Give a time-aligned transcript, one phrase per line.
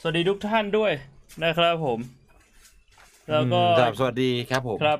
[0.00, 0.92] สวัสดีทุกท่านด้วย
[1.44, 1.98] นะครับผม
[3.30, 4.98] แล้วก็อืมครับสวัสดีครับผมครับ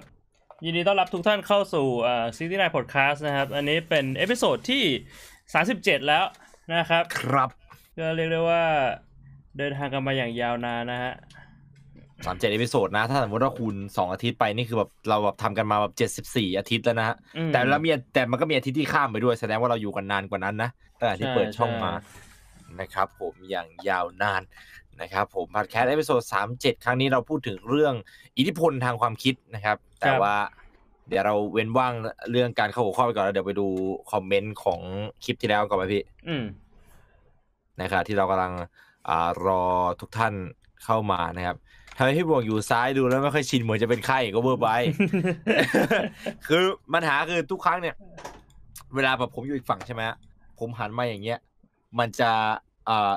[0.64, 4.84] ยินดีต้อนรับทุกท่านเข้าสู่อ่าซีรีส์นายพอดแคสต์นะครับ อันนี้เป็น episode ที่
[5.44, 6.24] 37 แล้ว
[6.74, 7.48] นะครับ ครับ
[7.98, 8.64] ก็เรียกได้ว่า
[9.58, 11.12] เดินทางกันมาอย่างยาวนานนะฮะ
[12.24, 21.92] สามเจ็ด episode นะ ถ้าสมมติว่าคูณสองอาทิตย์ไปนี่คือแบบเราแบบทำกันมาแบบเจ็ดสิบสี่อาทิตย์แล้วนะฮะอืมแต่แล้วมีแต่มันก็มีอาทิตย์ที่ข้ามไปด้วยแสดงว่าเราอยู่กันนานกว่านั้นนะตั้งแต่ที่ใช่เปิดช่องใช่มา
[22.80, 24.42] นะครับผมอย่างยาวนาน
[25.02, 27.94] นะครับผมพอดแคสต์ episode สามเจ็ดครั้งนี้เราพูดถึงเรื่อง
[28.38, 30.34] อิทธิพลทางความคิดนะครับ แต่ว่า
[31.08, 31.92] เดี๋ยวเราเว้นว่าง
[32.30, 33.66] เรื่องการเข้าหัวข้อไปก่อนแล้วเดี๋ยวไปดู
[34.12, 34.80] comment ของ
[35.24, 36.44] คลิปที่แล้วก่อนไหมพี่ อืม
[37.80, 38.52] นะครับที่เรากำลัง
[39.08, 39.62] อ่ารอ
[40.00, 40.34] ทุกท่าน
[40.84, 41.56] เข้ามานะครับ
[41.96, 44.68] ทำไมพี่บวงอยู่ซ้ายดูแล้วไม่ค่อยชินเหมือนจะเป็นไข้ก็เวอร์ไป
[46.46, 46.62] คือ
[46.94, 47.94] ปัญหาคือทุกครั้งเนี่ย
[48.94, 50.16] เวลาแบบผมอยู่อีกฝั่งใช่ไหมฮะ
[50.58, 51.38] ผมหันมาอย่างเงี้ย
[51.98, 52.30] มันจะ
[52.88, 53.14] อ่า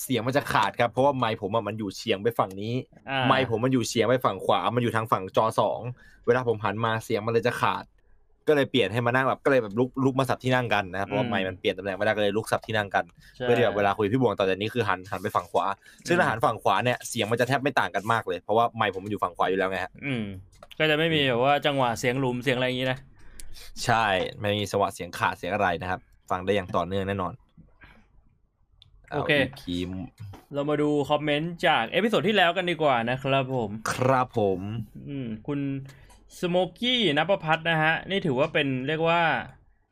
[0.00, 2.74] เสเสียงมันจะขาดครับ เพราะว่าไมค์ผมอะมันอยู่เฉียงไปฝั่งนี้
[3.10, 5.80] อ่าไมค์ผมมันอยู่เฉียงไปฝั่งขวา มันอยู่ทางฝั่งจอสอง
[6.26, 7.84] เวลาผมหันมาเสียงมันเลยจะขาด
[8.48, 13.04] ก็เลยเปลี่ยนให้มานั่งแบบก็เลยแบบลุกลุกมาสับที่นั่งกันนะครับเพราะว่าไมค์มันเปลี่ยนตำแหน่งไม่ได้ก็เลยลุกสับที่นั่งกัน
[13.36, 15.66] ใช่เพื่อที่แบบเวลาคุยพี่บวงต่อจากนี้คือหันหันไปฝั่งขวา
[16.06, 20.24] ซึ่งถ้าหันฝั่งขวาเนี่ยเสียงมันจะแทบไม่ต่างกันมากเลยเพราะว่าไมค์ผมมันอยู่ฝั่งขวาอยู่แล้วไงฮะอืม
[20.78, 22.98] ก็จะไม่มีแบบว่าจังหวะเสียงหลุดเสียงอะไรอย่างนี้นะ
[23.84, 24.04] ใช่
[24.40, 27.32] ไม่มีภาวะเสียงขาดเสียงอะไรนะครับ ฟังได้อย่างต่อเนื่องแน่นอน
[29.14, 29.90] โอเคาคีม
[30.54, 34.60] เรามาดู comment จาก episode ที่แล้วกันดีกว่านะครับผม ครับผม
[35.08, 35.60] อืมคุณ
[36.38, 39.22] สโมกี้นภพัฒน์นะฮะ นี่ถือว่าเป็นเรียกว่า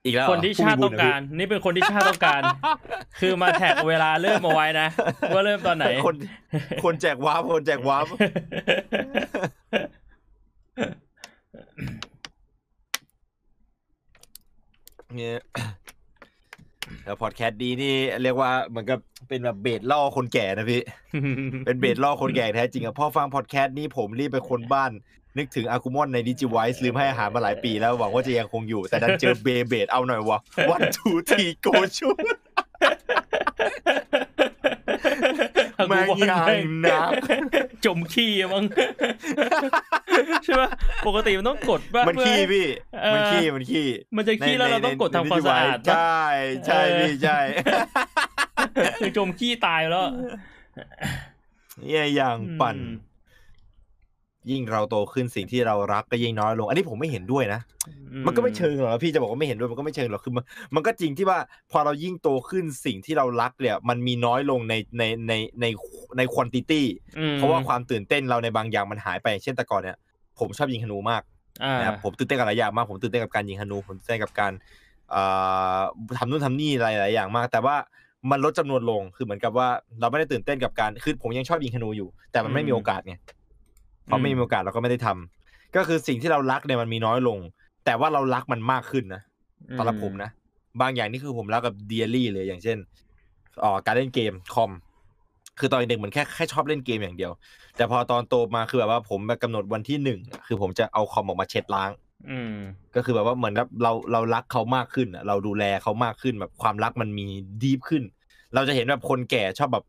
[0.05, 2.41] อีกแล้วเหรคนที่ชาติต้องการ นี่เป็นคนที่ชาติต้องการ
[3.20, 4.89] คือมา tag เวลาเริ่มเอาไว้นะ
[5.34, 6.17] ว่าเริ่มตอนไหน คน
[6.84, 8.06] คนแจก warp คนแจก warp
[15.17, 15.39] เนี่ย
[17.04, 18.98] แล้วพอดแคสต์ดีนี่เรียกว่าเหมือนกับ
[19.28, 20.82] เป็นแบบเบ็ดล่อคนแก่นะพี่
[21.66, 24.92] เป็นเบ็ดล่อคนแก่แท้จริงอะพอฟังพอดแคสต์นี้ผมรีบไปค้นบ้าน
[25.38, 30.38] นึกถึงอากุมอนในดิจิไวส์ลืมให้อาหารมาหลายปีแล้วหวังว่าจะยังคงอยู่ แต่ดันเจอเบเบดเอาหน่อยวะ
[30.70, 32.10] one two three goชู
[35.88, 37.10] แม่งยังนัก
[37.84, 38.65] จมขี้อะมั้ง
[40.44, 40.69] ใช่ปะ
[41.06, 42.66] ปกติมันต้องกดบ้างมันขี้พี่
[43.03, 46.21] เออมันขี้มันขี้ มันจะขี้แล้วเราต้องกดทำความสะอาดใชปะ่
[46.66, 47.38] ใช่พี่ใช่
[49.00, 50.06] คือจมขี้ตายแล้ว
[51.87, 53.12] เนี่ยอย่างปั่นอืม
[54.50, 57.60] ยิ่งเราโตขึ้นสิ่งที่เรารักก็ยิ่งน้อยลง อันนี้ผมไม่เห็นด้วยนะ
[58.26, 60.44] มันก็ไม่เชิงหรอกพี่จะบอกว่าไม่เห็นด้วยมันก็ไม่เชิงหรอกคือมัน
[60.75, 61.38] มันก็จริงที่ว่า
[61.70, 65.66] พอเรายิ่งโตขึ้นสิ่งที่เรารักเนี่ย มันมีน้อยลงในในในใน
[66.16, 66.86] ในควอนติตี้
[67.19, 69.97] อืมเพราะว่าความตื่นเต้นเราในบางอย่างมันหายไป เช่นแต่ก่อนเนี่ย
[70.38, 71.22] ผมชอบยิงธนูมาก
[71.64, 74.52] อ่านะครับผมตื่นเต้นกับหลายอย่างมากผมตื่นเต้นกับการยิงธนูผมตื่นเต้นกับการ
[75.10, 75.22] เอ่
[75.78, 75.81] อ
[76.19, 77.76] ทำนู่นทำนี่หลายหลายอย่างมาก แต่ว่า
[78.31, 79.69] มันลดจำนวนลงคือเหมือนกับว่า
[80.00, 83.14] เราไม่ได้ตื่นเต้นกับการคือผมยังชอบยิงธนูอยู่ แต่มันไม่มีโอกาสไง
[84.08, 87.38] พอไม่มีโอกาสเราก็ไม่ได้ทำก็คือสิ่งที่เรารักเนี่ยมันมีน้อยลง
[87.84, 89.22] แต่ว่าเรารักมันมากขึ้นนะ
[89.78, 90.30] สำหรับผมนะ
[90.80, 92.78] บางอย่างนี่คือผมรักกับเดียรี่เลยอย่างเช่น
[93.62, 94.70] อ๋อการเล่นเกมคอม
[95.58, 97.32] คือตอนเด็กเหมือนแค่แค่ชอบเล่นเกมอย่างเดียว
[97.76, 101.90] แต่พอตอนโตมาคือแบบว่าผมกำหนดวันที่หนึ่งอะคือผมจะเอาคอมออกมาเช็ดล้าง
[102.30, 102.54] อืม
[102.94, 107.26] ก็คือแบบว่าเหมือนกับเราเรารักเขามากขึ้นอะเราดูแลเขามากขึ้นแบบความรักมันมี
[107.62, 108.02] ดีฟขึ้น
[108.54, 109.84] เราจะเห็นแบบคนแก่ชอบแบบ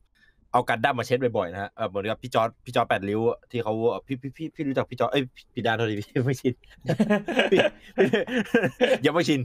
[0.53, 3.73] เอากันดั้มมาเช็ดบ่อยๆนะฮะเออเหมือนกับพี่จอร์ดพี่จอร์ดแปดริ้วอะที่เขา
[4.07, 6.53] พี่พี่พี่พี่รู้จักพี่จอร์ดเอ้ยพี่ดานโทษทีพี่ไม่ชิน
[7.51, 7.59] พี่
[7.97, 8.09] พี่
[9.05, 9.41] ยังไม่ชิน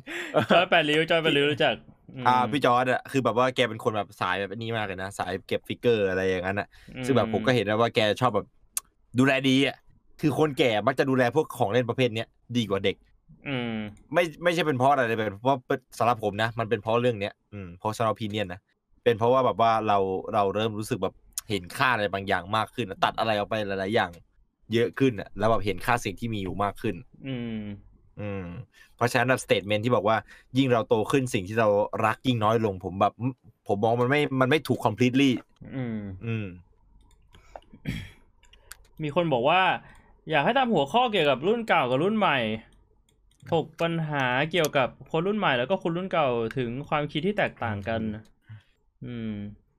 [0.52, 1.74] จอยแปดริ้วจอยแปดริ้วรู้จัก
[2.22, 6.68] มอ่าพี่จอร์ดอะคือแบบว่าแกเป็นคนแบบสายแบบนี้มากเลยนะสายเก็บ figure อะไรอย่างนั้นอะ
[7.06, 8.46] ซึ่งแบบผมก็เห็นนะว่าแกชอบแบบ
[9.18, 9.76] ดูแลดีอะ
[10.20, 12.96] คือคนแก่มักจะดูแลพวกของเล่นประเภทเนี้ยดีกว่าเด็ก
[13.48, 13.72] อืม
[14.14, 15.56] ไม่ไม่ใช่เป็นเพราะอะไรเลยเป็นเพราะ
[15.98, 18.60] สำหรับผมนะ มันเป็นเพราะเรื่องเนี้ยอืมเพราะสำหรับพี่เนี่ยนะ
[19.08, 19.98] เป็นเพราะว่าแบบว่าเรา
[20.34, 21.14] เราเริ่มรู้สึกแบบ
[21.50, 24.10] เห็นค่าอะไรบางอย่างมากขึ้นอะตัดอะไรออกไปหลาย ๆ อย่าง
[24.72, 26.94] เยอะขึ้นอะแล้วแบบเห็นค่าสิ่งที่มีอยู่มากขึ้น
[27.26, 27.58] อืม
[28.20, 28.44] อืม
[28.96, 30.16] เพราะฉะนั้นแบบสเตทเมนที่บอกว่า
[30.58, 31.68] ยิ่งเราโตขึ้นสิ่งที่เรา
[32.06, 33.12] รักยิ่งน้อยลง ผมแบบ
[33.68, 35.30] ผมมองมันไม่มันไม่ถูก completely
[35.76, 36.46] อืม อืม
[39.02, 39.62] มีคนบอกว่า
[40.30, 42.38] อยากให้ทำหัวข้อเกี่ยวกับรุ่นเก่ากับรุ่นใหม่
[43.52, 46.28] ถกปัญหาเกี่ยวกับคนรุ่นใหม่แล้วก็คนรุ่นเก่า
[46.58, 48.00] ถึงความคิดที่แตกต่างกัน
[49.04, 49.34] อืม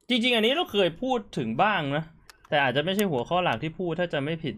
[0.10, 2.04] จริง ๆ อันนี้เราเคยพูดถึงบ้างนะ
[2.50, 4.56] แต่อาจจะไม่ใช่หัวข้อหลักที่พูดถ้าจะไม่ผิด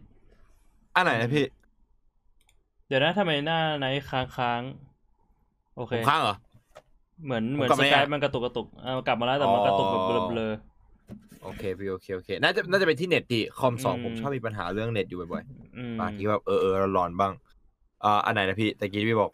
[0.96, 1.46] อันไหนนะพี่
[2.88, 6.36] เดี๋ยวนะทำไมหน้าไหนค้างค้างๆโอเค ผมข้างเหรอ
[7.26, 10.54] เหมือนเหมือนผมกลับสมากายเนี่ยมันกระตุกกระตุกเอากลับมาแล้วแต่มันกระตุกแบบเบลอ
[11.44, 17.32] โอเคพี่โอเคโอเคน่าจะน่าจะเป็นที่เน็ตพี่คอมสองอืมผมชอบมีปัญหาเรื่องเน็ตอยู่บ่อยๆอืมๆบางทีแบบเออเออเราหลอนบ้าง
[18.04, 19.32] อ่าอันไหนนะพี่ตะกี้พี่บอก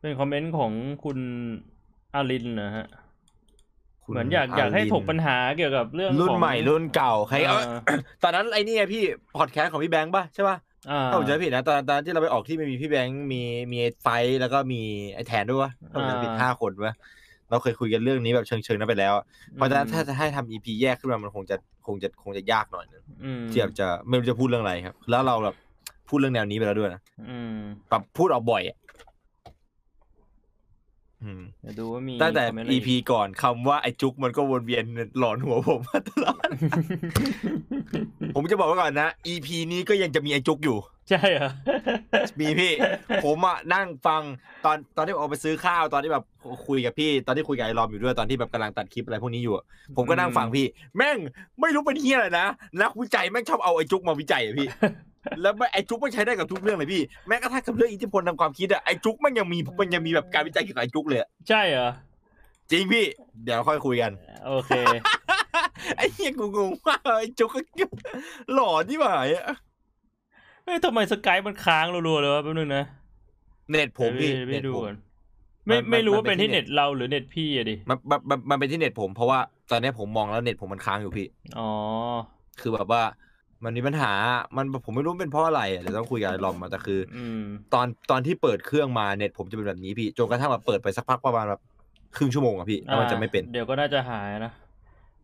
[0.00, 0.72] เป็น comment ของ
[1.04, 1.18] คุณ
[2.14, 3.01] อารินนะฮะคุ
[4.12, 7.72] เหมือนอยากอยากให้ถกปัญหาเกี่ยวกับเรื่องรุ่นของใหม่รุ่นเก่าใครเอเอาอ
[8.22, 9.04] ตอนนั้นไอ้นี่ไงพี่
[9.38, 10.56] พอดแคสต์ของพี่แบงค์ป่ะใช่ป่ะ
[10.90, 13.42] อ่าถ้าผมจำไม่ผิดนะตอนตอนที่เราไปออกที่มันมีพี่แบงค์มี
[13.72, 14.80] มีไอ้ไฟท์แล้วก็มี
[15.14, 16.94] ไอ้แทนด้วยวะถ้าผมจำไม่ผิดอ่าห้าคนวะ
[17.50, 19.24] เราเคยคุยกันเรื่องนี้แบบเชิงเชิงๆนั้นไปแล้วอะ
[19.54, 21.56] เพราะฉะนั้นอืมถ้าจะให้ทำ EP แยกขึ้นมามันคงจะ
[21.86, 25.56] คงจะคงจะยากหน่อยนึงอืมที่แบบจะไม่รู้จะพูดเรื่องอะไรครับ แล้วเราแบบ
[26.08, 27.00] พูดเรื่องแนวนี้ไปแล้วด้วยนะ
[27.30, 27.56] อืม
[27.90, 28.81] แบบพูดออกบ่อยอะอืม
[31.62, 34.84] เดี๋ยวดูว่ามีตั้งแต่คอมเมนต์อะไร EP ก่อนคำว่าไอ้จุกมันก็วนเวียน
[35.18, 36.48] หลอนหัวผมมาตลอด
[38.34, 40.78] ผมจะบอกไว้ก่อนนะ EP นี้ก็ยังจะมีไอ้จุกอยู่
[41.10, 41.50] ใช่เหรอ
[42.40, 42.72] มีพี่
[43.24, 44.22] ผมอะนั่งฟัง
[44.64, 46.24] ตอนตอนที่ผมออกไปซื้อข้าวตอนที่แบบ
[46.66, 49.64] คุยกับพี่ ตอนที่คุยกับไอ้รอมอยู่ด้วยตอนที่แบบกำลังตัดคลิปอะไรพวกนี้อยู่อะ
[49.96, 50.66] ผมก็นั่งฟังพี่
[50.96, 51.18] แม่ง
[51.60, 52.46] ไม่รู้เป็นเฮียอะไรนะ
[52.82, 54.68] นักวิจัยแม่งชอบเอาไอ้จุกมาวิจัยอะพี่
[55.42, 61.90] แล้วไอ้จุกไม่งใช้ได้กับทุกเรื่องเลยพี่แม้กระทั่งกับเรื่องอิทธิพลทางความคิดอะไอ้จุกมันยังมีมันยังมีแบบการวิจัยเกี่ยวกับไอ้จุกเลยอะใช่เหรอ
[62.70, 63.04] จริงพี่
[63.44, 64.12] เดี๋ยวค่อยคุยกัน
[64.46, 64.72] โอเค
[65.96, 67.60] ไอ้เฮียกูงงมากไอ้จุกก็
[68.54, 69.46] หล่อที่หมายอะ
[70.64, 72.84] เฮ้ยทำไมสกายมันค้างรัวๆเลยวะแป๊บนึงนะ
[73.70, 74.96] เน็ตผมพี่ไม่เน็ตดูผมก่อน
[75.66, 79.38] ไม่มันไม่รู้มันว่าเป็นเป็นที่ที่เน็ตเราหรือเน็ตพี่อะดิมันมันมันมันเป็นที่เน็ตผมเพราะว่า
[79.70, 81.26] ตอนนี้ผมมองแล้วเน็ตผมมันค้างอยู่พี่
[81.58, 81.68] อ๋อ
[82.60, 83.02] คือแบบว่า
[83.64, 84.12] มันมีปัญหา
[84.56, 87.42] มันผมไม่รู้เป็นเพราะอะไรอะเดี๋ยวต้องคุยกับไอ้ลอมมาแต่คืออืม
[87.74, 91.60] ตอนตอนที่เปิดเครื่องมาเน็ตผมจะเป็นแบบนี้พี่จนกระทั่งแบบเปิดไปสักพักประมาณแบบ
[92.16, 94.52] ครึ่งชั่วโมงอะพี่แล้วมันจะไม่เป็น เดี๋ยวก็น่าจะหายนะ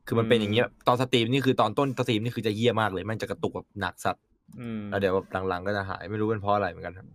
[0.06, 4.22] คือมันเป็นอืมอย่างเงี้ยตอน stream นี่คือตอนต้น stream นี่คือจะเยี่ยมากเลยแมันจะกระตุกแบบหนักสัตว์
[4.60, 7.06] อืมแล้วเดี๋ยวแบบหลังๆก็จะหายไม่รู้เป็นเพราะอะไรเหมือนกันครับ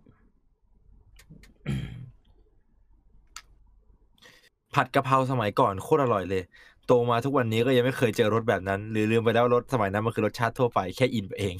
[4.74, 6.42] ผัดกะเพราสมัยก่อนโคตรอร่อยเลย
[6.86, 11.54] โตมาทุกวันนี้ก็ยังไม่เคยเจอรสแบบนั้น หรือลืมไปแล้วรสสมัยนั้นมันคือรสชาติทั่วไปแค่อินไปเอง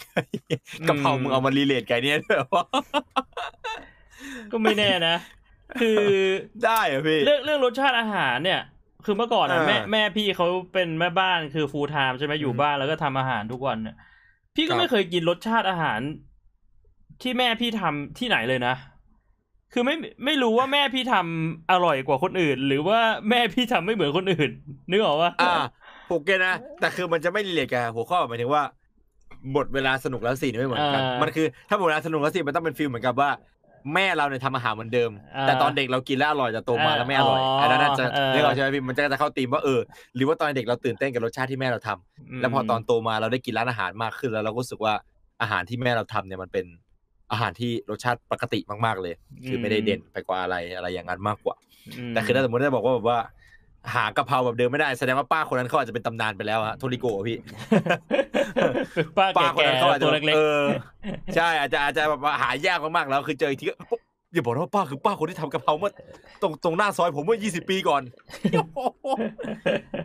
[0.89, 2.65] กะเพรามึงเอามา relate กันเนี่ยด้วยวะ
[4.53, 5.17] ก็ไม่แน่นะ
[5.81, 6.01] คือ
[6.65, 8.61] ได้เหรอะพี่เรื่องเรื่องรสชาติอาหารเนี่ย
[9.05, 13.97] คือเมื่อก่อนอะอ่าแม่แม่พี่เขาเป็นแม่บ้านคือ full time ใช่ไหมอยู่อืมบ้านแล้วก็ทำอาหารทุกวันเนี่ย
[14.57, 16.01] พี่ก็ครับไม่เคยกินรสชาติอาหาร
[17.23, 18.75] ที่แม่พี่ทำที่ไหนเลยนะ
[19.75, 24.51] คือไม่ไม่รู้ว่าแม่พี่ทำอร่อยกว่าคนอื่น หรือว่าแม่พี่ทำไม่เหมือนคนอื่น
[24.91, 25.55] นึกออกปะอ่า
[26.11, 28.63] ผม get นะ แต่คือมันจะไม่ relate กันหัวข้อหมายถึงว่า
[29.53, 33.31] หมดเวลาสนุกแล้วสิไม่เหมือนกัน มันคือถ้าหมดเวลาสนุกแล้วสิมันต้องเป็น feel เหมือนกับว่า
[33.95, 35.11] แม่เราเนี่ยทำอาหารเหมือนเดิม
[35.43, 39.81] แต่ตอนเด็กเรากินแล้วอร่อยแต่โตมาแล้วไม่อร่อยอันนั้นน่าจะเรียกว่าใช่ไหมพี่มันจะจะเข้าธีมว่าเออ
[40.17, 44.95] หรือว่าตอนเด็กเราตื่นเต้นกับรสชาติที่แม่เราทำแล้วพอตอนโตมาเราได้กินร้านอาหารมากขึ้นแล้วเราก็รู้สึกว่า
[45.43, 46.65] อาหารที่แม่เราทำเนี่ยมันเป็น
[47.33, 49.15] อาหารที่รสชาติปกติมากๆเลย
[49.47, 51.57] คือไม่ได้เด่นไปกว่าอะไรอะไรอย่างนั้นมากกว่า
[52.09, 53.19] มแต่คือถ้าสมมติได้บอกว่าแบบว่า
[53.95, 57.39] หากะเพราแบบเดิมไม่ได้แสดงว่าป้าคนนั้นเขาอาจจะเป็นตำนานไปแล้วฮะโทริโกะพี่
[59.17, 60.65] ป้าป้าคนแก่นั้นเขาอาจๆจะตัวเล็กเออ
[61.37, 63.75] ใช่อาจจะอาจจะแบบว่าหายากมากๆแล้วคือเจออีกทีก็
[64.33, 65.93] อย่าบอกนะว่าป้าคือป้าคนที่ทำกะเพราเมื่อ
[66.43, 68.03] ตรงตรงหน้าซอยผมเมื่อ 20 ปีก่อน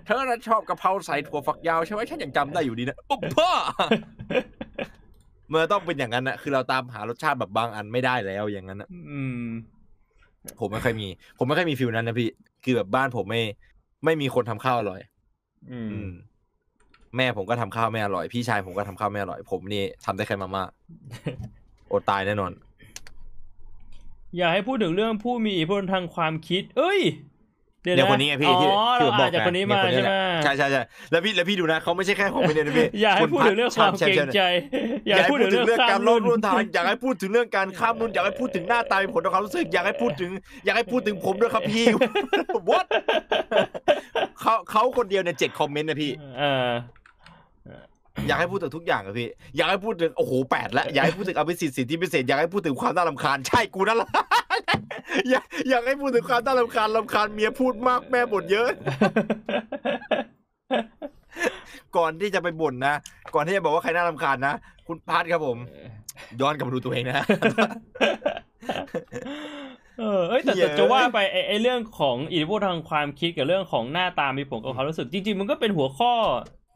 [0.05, 3.49] เธอน่ะชอบกะเพราใส่ถั่วฝักยาวใช่ไหมฉันยังจำได้อยู่ดีนะอุ๊บพ่อ
[3.81, 9.47] เมื่อต้องเป็นอย่างนั้นนะคือเราตามหารสชาติแบบบางอันไม่ได้แล้วอย่างนั้นนะๆอืม
[10.59, 11.07] ผมไม่ค่อยมี
[11.37, 12.29] ผมไม่ค่อยมีฟิลนั้นนะพี่
[12.63, 13.41] คือแบบบ้านผมไม่
[14.05, 15.01] ไม่มีคนทำข้าวอร่อย
[15.71, 16.09] อือืมม
[17.17, 20.63] แม่ผมก็ทำข้าวไม่อร่อย พี่ชายผมก็ทำข้าวไม่อร่อย ผมนี่ทำได้แค่มาม่า
[21.91, 22.51] อดตายแน่นอน
[24.37, 26.99] อยากให้พูดถึงเรื่องผู้มีอิทธิพลทางความคิด เอ้ย
[27.83, 30.81] เดี๋ยวเดี๋ยวนะคนนี้ไงพี่ที่อ๋อที่เราผมบออ่ากนจากไงคนนี้มาเยใช่ไหมแหละใช่ใช่ใช่
[31.11, 34.41] แล้วพี่แล้วพี่ดูนะเขาไม่ใช่แค่ของไม่เดียวนะพี่อยากให้ณพูดถึงเรื่องความพัดเกรงชใจ
[35.07, 40.31] อยากอยากให้ให้พูพูดดถึงถึงเรื่เรื่อองงข้าการมรรุ่บนรุ่นทาง อยากให้พูดถึงเรื่องการข้ามรุ่นอยากให้พูดถึงหน้าตามีผลต่อความรู้สึก อยากให้พูดถึง
[40.65, 41.85] อยากให้พูดถึงผมด้วยครับพี่
[42.69, 42.85] what
[44.41, 54.09] เขาเขาคนเดียวเนี่ยเจ็ดคอมเมนต์นะพี่เอออยากให้พูดถึงทุกอย่างอะพี่ อยากให้พูดถึงโอ้โหแปดแล้วอยากให้พูดถึงอภิสิทธิ์สิทธิพิเศษอยากให้พูดถึงความน่ารำคาญใช่กูนั่นแหละ
[55.29, 58.67] อยากอยากให้พูดถึงความน่ารำคาญรำคาญเมียพูดมากแม่บ่นเยอะ
[61.97, 62.95] ก่อนที่จะไปบ่นนะ
[63.35, 64.53] ก่อนที่จะบอกว่าใครน่ารำคาญนะ
[64.87, 65.57] คุณพัทครับผม
[66.41, 67.25] ย้อนกลับมาดูตัวเองนะ
[69.99, 76.11] เออเอ้ยแต่เหี้แต่ยจะว่าไปไอ้ไอ้เรื่องของอิทธิพลทางความคิดกับเรื่องของหน้าตามีผลกับความรู้สึกจริงๆ มันก็เป็นหัวข้อ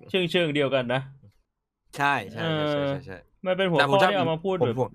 [0.10, 1.02] เชิงเชิงๆเดียวกันนะ
[1.98, 4.90] ใช่ใช่ใช่ใช่ใช่ใช่มันเป็นหัวแต่ผข้มอชอบที่เอามาพูดผมแบบผม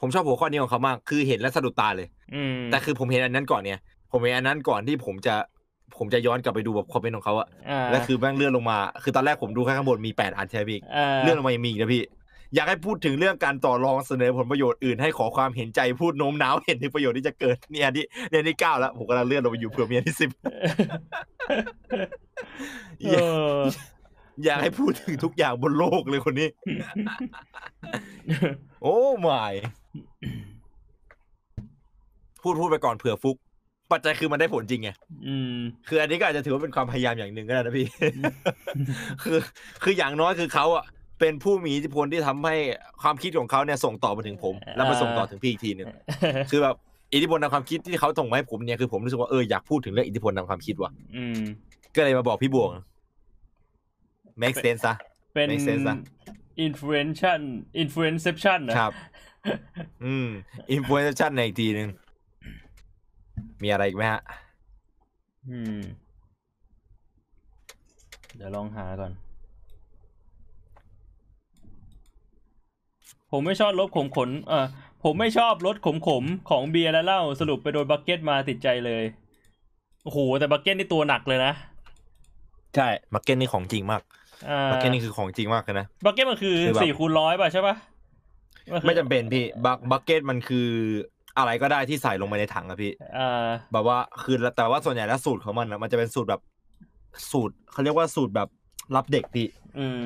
[0.00, 3.78] ผมชอบหัวข้อนี้ของเขามาก คือเห็นแล้วสะดุดตาเลย อืมแต่คือผมเห็นอันนั้นก่อนเนี่ย
[4.12, 5.34] ผมเห็นอันนั้นก่อนที่ผมจะ
[5.98, 12.02] ผมจะย้อนกลับไปดูแบบคอมเมนต์ของเขาอะอ่าแล้วคือแม่งเลื่อนลงมา คือตอนแรกผมดูแค่ข้างบนมีแปดอันใช่ไหมพี่อ่าเลื่อนลงมายังมีอีกนะพี่
[12.54, 20.30] อยากให้พูดถึงเรื่องการต่อรองเสนอผลประโยชน์อื่นให้ขอความเห็นใจพูดโน้มน้าวเห็นถึงประโยชน์ที่จะเกิดเนี่ยอันที่เนี่ยอันที่เก้าแล้วผมกำลังเลื่อนลงไปอยู่เผื่อมีอันที่สิบ
[23.00, 26.48] เอออยากให้พูดถึงทุกอย่างบนโลกเลยคนนี้
[28.82, 29.40] โอ้ไม่
[32.42, 33.36] พูดพูดไปก่อนเผื่อฟุก
[33.92, 34.90] ปัจจัยคือมันได้ผลจริงไง
[35.26, 35.56] อืม
[35.88, 37.86] คืออันนี้ก็อาจจะถือว่าเป็นความพยายามอย่างหนึ่งก็ได้นะพี่
[39.22, 39.38] คือ
[39.82, 40.84] คืออย่างน้อยคือเขาอะ
[41.20, 42.56] เป็นผู้มีอิทธิพลที่ทำให้
[43.02, 45.88] ความคิดของเขาเนี่ยส่งต่อมาถึงผม แล้วมาส่งต่อถึงพี่อีกทีหนึ่ง
[46.50, 46.76] คือแบบ
[47.12, 51.40] อิทธิพลทางความคิดที่เขาส่งมาให้ผมเนี่ยคือผมรู้สึกว่าเอออยากพูดถึงเรื่องอิทธิพลทางความคิดว่ะอืม
[51.94, 52.70] ก็เลยมาบอกพี่บวง
[54.42, 54.94] make sense ซะ
[55.34, 55.98] เป็น Make sense อะ
[56.66, 57.42] influential
[57.82, 58.92] influenception นะครับ
[60.04, 60.28] อืม
[60.76, 61.88] influencer ในอีกทีหนึ่ง
[63.62, 64.22] มีอะไรอีกไหมฮะ
[65.48, 65.78] อืม
[68.36, 69.12] เดี๋ยวลองหาก่อน
[73.30, 74.66] ผมไม่ชอบรสขมขน เออ
[75.04, 79.04] ผมไม่ชอบรสขมขมๆของเบียร์และเหล้าสรุปไปโดน bucket มาติดใจเลย
[80.04, 81.52] โอ้โห แต่ bucket นี่ตัวหนักเลยนะ
[82.74, 84.02] ใช่bucket นี่ของจริงมาก
[84.48, 87.74] อ่า bucket นี่คือของจริงมากเลยนะ bucket มันคือคือแบบสี่คูณร้อยป่ะใช่ป่ะ
[88.72, 90.68] นคือไม่จำเป็นพี่บัก bucket มันคือ
[91.38, 96.40] อะไรก็ได้ที่ใส่ลงไปในถังอะพี่อ่าแบบว่าคือแต่ว่าส่วนใหญ่แล้วสูตรของมันอะมันจะเป็นสูตรแบบ
[97.30, 98.48] สูตรเขาเรียกว่าสูตรแบบ
[98.96, 99.46] รับเด็กพี่
[99.78, 100.04] อืม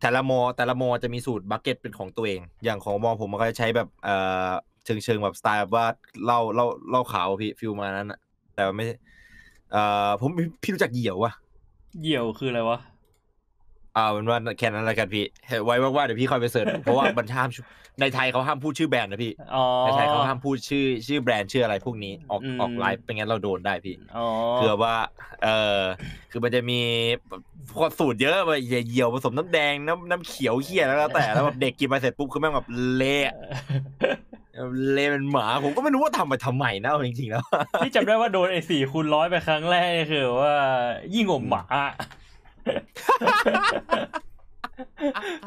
[0.00, 4.16] แต่ละมอแต่ละมอจะมีสูตร bucket เป็นของตัวเอง อย่างของมอผมมันก็จะใช้แบบเอ่
[4.48, 4.50] อ
[4.84, 5.86] เชิงเชิงแบบสไตล์แบบว่า
[6.24, 8.18] เหล้าเหล้าเหล้าขาวอะพี่ feel มานั้นอะ
[8.54, 8.94] แต่ว่าไม่ใช่
[9.72, 10.30] เอ่อผม
[10.62, 11.32] พี่รู้จักเหยี่ยววะ
[12.00, 12.78] เหยี่ยวคืออะไรวะ
[13.96, 15.24] อ่าเป็นว่าแค่นั้นละกันพี่
[15.64, 17.66] ไว้ว่างๆเดี๋ยวพี่ค่อยไปเสิร์ชเพราะว่ามันห้ามชื่อ
[18.00, 24.26] ในไทยเขาห้ามพูดชื่อแบรนด์นะพี่อ๋อในไทยเขาห้ามพูดชื่อชื่อแบรนด์ชื่ออะไรพวกนี้ออกอืมออกไลฟ์เป็นงั้นเราโดนได้พี่อ๋อ
[24.58, 24.96] คือว่า
[25.44, 25.82] เออ
[26.30, 26.80] คือมันจะมี
[27.74, 32.66] พวกสูตรเยอะไปเหยี่ยวผสมน้ำแดงน้ำน้ำเขียวเขี้ยแล้วก็แต่แล้วแบบเด็กกินไปเสร็จปุ๊บคือแม่งแบบ
[32.96, 33.30] เละ
[34.92, 37.44] เละเป็นหมาผมก็ไม่รู้ว่าทำไปทำไมนะเอาจริงๆแล้ว
[37.84, 40.54] ที่จำได้ว่าโดนไอ้สี่คูณร้อยไปครั้งแรกนี่คือว่า
[41.14, 41.64] ยิ่งกว่าหมา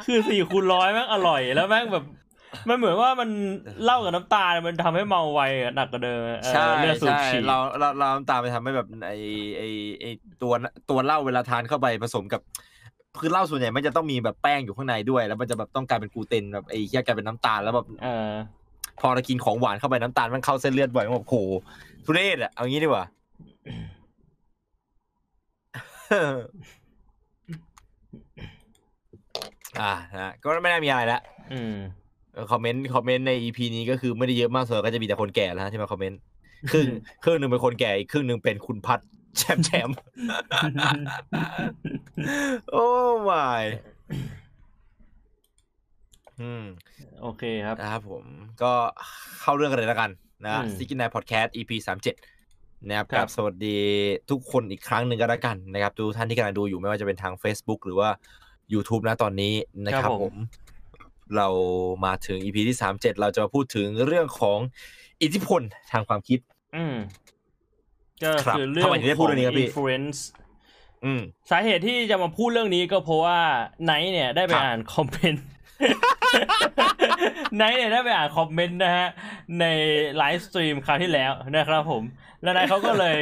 [0.05, 2.05] คือสี่คูณร้อยแม่งอร่อยแล้วแม่งแบบ
[2.69, 3.29] มันเหมือนว่ามัน
[3.83, 9.13] เหล้ากับน้ำตาลมันทำให้เมาไวอะหนักกว่าเดิมเออใช่เลือดสูบใช่ฉีดเราเราเราน้ำตาลไปทำให้แบบไอ
[9.57, 9.63] ไอ
[10.01, 10.05] ไอ
[10.41, 10.53] ตัว
[10.89, 12.41] ตัวเหล้าเวลาทานเข้าไปผสมกับ
[13.19, 18.31] คือเหล้าส่วนใหญ่มันจะต้องมีแบบแป้งอยู่ข้างในด้วย แล้วมันจะแบบต้องกลายเป็นกลูเตนแบบไอ้เหี้ยกลายเป็นน้ำตาลแล้วแบบเออ
[18.99, 21.35] พอเรากินของหวานเข้าไปน้ำตาลมันเข้าเส้นเลือดบ่อยมันแบบโห
[22.05, 23.05] ทุเรศอะเอางี้ดีกว่า
[29.81, 31.21] อ่านะก็ไม่น่ามีอะไรละ
[31.53, 31.75] อืม
[32.51, 36.19] คอมเมนต์คอมเมนต์ในอีพีนี้ก็คือไม่ได้เยอะมากส่วนใหญ่ก็จะมีแต่คนแก่แล้วฮะที่มาคอมเมนต์
[36.71, 36.87] ครึ่ง
[37.23, 38.99] ครึ่งหนึ่งเป็นคนแก่อีกครึ่งหนึ่งเป็นคุณพัด
[39.37, 39.97] แชมป์แชมป์
[42.71, 42.87] โอ้
[43.23, 43.47] ไม่
[46.41, 46.63] อืม
[47.21, 48.23] โอเคครับนะครับผม
[48.61, 48.71] ก็
[49.41, 50.09] เข้าเรื่องกันเลยแล้วกัน
[50.43, 52.15] นะอืมซิกินายพอดแคสต์ EP สามเจ็ด
[52.87, 53.77] นะครับครักับบสวัสดี
[54.29, 58.09] ทุกคนอีกครั้งหนึ่งก็แล้วกันนะครับทุกท่านที่กำลังดูอยู่ไม่ว่าจะเป็นทาง Facebook หรือว่า
[58.73, 59.53] YouTube นะตอนนี้
[59.85, 60.35] นะครับผม
[61.37, 61.47] เรา
[62.05, 64.59] มาถึง EP ที่สามเจ็ดเราจะมาพูดถึงเรื่องของ
[65.21, 65.61] อิทธิพล
[65.91, 66.39] ทางความคิด
[66.75, 66.95] อืม
[68.23, 70.19] ก็ครับคือเรื่องทำไมถึงได้ขพูอดงเรื่องนี้ครับพี่ influence
[71.05, 73.39] อืมสาเหตุที่จะมาพูดเรื่องนี้ก็เพราะว่า
[73.85, 75.45] ไนท์เนี่ยได้ไปครับอ่านคอมเมนต์
[77.57, 79.07] ไนท์เนี่ยได้ไปอ่านคอมเมนต์นะฮะ
[79.59, 79.65] ใน
[80.17, 82.03] ไลฟ์สตรีมคราวที่แล้วนะครับผม
[82.41, 83.17] แล้วไนท์เขาก็เลย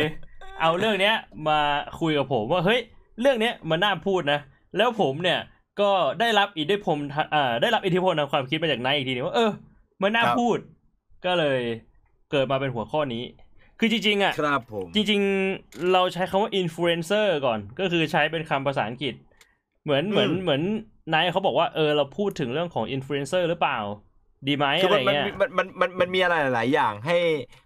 [0.62, 1.16] เอาเรื่องเนี้ย
[1.48, 1.60] มา
[2.00, 2.80] คุยกับผมว่าเฮ้ย
[3.22, 4.40] เรื่องเนี้ยมันน่าพูดนะ
[4.78, 5.40] แล้วผมเนี่ย
[5.82, 9.52] ก็ได้รับอิทธิพลทะอ่าได้รับอิทธิพลทางความคิดมาจากไนท์อีกทีนึงว่าเออ
[10.02, 10.58] มันน่าครับพูด
[11.26, 11.62] ก็เลย
[12.32, 13.24] เกิดมาเป็นหัวข้อนี้
[13.80, 15.22] คือจริงๆอะครับผมจริง
[15.56, 19.14] ๆ เราใช้คำว่า influencer ก่อน ก็คือใช้เป็นคำภาษาอังกฤษ
[19.84, 20.62] เหมือนเหมือนเหมือน
[21.14, 23.80] นายเขาบอกว่าเออเราพูดถึงเรื่องของ influencer หรือเปล่า
[24.48, 27.18] ดีไหมคืออะไรมันมันเงี้ยมันมันมันมันมีอะไรหลาย ๆ อย่างให้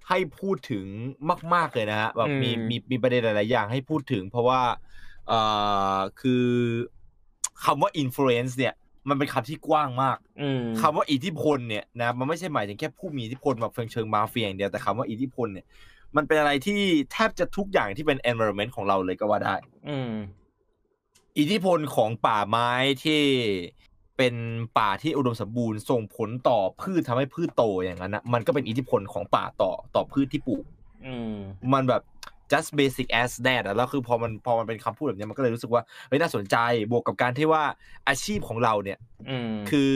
[0.10, 0.86] ให้พูดถึง
[1.54, 4.62] มาก ๆ เลยนะฮะแบบมีอืมมีมีประเด็นหลาย ๆ อย่างให้พูดถึง เพราะว่า
[5.28, 5.40] เอ่
[5.96, 6.46] อคือ
[7.66, 8.74] คำว่า influence เนี่ย
[9.10, 15.66] มันเป็นคำที่กว้างมากอืมคำว่าอิทธิพลเนี่ยนะมันไม่ใช่หมายถึงแค่ผู้มีอิทธิพลแบบเชิงมาเฟียอย่างเดียวแต่คำว่าอิทธิพลเนี่ย
[16.16, 16.80] มันเป็นอะไรที่
[17.12, 19.56] แทบจะทุกอย่างที่เป็น environment ของเราเลยก็ว่าได้
[19.90, 20.14] อืม
[21.38, 22.70] อิทธิพลของป่าไม้
[23.04, 23.22] ที่
[24.18, 24.36] เป็น
[24.80, 30.64] ป่าที่อุดมสมบูรณ์ส่งผลต่อพืชทำให้พืชโตอย่างนั้นนะมันก็เป็นอิทธิพลของป่าต่อต่อพืชที่ปลูก
[31.06, 31.36] อืม
[31.74, 32.02] มันแบบ
[32.54, 36.56] just basic as that อะแล้วคือพอมันพอมันเป็นคำพูดแบบเนี้ยมันก็เลยรู้สึกว่าเฮ้ยน่าสนใจ
[36.92, 37.64] บวกกับการที่ว่า
[38.08, 38.98] อาชีพของเราเนี่ย
[39.30, 39.96] อืมคือ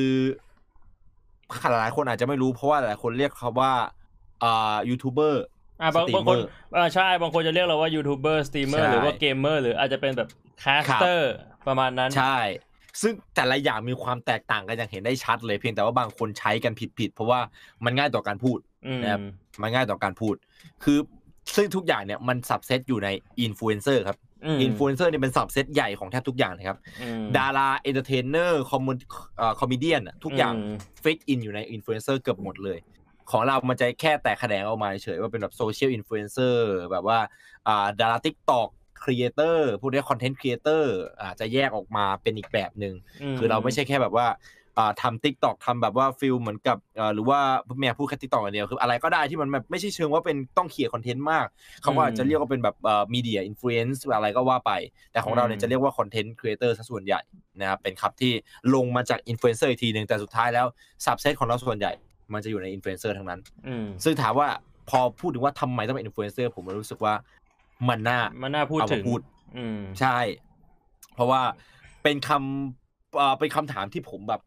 [1.61, 3.73] หลายๆคนอาจจะไม่รู้เพราะว่าหลายคนเรียกเขาว่า
[4.43, 5.43] อ่ายูทูบเบอร์
[5.81, 11.33] อ่าบางสตรีมบางคนเมอร์อ่าใช่บางคนจะเรียกเราว่ายูทูบเบอร์สตรีมเมอใช่ร์หรือว่าเกมเมอร์หรืออาจจะเป็นแบบ caster
[11.67, 12.39] ประมาณนั้นใช่
[13.01, 17.39] ซึ่งแต่ละอย่างมีความแตกต่างกันอย่างเห็นได้ชัดเลยเพียงแต่ว่าบางคนใช้กันผิดๆเพราะว่า
[17.85, 19.21] มันง่ายต่อการพูดอืมนะครับ
[19.61, 20.35] มันง่ายต่อการพูด
[20.83, 20.97] คือ
[21.55, 23.09] ซึ่งทุกอย่างเนี่ยมัน subset อยู่ใน
[23.41, 24.17] อินฟลูเอนเซอร์ครับ
[24.55, 28.91] มอินฟลูเอนเซอร์เนี่ยเป็น subset ใหญ่ของแทบทุกอย่างนะครับอืมดารา entertainer คอมมู
[29.59, 32.79] comedy ทุกอย่างม fit in อยู่ในอินฟลูเอนเซอร์เกือบหมดเลย
[33.31, 37.19] ของเรามันจะแค่แตกแขนงออกมาเฉยว่าเป็นแบบ social influencer แบบว่า
[37.67, 38.69] อ่าดารา TikTok
[39.03, 42.93] creator พวกนี้ content creator อาจจะแยกออกมาเป็นอีกแบบหนึ่ง
[43.37, 44.56] คือเราไม่ใช่แค่แบบว่าอ่า
[45.01, 47.39] ทำ TikTok ทำแบบว่า feel เหมือนกับอ่าหรือว่า
[47.79, 51.45] แม่พูดแค่ TikTok อย่างเดียวคืออะไรก็ได้ที่มันแบบไม่ใช่เชิงว่าเป็นต้องเขียนคอนเทนต์มาก
[51.81, 54.71] เขาก็อาจจะเรียกว่าเป็นแบบเอ่อ media influence อะไรก็ว่าไป
[55.11, 57.21] แต่ของเราเนี่ยอืมจะเรียกว่า content creator ซะส่วนใหญ่
[57.59, 58.33] นะครับเป็นคำที่
[58.75, 60.65] ลงมาจากอินฟลูเอนเซอร์อีกทีหนึ่งแต่สุดท้ายแล้ว
[61.05, 61.91] subset ของเราส่วนใหญ่
[62.33, 64.47] มันจะอยู่ในอินฟลูเอนเซอร์ทั้งนั้นอืมซึ่งถามว่า
[64.89, 67.13] พอพูดถึงว่าทำไมต้องเป็นอินฟลูเอนเซอร์ผมรู้สึกว่า
[67.89, 69.19] มันน่ามันน่าพูดเอาถึมางพูด
[69.57, 70.17] อืมใช่
[71.15, 71.41] เพราะว่า
[72.03, 74.41] เป็นคำเอ่อเป็นคำถามที่ผมแบบ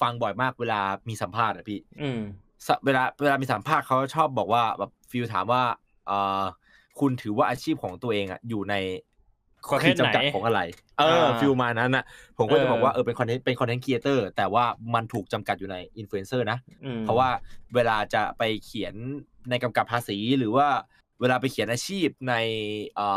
[0.00, 2.20] ฟังบ่อยมากเวลามีสัมภาษณ์อะพี่อืม
[2.66, 5.62] สเวลาเวลามีสัมภาษณ์เขาชอบบอกว่าแบบ feel ถามว่า
[6.06, 6.42] เอ่อ
[7.00, 8.74] คุณถือว่าอาชีพของตัวเองอะอยู่ใน
[9.72, 10.60] ประเภทขีดจำกัดไหนของอะไร
[10.98, 12.04] เอออ่า feel มานั้นอะ
[12.38, 17.28] ผมก็จะบอกว่าเอเอออเป็นคอนเทนต์เป็น content creator แต่ว่ามันถูกจำกัดอยู่ในอินฟลูเอนเซอร์นะอืมเพราะว่า
[17.74, 18.94] เวลาจะไปเขียน
[19.50, 20.68] ในกำกับภาษีหรือว่า
[21.20, 22.34] เวลาไปเขียนอาชีพใน
[22.96, 23.08] เอ่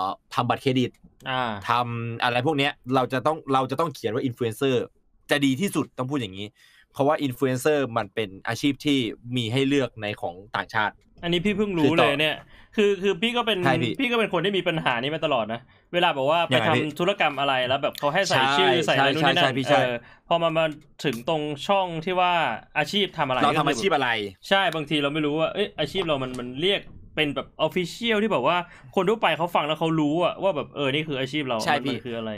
[0.00, 0.90] อทำบัตรเครดิต
[1.30, 4.84] อ่าทำอะไรพวกเนี้ยเราจะต้องเราจะต้องเขียนว่าอินฟลูเอนเซอร์
[5.30, 6.46] จะดีที่สุดต้องพูดอย่างนี้
[6.92, 8.98] เพราะว่าอินฟลูเอนเซอร์มันเป็นอาชีพที่
[9.36, 12.36] มีให้เลือกในของต่างชาติ อันนี้พี่เพิ่งคืรู้อเลต่อยเนี่ย
[12.76, 15.60] คือคือพี่ก็เป็นใช่พี่พี่ก็เป็นคนที่มีปัญหานี้มาตลอดนะ
[15.94, 19.96] เวลาบอกว่าไปยังไงทำพี่ธุรกรรมอะไรแล้วแบบเขาให้ใส่ใช่ชื่อใส่อะไรใช่นู่นนี่ใช่นั่นพี่ใช่เออ
[20.28, 20.64] พอมามา
[21.04, 22.32] ถึงตรงช่องที่ว่า
[22.78, 24.10] อาชีพทำอะไรเราก็ทำอาชีพอะไร
[24.48, 26.80] ใช่บางทีเราไม่รู้ว่าเอ้ยอาชีพเรามันมันเรียก
[27.16, 28.56] เป็นแบบ official ที่แบบว่า
[28.94, 32.30] คนทั่วไปเขาฟังแล้วเขารู้อะว่าแบบเออนี่คืออาชีพเราใช่มันพี่มันคืออะไร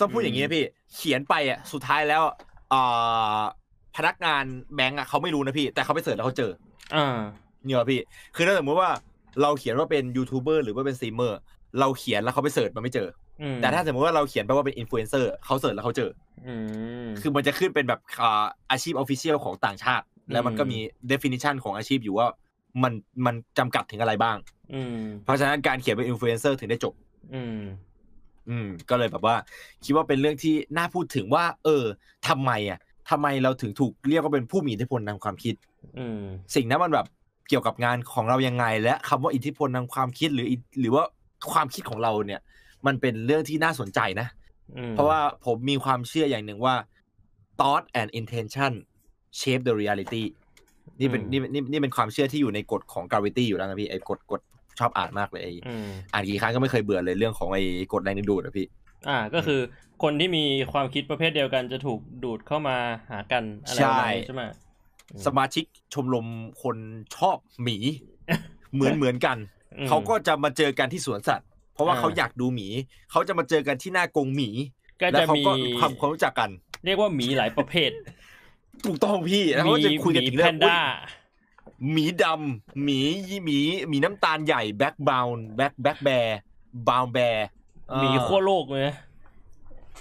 [0.00, 0.64] ต้องพูดอย่างนี้นะพี่
[0.94, 2.22] เขียนไปอะสุดท้ายแล้ว
[2.70, 2.82] เอ่
[3.36, 3.38] อ
[3.96, 6.50] พนักงานแบงก์อะเขาไม่รู้นะพี่ แต่เขาไป search แล้วเขาเจอ
[6.94, 7.18] อ่า
[7.64, 8.00] เนี่ยเหรอพี่
[8.36, 8.90] คือถ้าสมมติว่า
[9.42, 11.38] เราเขียนว่าเป็นยูทูบเบอร์หรือว่าเป็นสตรีมเมอร์
[11.80, 13.08] เราเขียนแล้วเขาไป search มันไม่เจอ
[13.42, 16.10] อืมแต่ถ้าสมมติว่าเราเขียนไปว่าเป็นอินฟลูเอนเซอร์เขา search แล้วเขาเจอ
[16.46, 16.54] อื
[17.06, 20.78] มคือมันจะขึ้นเป็นแบบอ่าอาชีพ official ของต่างชาติ แล้วมันก็มี
[21.10, 22.26] definition ของอาชีพอยู่ว่า
[22.82, 22.92] มัน
[23.26, 24.36] มันจำกัดถึงอะไรบ้าง
[24.74, 26.94] อืมเพราะฉะนั้นการเขียนเป็นอินฟลูเอนเซอร์ถึงได้จบ
[28.48, 29.36] อืมอืมก็เลยแบบว่า
[29.84, 31.84] คิดว่าเป็นเรื่องที่น่าพูดถึงว่า เออ
[32.28, 32.78] ทำไมอะ
[33.10, 35.54] ทำไมเราถึงถูกเรียกว่าเป็นผู้มีอิทธิพลทางความคิด
[35.98, 36.20] อืม
[36.54, 37.06] สิ่งนั้นมันแบบ
[37.48, 41.04] เกี่ยวกับงานของเรายังไง และคำว่าอิทธิพลทางความคิดหรืออิหรือว่า
[41.52, 42.40] ความคิดของเราเนี่ย
[42.86, 44.28] มันเป็นเรื่องที่น่าสนใจนะ
[44.76, 46.74] อืมเพราะว่าผมมีความเชื่ออย่างหนึ่งว่า
[47.58, 48.72] thought and intention
[49.40, 50.24] shape the reality
[51.00, 54.40] นี่เป็นนี่นี่นี่เป็นความเชื่อที่อยู่ในกฎของ gravity อยู่แล้วนะพี่ไอ้กฎกฎ
[54.80, 57.62] ชอบอ่านมากเลยไอ้อืมอ่านกี่ครั้งก็ไม่เคยเบื่อเลยเรื่องของไอ้
[57.92, 58.66] กฎแรงดึงดูดอะพี่
[59.08, 59.60] อ่าก็คือ
[60.02, 62.76] คนที่มีความคิดประเภทเดียวกันจะถูกดูดเข้ามา
[63.10, 64.42] หากันอะไรแบบนี้ใช่ใช่ไหม
[65.12, 65.64] อืมสมาชิก
[65.94, 66.26] ชมรม
[66.62, 66.76] คน
[67.16, 67.76] ชอบหมี
[68.74, 69.36] เหมือนเหมือนกัน
[69.78, 72.68] อืมเขาก็จะมาเจอกันที่สวนสัตว์ เพราะว่าอ่าเขาอยากดูหมี
[73.10, 74.48] เขาจะมาเจอกันที่หน้ากรงหมี
[75.00, 76.50] ก็แล้วจะเขามีก็ความความรู้จักกัน
[76.84, 77.90] เรียกว่าหมีหลายประเภท
[78.86, 80.76] ถูกต้องพี่แล้วเขาก็จะคุยกันถึงแพเรื่องนด้าอุ๊ย
[81.92, 83.00] หมีดำหมี
[83.44, 87.46] หมีหมีน้ำตาลใหญ่ black brown black black bear brown bear
[87.96, 88.96] หมีขั้วโลกเลยนะ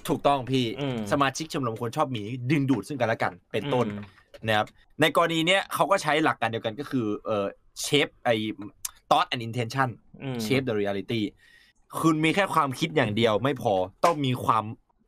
[0.08, 4.06] ถูกต้องพี่อืมสมาชิกชมรมคนชอบหมีดึงดูดซึ่งกันและกัน เป็นต้นอืม
[4.48, 4.68] นะครับ
[5.02, 7.46] ในกรณีเนี้ยเขาก็ใช้หลักการเดียวกันก็คือเอ่อ
[7.86, 8.36] shape ไอ้
[9.10, 9.90] thought and intention
[10.24, 11.22] อืม shape the reality
[12.00, 13.74] คุณมีแค่ความคิดอย่างเดียวไม่พอ
[14.06, 14.64] ต้องมีความ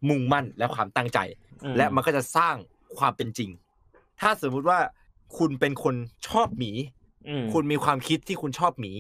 [0.10, 1.20] มุ่งมั่นและความตั้งใจ
[1.64, 2.56] อืมและมันก็จะสร้าง
[2.98, 3.50] ความเป็นจริง
[4.22, 4.80] ถ้าสมมุติว่า
[5.38, 5.96] คุณเป็นคน
[6.28, 6.72] ชอบหมี
[7.28, 8.92] อืมคุณมีความคิดที่คุณชอบหมี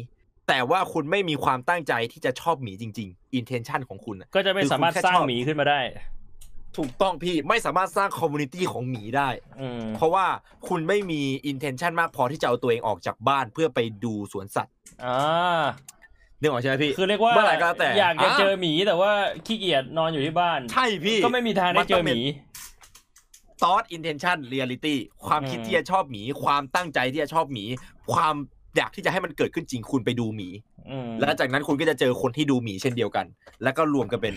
[0.48, 5.80] แต่ว่าคุณไม่มีความตั้งใจที่จะชอบหมีจริง ๆ intention ของคุณน่ะก็จะไม่คือสามารถคุณแค่สร้างชอบหมีขึ้นมาได้
[6.78, 9.30] ถูกต้องพี่ไม่สามารถสร้างคอมมูนิตี้ของหมีได้
[9.62, 10.26] อืมเพราะว่า
[10.67, 14.74] คุณไม่มี intention มากพอที่จะเอาตัวเองออกจากบ้านเพื่อไปดูสวนสัตว์
[15.06, 15.62] อ่า
[16.41, 19.12] นึกออกใช่ไหมพี่คือเรียกว่าเมื่อไหร่ก็แล้วแต่อยากจะอะเจอหมีแต่ว่า
[19.46, 22.20] ขี้เกียจนอนอยู่ที่บ้าน ใช่พี่ก็ไม่มีทางได้เจอหมี
[23.62, 24.95] thought intention reality
[25.26, 27.65] ความคิดอืมที่จะชอบหมี ความตั้งใจที่จะชอบหมี
[28.13, 28.36] ความ
[28.76, 30.50] อยากที่จะให้มันเกิดขึ้นจริงคุณไปดูหมี
[30.89, 33.26] อืมแล้วจากนั้นคุณก็จะเจอคนที่ดูหมีเช่นเดียวกัน
[33.63, 34.36] แล้วก็รวมกันเป็น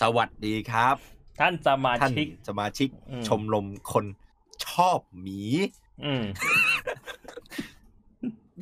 [0.00, 0.96] สวัสดีครับ
[1.40, 4.04] ท่านสมาท่านชิกสมาชิกอืมชมรมคน
[4.66, 5.40] ชอบหมี
[6.04, 6.24] อืม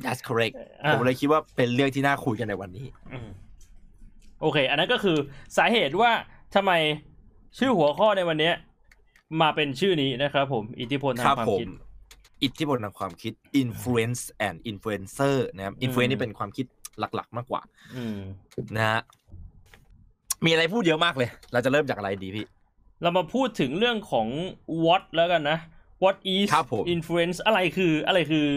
[0.03, 3.29] that's correct อะผมเลยคิดว่าเป็นเรื่องที่น่าคุยกันในวันนี้อืม
[4.41, 5.17] โอเค อันนั้นก็คือ
[5.57, 6.11] สาเหตุว่า
[6.55, 6.71] ทำไม
[7.57, 8.55] ชื่อหัวข้อในวันเนี้ย
[9.41, 11.69] มาเป็นชื่อนี้นะครับผม อิทธิพลทาคงรับความผมคิด
[12.43, 16.65] อิทธิพลทางความคิด influence and influencer นะครับ influence นี่เป็นความคิด
[16.99, 17.61] หลัก ๆ มากกว่า
[17.95, 18.19] อืม
[18.75, 19.01] นะฮะ
[20.45, 22.45] มีอะไรพูดเยอะมากเลย เราจะเริ่มจากอะไรดีพี่
[23.01, 24.27] เรามาพูดถึงเรื่องของ
[24.83, 25.57] what แล้วกันนะ
[26.03, 28.47] what is ครับผม influence อะไรคืออะไรคือ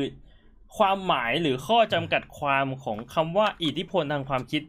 [0.76, 4.62] ความหมายหรือข้อจำกัดความของคำว่าอิทธิพลทางความคิด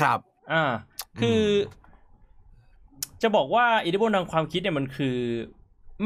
[0.00, 0.18] ครับ
[0.52, 0.64] อ่า
[1.20, 1.42] คืออ
[3.22, 5.18] จะบอกว่าอิทธิพลทางความคิดเนี่ยมันคือ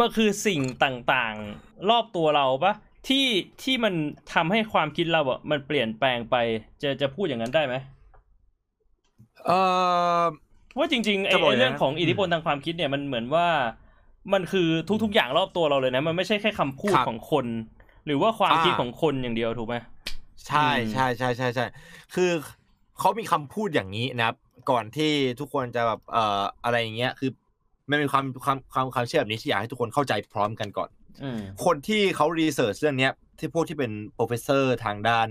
[0.00, 2.74] มันคือสิ่งต่างๆ รอบตัวเราปะ
[3.08, 3.26] ที่
[3.62, 3.94] ที่มัน
[4.34, 6.36] ทำให้ความคิดเราอะมันเปลี่ยนแปลงไป
[6.82, 7.74] จะจะพูดอย่างนั้นได้ไหม
[9.46, 9.50] เอ
[10.20, 10.22] อ
[10.78, 13.46] ว่าจริงๆไอ้จะบอกไอ้อย่างนั้นเรื่องของอิทธิพลทางความคิดเนี่ยมันเหมือนว่า
[14.32, 14.68] มันคือ
[15.02, 17.46] ทุกๆอย่างรอบตัวเราเลยนะ มันไม่ใช่แค่คำพูดครับของคน
[18.06, 19.76] หรือว่าความอ่าคิดของคนอย่างเดียวถูกไหม
[20.46, 21.66] ใช่อืมใช่ใช่ใช่ใช่
[22.14, 22.30] คือ
[22.98, 24.36] เขามีคำพูดอย่างนี้นะครับ
[24.70, 27.30] ก่อนที่ทุกคนจะแบบเอ่ออะไรอย่างเงี้ยคือ
[27.90, 30.90] มันมีความความความความเชื่อแบบนี้ที่อยากให้ทุกคนเข้าใจพร้อมกันก่อน
[31.22, 35.28] อืมคนที่เขา research เรื่องเนี้ยที่พวกที่เป็น professor ทางด้าน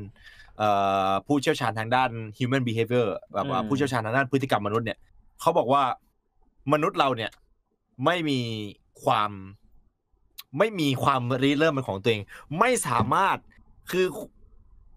[0.57, 0.69] เอ่
[1.07, 4.99] อผู้เชี่ยวชาญทางด้าน human behavior แบบว่าอืมผู้เชี่ยวชาญทางด้านพฤติกรรมมนุษย์เนี่ย
[5.41, 5.83] เขาบอกว่า
[6.73, 7.31] มนุษย์เราเนี่ย
[8.05, 8.41] ไม่มี
[9.03, 9.31] ความ
[10.57, 12.21] ไม่มีความริเริ่มเป็นของตัวเอง
[12.59, 13.37] ไม่สามารถ
[13.91, 14.05] คือ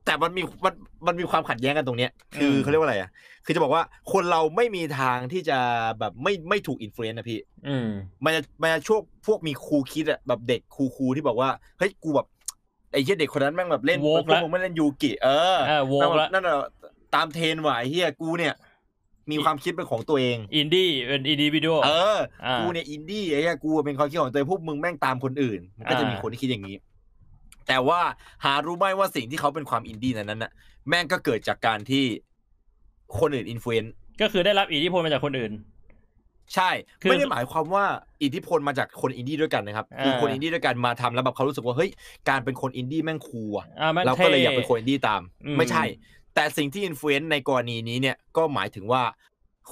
[0.06, 0.74] แต่มันมีมัน
[1.06, 3.10] มันมีความขัดแย้งกันตรงเนี้ย คืออืมเขาเรียกว่าอะไรอะ
[3.44, 5.58] คือจะบอกว่าคนเราไม่มีทางที่จะ
[5.98, 7.38] แบบไม่ไม่ถูกอินฟลูเอนซ์นะพี่
[7.68, 7.88] อืม
[8.24, 12.26] มันจะมันจะช่วงพวกมีครูคิดอะแบบเด็กครูครูที่บอกว่าเฮ้ยกูแบบ
[12.92, 16.56] ไอ้เหี้ยเด็กคนนั้นแม่งแบบเล่นโวกพวละกมึงไม่เล่นยูกิเออเออโวกแม่งแบละบนั่นแหละ
[17.14, 18.54] ตามเทรนด์ว่ะไอ้เหี้ยกูเนี่ย
[19.30, 26.76] มีความคิดเป็นของตัวเอง อินดี้เป็น individual เอออ่ากูกูเนี่ยอินดี้ไอ้เหี้ยกูเป็นความคิดของตัวเองพวกมึงแม่งตามคนอื่นมันก็จะมีอ่าคนที่คิดอย่างนี้
[27.68, 28.00] แต่ว่า
[28.44, 30.52] หารู้ไหมว่าสิ่งที่เขาเป็นความอินดี้นั้นนั้นน่ะ
[30.88, 32.04] แม่งก็เกิดจากการที่
[33.18, 35.52] คนอื่น influence ก็คือได้รับอิทธิพลมาจากคนอื่น
[36.54, 37.84] ใช่คือไม่ได้หมายความว่า
[38.22, 41.90] อิทธิพลมาจากคนอินดี้ด้วยกันนะครับคืออ่าคนอินดี้ด้วยกันมาทำแล้วแบบเขารู้สึกว่าเฮ้ย
[42.28, 45.84] การเป็นคนอินดี้แม่ง cool อะอ่ามันเราก็เลยท่อยากเป็นคนอินดี้ตามอืมไม่ใช่
[46.34, 49.02] แต่สิ่งที่ influence ในกรณีนี้เนี่ยก็หมายถึงว่า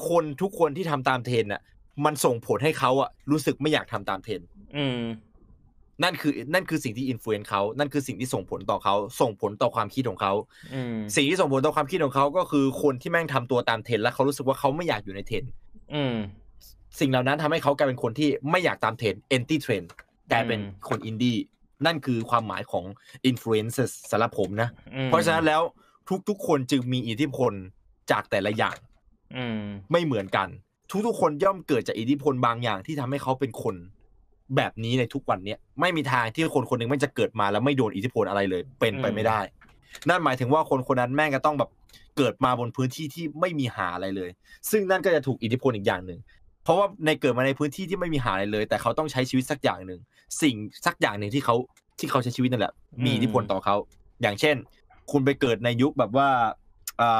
[0.09, 1.63] คนทุกคนที่ทำตามเทรนด์น่ะ
[2.05, 4.99] มันส่งผลให้เขาอะรู้สึกไม่อยากทำตามเทรนด์อืม
[6.03, 10.33] นั่นคือนั่นคือสิ่งที่ influence เขา นั่นคือสิ่งที่ส่งผลต่อเขา ส่งผลต่อความคิดของเขา
[10.75, 15.51] อืมสิ่งที่ส่งผลต่อความคิดของเขาก็คือคนที่แม่งทำตัวตามเทรนด์แล้วเขารู้สึกว่าเขาไม่อยากอยู่ในเทรนด์
[15.95, 16.15] อืม
[17.01, 19.87] สิ่งเหล่านั้นทำให้เขากลายเป็นคนที่ไม่อยากตามเทรนด์ anti trend
[20.33, 21.37] กลายเป็นอืมคนอินดี้
[21.87, 22.85] นั่นคือความหมายของ
[23.31, 25.63] influencers สำหรับผมนะอืมเพราะฉะนั้นแล้ว
[26.29, 27.53] ทุกๆคนจึงมีอิทธิพล
[28.11, 28.77] จากแต่ละอย่าง
[29.37, 30.49] อืมไม่เหมือนกัน
[31.07, 33.75] ทุกๆคนย่อมเกิดจากอิทธิพลบางอย่างที่ทำให้เขาเป็นคน
[34.57, 39.41] แบบนี้ในทุกวันเนี้ยไม่มีทางที่คนคนหนึ่งไม่งจะเกิดมาแล้วไม่โดนอิทธิพลอะไรเลย เป็นไปอืมไม่ได้
[40.09, 41.71] นั่นหมายถึงว่าคนคนนั้นแม่งก็ต้องแบบ
[42.17, 44.31] เกิดมาบนพื้นที่ที่ไม่มีหาอะไรเลย
[44.71, 46.19] ซึ่งนั่นก็จะถูกอิทธิพลอีกอย่างหนึ่ง
[46.65, 50.01] เพราะว่าในเกิดมาในพื้นที่ที่ไม่มีหาอะไรเลย แต่เขาต้องใช้ชีวิตสักอย่างหนึ่ง
[50.43, 50.55] สิ่ง
[50.87, 51.57] สักอย่างหนึ่งที่เขา
[51.99, 52.73] ที่เขาใช้ชีวิตนั่นแหละ
[53.05, 53.77] มีอิทธิพลต่อเขา
[54.23, 54.57] อย่างเช่น
[55.11, 56.29] คุณไปเกิดในยุคแบบว่า
[57.03, 57.13] อ่า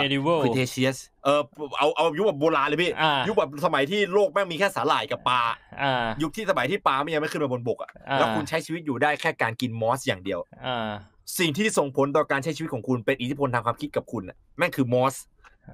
[0.00, 1.40] medieval ค r เทเชียสเออ
[1.78, 5.40] เอาเอายุคแบบโบราณเลยพี่อ่ายุยุคแบบสมัยที่โลกแม่งมีแค่สาหร่ายกับปลา
[5.82, 10.90] อ่ายุคที่สมัยที่ปลาไม่ยังไม่ขึ้นมาบนบกอะอ่าแล้วคุณใช้ชีวิตอยู่ได้แค่การกินมอสอย่างเดียวอ่า
[11.38, 15.14] สิ่งที่ส่งผลต่อการใช้ชีวิตของคุณเป็นอิทธิพลทางความคิดกับคุณอะแม่งคือมอส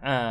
[0.07, 0.31] อ่า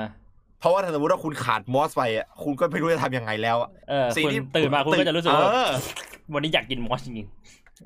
[0.59, 5.69] เพราะว่าถ้าสมมติว่าคุณขาดมอสไปอะคุณก็ไม่รู้จะทำยังไงแล้วอะเออสิ่งคุณที่ตื่นมาคุณก็จะรู้สึกว่าเออ
[6.33, 7.27] วันนี้อยากกินมอสจริง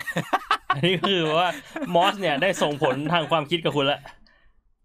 [0.07, 1.49] ๆอันนี้ก็คือว่า
[1.95, 3.99] มอสเนี่ยได้ส่งผลทางความคิดกับคุณแล้ว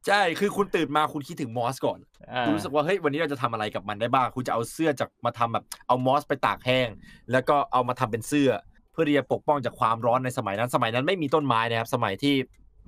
[0.07, 1.99] ใช่ คือคุณตื่นมาคุณคิดถึงมอสก่อน
[2.33, 6.89] อ่าคุณรู้สึกว่าเฮ้ยวันนี้เราจะทำอะไรกับมันได้บ้าง คุณจะเอาเสื้อจากมาทำแบบเอามอสไปตากแห้ง
[7.33, 8.51] แล้วก็เอามาทำเป็นเสื้อ
[8.93, 12.35] เพื่อที่จะปกป้องจากความร้อนในสมัยนั้น สมัยนั้นไม่มีต้นไม้นะครับ สมัยที่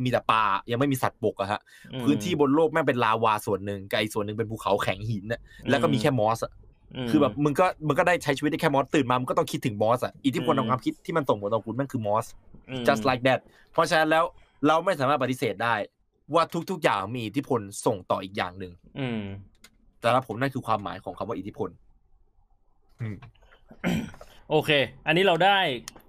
[0.03, 1.61] มีแต่ป่ายังไม่มีสัตว์บกอะฮะ
[1.93, 6.53] อืมพื้นที่บนโลกแม่งเป็นลาวาส่วนหนึ่งกับอีกส่วนหนึ่งเป็นภูเขาแข็งหินน่ะแล้วก็มีแค่มอสอะ
[7.05, 12.27] มคือแบบมึงก็มึงก็ได้ใช้ชีวิตได้แค่มอสตื่นมามึงก็ต้องคิดถึงมอสอะอิทธิพลอืมของความคิดที่มันส่งผลต่อคุณแม่งคือมอส
[12.71, 13.41] อืม just like that
[13.73, 14.25] เพราะฉะนั้นแล้ว
[14.67, 15.75] เราไม่สามารถปฏิเสธได้
[16.35, 19.21] ว่าทุกๆอย่างมีอิทธิพลส่งต่ออีกอย่างหนึ่งอืม
[20.01, 21.71] แต่ละผมนั่นคือความหมายของคำว่าอิทธิพล
[24.51, 24.71] โอเค
[25.07, 25.59] อันนี้เราได้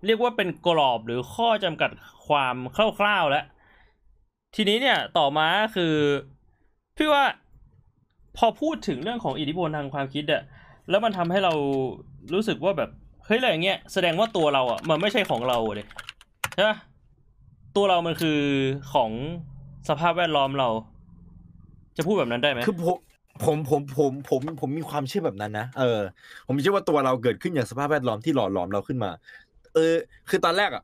[0.05, 1.91] เรียกว่าเป็นกรอบหรือข้อจำกัด
[2.27, 2.55] ความ
[2.99, 3.45] คร่าวๆแล้ว
[4.55, 5.93] ทีนี้เนี่ยต่อมาคือ
[6.97, 7.23] พี่ว่า
[8.37, 10.41] พอพูดถึงเรื่องของอิทธิพลทางความคิดอะ
[10.89, 11.53] แล้วมันทำให้เรา
[12.33, 12.89] รู้สึกว่าแบบ
[13.25, 15.87] เฮ้ยอะไรอย่างเงี้ยแสดงว่าตัวเราอะมันไม่ใช่ของเราเลย
[16.53, 16.77] ใช่ปะ
[17.75, 18.39] ตัวเรามันคือ
[18.93, 19.11] ของ
[19.89, 20.69] สภาพแวดล้อมเรา
[21.97, 22.97] จะพูดแบบนั้นได้ไหมคือผม
[23.43, 26.01] ผมผมผมผมผมมีความเชื่อแบบนั้นนะเออ
[26.47, 29.11] ผมเชื่อว่าตัวเราเกิดขึ้นอย่างสภาพแวดล้อมที่หล่อหลอมเราขึ้นมา
[29.73, 29.95] เออ
[30.29, 30.83] คือตอนแรกอะ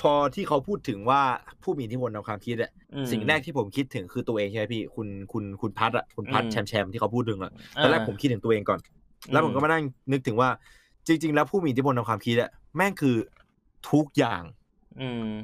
[0.00, 1.22] พอที่เขาพูดถึงว่า
[1.62, 8.80] ผู้มีอิทธิพลทางความคิดอะอืมสิ่งแรกที่ผมคิดถึงคือตัวเองใช่ไหมพี่คุณคุณคุณพัดอะคุณพัดอืมแชมป์แชมป์ที่เขาพูดถึงอะตอนแรกอ่าผมคิดถึงตัวเองก่อน
[9.32, 10.48] แล้วผมก็มานั่งนึกถึงว่า
[11.06, 13.16] จริง ๆ แล้วผู้มีอิทธิพลทางความคิดอะแม่งคือ
[13.90, 14.61] ทุกอย่างอืม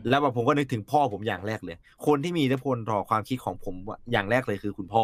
[0.08, 5.02] แล้วแบบผมก็นึกถึงพ่อผมอย่างแรกเลย คนที่มีอิทธิพลต่อความคิดของผมอะอย่างแรกเลยคือคุณพ่อ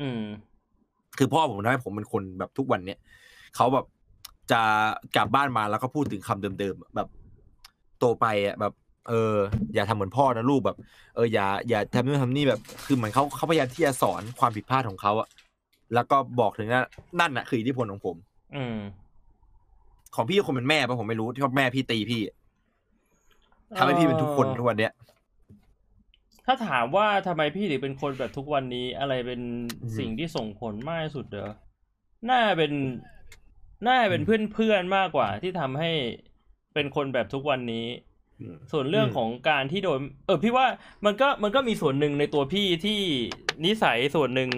[0.00, 0.22] อืม
[1.18, 2.98] คือพ่อผมทำให้ผมเป็นคนแบบทุกวันเนี้ย
[3.56, 3.86] เขาแบบ
[4.52, 4.62] จะ
[5.16, 7.08] กลับบ้านมาแล้วก็พูดถึงคำเดิมๆอะแบบ
[7.98, 8.72] โตไปอะแบบ
[9.08, 9.34] เออ
[9.74, 10.76] อย่าทำเหมือนพ่อนะลูกแบบ
[11.14, 15.28] เอออย่าอย่าทำนู่นทำนี่แบบ คือเหมือนเขาเขาพยายามที่จะสอนความผิดพลาดของเขาอะ
[15.94, 16.84] แล้วก็บอกถึงนั่น
[17.20, 18.16] นั่นน่ะ คืออิทธิพลของผม
[18.56, 18.76] อืม
[20.14, 22.20] ของพี่คงเป็นแม่ปะผมไม่รู้ที่ว่าแม่พี่ตีพี่
[23.76, 24.92] ทำให้พี่เป็นทุกคนทุกวันเนี้ย
[26.46, 29.40] ถ้าถามว่าทำไมพี่ถึงเป็นคนแบบทุกวันนี้อะไรเป็น
[29.82, 31.50] อืมสิ่งที่ส่งผลมากที่สุดเด้อ
[32.30, 32.72] น่าเป็น
[33.86, 35.92] น่าเป็นเพื่อนเพื่อนๆมากกว่าที่ทำให้
[36.74, 37.86] เป็นคนแบบทุกวันนี้
[38.40, 40.66] อืมส่วนเรื่องอืมของการที่โดน เออพี่ว่า
[41.04, 43.00] มันก็มันก็มีส่วนหนึ่งในตัวพี่ที่
[43.64, 44.50] นิสัยส่วนหนึ่ง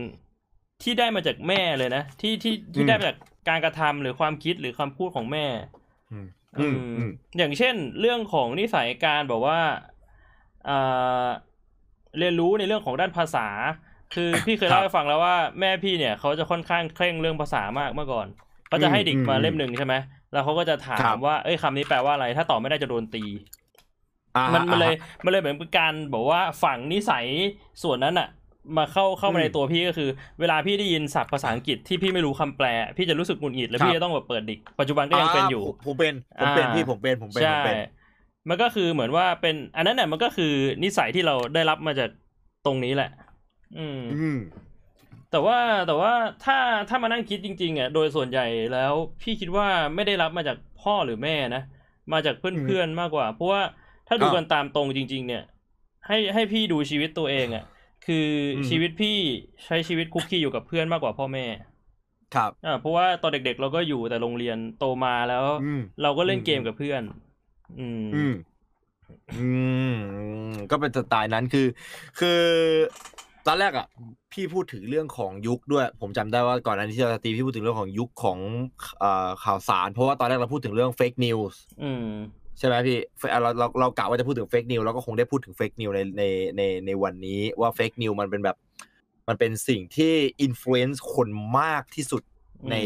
[0.82, 3.16] ที่ได้มาจากแม่เลยนะที่ที่ที่ได้มาจาก
[3.48, 5.46] การกระทำหรือความคิดหรือคำพูดของแม่
[6.56, 9.58] อืมอือืมมอืมอย่างเช่น เรื่องของนิสัยการแบบว่า
[10.64, 10.72] อ่า
[12.18, 13.46] เรียนรู้ในเรื่องของด้านภาษา
[14.14, 18.26] คือพี่เคยเล่าให้ฟังแล้วว่าแม่พี่เนี่ยเขาจะค่อนข้างเคร่งเรื่องภาษามากเมื่อก่อน
[18.68, 19.94] เขาจะให้เด็กมาเล่มหนึ่งใช่ไหม
[20.30, 23.24] แล้วเขาก็จะถามว่า เอ้ยคำนี้แปลว่าอะไร ถ้าตอบไม่ได้จะโดนตี
[24.34, 27.26] อ่ามันมันเลยอ่ามันเลยเหมือนเป็นการบอกว่าฝังนิสัย
[27.82, 28.26] ส่วนนั้นอะ
[28.76, 30.08] มาเข้าเข้ามาอืมในตัวพี่ก็คือ
[30.40, 37.76] เวลาพี่ได้ยินศัพท์ภาษาอังกฤษที่พี่ไม่รู้คำแปล พี่จะรู้สึกหงุดหงิดแล้วครับพี่จะต้องแบบเปิดดิกปัจจุบันก็ยังเป็นอยู่ผมผมเป็นผมเป็นอ่าพี่ผมเป็นผมเป็นผใช่มเป็น
[38.48, 40.44] มันก็คือเหมือนว่าเป็น อันนั้นเนี่ยมันก็คือ
[40.84, 42.08] นิสัยที่เราได้รับมาจาก
[42.62, 43.06] ตรงนี้แหละ
[43.74, 44.36] อืมอืม
[45.28, 46.54] แต่ว่าแต่ว่าถ้า
[46.88, 51.60] ถ้ามานั่งคิดจริงๆอะโดยส่วนใหญ่แล้วพี่คิดว่าไม่ได้รับมาจากพ่อหรือแม่นะ
[52.12, 53.62] มาจากเพื่อนๆมากกว่า เพราะว่า
[54.06, 55.40] ถ้าดูอ่ากันตามตรงจริง ๆ เนี่ย
[56.06, 57.62] ให้ให้พี่ดูชีวิตตัวเองอะ
[58.08, 59.16] คืออืมชีวิตพี่
[59.64, 61.46] ใช้ชีวิตคลุกคลีอยู่กับเพื่อนมากกว่าพ่อแม่
[62.34, 67.02] ครับอ่าเพราะว่าตอนเด็กๆเราก็อยู่แต่โรงเรียนโตมาแล้วอืมเราก็เล่นอืมเกมกับเพื่อน
[67.80, 68.34] อืมอืม
[69.38, 69.48] อื
[70.48, 71.66] มก็เป็นสไตล์นั้นคือ
[72.18, 72.40] คือ
[73.46, 73.86] ตอนแรกอะ
[74.32, 78.38] พี่พูดถึงเรื่องของยุคด้วย ผมจำได้ว่าก่อนหน้านี้ที่เราจะตีพี่พูดถึงเรื่องของยุคของ
[79.00, 82.06] เอ่อข่าวสาร เพราะว่าตอนแรกเราพูดถึงเรื่อง fake news อืม
[82.58, 86.22] ใช่ไหมพี่ fake เราเราเรากะว่าจะพูดถึง fake news แล้วก็คงได้พูดถึง fake news ในใน
[86.56, 88.56] ในในวันนี้ว่า fake news มันเป็นแบบ
[89.28, 92.22] มันเป็นสิ่งที่ influence คนมากที่สุด
[92.62, 92.76] อืมใน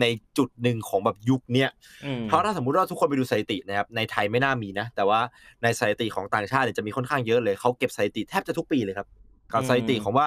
[0.00, 0.06] ใน
[0.38, 1.70] จุดหนึ่งของแบบยุคเนี้ย
[2.04, 5.20] อืมเพราะถ้าสมมุติว่าทุกคนไปดูสถิตินะครับในไทยไม่น่ามีนะ แต่ว่า
[5.62, 9.08] ในสถิติของต่างชาติเนี่ยจะมีค่อนข้างเยอะเลยเขาเก็บสถิติแทบจะทุกปีเลยครับ
[9.52, 10.26] กับสถิติของว่า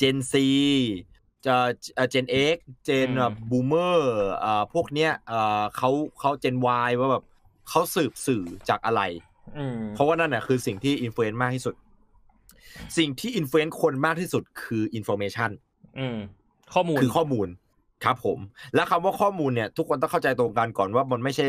[0.00, 0.34] Gen Z
[1.46, 1.56] จะ
[1.94, 2.56] เอ่อ Gen X
[2.88, 3.98] Gen แบบ Boomer
[4.36, 6.56] เอ่อพวกเนี้ยเอ่อเขาเขา Gen
[6.88, 7.24] Y ว่าแบบ
[7.68, 9.02] เขาเสพสื่อจากอะไร
[9.58, 11.74] อืมเพราะว่านั่นน่ะคือสิ่งที่ influence มากที่สุด
[12.98, 15.50] สิ่งที่ influence คนมากที่สุดคือ information
[15.98, 16.18] อืม
[16.74, 17.48] ข้อมูลคือข้อมูล
[18.04, 18.38] ครับผม
[18.74, 21.46] และคำว่าข้อมูลเนี่ย ทุกคนต้องเข้าใจตรงกันก่อนว่ามันไม่ใช่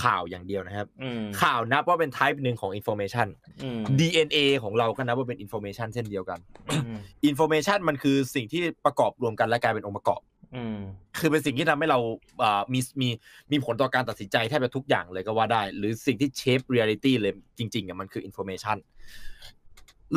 [0.00, 3.28] ข่าวอย่างเดียวนะครับอืมข่าวนับว่าเป็น type หนึ่งของ information
[3.62, 6.98] อืม DNA ของเราก็นับว่าเป็น information เช่นเดียวกันอืม
[7.30, 10.20] information มันคือสิ่งที่ประกอบรวมกันและกลายเป็นองค์ประกอบ
[10.56, 10.78] อืม
[11.18, 11.98] คือเป็นสิ่งที่ทำให้เรา
[12.42, 13.08] อ่ามีมี
[13.50, 18.76] มีผลต่อการตัดสินใจแทบจะทุกอย่างเลยก็ว่าได้ หรือสิ่งที่ shape reality เลยจริงๆอะมันคือ information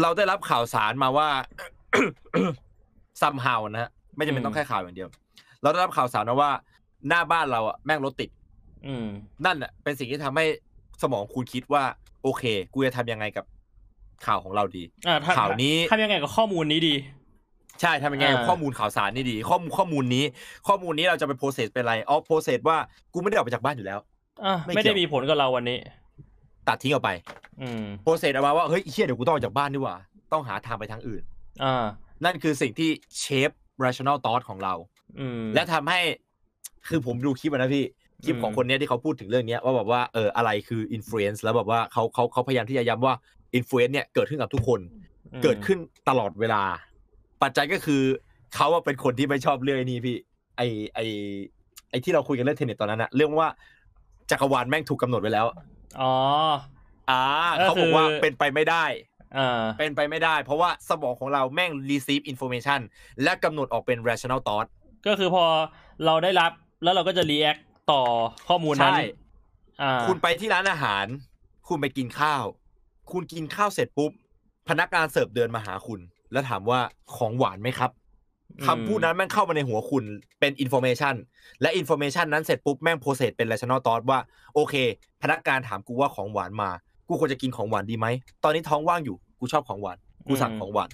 [0.01, 1.27] เราได้รับข่าวสารมาว่า
[3.21, 5.09] somehow นะฮะไม่จำเป็นต้องแค่ข่าวอย่างเดียว
[5.61, 6.51] เราได้รับข่าวสารมาว่า
[7.07, 8.29] หน้าบ้านเราอะแม่งรถติด
[8.87, 9.07] อืม
[9.45, 10.45] นั่นอะเป็นสิ่งที่ทำให้
[11.01, 11.83] สมองคุณคิดว่า
[12.23, 13.45] โอเค กูจะทำยังไงกับ
[14.25, 16.95] ข่าวของเราดีอ่าถ้ข่าวนี้ทำยังไงกับข้อมูลนี้ดี
[17.81, 20.25] ใช่ทำยังไงกับอ่าข้อมูลข่าวสารนี่ดี ข้อมูลข้อมูลนี้
[20.67, 22.77] ข้อมูลนี้เราจะไป process เป็นอะไรอ๋อ process ว่า
[23.13, 23.99] กูไม่ได้ออกไปจากบ้านอยู่แล้ว
[24.45, 25.77] อะไม่ไม่ได้เกี่ยวมีผลกับเราวันนี้
[26.67, 27.09] ตัดทิ้งออกไป
[27.61, 29.95] อืม process ออกมาว่าเฮ้ยเหี้ยเดี๋ยวกูต้องออกจากบ้านดีกว่า
[30.33, 31.23] ต้องหาทางไปทางอื่น
[31.63, 31.85] อ่า
[32.23, 33.49] นั่นคือสิ่งที่ shape
[33.83, 34.73] rational thought ของเรา
[35.19, 35.99] อืมและทำให้
[36.87, 37.85] คือผมดูคลิปอะนะพี่
[38.23, 43.13] คลิปอืมของคนเนี้ยที่เขาพูดถึงเรื่องเนี้ยว่าแบบว่าเอออะไรคือ influence แล้วแบบว่าเขาเขาเขาพยายามที่จะย้ำว่า
[43.57, 44.79] influence เนี่ยเกิดขึ้นกับทุกคน
[45.33, 46.63] อืมเกิดขึ้นตลอดเวลา
[47.43, 48.01] ปัจจัยก็คือ
[48.55, 50.17] เขาว่าเป็นคนที่ไม่ชอบเรื่องไอ้นี้พี่
[50.57, 50.61] ไอ
[50.95, 50.99] ไอ
[51.89, 53.49] ไอที่เราคุยกันเรื่องเทนนิสตอนนั้นอะเรื่องว่า
[54.31, 55.45] จักรวาลแม่งถูกกำหนดไว้แล้ว
[56.01, 56.13] อ๋อ
[57.09, 57.23] อ่า
[57.67, 58.85] ก็คือเขาบอกว่าเป็นไปไม่ได้
[59.37, 62.79] อ่าเป็นไปไม่ได้ เพราะว่าสมองของเราแม่ง receive information
[63.23, 64.67] และกำหนดออกเป็น rational thought
[65.07, 65.45] ก็คือพอ
[66.05, 66.51] เราได้รับ
[66.83, 68.01] แล้วเราก็จะ react ต่อ
[68.47, 69.01] ข้อมูลนั้นใช่
[69.81, 71.05] อ่าคุณไปที่ร้านอาหาร
[71.67, 72.43] คุณไปกินข้าว
[73.11, 74.11] คุณกินข้าวเสร็จปุ๊บ
[74.69, 75.99] พนักงานเสิร์ฟเดินมาหาคุณ
[76.31, 76.79] แล้วถามว่า
[77.15, 77.91] ของหวานไหมครับ
[78.59, 80.03] อืมคำพูดนั้นแม่งเข้ามาในหัวคุณ
[80.39, 81.15] เป็น information
[81.61, 84.19] และ information นั้นเสร็จปุ๊บแม่ง process เป็น rational thought ว่า
[84.53, 84.75] โอเค
[85.21, 86.69] พนักงานถามกูว่าของหวานมา
[87.07, 88.07] กูควรจะกินของหวานดีไหม
[88.43, 90.89] ตอนนี้ท้องว่างอยู่ กูชอบของหวาน กูสั่งของหวาน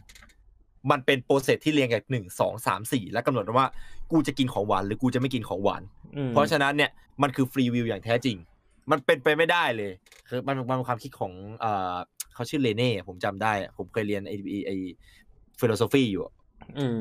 [0.91, 3.67] มันเป็น process ที่เรียงกันหนึ่งสองสามสี่และกำหนดว่า
[4.11, 5.81] กูจะกินของหวานหรือกูจะไม่กินของหวาน
[6.15, 8.37] อืมเพราะฉะนั้นเนี่ยมันคือ free will อย่างแท้จริง
[8.91, 9.91] มันเป็นไปไม่ได้เลย
[10.27, 11.95] คือมันมันเป็นความคิดของเอ่อ
[12.33, 14.33] เขาชื่อ René ผมจำได้ ผมเคยเรียนไอ
[14.67, 14.71] ไอ
[15.59, 16.23] philosophy อยู่
[16.79, 16.99] อืม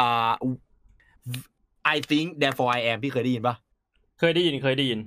[0.00, 0.32] อ่า
[1.94, 3.54] I think therefore I am พี่เคยได้ยินปะ
[4.18, 5.00] เคยได้ยินเคยได้ยิน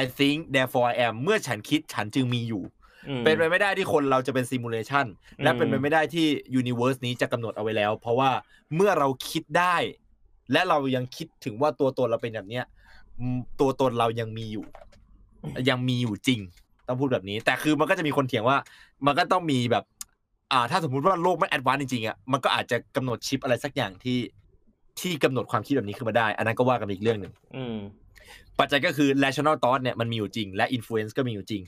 [0.00, 2.62] I think therefore I am เมื่อฉันคิดฉันจึงมีอยู่
[3.08, 5.06] อืมเป็นไปไม่ได้ที่คนเราจะเป็น simulation
[5.42, 8.30] และอืมเป็นไปไม่ได้ที่universe นี้จะกำหนดเอาไว้แล้ว เพราะว่า
[8.74, 9.76] เมื่อเราคิดได้
[10.52, 12.64] และเรายังคิดถึงว่าตัวตนเราเป็นแบบเนี้ย
[13.60, 14.66] ตัวตนเรายังมีอยู่
[15.68, 16.40] ยังมีอยู่จริง
[16.88, 18.58] ต้องพูดแบบนี้ แต่คือมันก็จะมีคนเถียงว่า
[19.06, 19.84] มันก็ต้องมีแบบ
[20.52, 24.18] อ่าถ้าสมมุติว่าโลกแม่ง advance จริงๆอะมันก็อาจจะกำหนดชิปอะไรสักอย่างที่
[25.00, 27.76] ที่กำหนดความคิดแบบนี้ขึ้นมาได้ อันนั้นก็ว่ากันอีกเรื่องหนึ่งอืม
[28.58, 31.62] ปัจจัยก็คือ rational thought เนี่ยมันมีอยู่จริง และ influence ก็มีอยู่จริง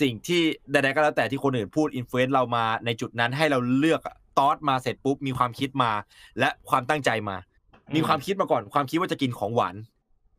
[0.00, 0.42] สิ่งที่
[0.72, 4.00] ใดๆก็แล้วแต่ที่คนอื่นพูด influence เรามาในจุดนั้นให้เราเลือก
[4.36, 5.92] thought มาเสร็จปุ๊บมีความคิดมา
[6.38, 7.36] และความตั้งใจมา
[7.88, 9.76] อืมมีความคิดมาก่อน ความคิดว่าจะกินของหวาน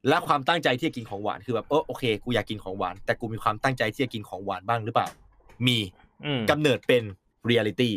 [0.07, 5.07] และความตั้งใจที่จะกินของหวานคือแบบเออโอเค กูอยากกินของหวาน แต่กูมีความตั้งใจที่จะกินของหวานบ้างหรือเปล่า
[5.67, 5.77] มี
[6.25, 7.03] อืมกำเนิดเป็น
[7.49, 7.89] reality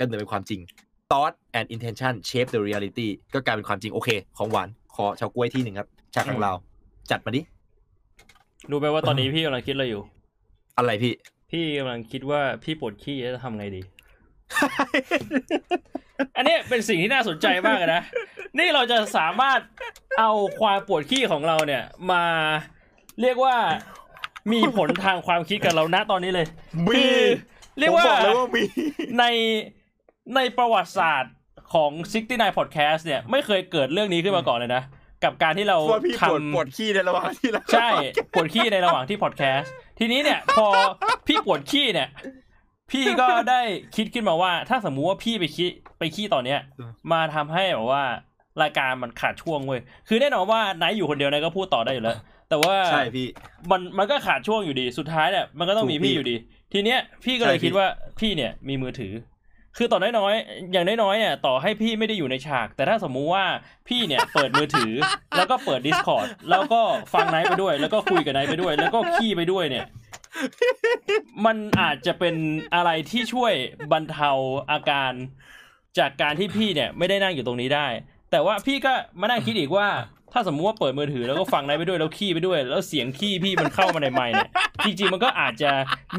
[0.00, 0.60] กำเนิดเป็นความจริง
[1.10, 6.56] thought and intention shape the reality ก็กลายเป็นความจริงโอเค ของหวานขอชาวกล้วยที่หนึ่งครับชากังลาว
[7.10, 7.40] จัดมาดิ
[8.70, 10.02] รู้ไหมว่าตอนนี้พี่กำลังคิดอะไรอยู่
[10.78, 11.12] อะไรพี่
[11.50, 13.82] พี่กำลังคิดว่าพี่ปวดขี้จะทำไงดี
[16.36, 18.02] อันเนี้ยเป็นสิ่งที่น่าสนใจมากเลยนะ
[18.58, 19.60] นี่เราจะสามารถ
[20.18, 20.30] เอา
[20.60, 21.82] ความปวดขี้ของเราเนี่ย
[22.12, 22.24] มา
[23.20, 23.56] เรียกว่า
[24.52, 26.46] มีผลทางความคิดกับเราณตอนนี้เลย
[26.86, 27.18] มีคือ
[27.78, 28.62] เรียกว่าผมบอกเลยว่ามี
[29.18, 29.24] ใน
[30.36, 31.34] ในประวัติศาสตร์
[31.72, 31.90] ของ
[32.24, 34.82] 69 Podcast เนี่ย ไม่เคยเกิดเรื่องนี้ขึ้นมาก่อนเลยนะ
[35.24, 37.88] กับการที่เราว่าพี่ทปวดปวดขี้ในระหว่างที่เราำใช่
[38.32, 40.66] ปวดขี้ในระหว่างที่พอดแคสต์ทีนี้เนี่ย พอ
[41.26, 42.08] พี่ปวดขี้เนี่ย
[42.90, 43.60] พี่ก็ได้
[43.96, 46.60] คิดขึ้นมาว่า ถ้าสมมุติว่าพี่ไปขี้ไปขี้ตอนเนี้ย
[47.12, 48.04] มาทำให้แบบว่า
[48.62, 53.28] รายการมันขาดช่วงเว้ยคือแน่นอนว่าไนท์อยู่คนเดียวไนท์ก็พูดต่อได้อยู่แล้วแต่ว่าใช่พี่
[53.70, 56.36] มันมันก็ขาดช่วงอยู่ดีสุดท้ายเนี่ยมันก็ต้องมีถูกพี่พี่อยู่ดี
[56.72, 57.86] ทีเนี้ยพี่ก็เลยใช่พี่คิดว่า
[58.20, 59.12] พี่เนี่ยมีมือถือ
[59.76, 63.44] คือต่อน้อยๆอย่างน้อยๆเนี่ยต่อให้พี่ไม่ได้อยู่ในฉาก แต่ถ้าสมมุติว่า
[63.88, 64.92] พี่เนี่ยเปิดมือถือ
[65.36, 66.80] แล้วก็เปิด Discord แล้วก็
[67.14, 69.86] ฟังไนท์ไปด้วย แล้วก็คุยกับไนท์ไปด้วย แล้วก็ขี้ไปด้วยเนี่ย
[71.46, 72.34] มันอาจจะเป็น
[72.74, 73.52] อะไรที่ช่วย
[73.92, 74.30] บรรเทา
[74.70, 75.12] อาการ
[75.98, 77.86] จากการที่พี่เนี่ยไม่ได้นั่งอยู่ตรงนี้ได้
[78.30, 79.88] แต่ว่าพี่ก็มานั่งคิดอีกว่า
[80.32, 84.50] ถ้าสมมติว่าเปิดมือถือแล้วก็ฟังไนท์ไปด้วยแล้วขี้ไปด้วย แล้วเสียงขี้พี่มันเข้ามาในไมค์เนี่ย
[84.84, 85.70] จริงๆมันก็อาจจะ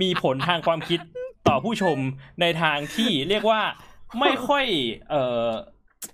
[0.02, 1.00] มีผลทางความคิด
[1.48, 1.98] ต่อผู้ชม
[2.41, 3.62] ในทางที่เรียกว่า
[4.19, 4.65] ไม่ค่อย
[5.10, 5.50] เอ่อ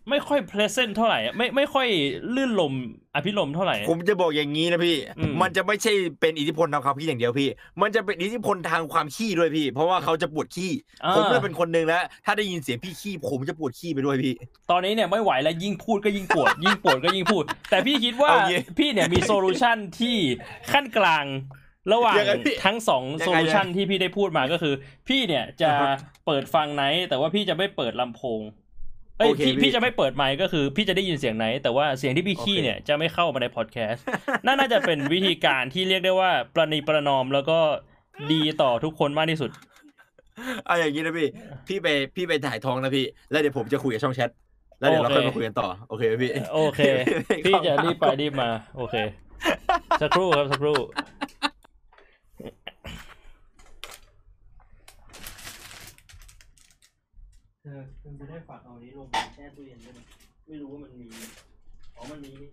[0.09, 1.87] ไม่ค่อย pleasant เท่าไหร่อะไม่ไม่ค่อย
[2.35, 2.73] ลื่นลม
[3.15, 7.49] อภิลมย์เท่าไหร่ ผมจะบอกอย่างนี้นะพี่อืมมันจะไม่ใช่เป็นอิทธิพลทางความคิดอย่างเดียวพี่
[7.81, 10.71] มันจะเป็นอิทธิพลทางความขี้ด้วยพี่ เพราะว่าเขาจะปวดขี้
[11.03, 14.33] อ่าผมเนี่ยเป็นคนหนึ่งแล้ว ถ้าได้ยินเสียงพี่ขี้ผมจะปวดขี้ไปด้วยพี่
[14.71, 20.15] ตอนนี้เนี่ยไม่ไหวแล้วยิ่งพูดก็ยิ่งปวด ยิ่งปวดก็ยิ่งพูด แต่พี่คิดว่าเอางี้พี่เนี่ยมี solution ที่
[20.71, 21.25] คั่นกลาง
[21.93, 24.73] ระหว่างยังไงพี่ทั้งสองยังไง solution ที่พี่ได้พูดมาก็คือ
[25.07, 28.41] พี่เนี่ยจะอ่าฮะเปิดฟังไนท์แต่ว่าพี่จะไม่เปิดลำโพง
[29.17, 34.05] เอ้ยโอเคพี่พี่พี่จะไม่เปิดไมค์ก็คือพี่จะได้ยินเสียงไนท์แต่ว่าเสียงที่พี่ขี้เนี่ยจะไม่เข้ามาในพอดแคสต์
[34.45, 37.59] นั่นน่าจะเป็นวิธีการที่เรียกได้ว่าประนีประนอมแล้วก็
[38.31, 39.51] ดีต่อทุกคนมากที่สุด
[40.65, 41.27] เอาอย่างนี้นะพี่
[41.67, 44.29] พี่ไปพี่ไปถ่ายท้องนะพี่ แล้วเดี๋ยวผมจะคุยกับช่องแชท
[44.79, 46.81] แล้วเดี๋ยวเราโอเคค่อยมาคุยกันต่อ โอเคไหมพี่ โอเค
[47.45, 48.95] พี่จะรีบไปรีบมา โอเค
[50.01, 50.77] สักครู่ครับสักครู่
[57.65, 59.99] เออคุณจะได้ฝากเอานี้ลงแช่ตู้เย็นได้ไหม
[60.47, 61.07] ไม่รู้ว่ามันมี
[61.95, 62.49] อ๋อ มันมีนี่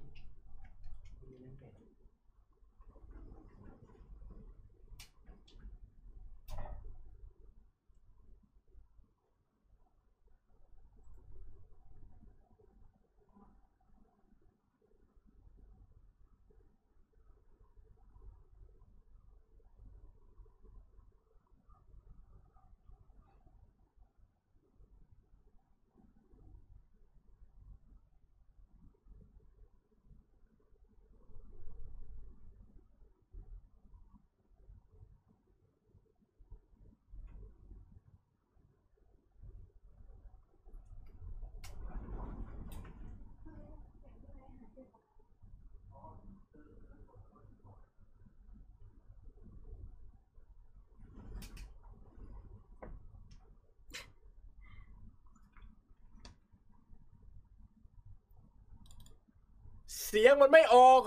[60.14, 61.02] เสียงมันไม่ออก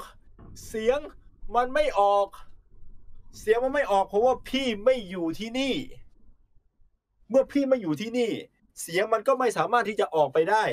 [0.67, 0.99] เสียง
[1.55, 2.27] มันไม่ออก
[3.39, 5.73] เสียงมันไม่ออกเพราะว่าพี่ไม่อยู่ที่นี่
[7.29, 8.31] เมื่อพี่ไม่อยู่ที่นี่
[8.81, 10.63] เสียงมันก็ไม่สามารถที่จะออกไปได้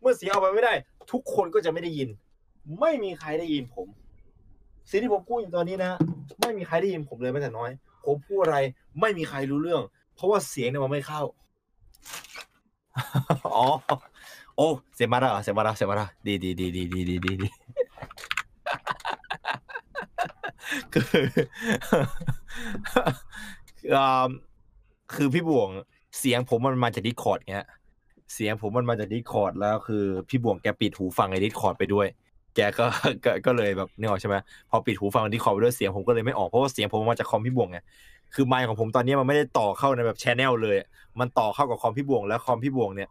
[0.00, 0.74] เมื่อเสียงออกไปไม่ได้
[1.12, 2.08] ทุกคนก็จะไม่ได้ยิน
[2.80, 3.86] ไม่มีใครได้ยินผม
[4.90, 5.92] สิ่งที่ผมพูดอยู่ตอนนี้นะ
[6.40, 7.70] ไม่มีใครได้ยินผมเลยแม้แต่น้อย
[8.04, 8.58] ผมพูดอะไร
[9.00, 9.82] ไม่มีใครรู้เรื่อง
[10.14, 11.22] เพราะว่าเสียงเนี่ยมันไม่เข้า
[13.56, 13.66] อ๋อ
[14.58, 17.48] โอ้เสียมาแล้วเหรอเสียมาแล้วเสียมาแล้วดีดีดีดีดีดีดีดี
[20.92, 21.04] คือ
[25.14, 25.70] คือพี่บวง
[26.18, 27.66] เสียงผมมันมาจาก Discord เงี้ย
[28.34, 32.06] เสียงผมมันมาจาก Discord แล้วคือพี่บวงแกปิดหูฟังไอ้ Discord ไปด้วย
[32.56, 32.86] แกก็
[33.24, 34.36] ก็ก็เลยแบบนึกออกใช่ไหม
[34.70, 37.78] พอปิดหูฟังที่คอมไปด้วยเสียงผมก็เลยไม่ออกเพราะว่าเสียงผมมาจากคอมพี่บวงไง
[38.34, 40.76] คือไมค์ของผมตอนนี้มันไม่ได้ต่อเข้าในแบบ channel เลย
[41.20, 43.08] มันต่อเข้ากับคอมพี่บวงแล้วคอมพี่บวงเนี่ย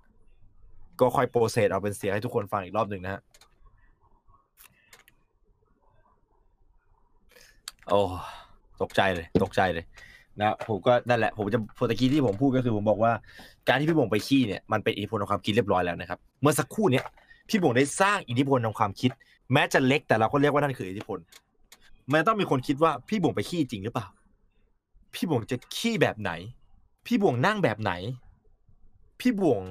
[1.01, 3.21] ก็ค่อยโปรเซสเอาเป็นเสียงให้ทุกคนฟังอีกรอบหนึ่งนะฮะ
[7.89, 8.01] โอ้
[8.81, 9.85] ตกใจเลย ตกใจเลย
[10.39, 13.11] นะผมก็นั่นแหละ ผมจะโพตะกี้ที่ผมพูดก็คือผมบอกว่า
[13.67, 17.05] การที่พี่บงไปขี้เนี่ยมันเป็นอิทธิพลทางความคิดเรียบร้อยแล้วนะครับ เมื่อสักครู่เนี้ย
[17.49, 19.11] พี่บงได้สร้างอิทธิพลทางความคิด
[19.53, 21.17] แม้จะเล็กแต่เราก็เรียกว่านั่นคืออิทธิพล
[22.11, 24.05] มันต้องมีคนคิดว่าพี่บงไปขี้จริงหรือเปล่า
[25.13, 26.31] พี่บงจะขี้แบบไหน
[27.05, 27.91] พี่บวงนั่งแบบไหน
[29.19, 29.61] พี่บวง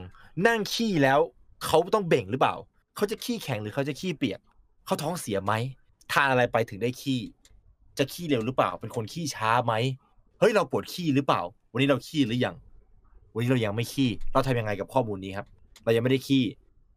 [0.47, 1.21] นั่งขี้แล้ว
[1.65, 2.55] เขาต้องเบ่งหรือเปล่า
[2.97, 4.41] เขาจะขี้แข็งหรือเขาจะขี้เปียก
[4.87, 5.53] เขาท้องเสียไหม
[6.13, 7.21] ทานอะไรไปถึงได้ขี้
[7.99, 9.75] จะขี้เร็วหรือเปล่า เป็นคนขี้ช้าไหม
[10.39, 11.41] เฮ้ยเราปวดขี้หรือเปล่า
[11.73, 12.55] วันนี้เราขี้หรือยัง
[13.33, 15.47] วันนี้เรายังไม่ขี้ เราทำยังไงกับข้อมูลนี้ครับ
[15.85, 16.45] เรายังไม่ได้ขี้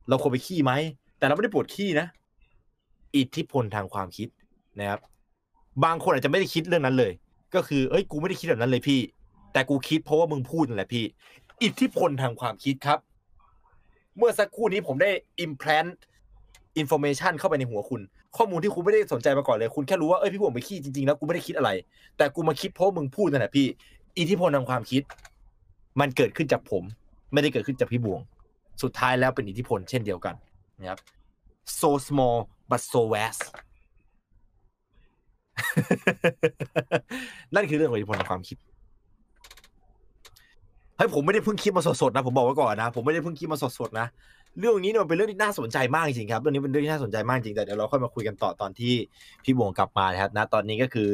[0.09, 0.71] เราควรไปขี้ไหม
[1.17, 2.07] แต่เราไม่ได้ปวดขี้นะ
[3.15, 4.27] อิทธิพลทางความคิด
[4.79, 4.99] นะครับ
[5.83, 7.11] บางคนอาจจะไม่ได้คิดเรื่องนั้นเลย
[7.55, 8.99] ก็คือ เอ้ย กูไม่ได้คิดแบบนั้นเลยพี่
[9.53, 11.05] แต่กูคิดเพราะว่ามึงพูดนั่นแหละพี่
[11.63, 12.99] อิทธิพลทางความคิดครับ
[14.19, 15.09] เมื่อสักครู่นี้ผมได้
[15.45, 15.91] implant
[16.81, 18.01] information เข้าไปในหัวคุณ
[18.37, 21.69] ข้อมูลที่คุณไม่ได้สนใจมาก่อนเลย คุณแค่รู้ว่าเอ้ยพี่ผมไปขี้จริงๆแล้วกูไม่ได้คิดอะไร
[22.17, 23.67] แต่กูมาคิดเพราะมึงพูดนั่นแหละพี่
[24.17, 25.01] อิทธิพลทางความคิด
[25.99, 26.83] มันเกิดขึ้นจากผม
[27.33, 28.19] ไม่ได้เกิดขึ้นจากพี่บวง
[28.83, 30.35] สุดท้ายแล้วเป็นอิทธิพลเช่นเดียวกัน
[30.79, 30.99] นะครับ
[31.79, 32.37] so small
[32.69, 33.41] but so vast
[37.55, 38.57] นั่นคือเรื่องของอิทธิพลทางความคิด
[40.99, 44.07] เฮ้ยผมไม่ได้เพิ่งคิดมาสดๆนะผมบอกไว้ก่อนนะ ผมไม่ได้เพิ่งคิดมาสดๆนะ
[44.59, 48.93] เรื่องนี้เนี่ยมันเป็นเรื่องที่น่าสนใจมากจริงครับเรื่องนี้เป็นเรื่องที่น่าสนใจมากจริงแต่เดี๋ยวเราค่อยมาคุยกันต่อตอนที่
[49.43, 51.09] พี่บวงกลับมานะครับนะตอนนี้ก็คือ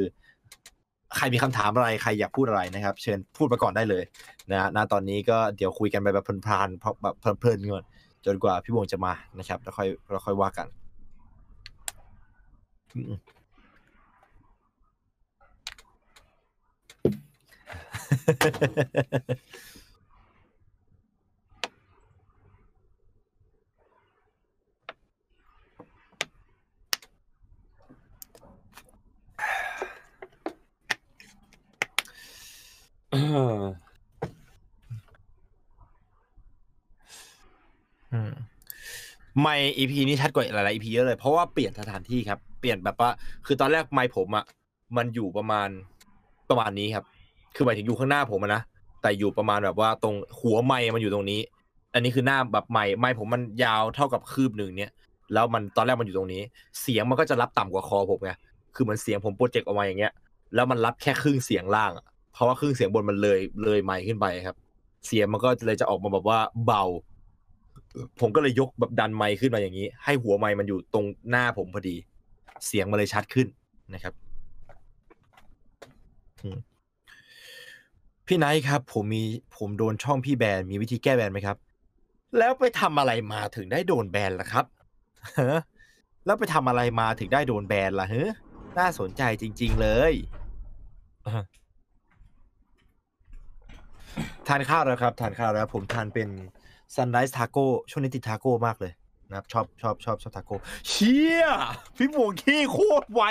[1.17, 4.03] ใครมีคำถามอะไรใครอยากพูดอะไรนะครับ เชิญพูดมาก่อนได้เลย
[4.51, 7.85] นะณตอนนี้ก็เดี๋ยวคุยกันไปแบบเพลินๆเพราะแบบเพลินๆก่อน
[8.25, 10.67] จนกว่าพี่บวงจะมานะครับแล้วค่อยแล้วค่อยว่ากัน
[33.15, 33.21] อื
[33.57, 33.61] ม
[38.13, 38.31] อืม
[39.41, 43.09] ไม่ EP นี้ชัดกว่าหลายๆ EP เยอะเลย เพราะว่าเปลี่ยนสถานที่ครับ เปลี่ยนแบบว่า
[43.45, 44.45] คือตอนแรกไมค์ผมอะ
[44.97, 45.69] มันอยู่ประมาณ
[46.49, 47.05] ประมาณนี้ครับ
[47.55, 48.61] คือหมายถึงอยู่ข้างหน้าผมนะ
[49.01, 51.41] แต่อยู่ประมาณแบบว่าตรงหัวไมค์มันอยู่ตรงนี้
[51.93, 54.91] อันนี้คือหน้าแบบไมค์ไมค์ผมมันยาวเท่ากับคืบหนึ่งเนี่ย
[55.33, 56.41] แล้วมันตอนแรกมันอยู่ตรงนี้
[56.81, 58.31] เสียงมันก็จะรับต่ำกว่าคอผมไง
[58.75, 60.13] คือเหมือนเสียงผมโปรเจกต์ออกมาอย่างเงี้ย
[60.55, 62.05] แล้วมันรับแค่ครึ่งเสียงล่างอะ
[62.35, 64.55] เพราะว่าครึ่งเสียงบนมันเลยเลยไมค์ขึ้นไปครับ
[65.07, 66.83] เสียงมันก็เลยจะออกมาแบบว่าเบา
[68.19, 71.95] ผมก็เลยยกแบบดันไมค์ขึ้นมาอย่างนี้ ให้หัวไมค์มันอยู่ตรงหน้าผมพอดี
[72.67, 73.47] เสียงมันเลยชัดขึ้น
[73.93, 74.13] นะครับ
[78.27, 79.23] พี่ไนท์ครับ ผมมี
[79.57, 81.57] ผมโดนช่องพี่แบนมีวิธีแก้แบนไหมครับ
[82.37, 84.65] แล้วไปทำอะไรมาถึงได้โดนแบนล่ะครับ
[85.39, 85.41] ฮ
[86.25, 88.25] แล้วไปทำอะไรมาถึงได้โดนแบนล่ะเฮ้
[88.79, 90.13] น่าสนใจจริง ๆ เลย
[94.47, 96.29] ทานข้าวแล้วครับ ทานข้าวแล้ว ผมทานเป็น
[96.95, 98.91] Sunrise Taco ช่วงนี้ติดทาโก้มากเลย
[99.29, 100.55] นะครับชอบชอบชอบชอบทาโก้
[100.89, 101.45] เชี่ย
[101.97, 103.21] พี่บวงขี้โคตรไว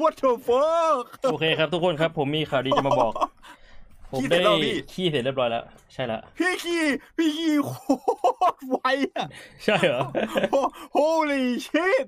[0.00, 3.12] what the fuck โอเคครับทุกคนครับ ผมมีข่าวดีจะมาบอก
[4.10, 6.82] ผมขี้เสร็ได้จแล้วพี่ขี้เสร็จเรียบร้อยแล้ว ใช่ละพี่ขี้
[7.16, 7.72] พี่ขี้โค
[8.54, 8.78] ตรไว
[9.14, 9.26] อะ
[9.64, 10.02] ใช่เหรอ
[10.96, 12.06] holy shit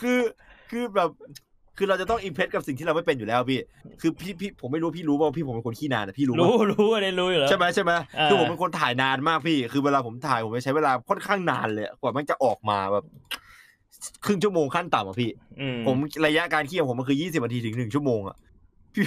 [0.00, 0.20] คือ
[0.70, 1.10] คือแบบ
[1.76, 3.60] คือเราจะต้องอิมเพรสกับสิ่งที่เราไม่เป็นอยู่แล้วพี่
[4.00, 13.04] คือพี่พี่ผมไม่รู้พี่รู้เปล่าพี่ผมเป็นคนขี้นานนะพี่รู้ปะรู้รู้อันนี้รู้อยู่แล้วใช่ไหมใช่ไหมอ่าคือผมเป็นคนถ่ายนานมากพี่ คือเวลาผมถ่ายผมจะใช้เวลาค่อนข้างนานเลยกว่ามันจะออกมาแบบ
[14.24, 15.96] ครึ่งชั่วโมงขั้นต่ำอะพี่อืมผม
[16.26, 18.36] ระยะการเคี่ยวผมมันคือยี่สิบนาทีถึงหนึ่งชั่วโมงอะ
[18.94, 19.06] พี่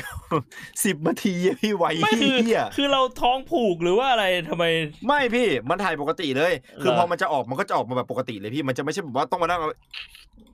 [0.86, 4.66] สิบนาทีอะพี่ไวไม่คือเหี้ยคือเราท้องผูกหรือว่าอะไรทำไม
[5.08, 9.60] ไม่พี่มันถ่ายปกติเลย คือเหรอพอมันจะออกมันก็จะออกมาแบบปกติเลยพี่มันจะไม่ใช่แบบว่าต้องมานั่ง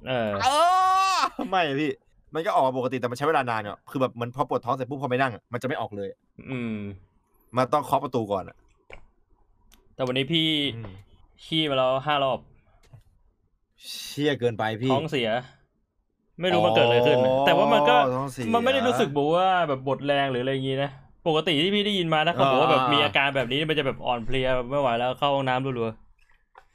[0.07, 0.47] เออเอ
[1.16, 1.91] อไม่พี่
[2.34, 6.10] มันก็ออกมาปกติแต่มันใช้เวลานานเนี่ยคือแบบมันพอปวดท้องเสร็จปุ๊บพอไม่นั่งอะมันจะไม่ออกเลย
[6.52, 6.76] อืม
[7.58, 8.58] มันต้องเคาะประตูก่อนอะ
[9.96, 10.92] แต่วันนี้พี่อืม
[11.44, 12.40] ขี้มาแล้วห้ารอบ
[13.88, 15.30] เชี่ยเกินไปพี่ท้องเสีย
[16.42, 20.92] ไม่รู้มันเกิดอะไรขึ้น แต่ว่ามันก็ท้องเสียมันไม่ได้รู้สึกบอกว่าแบบบทแรงหรืออะไรอย่างงี้นะ
[21.28, 25.90] ปกติที่พี่ได้ยินมานะเขาบอกว่าแบบอ่ามีมีอาการแบบนี้มันจะแบบอ่อนเพลียแบบไม่ไหวแล้วเข้าห้องน้ำรัว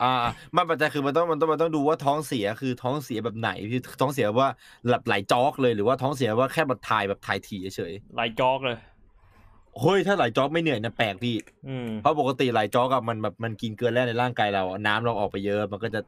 [0.03, 0.13] อ่า
[0.57, 4.49] มันปัจจัยคือมันต้องมันต้องมันต้องดูว่าท้องเสียคือท้องเสียแบบไหนพี่ท้องเสียว่า
[4.89, 11.35] หลับไหลจอกเลยหรือว่าท้องเสียว่าแค่แบบถ่ายแบบถ่ายถี่เฉยๆไหลจอกเลยๆเฮ้ยถ้าไหลจอกไม่เหนื่อยนะแปลกพี่
[11.69, 16.01] อืมเพราะปกติไหลจอกอะมันแบบมันกินเกลือแร่ในร่างกายเราอะน้ำเราออกไปเยอะมันก็จะ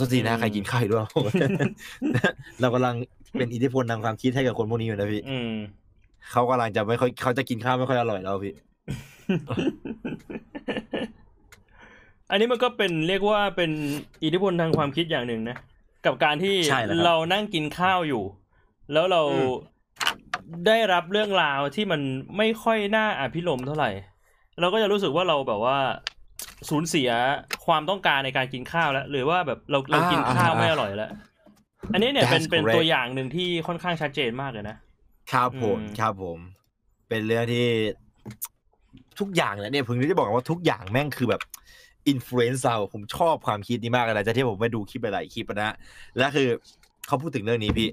[0.00, 1.04] สตีนะอืมใครกินข้าวอยู่ด้วย
[2.60, 2.94] เรากำลัง
[3.38, 5.52] เป็นอิทธิพลทางความคิดให้กับคนพวกนี้อยู่นะพี่อืม
[6.30, 8.54] เขากำลังจะไม่ค่อยเขาจะกินข้าวไม่ค่อยอร่อยแล้วพี่
[12.32, 13.70] อันนี้มันก็เป็นเรียกว่าเป็น
[14.24, 15.56] อิทธิพลทางความคิดอย่างหนึ่งนะ
[16.06, 18.24] กับการที่ใช่แล้วครับเรานั่งกินข้าวอยู่
[18.92, 19.50] แล้วเราอืม
[20.66, 22.00] ได้รับเรื่องราวที่มัน
[22.36, 23.90] ไม่ค่อยน่าอภิรมย์เท่าไหร่
[24.60, 25.78] เราก็จะรู้สึกว่าเราแบบว่า
[26.68, 27.10] สูญเสีย
[27.66, 31.10] ความต้องการในการกินข้าวแล้ว หรือว่าแบบเราเรากินข้าวไม่อร่อยแล้ว
[31.92, 34.76] อันนี้เนี่ยเป็น That's เป็น correct ตัวอย่างหนึ่งที่ค่อนข้างชัดเจนมากเลยนะ
[35.32, 36.38] ครับผมอืมครับผม
[37.08, 37.66] เป็นเรื่องที่
[39.20, 41.42] ทุกอย่างเลยเนี่ยผมจะบอกว่าทุกอย่างแม่งคือแบบ
[42.08, 45.74] influence เราผมชอบความคิดนี้มากเลยนะจากที่ผมไปดูคลิปหลายๆคลิปนะ
[46.18, 46.48] และคือ
[47.06, 47.88] เขาพูดถึงเรื่องนี้พี่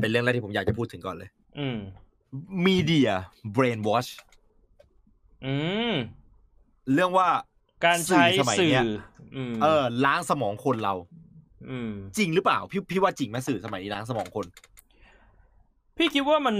[0.00, 1.78] เป็นเรื่องแรกที่ผมอยากจะพูดถึงก่อนเลย อืม
[2.66, 3.10] media
[3.56, 4.10] brainwash
[5.44, 5.54] อื
[5.92, 5.94] ม
[6.92, 7.28] เรื่องว่า
[7.84, 8.84] การใช้สื่อสมัยสื่อเนี้ย
[9.36, 10.94] อืมเออ ล้างสมองคนเรา
[11.70, 14.46] อืม จริงหรือเปล่า พี่พี่ว่าจริงไหมสื่อสมัยนี้ล้างสมองคน
[15.96, 16.56] พี่คิดว่ามัน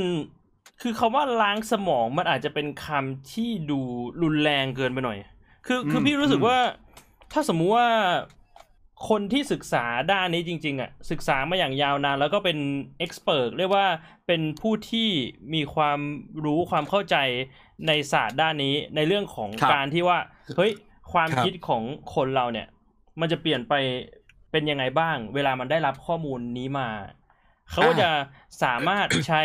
[0.83, 3.81] คือคำว่าล้างสมองมันอาจจะเป็นคำที่ดู
[4.23, 5.19] รุนแรงเกินไปหน่อย
[5.67, 6.59] คือคือมพี่รู้สึกอืมว่า
[7.33, 7.89] ถ้าสมมุติว่า
[9.09, 12.59] คนที่ศึกษาด้านนี้จริง ๆอะศึกษามาอย่างยาวนาน แล้วก็เป็น
[12.99, 13.87] เอ็กซ์เพรสเรียกว่า
[14.27, 15.09] เป็นผู้ที่
[15.55, 16.01] มีความ
[16.45, 17.17] รู้ความเข้าใจ
[17.87, 20.19] ในศาสตร์ด้านนี้ในเรื่องของครับการที่ว่า
[20.57, 20.73] เฮ้ย
[21.13, 21.83] ความครับคิดของ
[22.15, 22.67] คนเราเนี่ย
[23.21, 23.75] มันจะเปลี่ยนไป
[24.51, 26.89] เป็นยังไงบ้าง เวลามันได้รับข้อมูลนี้มา
[27.71, 28.11] เขาก็จะ
[28.63, 29.43] สามารถใช้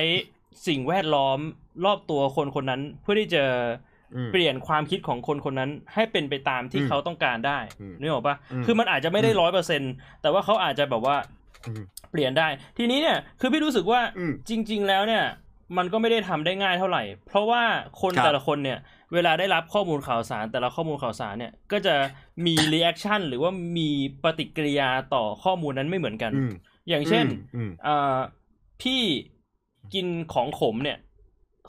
[0.67, 1.39] สิ่งแวดล้อม
[1.85, 3.88] รอบตัวคนคนนั้นเพื่อที่จะอืม
[4.31, 9.81] เปลี่ยนความคิดของคนคนนั้นให้เป็นไปตามที่อืมเขาต้องการได้อืมนึกออกปะอืมคือมันอาจจะไม่ได้อืมร้อยเปอร์เซ็น
[10.21, 11.17] แต่ว่าเขาอาจจะแบบว่า
[11.67, 12.47] อืมเปลี่ยนได้
[12.77, 15.23] ทีนี้เนี่ยคือพี่รู้สึกว่าอืมจริง ๆ แล้วเนี่ย
[15.77, 17.63] มันก็ไม่ได้ทำได้ง่ายเท่าไหร่ เพราะว่า
[18.01, 18.79] คนครับแต่ละคนเนี่ย
[19.13, 21.95] เวลาได้รับข้อมูลข่าวสาร แต่ละข้อมูลข่าวสารเนี่ยก็จะ
[22.45, 23.89] มี reaction หรือว่ามี
[24.23, 26.51] ปฏิกิริยาต่อข้อมูลนั้นไม่เหมือนกันอืม
[26.89, 28.17] อย่างเช่นอืมอ่า
[28.81, 29.01] พี่
[29.93, 30.97] กินของขมเนี่ย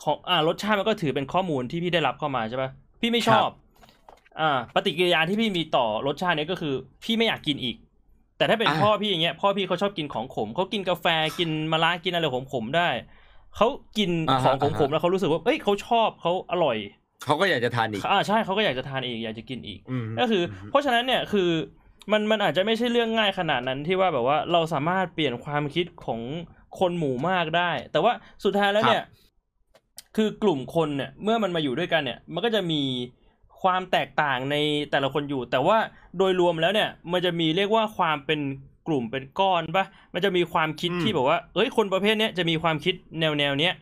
[0.03, 2.71] ของอ่ารสชาติมันก็ถือเป็นข้อมูลที่พี่ได้รับเข้ามาใช่ปะ
[3.01, 3.49] พี่ไม่ชอบ
[4.41, 6.75] อ่า ปฏิกิริยาที่พี่มีต่อรสชาติเนี้ก็คือ
[7.05, 7.77] พี่ไม่อยากกินอีก
[8.39, 11.07] แต่ถ้าเป็นอ่าพ่อพี่อย่างเงี้ยพ่อพี่เขาชอบกินของขมเขากินกาแฟ
[11.39, 12.89] กินมะระกินอะไรขมๆได้
[13.57, 13.67] เขา
[13.99, 16.77] กินอ่าขฮะองขอ่ามฮะๆแล้วเขารู้สึกว่าเอ้ยเขาชอบเขาอร่อย
[17.25, 21.49] เขาก็อยากจะทานอีกอ่าใช่เขาก็อยากจะทานอีกอยากจะกินอีกอืมก็คืออเพราะฉะนั้นเนี่ยคือ
[22.13, 26.21] มันมันอาจจะไม่ใช่เรื่องง่ายขนาดนั้นที่ว่าแบบว่าเราสามารถเปลี่ยนความคิดของ
[26.79, 28.13] คนหมู่มากได้ แต่ว่า
[28.45, 29.03] สุดท้ายแล้วเนี่ย
[30.17, 32.83] คือกลุ่มคนเนี่ยเมื่อมันมาอยู่ด้วยกันเนี่ย มันก็จะมี
[33.63, 34.57] ความแตกต่างใน
[34.91, 35.79] แต่ละคนอยู่ แต่ว่า
[36.19, 38.41] โดยรวมแล้วเนี่ย มันจะมีเรียกว่าความเป็น
[38.87, 43.75] กลุ่มเป็นก้อนปะมันจะมีความคิดอืม ที่แบบว่า เอ้ยคนประเภทเนี้ยจะมีความคิดแนวแนวๆเนี้ย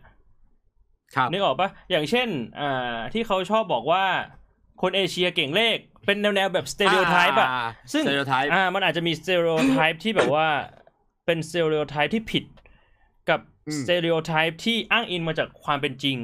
[1.14, 2.28] ครับ นึกออกปะอย่างเช่น
[2.60, 4.04] อ่า ที่เขาชอบบอกว่า
[4.82, 5.76] คนเอเชียเก่งเลข
[6.06, 7.48] เป็นแนวแนวๆแบบสเต r ร o โอไทป์อะ
[7.92, 10.46] ซึ่งสเตอริโอไทป์อ่า มันอาจจะมีสเต r ร o โอไทป์ที่แบบว่า
[11.26, 12.57] เป็นสเต r ร o โอไทป์ที่ผิดกับ
[13.76, 16.18] สเต r ร o โอไทป์ที่อ้างอิงมาจากความเป็นจริง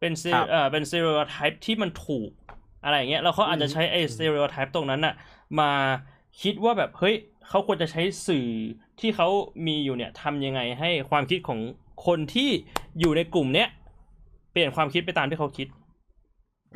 [0.00, 2.30] เป็นเซครับเอ่อเป็นสเต r ร o โอไทป์ที่มันถูก
[2.84, 5.14] อะไรอย่างเงี้ยแล้วเขาอาจจะใช้ไอ้อืมสเต r ร o โอไทป์ตรงนั้นน่ะ
[5.60, 5.70] มา
[6.42, 7.14] คิดว่าแบบเฮ้ย
[7.48, 8.46] เขาควรจะใช้สื่อ
[9.00, 9.28] ที่เขา
[9.66, 11.60] มีอยู่เนี่ยทำยังไงให้ความคิดของ
[12.06, 12.50] คนที่
[13.00, 13.68] อยู่ในกลุ่มเนี้ย
[14.52, 15.68] เปลี่ยนความคิดไปตามที่เขาคิด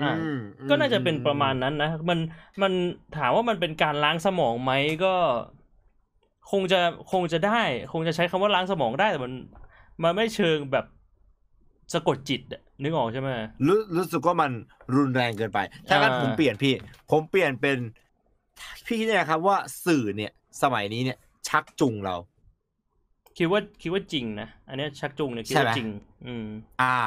[0.03, 2.19] อ่าอืมก็น่าจะเป็นประมาณนั้นนะมัน
[2.63, 2.73] มัน
[3.17, 4.73] ถามว่ามันเป็นการล้างสมองไหม
[5.05, 5.15] ก็
[6.51, 6.81] คงจะ
[7.13, 7.61] คงจะได้
[7.93, 9.33] คงจะใช้คำว่าล้างสมองได้แต่มัน
[10.03, 10.87] มันไม่เชิงแบบ
[11.93, 13.29] สะกดจิตอะนึกออกใช่ไหม
[13.67, 14.51] รู้รู้สึกว่ามัน
[14.97, 16.75] รุนแรงเกินไป ถ้างั้นอ่าผมเปลี่ยนพี่
[17.11, 17.79] ผมเปลี่ยนเป็น
[18.87, 20.33] พี่เนี่ยครับว่าสื่อเนี่ย
[20.63, 21.19] สมัยนี้เนี่ย
[21.49, 22.17] ชักจูงเรา
[23.37, 25.89] คิดว่าคิดว่าจริงนะ อันเนี้ยชักจูงเนี่ยคิดใช่ว่าไหมจริง
[26.27, 26.47] อืม
[26.83, 26.99] อ่า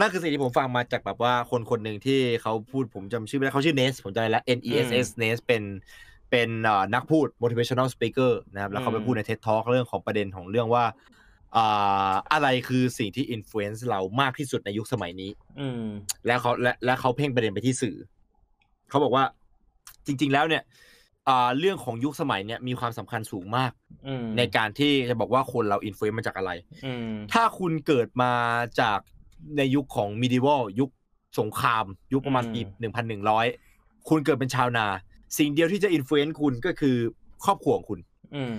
[0.00, 5.62] นั่นคือสิ่งที่ผมฟังมาจากแบบว่าคนคนหนึ่งที่เขาพูดผมจำชื่อไม่ได้เขาชื่อเนสผมจำได้แล้ว N E S S เนสเป็น
[6.30, 10.84] เป็นเอ่อนักพูด motivational speaker นะครับ แล้วเขาไปอืมพูดใน TED Talk เรื่องของประเด็นของเรื่องว่า
[11.56, 15.30] อ่าอะไรคือสิ่งที่ influence เรามากที่สุดในยุคสมัยนี้
[15.60, 15.84] อืม
[16.26, 17.96] แล้วเขาและและเขาเพ่งประเด็นไปที่สื่อ
[18.90, 19.24] เขาบอกว่า
[20.06, 20.62] จริง ๆ แล้วเนี่ย
[21.28, 23.72] อ่าเรื่องของยุคสมัยเนี่ยมีความสำคัญสูงมาก
[24.06, 26.50] อืมในการที่จะบอกว่าคนเรา influence มาจากอะไร
[26.86, 28.32] อืมถ้าคุณเกิดมา
[28.80, 28.98] จาก
[29.58, 30.90] ในยุคของมิดิว l ยุค
[31.38, 33.46] สงคราม ยุคประมาณปีหนึ่งพันหนึ่งร้อย
[34.08, 34.86] คุณเกิดเป็นชาวนา
[35.38, 36.96] สิ่งเดียวที่จะ influence คุณก็คือ
[37.44, 38.00] ครอบครัวของคุณ
[38.34, 38.54] อืม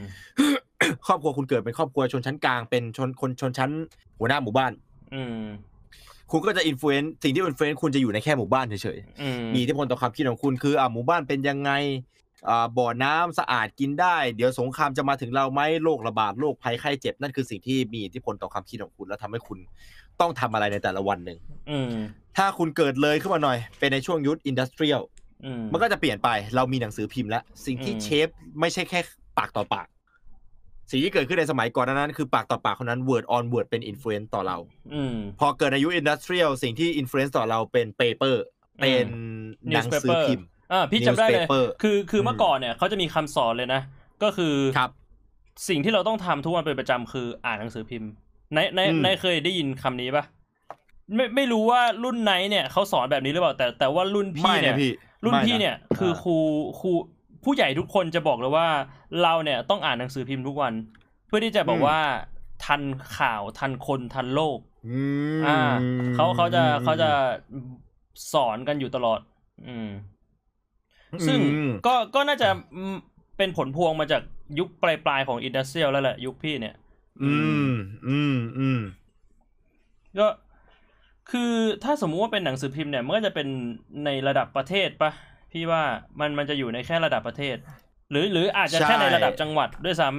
[1.08, 3.72] ครอบครัวคุณเกิดเป็นครอบครัวชนชั้นกลางเป็นชนคนชนชั้น
[4.20, 4.72] หัวหน้าหมู่บ้าน
[5.14, 5.44] อืม
[6.32, 11.72] คุณก็จะ influence สิ่งที่ influence คุณจะอยู่ในแค่หมู่บ้านเฉยอืมๆมีอิทธิพลต่อความคิดของคุณคืออ่าหมู่บ้านเป็นยังไง
[12.50, 19.60] อ่าบ่อน้ำสะอาดกินได้ เดี๋ยวสงครามจะมาถึงเราไหมโรคระบาดโรคภัยไข้เจ็บนั่นคือสิ่งที่มีอิทธิพลต่อความคิดของคุณ แล้วทำให้คุณ
[20.22, 21.38] ต้องทำอะไรในแต่ละวันหนึ่ง
[21.70, 21.94] อืม
[22.38, 25.02] ถ้าคุณเกิดเลยขึ้นมาหน่อย เป็นในช่วงยุคอินดัสเทรียล
[25.46, 28.28] อืมมันก็จะเปลี่ยนไปเรามีหนังสือพิมพ์แล้วสิ่งที่อืมเชฟ
[28.60, 29.00] ไม่ใช่แค่
[29.38, 29.88] ปากต่อปาก
[30.92, 34.58] สิ่งที่เกิดขึ้นในสมัยก่อนนั้น คือปากต่อปากคนนั้น word on word เป็น influence ต่อเรา
[34.94, 38.36] อืมพอเกิดในยุค industrial สิ่งที่ influence ต่อเราเป็น paper
[38.82, 39.08] เป็น
[39.74, 43.82] หนังสือพิมพ์อ่าพี่จำได้เลย newspaper คือคือมเมื่อก่อนเนี่ยเขาจะมีคำสอนเลยนะ
[44.24, 44.92] ก็คือครับ
[45.70, 48.10] สิ่งที่เราต้องทำทุกวันเป็นประจำคืออ่านหนังสือพิมพ์
[48.54, 50.24] ในในอืมในเคยได้ยินคำนี้ปะ
[51.16, 54.92] ไม่ไม่รู้ว่ารุ่นไหนเนี่ยเขาสอนแบบนี้หรือเปล่าแต่แต่ว่ารุ่นพี่ไม่เนี่นะยพี่
[55.26, 56.38] รุ่นไม่ะพี่เนี่ย คือครู
[56.80, 56.92] ครู
[57.46, 58.68] ผู้ใหญ่ทุกคนจะบอกเลยว่า
[59.22, 60.74] เราเนี่ยต้องอ่านหนังสือพิมพ์ทุกวัน
[61.28, 62.00] เพื่อที่จะบอกว่า
[62.66, 62.82] ทัน
[63.18, 65.00] ข่าวทันคนทันโลกอื
[65.39, 65.58] มอ่า
[66.16, 67.10] เขาเขาจะเขาจะ
[68.34, 69.20] สอนกันอยู่ตลอด
[69.68, 69.89] อืม
[71.28, 72.96] ซึ่งอืมก็ก็น่าจะอืม
[73.38, 74.22] เป็นผลพวงมาจาก
[74.60, 76.76] ยุคปลายปลายๆของอินดัสเทรียลแล้วแหละยุคพี่เนี่ย
[77.24, 77.36] อื
[77.70, 77.74] ม
[78.08, 78.80] อืม อืม
[80.20, 80.28] ก็
[81.32, 81.52] คือ
[81.84, 83.48] ถ้าสมมุติว่าเป็นหนังสือพิมพ์เนี่ย มันก็จะเป็น
[84.06, 85.12] ในระดับประเทศปะ
[85.56, 85.84] พี่ว่า
[86.20, 87.56] มันมันจะอยู่ในแค่ระดับประเทศ
[88.12, 90.10] หรือหรืออาจจะแค่ในระดับจังหวัดด้วยซ้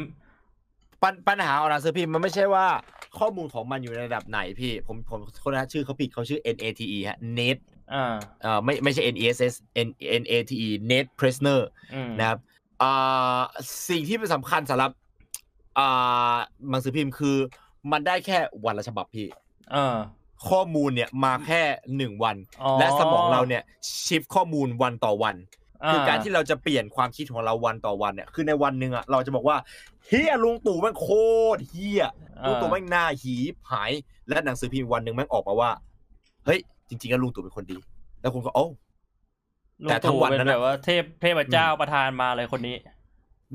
[0.46, 2.66] ำปัญปัญหาของหนังสือพิมพ์มันไม่ใช่ว่า
[3.18, 7.56] ข้อมูลของมันอยู่ในระดับไหนพี่ ผมผมคนนะชื่อเขาผิดเขาชื่อ NATE ฮะ Net
[7.94, 9.54] อ่าเอ่อไม่ไม่ใช่ NESS
[9.86, 9.88] N
[10.22, 11.60] NATE Net Prisoner
[11.94, 12.38] อืมนะครับ
[12.82, 13.40] อ่า
[13.88, 14.90] สิ่งที่เป็นสำคัญสำหรับ
[15.78, 16.36] อ่า
[16.70, 17.36] หนังสือพิมพ์คือ
[17.92, 19.26] มันได้แค่วันละฉบับพี่
[19.74, 19.96] อ่า
[20.48, 21.62] ข้อมูลเนี่ยมาแค่
[21.96, 23.62] หนึ่งวันอ๋อและสมองเราเนี่ย
[24.04, 25.36] ชิฟข้อมูลวันต่อวัน
[25.92, 29.56] คือการที่เราจะเปลี่ยนความคิดของเราวันต่อวันเนี่ยคือในวันหนึ่งอะเราจะบอกว่า
[30.06, 31.08] เฮียลุงตู่แม่งโค
[31.56, 32.04] ตรเฮีย
[32.46, 33.34] ลุงตู่แม่งหน้าหี
[33.70, 33.92] หาย
[34.28, 35.70] และหนังสือพิมพ์วันหนึ่งแม่งออกมาว่า
[36.46, 37.78] เฮ้ย จริงๆแล้วลุงตู่เป็นคนดี
[38.20, 38.66] แล้วคุณก็โอ้
[39.82, 42.76] ลุแต่งทั้งตู่วันเป็นนั้นแบน่ะบว่าเทพเทพเจ้าประธานมาเลยคนนี้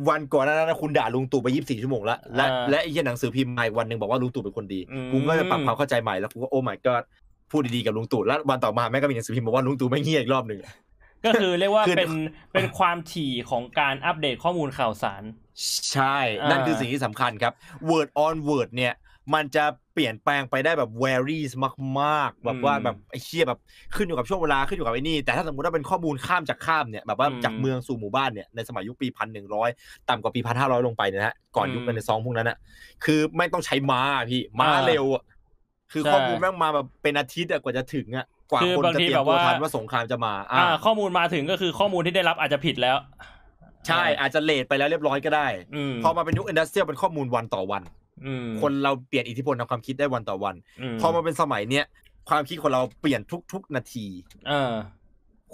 [0.09, 7.03] วันก่อนหนานั้นนะคุณด่าลุงตู่ไปยี่สิบสี่ชั่วโมงแล้วและอ่าและไอ้เหี้ยหนังสือพิมพ์มาอีกวันหนึ่งบอกว่าลุงตู่เป็นคนดีอืมกูก็จะปรับความเข้าใจใหม่แล้วกูก็โอ้ my god
[7.51, 10.59] พูดดีๆกับลุงตู่แล้ววันต่อมาแม่งก็มีหนังสือพิมพ์บอกว่าลุงตู่ไม่งเงียอีกรอบหนึ่ง
[11.25, 12.11] ก็คือเรียกว่าคือเป็น
[12.53, 15.23] เป็นความถี่ของการอัปเดตข้อมูลข่าวสาร
[15.91, 17.53] ใช่อ่านั่นั่นคือสิ่งที่สำคัญครับ
[17.89, 18.93] word on word เนี่ย
[19.34, 21.51] มันจะเปลี่ยนแปลงไปได้แบบ varies
[22.01, 23.59] มากๆ แบบว่าอืมแบบไอ้เชี่ยแบบ
[23.95, 29.69] ขึ้นอยู่กับช่วงเวลาขึ้นอยู่กับไอ้นี่ แต่ถ้าสมมติว่าเป็นข้อมูลข้ามจากข้ามเนี่ยแบบว่าอืมจากเมืองสู่หมู่บ้านเนี่ยในสมัยยุคปีพันหนึ่งร้อย
[30.09, 32.57] ต่ำกว่าปีพันห้าร้อยลงไปเนยนะฮะก่อนยุคอืมเป็นในซองพวกนั้นอะ
[33.05, 35.23] คือไม่ต้องใช้ม้าอะพี่ม้าอ่าเร็วอะ
[35.91, 42.97] คือใช่ข้อมูลแม่งมาแบบเป็นอาทิตย์อะกว่าจะถึงอะกว่าคือคนบางจะทีเตรียแบมบตัวว่าทันว่าสงครามจะมาอ่าข้อมูลมาถึงก็คือข้อมูลที่ได้รับอาจจะผิดแล้ว
[43.88, 48.11] ใช่อาจจะ late ไปแล้วเรียบร้อยก็ได้อืมพอมาเป็นยุค industrial เป็นข้อมูลวันต่อวันอืม
[48.61, 50.55] คนเราเปลี่ยนอิทธิพลทางความคิดได้วันต่อวัน
[50.93, 51.86] มพอมาเป็นสมัยเนี้ย
[52.30, 53.22] ความคิดของเราเปลี่ยน
[53.53, 54.05] ทุก ๆ นาที
[54.47, 54.74] เออ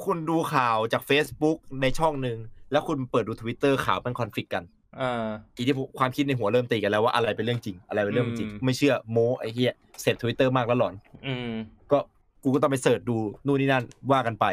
[0.04, 2.38] คุณดูข่าวจาก Facebook ในช่องหนึ่ง
[2.72, 4.64] แล้วคุณเปิดดู Twitter ข่าวเป็นคอนฟ lict กัน
[4.98, 5.28] เออ
[5.60, 10.94] อิทธิพลความคิดในหัวเริ่มตีกันแล้วว่าอะไรเป็นเรื่องจริง อะไรเป็นเรื่องไม่จริงอืมไม่เชื่อโมไอ้เหี้ยเสร็จ Twitter มากแล้วหลอน
[11.26, 11.52] อืม
[11.92, 12.00] ก็
[12.44, 14.46] กูก็ต้องไป search ดูนู่นนี่นั่นว่ากันไป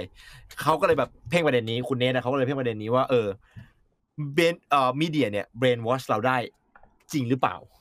[0.63, 3.27] เขาก็เลยแบบเพ่งประเด็นนี้คุณเนทนะเขาก็เลยเพ่งประเด็นนี้ว่าเออ
[4.35, 6.37] เบนเอ่อมีเดียเนี่ยเบรนวอชเราได้
[7.13, 7.74] จริงหรือเปล่าอืม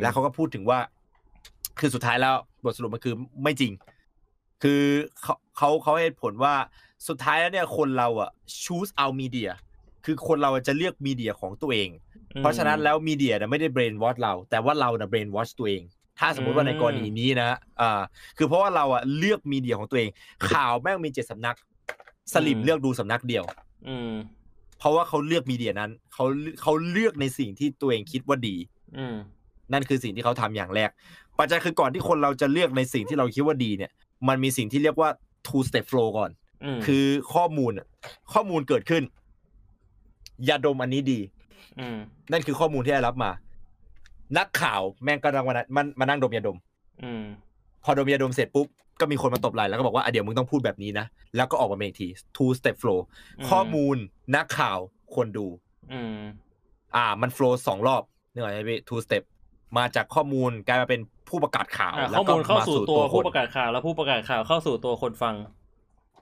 [0.00, 0.78] แล้วเขาก็พูดถึงว่า
[1.78, 3.72] คือสุดท้ายแล้วบทสรุปมันคือไม่จริง
[4.62, 4.82] คือ
[5.22, 6.54] เขาเขาเขาให้เหตุผลว่า
[7.08, 8.30] สุดท้ายแล้วเนี่ยคนเราอะ
[8.62, 9.50] choose เอามีเดีย
[10.04, 11.88] คือคนเราจะเลือกมีเดียของตัวเอง
[12.38, 15.82] เพราะฉะนั้นแล้วมีเดียเนี่ยไม่ได้ brain wash เรา แต่ว่าเราเนี่ย brain wash ตัวเอง
[16.18, 17.50] ถ้าสมมติว่าในกรณีนี้นะ
[17.80, 18.02] อ่า
[18.36, 20.08] คือเพราะว่าเราอะเลือกมีเดียของตัวเอง
[20.50, 21.56] ข่าวแม่งมีเจ็ดสำนัก
[22.32, 23.44] สลิมเลือกดูสำนักเดียว
[23.88, 24.12] อืม
[24.78, 26.24] เพราะว่าเขาเลือกมีเดียนั้นเขา
[26.62, 28.56] เขาเลือกในสิ่งที่ตัวเองคิดว่าดี
[28.98, 29.16] อืม
[29.72, 30.90] นั่นคือสิ่งที่เขาทำอย่างแรก
[31.38, 33.90] ปัจจัยคือก่อนที่คนเราจะเลือกในสิ่งที่เราคิดว่าดีเนี่ย
[34.28, 35.10] มันมีสิ่งที่เรียกว่า
[35.46, 36.30] two step flow ก่อน
[36.64, 37.04] อืมคือ
[37.34, 37.86] ข้อมูลอะ
[38.32, 39.02] ข้อมูลเกิดขึ้น
[40.48, 41.20] ยาดมอันนี้ดี
[41.78, 41.96] อืม
[42.32, 43.30] นั่นคือข้อมูลที่ได้รับมา
[44.38, 46.58] นักข่าวแม่งก็นั่งวันนั้นมันมานั่งดมยาดม
[47.02, 47.24] อืม
[47.84, 48.66] พอดมยาดมเสร็จปุ๊บ
[49.00, 51.06] ก็มีคนมาตบไหล่แล้วก็บอกว่าอะเดี๋ยวมึงต้องพูดแบบนี้นะ
[51.36, 52.06] แล้วก็ออกมาเมนที
[52.36, 53.00] two step flow
[53.38, 53.96] อืมข้อมูล
[54.36, 54.78] นักข่าว
[55.14, 55.46] คนดู
[55.92, 56.20] อืม
[56.96, 58.02] อ่า มันโฟล์สองรอบ
[58.32, 59.22] นึกออกไหมพี่ two step
[59.78, 65.34] มาจากข้อมูลกลายมาเป็นผู้ประกาศข่าวอะแล้ข้อวก็มูลเข้ามาสู่สู่ตัตัววคผู้นประกาศข่าวแล้วผู้ประกาศข่าวเข้าสู่ตัวคนฟัง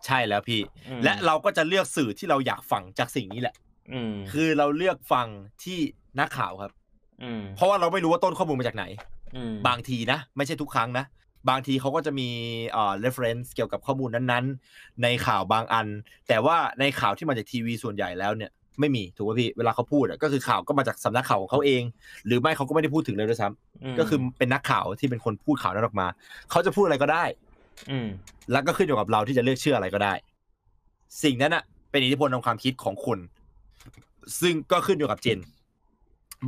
[0.06, 3.54] ใช่แล้วพี่อืมและเราก็จะเลือกสื่อที่เราอยากฟังจากสิ่งนี้แหละ
[3.92, 5.26] อืมคือเราเลือกฟัง
[5.64, 5.78] ที่
[6.20, 6.72] นักข่าวครับ
[7.22, 8.84] อืมเพราะว่าเราไม่รู้ว่าต้นข้อมูลมาจากไหน
[9.36, 11.04] อืมบางทีนะ ไม่ใช่ทุกครั้งนะ
[11.50, 12.28] บางทีเขาก็จะมี
[12.72, 15.86] เอ่อ reference เกี่ยวกับข้อมูลนั้นๆ ในข่าวบางอัน
[16.28, 18.50] แต่ว่าในข่าวที่มาจากทีวีส่วนใหญ่แล้วเนี่ย
[18.80, 21.82] ไม่มีถูกป่ะพี่เวลาเขาพูดอะก็คือข่าวก็มาจากสำนักข่าวของเขาเอง
[22.26, 26.06] หรือไม่เขาก็ไม่ได้พูดถึงเลยด้วยซ้ำมก็คือเป็นนักข่าวที่เป็นคนพูดข่าวนั้นออกมา
[26.50, 27.24] เขาจะพูดอะไรก็ได้
[27.90, 28.08] อืม
[28.52, 30.12] แล้วก็ขึ้นอยู่กับเราที่จะเลือกเชื่ออะไรก็ได้
[31.22, 33.18] สิ่งนั้นอะเป็นอิทธิพลทางความคิดของคน
[34.40, 35.38] ซึ่งก็ขึ้นอยู่กับเจน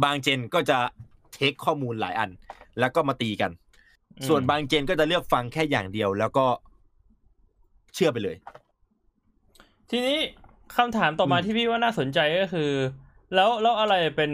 [0.03, 0.79] บางเจนก็จะ
[1.35, 2.31] เทคข้อมูลหลายอัน
[2.79, 3.51] แล้วก็มาตีกัน
[4.19, 6.47] อืมส่วนบางเจนก็จะเลือกฟังแค่อย่างเดียว แล้วก็
[7.95, 8.37] เชื่อไปเลย
[9.91, 10.19] ทีนี้
[10.77, 12.71] คำถามต่อมาอืมที่พี่ว่าน่าสนใจก็คือ
[13.35, 14.33] แล้วแล้วอะไรเป็น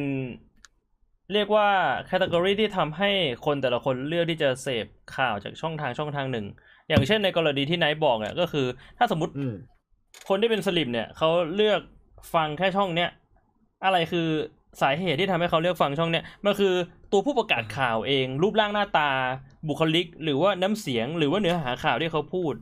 [1.32, 1.68] เรียกว่า
[2.06, 3.10] แคตตากรีที่ทำให้
[3.44, 6.46] คนแต่ละคนเลือกที่จะเสพข่าวจากช่องทางช่องทางหนึ่ง
[6.88, 8.66] อย่างเช่นในกรณีที่ไนท์บอกเนี่ยก็คือ
[8.98, 9.54] ถ้าสมมติอืม
[10.28, 11.80] คนที่เป็นสลิมเนี่ยเขาเลือก
[12.34, 13.10] ฟังแค่ช่องเนี้ย
[13.84, 14.28] อะไรคือ
[14.80, 16.74] สาเหตุที่ทำให้เขาเลือกฟังช่องเนี้ยมันคือ
[17.12, 19.10] ตัวผู้ประกาศข่าวเอง รูปร่างหน้าตา
[19.68, 22.54] บุคลิก หรือว่าน้ำเสียง หรือว่าเนื้อหาข่าวที่เขาพูด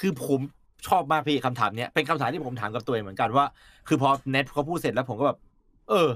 [0.00, 0.40] คือผม
[0.86, 3.44] ชอบมากพี่คำถามเนี้ยเป็นคำถามที่ผมถามกับตัวเองเหมือนกันว่า
[3.88, 5.38] คือพอเน็ตเขาพูดเสร็จแล้วผมก็แบบ
[5.90, 6.10] เออ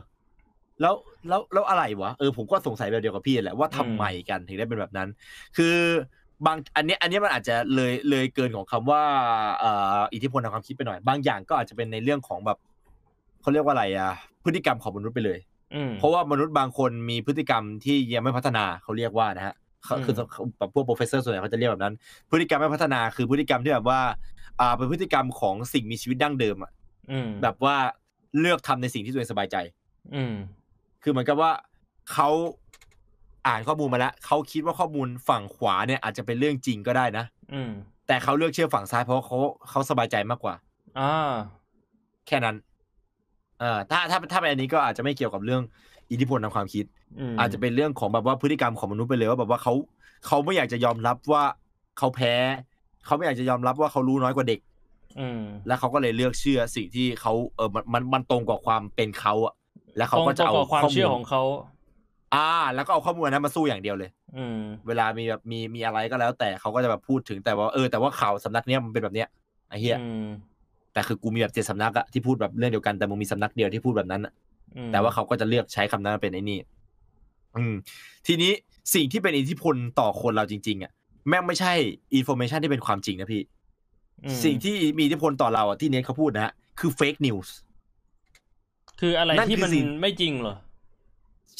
[0.81, 0.95] แล้ว
[1.29, 5.09] แล้วแล้วอะไรวะเออผมก็สงสัยแบบเดียวกับพี่แหละว่าทำไมกันถึงได้เป็นแบบนั้น
[5.57, 5.77] คือ
[6.47, 9.03] บางอันเนี้ยอันเนี้ยมันอาจจะเลยเลยเกินของคำว่า
[9.59, 12.59] เอ่ออิทธิพลทางความคิดไปหน่อย บางอย่างก็อาจจะเป็นในเรื่องของแบบ
[13.43, 14.11] เขาเรียกว่าอะไรอะ
[14.45, 15.39] พฤติกรรมของมนุษย์ไปเลย
[15.75, 19.68] อืมเพราะว่ามนุษย์บางคนมีพฤติกรรมที่ยังไม่พัฒนาเขาเรียกว่านะฮะเขาอืม
[20.05, 20.15] คือ
[20.59, 21.95] แบบพวก professor ส่วนใหญ่เขาจะเรียกแบบนั้น
[22.31, 24.01] พฤติกรรมไม่พัฒนาคือพฤติกรรมที่แบบว่า
[24.61, 26.73] อ่าเป็นพฤติกรรมของสิ่งมีชีวิตดั้งเดิมอะ
[27.11, 27.77] อืมแบบว่า
[28.39, 29.57] เลือกทำในสิ่งที่ตัวเองสบายใจ
[30.15, 30.35] อืม
[31.03, 31.53] คือเหมือนกับว่า
[32.13, 32.29] เขา
[33.47, 37.25] อ่านข้อมูลมาแล้วเขาคิดว่าข้อมูลฝั่งขวาเนี่ยอาจจะเป็นเรื่องจริงก็ได้นะ
[37.55, 37.71] อืม
[38.07, 39.37] แต่เขาเลือกเชื่อฝั่งซ้ายเพราะเขา
[39.71, 40.55] เขาสบายใจมากกว่า
[40.99, 41.33] อ่า
[42.27, 42.57] แค่นั้น
[43.61, 45.63] เอ่าถ้าถ้าถ้าเป็นอันนี้ก็อาจจะไม่เกี่ยวกับเรื่อง
[46.11, 46.85] อิทธิพลทางความคิด
[47.21, 49.73] อืมอาจจะเป็นเรื่องของแบบว่าพฤติกรรมของมนุษย์ไปเลยว่าแบบว่าเขา
[50.27, 51.43] เขาไม่อยากจะยอมรับว่า
[51.99, 52.35] เขาแพ้
[53.07, 54.61] เขาไม่อยากจะยอมรับว่าเขารู้น้อยกว่าเด็ก
[55.21, 59.55] อืมแล้วเขาก็เลยเลือกเชื่อสิ่งที่เขาเออมันมันมันตรงกับความเป็นเขาอะ
[59.97, 61.43] แล้วเขาก็จะเอาตรงบความข้อเชื่อมูลของเขา
[62.35, 69.29] อ่า แล้วก็เอาข้อมูลนั้นมาสู้อย่างเดียวเลย อืม เวลามีแบบมีมีอะไรก็แล้ว แต่เขาก็จะแบบพูดถึงแต่ว่าเออแต่ว่าข่าวสำนักเนี้ยมันเป็นแบบเนี้ย
[69.69, 70.29] ไอ้เหี้ยอืม
[70.93, 74.48] แต่คือกูมีแบบเจ็ดสำนักอะที่พูดแบบเรื่องเดียวกันแต่มึงมีสำนักเดียวที่พูดแบบนั้นอะอืม
[74.93, 76.59] แต่ว่าเขาก็จะเลือกใช้คำนั้นมาเป็นไอ้นี่
[77.57, 77.75] อืม
[78.27, 78.53] ทีนี้
[78.95, 80.93] สิ่งที่เป็นอิทธิพลต่อคนเราจริง ๆ อะ
[81.29, 81.73] แม่งไม่ใช่
[82.15, 83.43] information ที่เป็นความจริงนะพี่
[84.25, 87.55] อืมสิ่งที่มีอิทธิพลต่อเราอะที่เน็ตเขาพูดนะฮะคือ fake news
[89.01, 90.57] คืออะไรนั่นที่คือมันสิ่งไม่จริงเหรอ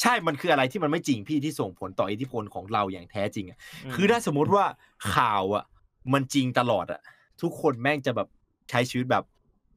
[0.01, 3.57] ใช่ มันคืออะไรที่มันไม่จริงพี่ที่ส่งผลต่ออิทธิพลของเราอย่างแท้จริงอะ
[3.89, 4.65] มคือถ้าสมมติว่า
[5.13, 5.63] ข่าวอะ
[6.13, 7.01] มันจริงตลอดอะ
[7.41, 8.27] ทุกคนแม่งจะแบบ
[8.69, 9.23] ใช้ชีวิตแบบ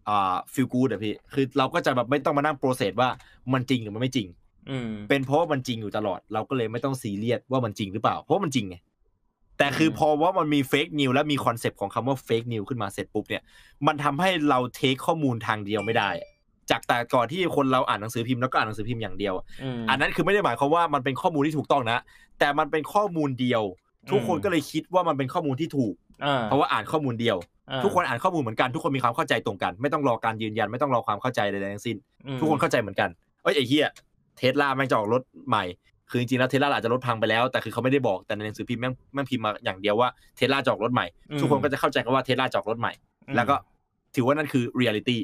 [0.09, 3.09] อ่า feel good อะพี่คือเราก็จะแบบไม่ต้องมานั่ง process ว่า
[3.53, 4.29] มันจริงหรือมันไม่จริง
[4.71, 8.77] อืมเป็นเพราะว่ามันจริงอยู่ตลอด เราก็เลยไม่ต้องซีเรียสว่ามันจริงหรือเปล่า เพราะว่ามันจริงไง
[9.59, 13.43] แต่คืออมพอว่ามันมี fake news และมี concept ของคำว่า fake news ขึ้นมาเสร็จปุ๊บเนี่ย
[13.87, 16.11] มันทำให้เรา take ข้อมูลทางเดียวไม่ได้
[16.71, 21.99] จากแต่ก่อนที่คนเราอ่านหนังสือพิมพ์แล้วก็อ่านหนังสือพิมพ์อย่างเดียวอืมอันนั้นคือไม่ได้หมายความว่ามันเป็นข้อมูลที่ถูกต้องนะ
[22.39, 23.63] แต่มันเป็นข้อมูลเดียว
[24.11, 25.95] ทุกคนอืมก็เลยคิดว่ามันเป็นข้อมูลที่ถูก
[26.25, 27.52] อ่าเพราะว่าอ่านข้อมูลเดียวอ่า
[27.85, 31.97] ทุกคนอ่านข้อมูลเหมือนกันทุกคนมีความเข้าใจตรงกัน ไม่ต้องรอการยืนยันไม่ต้องรอความเข้าใจใดๆทั้งสิ้น
[32.27, 33.09] อืมทุกคนเข้าใจเหมือนกัน
[33.43, 33.87] เอ้ยไอ้เหี้ย
[34.37, 35.65] เทสลาแม่งจะออกรถใหม่
[36.11, 42.93] คือจริงๆแล้วเทสลาอาจจะรถพังไปแล้วแต่คือเขาไม่ได้บอกแต่ในหนังสือพิมพ์แม่งแม่งพิมพ์มาอย่างเดียวว่าเทสลาจะออกรถใหม่อืมทุกคนก็จะเข้าใจกันว่าเทสลาจะออกรถใหม่
[43.29, 43.57] อืมแล้วก็
[44.15, 45.21] ถือว่านั่นคือเรียลิตี้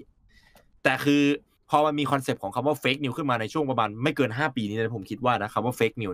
[0.84, 1.22] แต่คือ
[1.70, 6.10] พอมันมี concept ของคำว่า fake news ขึ้นมาในช่วงประมาณไม่เกิน 5 ปีนี้นะผมคิดว่านะคำว่า fake news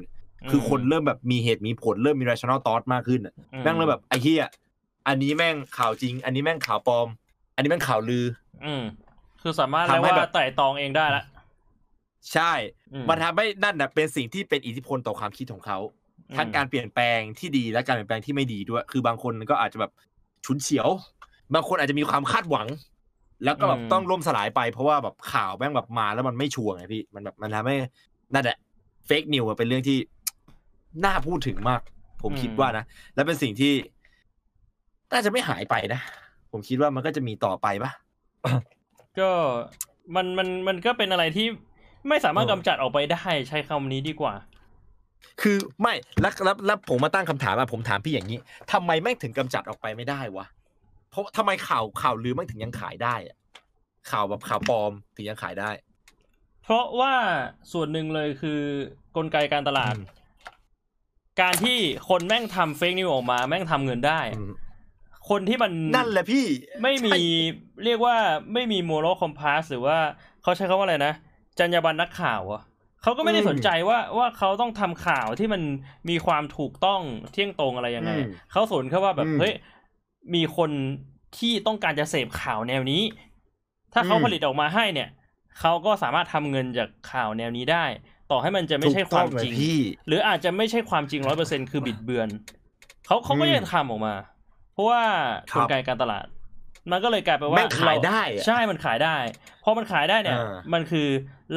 [0.50, 4.48] คือคนเริ่มแบบมีเหตุมีผลเริ่มมี rational thought มากขึ้นอะอืแม่งเลยแบบไอ้เหี้ย
[5.08, 7.08] อันนี้แม่งข่าวจริง อันนี้แม่งข่าวปลอม
[7.54, 8.24] อันนี้แม่งข่าวลือ
[8.64, 8.82] อืม
[9.42, 11.24] คือสามารถทำเรียกให้ว่าแบบไต่ตองเองได้ละ
[12.32, 12.52] ใช่
[12.92, 15.78] อืมมันทำให้นั่นนะเป็นสิ่งที่เป็นอิทธิพลต่อความคิดของเขา
[16.30, 19.92] อืมทั้งการเปลี่ยนแปลงที่ดีและการเปลี่ยนแปลงที่ไม่ดีด้วย คือบางคนก็อาจจะแบบ
[20.44, 20.88] ฉุนเฉียว
[21.54, 22.66] บางคนอาจจะมีความคาดหวัง
[23.44, 27.76] แล้วก็แบบต้องล่มสลายไปเพราะว่าแบบข่าวแม่งแบบมาแล้วมันไม่ชัวร์ไงพี่ มันแบบมันทำให้
[28.34, 28.56] นั่นแหละ
[29.06, 29.98] เฟกนิวเป็นเรื่องที่
[31.04, 31.80] น่าพูดถึงมาก
[32.22, 32.84] ผมคิดว่านะ
[33.14, 33.72] และเป็นสิ่งที่
[35.12, 36.00] น่าจะไม่หายไปนะ
[36.52, 37.90] ผมคิดว่ามันก็จะมีต่อไปปะ
[39.18, 39.30] ก็
[40.14, 41.46] มันมันมันก็เป็นอะไรที่
[42.08, 44.34] ไม่สามารถเออกำจัดออกไปได้ใช้คำนี้ดีกว่า
[45.42, 48.38] คือไม่แล้วแล้วแล้วผมมาตั้งคำถามอะผมถามพี่อย่างนี้
[48.72, 50.46] ทำไมแม่งถึงกำจัดออกไปไม่ได้วะ
[51.10, 53.36] เพราะทำไมข่าวข่าวลือแม่งถึงยังขายได้อะ
[54.10, 55.70] ข่าวแบบข่าวปลอมถึงยังขายได้
[56.62, 57.14] เพราะว่า
[57.72, 58.60] ส่วนหนึ่งเลยคือ
[59.16, 60.04] กลไกการตลาดอืม
[61.40, 61.78] การที่
[62.08, 64.52] คนแม่งทำเฟกนิวออกมา แม่งทำเงินได้ อืม
[65.28, 66.44] คนที่มันนั่นแหละพี่
[66.82, 67.20] ไม่มีใช่
[67.84, 68.16] เรียกว่า
[68.52, 69.98] ไม่มีโมโ c คอมพาสหรือว่า
[70.42, 71.14] เขาใช้คำว่าอะไรนะ
[71.58, 72.62] จรรยาบรรณนักข่าวอะ
[73.02, 75.62] เขาก็ไม่ได้สนใจว่าว่าเขาต้องทำข่าวที่มัน
[76.10, 77.00] มีความถูกต้อง
[77.32, 79.52] เที่ยงตรงอะไรยังไงอืมเขาสนแค่ว่าแบบอืมเฮ้ย
[80.34, 80.70] มีคน
[81.38, 83.02] ที่ต้องการจะเสพข่าวแนวนี้
[83.92, 85.08] ถ้าเขาอืมผลิตออกมาให้เนี่ย
[85.60, 87.84] เขาก็สามารถทำเงินจากข่าวแนวนี้ได้
[88.30, 92.28] ต่อให้มันจะไม่ใช่ถูกคต้วาอมเลยจริงพี่หรืออาจจะไม่ใช่ความจริงร้อยเปอร์เซ็นคือบิดเบือน
[93.06, 94.14] เขาเขาก็อืมยังทำออกมา
[94.74, 95.02] เพราะว่า
[95.52, 96.26] คกรัลบไกการตลาด
[96.92, 99.16] มันก็เลยกลายเป็นว่าแม่งขายเรได้อะใช่มันขายได้
[99.64, 101.08] พอมันขายได้เนี่ยอ่ามันคือ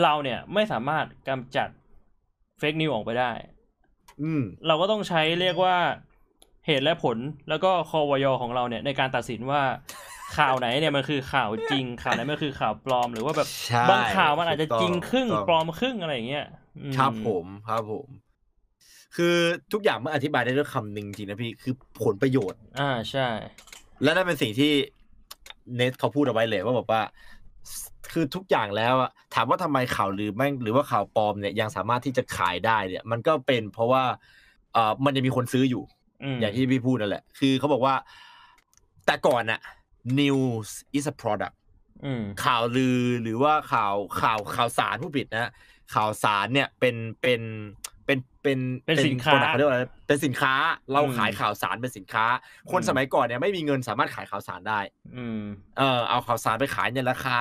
[0.01, 1.69] เราเนี่ยไม่สามารถกำจัด
[2.59, 3.31] เฟกนิวออกไปได้
[4.23, 5.77] อืมเราก็ต้องใช้เรียกว่า
[6.65, 7.17] เหตุและผล
[7.49, 9.61] แล้วก็คอวยของเราเนี่ยในการตัดสินว่า
[10.37, 16.45] ข่าวไหนเนี่ยมันคือข่าวจริง ข่าวไหนมันคือข่าวปลอมหรือว่าแบบใช่บางข่าวมันอาจจะจริงครึ่งถูกต้องปลอมครึ่งอะไรอย่างเงี้ย
[16.83, 18.07] อืมครับผมครับผม
[19.15, 19.35] คือ
[19.73, 23.27] ทุกอย่างมันอธิบายได้ด้วยคำหนึ่งจริงนะพี่คือผลประโยชน์ อ่าใช่
[24.03, 24.71] และนั่นเป็นสิ่งที่
[25.75, 27.01] เนทเขาพูดเอาไว้เลยว่าแบบว่า
[28.11, 34.03] คือทุกอย่างแล้วอะถามว่าทำไมข่าวลือแม่งหรือว่าข่าวปลอมเนี่ยยังสามารถที่จะขายได้เนี่ย มันก็เป็นเพราะว่า
[34.73, 35.83] เอ่อมันยังมีคนซื้ออยู่
[36.33, 37.95] มอย่างที่พี่พูดนั่นแหละ คือเขาบอกว่า
[39.05, 39.59] แต่ก่อนอะ
[40.19, 41.55] news is a product
[42.05, 45.51] อืมข่าวลือหรือว่าข่าวข่าวข่าวสารผู้ผิดนะ
[45.93, 47.41] ข่าวสารเนี่ยเป็นเป็น
[48.47, 50.53] เป็นเป็นเป็นสินค้า product เขาเรียกว่าอะไรเป็นสินค้า
[50.91, 52.25] เราอืมขายข่าวสารเป็นสินค้า
[52.71, 54.79] คนอืมสมัยก่อนเนี่ยไม่มีเงินสามารถขายข่าวสารได้
[55.15, 55.41] อืม
[55.77, 57.39] เออเอาข่าวสารไปขายในราคา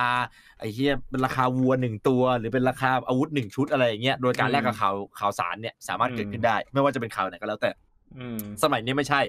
[0.59, 7.71] ไอ้เหี้ยเป็นราคาวัวหนึ่งตัว หรือเป็นราคาอาวุธหนึ่งชุดอะไรอย่างเงี้ยโดยการแลกกับข่าวข่าวสารเนี่ยสามารถเกิดขึ้นได้ ไม่ว่าจะเป็นข่าวไหนก็แล้วแต่
[8.17, 9.21] อืมสมัยนี้ไม่ใช่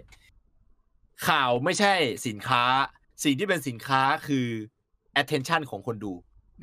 [1.29, 1.95] ข่าวไม่ใช่
[2.27, 2.65] สินค้า
[3.25, 4.47] สิ่งที่เป็นสินค้าคือ
[5.21, 6.13] attention ของคนดู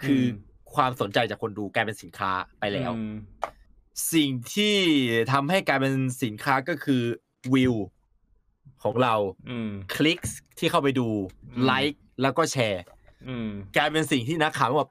[0.05, 3.13] คืออความสนใจจากคนดูกลายเป็นสินค้าไปแล้วอืม
[4.13, 4.75] สิ่งที่
[5.31, 5.93] ทำให้กลายเป็น
[6.23, 7.01] สินค้าก็คือ
[7.53, 7.73] วิว
[8.83, 9.15] ของเรา
[9.49, 10.19] อืมคลิก
[10.59, 11.07] ที่เข้าไปดู
[11.51, 12.83] อืมไลค์แล้วก็แชร์
[13.27, 14.89] อืมกลายเป็นสิ่งที่นักข่าวแบบ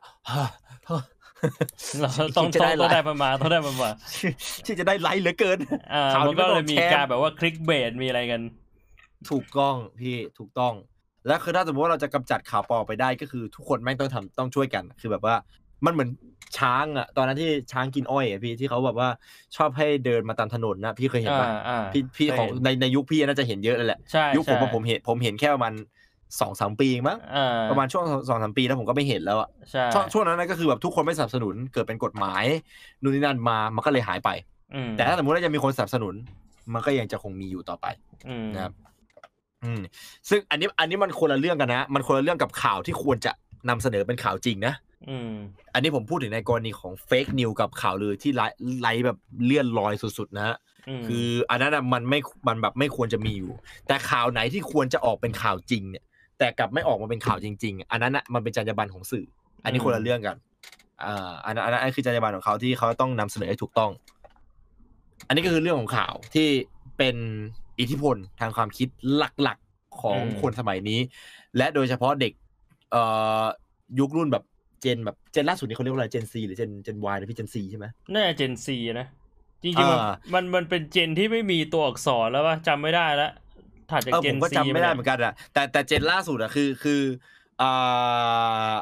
[2.00, 3.94] เราต้องจะต้องได้ต้องได้ไลค์ประมาณต้องได้ประมาณ
[4.66, 5.58] ที่จะได้ไลค์เหลือเกิน
[5.92, 8.40] อ่าข่าวมันที่ก็ไม่เลต้ยองมีแชร์การแบบว่าคลิกเบสมีอะไรกัน
[9.30, 10.74] ถูกต้องพี่ถูกต้อง
[11.26, 15.34] แล้วคือถ้าสมมติว่าเราจะกำจัดข่าวปลอมไปได้ก็คือทุกคนแม่งต้องทำต้องช่วยกัน คือแบบว่า
[15.86, 16.10] มันเหมือน
[16.58, 19.08] ช้างอะตอนนั้นที่ช้างกินอ้อยอะพี่ที่เขาแบบว่า
[19.56, 25.72] ชอบให้เดินมาตามถนนนะพี่เคยเห็นอ่าปะอ่าพี่พี่ของเคยในในยุคพี่น่าจะเห็นเยอะเลยแหละใช่ยุคผมใช่อะผมเห็นผมเห็นแค่ประมาณ
[26.40, 32.44] สองสามปีเองมั้งอ่าประมาณช่วงสองสามปีแล้วผมก็ไม่เห็นแล้วอะใช่ช่วงช่วงนั้นนะก็คือแบบทุกคนไม่สนับสนุนเกิดเป็นกฎหมาย
[33.02, 34.30] นู่นนี่นั่นมามันก็เลยหายไป
[34.74, 36.14] อืมแต่ถ้าสมมติว่ายังมีคนสนับสนุน
[36.72, 37.86] มันก็ยังจะคงมีอยู่ต่อไป
[38.28, 38.72] อืมนะครับ
[39.64, 39.80] อืม
[40.28, 43.32] ซึ่งอันนี้อันนี้มันคนละเรื่องกันนะ มันคนละเรื่องกับข่าวที่ควรจะ
[43.68, 44.74] นำเสนอเป็นข่าวจริงนะ
[45.10, 45.32] อืม
[45.74, 48.46] อันนี้ผมพูดถึงในกรณีของเฟกนิวกับข่าวลือที่ไร้
[48.80, 50.56] ไร้แบบเลื่อนลอยสุดๆนะฮะ
[51.00, 53.52] มคืออันนั้นอะมันไม่มันแบบไม่ควรจะมีอยู่
[53.86, 56.04] แต่ข่าวไหนที่ควรจะออกเป็นข่าวจริงเนี่ย
[56.38, 59.26] แต่กลับไม่ออกมาเป็นข่าวจริง ๆ อันนั้นอะมันเป็นจรรยาบรรณของสื่อ
[59.64, 60.36] อันนี้คนละเรื่องกัน
[61.04, 63.90] อ่าอันนั้นอันนั้นคือจรรยาบรรณของเขาที่เขาต้องนำเสนอให้ถูกต้อง
[65.26, 66.48] อันนี้ก็คือเรื่องของข่าวที่
[66.98, 67.16] เป็น
[67.80, 71.00] อิทธิพลทางความคิดหลักๆของคนสมัยนี้
[71.56, 72.32] และโดยเฉพาะเด็ก
[72.90, 73.02] เอ่
[73.42, 73.44] อ
[73.98, 74.44] ยุครุ่นแบบ
[74.84, 79.06] เจนแบบเจนล่าสุดนี่เขาเรียกว่าอะไรเจนซีหรือเจนเจนวนะพี่เจนซีใช่ไหมน่าจะเจนซีนะ
[79.62, 83.32] จริงๆมันอ่ามันมันเป็นเจนที่ไม่มีตัวอักษรแล้วว่าจำไม่ได้แล้ว
[83.90, 87.02] ถัดจากเออเจผนมก็ซีจำไม่ได้เหมือนกันอะแต่แต่เจนล่าสุดอะคือคือ
[87.62, 88.72] อ่า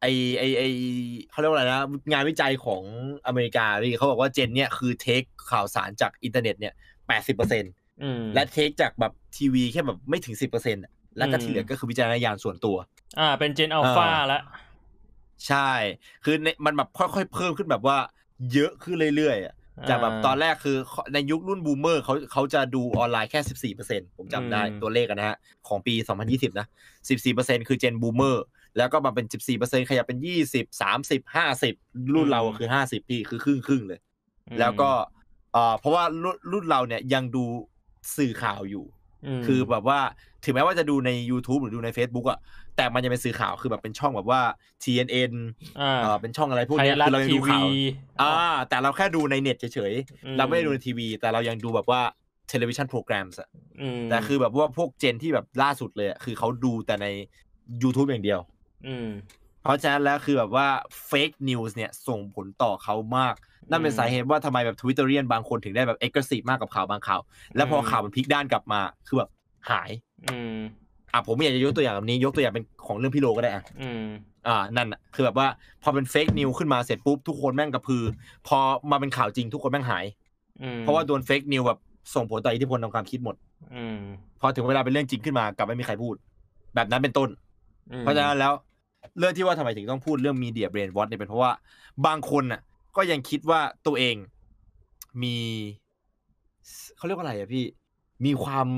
[0.00, 0.06] ไอ
[0.38, 0.62] ไอไอ
[1.30, 1.80] เขาเรียกว่าอะไรนะ
[2.12, 2.82] งานวิจัยของ
[3.26, 6.74] อเมริกาพี่เขาบอกว่า gen เนี่ยคือ take ข่าวสารจากอินเทอร์เน็ตเนี่ย
[7.08, 7.64] แปดสิบเปอร์เซ็น
[8.02, 10.82] อืมและ take จากแบบทีวีแค่แบบไม่ถึงสิบเปอร์เซ็นต์
[11.18, 12.76] แล้วก็อืมที่เหลือก็คือวิจารณญาณส่วนตัว
[13.18, 14.42] อ่า เป็น Gen Alpha อ่าแล้ว
[15.48, 15.70] ใช่
[16.24, 17.96] คือในมันแบบค่อยๆเพิ่มขึ้นแบบว่า
[18.52, 19.54] เยอะขึ้นเรื่อยๆอะ
[19.88, 20.76] จากแบบตอนแรกคือ
[21.14, 25.36] ในยุครุ่น boomer เขาเขาจะดูออนไลน์แค่สิบสี่เปอร์เซ็นผมจำได้อืมตัวเลขกันนะฮะ
[25.68, 26.66] ของปีสองพันยี่สิบนะ
[27.08, 28.44] สิบสี่เปอร์เซ็นคือเจนบูมเมอร์
[28.76, 31.74] แล้วก็มาเป็นสิบสี่เปอร์เซ็นขยับเป็นยี่สิบสามสิบห้าสิบ
[32.14, 34.00] รุ่นเราคือห้าสิบพี่คือครึ่งครึ่งๆเลย
[34.48, 34.90] อืมแล้วก็
[35.52, 37.44] เอ่อเพราะว่ารุ่นรุ่นเราเนี่ยยังดู
[38.16, 38.84] สื่อข่าวอยู่
[39.38, 40.00] มคือแบบว่า
[40.44, 42.38] ถึงแม้ว่าจะดูใน YouTube หรือดูใน Facebook อะ
[42.80, 44.40] แต่มันยังเป็นสื่อข่าวคือแบบเป็นช่องแบบว่า
[44.82, 45.32] TNN
[45.80, 47.68] อ่าเอ่อเป็นช่องอะไรพวกไทเนี้ยยรัฐคือเรายังทีดูข่าวีว
[48.20, 48.32] อ่า
[48.68, 49.92] แต่เราแค่ดูในเน็ตเฉย
[50.24, 52.00] อืมๆเราไม่ได้ดูในทีวี แต่เรายังดูแบบว่า
[52.48, 53.48] television program อะ
[53.80, 57.06] อืมแต่คือแบบว่าพวก gen ที่แบบล่าสุดเลยอะคือเขาดูแต่ใน
[57.82, 58.40] YouTube อย่างเดียว
[58.86, 59.08] อืม
[59.62, 60.66] เพราะฉะนั้นแล้วคือแบบว่า
[61.06, 63.34] fake news เนี่ยส่งผลต่อเขามาก
[63.70, 67.20] นั่นเป็นอืมสาเหตุว่าทำไมแบบ Twitterian บางคนถึงได้แบบ active มากกับข่าวบางข่าว
[67.56, 69.30] แล้วพออมข่าวมันพลิกด้านกลับมา คือแบบ
[69.70, 69.90] หาย
[70.28, 70.58] อืม
[71.12, 74.04] อะผมไม่อยากจะยกตัวอย่างแบบนี้ยกตัวอย่างเป็นของเรื่องพี่โลก็ได้อะอืม
[74.46, 75.46] อ่านั่นอะคือแบบว่า
[75.82, 78.02] พอเป็น fake news ขึ้นมาเสร็จปุ๊บทุกคนแม่งกระพือ
[78.46, 78.58] พอ
[78.90, 80.04] มาเป็นข่าวจริงทุกคนแม่งหาย
[80.62, 81.78] อืมเพราะว่าโดน fake news แบบ
[82.14, 83.36] ส่งผลต่ออิทธิพลทางความคิดหมด
[83.74, 83.98] อืม
[84.40, 86.14] พอถึงเวลาเป็นเรื่องจริงขึ้นมากลับไม่มีใครพูด
[86.74, 87.28] แบบนั้นเป็นต้น
[87.92, 88.52] อืมเพราะฉะนั้นแล้ว
[89.18, 91.52] เรื่องที่ว่าทำไมถึงต้องพูดเรื่อง media brainwash เนี่ยเป็นเพราะว่า
[92.06, 92.60] บางคนน่ะ
[92.96, 94.16] ก็ยังคิดว่าตัวเอง
[95.22, 95.36] มี
[96.96, 97.64] เขาเรียกว่าอะไรอะพี่
[98.24, 98.68] มีความ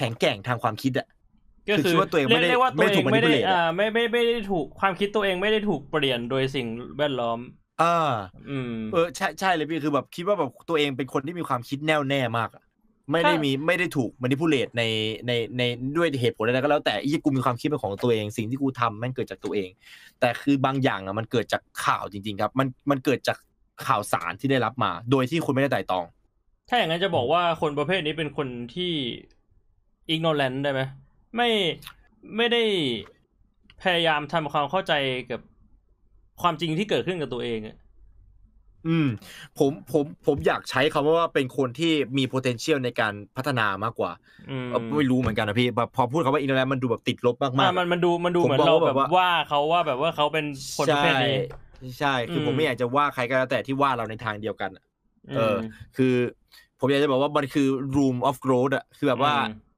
[0.00, 1.06] แข็งแกร่งทางความคิดอะ
[1.68, 6.66] ก็คือคือคิดว่าตัวเองไม่ได้เรียกว่าตัวไม่ได้เอถูกไม่ได้ manipulate อะอ่าไม่ไม่ไม่ได้ถูกความคิดตัวเองไม่ได้ถูกเปลี่ยนโดยสิ่ง
[6.98, 7.38] แวดล้อม
[7.82, 8.10] อ่า
[8.50, 12.64] อืมเออใช่ใช่เลยพี่คือแบบคิดว่าแบบตัวเองเป็นคนที่มีความคิดแน่วแน่มากอะ
[13.10, 14.82] ไม่ได้ถ้ามีมีไม่ได้ถูกมานิพูเลตใน
[15.26, 15.62] ในใน
[15.96, 19.70] ด้วยเหตุผลอะไรก็แล้วแต่อีกูมีความคิดเป็นของตัวเอง สิ่งที่กูทำแม่งเกิดจากตัวเอง
[20.20, 23.38] แต่คือบางอย่างอะมันเกิดจากข่าวจริง ๆ ครับ มันมันเกิดจาก
[23.86, 26.04] ข่าวสารที่ได้รับมา โดยที่คุณไม่ได้ไต่ตรอง
[26.68, 28.92] ถ้าอย่างนั้นจะบอกว่าคนประเภทนี้เป็นคนที่
[30.14, 30.80] ignorant ได้ไหม
[31.36, 31.48] ไม่
[32.36, 32.62] ไม่ได้
[33.82, 34.92] พยายามทำความเข้าใจ
[35.30, 35.40] กับ
[36.42, 37.76] ความจริงที่เกิดขึ้นกับตัวเองอะ
[38.88, 39.08] อืม
[39.58, 44.10] ผมผมผมอยากใช้คำว่าเป็นคนที่มี potential ในการพัฒนามากกว่า
[44.50, 50.44] อืมเอ่อไม่รู้เหมือนกันนะพี่แบบพอพูดคำว่าอินเตอร์เน็ตมันดูแบบติดลบมากอะๆมันมันดูมันดูผมเหมือนบอกเราว่าแบแบบบว่าว่าเขาว่าแบบว่าเขาเป็น
[50.76, 51.36] คนประเภทนี้
[52.00, 54.84] ใช่คืออมผมไม่อยากจะว่าใครก็แล้วแต่ที่ว่าเราในทางเดียวกันอะ
[55.36, 55.56] เออม
[55.96, 56.14] คือ
[56.80, 59.69] ผมอยากจะบอกว่ามันคือ room of growth อะคือแบบว่าอืม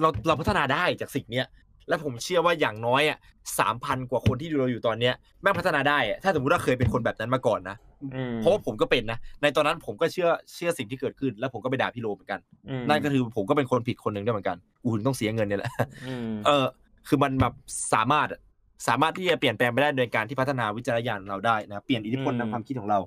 [0.00, 1.46] เราเราพัฒนาได้จากสิ่งเนี้ย
[1.88, 3.18] และผมเชื่อว่าอย่างน้อยอะ
[3.58, 7.76] สามพันกว่าคนที่ดูเราอยู่ตอนเนี้ยแม่งพัฒนาได้อะถ้าสมมติว่าเคยเป็นคนแบบนั้นมาก่อนนะ
[8.14, 15.72] อืมเพราะว่าผมก็เป็นนะในตอนนั้นผมก็เชื่อเชื่อสิ่งที่เกิดขึ้น แล้วผมก็ไปด่าพี่โรเหมือนกันอืมนั่นก็คือผมก็เป็นคนผิดคนหนึ่งด้วยเหมือนกันกูถึงต้องเสียเงินเนี่ยแหละ
[16.08, 16.66] อืมเออ
[17.08, 17.52] คือมันแบบ
[17.92, 18.40] สามารถอะ
[18.88, 22.98] สามารถที่จะเปลี่ยนแปลงไปได้โดยการที่พัฒนาวิจารณญาณเราได้นะเปลี่ยนอิทธิพลทางความคิดของเรา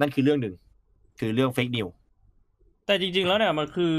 [0.00, 0.54] นั่นคือเรื่องหนึ่ง
[1.20, 1.86] คือเรื่อง fake news
[2.86, 3.94] แต่จริง ๆ แล้วเนี่ยมันคือ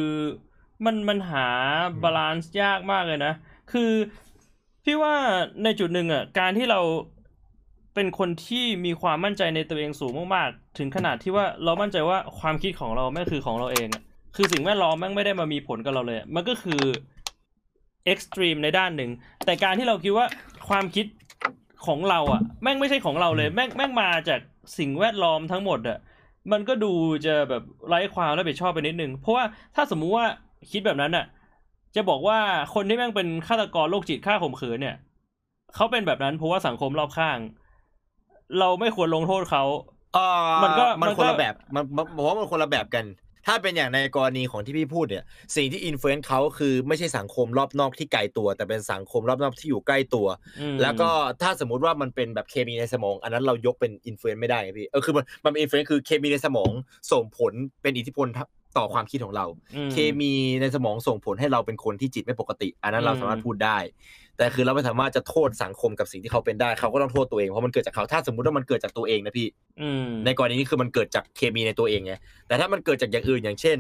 [0.86, 1.48] มันมันหา
[2.04, 3.34] balance ยากมากเลยนะ
[3.72, 3.92] คือ
[4.84, 5.14] พี่ว่า
[5.64, 6.82] ในจุดหนึ่งอะการที่เรา
[7.96, 14.04] เป็นคนที่มีความมั่นใจในตัวเองสูงมากๆ ถึงขนาดที่ว่าเรามั่นใจว่าความคิดของเราแม่งคือของเราเองอะ
[14.36, 16.82] คือสิ่งแวดล้อมแม่งไม่ได้มามีผลกับเราเลยอะมันก็คือ
[18.06, 19.12] extreme ในด้านหนึ่ง
[19.46, 20.26] แต่การที่เราคิดว่า
[20.70, 21.06] ความคิด
[21.86, 24.40] ของเราอะ แม่งไม่ใช่ของเราเลย แม่งแม่งมาจาก
[24.78, 25.98] สิ่งแวดล้อมทั้งหมดอะ
[26.52, 26.92] มันก็ดู
[27.26, 29.44] จะแบบไร้ความรับผิดชอบไปนิดนึง เพราะว่า
[29.76, 30.26] ถ้าสมมุติว่า
[30.72, 31.26] คิดแบบนั้นน่ะ
[31.96, 32.38] จะบอกว่า
[32.74, 34.96] คนที่แม่งเป็นฆาตกรโรคจิตฆ่าข่มขืนเนี่ย
[35.76, 37.38] เขาเป็นแบบนั้นเพราะว่าสังคมรอบข้าง
[38.60, 39.64] เราไม่ควรลงโทษเขา
[40.14, 43.06] เออมันก็มันมันก็คนละแบบมันมันผมว่ามันคนละแบบกัน
[43.48, 45.24] ถ้าเป็นอย่างในกรณีของที่พี่พูดเนี่ย
[45.56, 50.28] สิ่งที่อินฟลูเอนซ์เขาคือไม่ใช่สังคมรอบนอกที่ไกลตัว แต่เป็นสังคมรอบนอกที่อยู่ใกล้ตัว
[50.60, 51.10] อืมแล้วก็
[51.42, 56.72] ถ้าสมมุติว่ามันเป็นแบบเคมีในสมอง อันนั้นเรายกเป็น influence ไม่ได้ไงพี่เออคือมันมันเป็น influence คือเคมีในสมอง
[57.12, 58.28] ส่งผลเป็นอิทธิพล
[58.78, 59.46] ต่อความคิดของเรา
[59.76, 63.78] อืมเคมีในสมองส่งผลให้เราเป็นคนที่จิตไม่ปกติ อันนั้นเราอืมสามารถพูดได้
[64.38, 69.48] แต่คือเราไม่สามารถจะโทษสังคมกับสิ่งที่เขาเป็นได้ เขาก็ต้องโทษตัวเอง เพราะมันเกิดจากเขา ถ้าสมมุติว่ามันเกิดจากตัวเองนะพี่
[69.82, 72.14] อืมในกรณีนี้คือมันเกิดจากเคมีในตัวเองไง
[72.48, 73.78] แต่ถ้ามันเกิดจากอย่างอื่นอย่างเช่น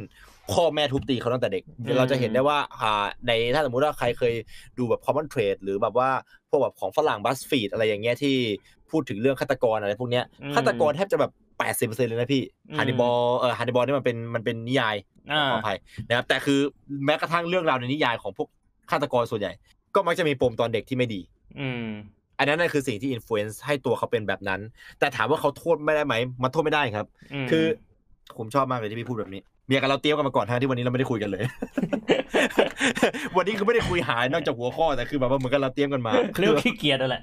[0.51, 4.33] พ่อแม่ทุบตีเขาตั้งแต่เด็กอืมเราจะเห็นได้ว่าอ่าในถ้าสมมุติว่าใครเคย
[4.77, 6.09] ดูแบบ Common Thread หรือแบบว่า
[6.49, 8.35] พวกแบบของฝรั่ง BuzzFeed อะไรอย่างเงี้ยที่
[8.91, 14.95] พูดถึงเรื่องฆาตกรอะไรพวกเนี้ยอืมฆาตกรแทบจะแบบ แปดสิบเปอร์เซ็นต์เลยนะพี่อืม Hannibal เออ Hannibal นี่มันเป็นมันเป็นนิยาย
[15.31, 15.77] อ่าขออภัย
[16.07, 16.59] นะครับแต่คือ
[17.05, 18.47] แม้กระทั่งเรื่องราวในนิยายของพวก
[18.89, 19.51] ฆาตกรส่วนใหญ่
[19.95, 21.21] ก็มักจะมีปมตอนเด็กที่ไม่ดี
[21.59, 21.87] อืม
[22.37, 24.61] อันนั้นน่ะคือสิ่งที่อิ f ฟ u เ n นซ์ให้ตัวเขาเป็นแบบนั้น
[24.99, 27.05] แต่ถามว่าเขาโทษไม่ได้ไหม มันโทษไม่ได้ครับ
[27.45, 27.65] มคือ
[28.37, 31.43] ผมชอบมากเลยที่พี่พูดแบบนี้ เหมือนกับเราเตรียมกันมาก่อนทั้งที่วันนี้เราไม่ได้คุยกันเลย
[33.37, 37.21] วันนี้คือไม่ได้คุยหายนอกจากหัวข้อแต่คือแบบว่าเหมือนกันเราเตรียมกันมาเรียกว่าขี้เกียจนั่นแหละ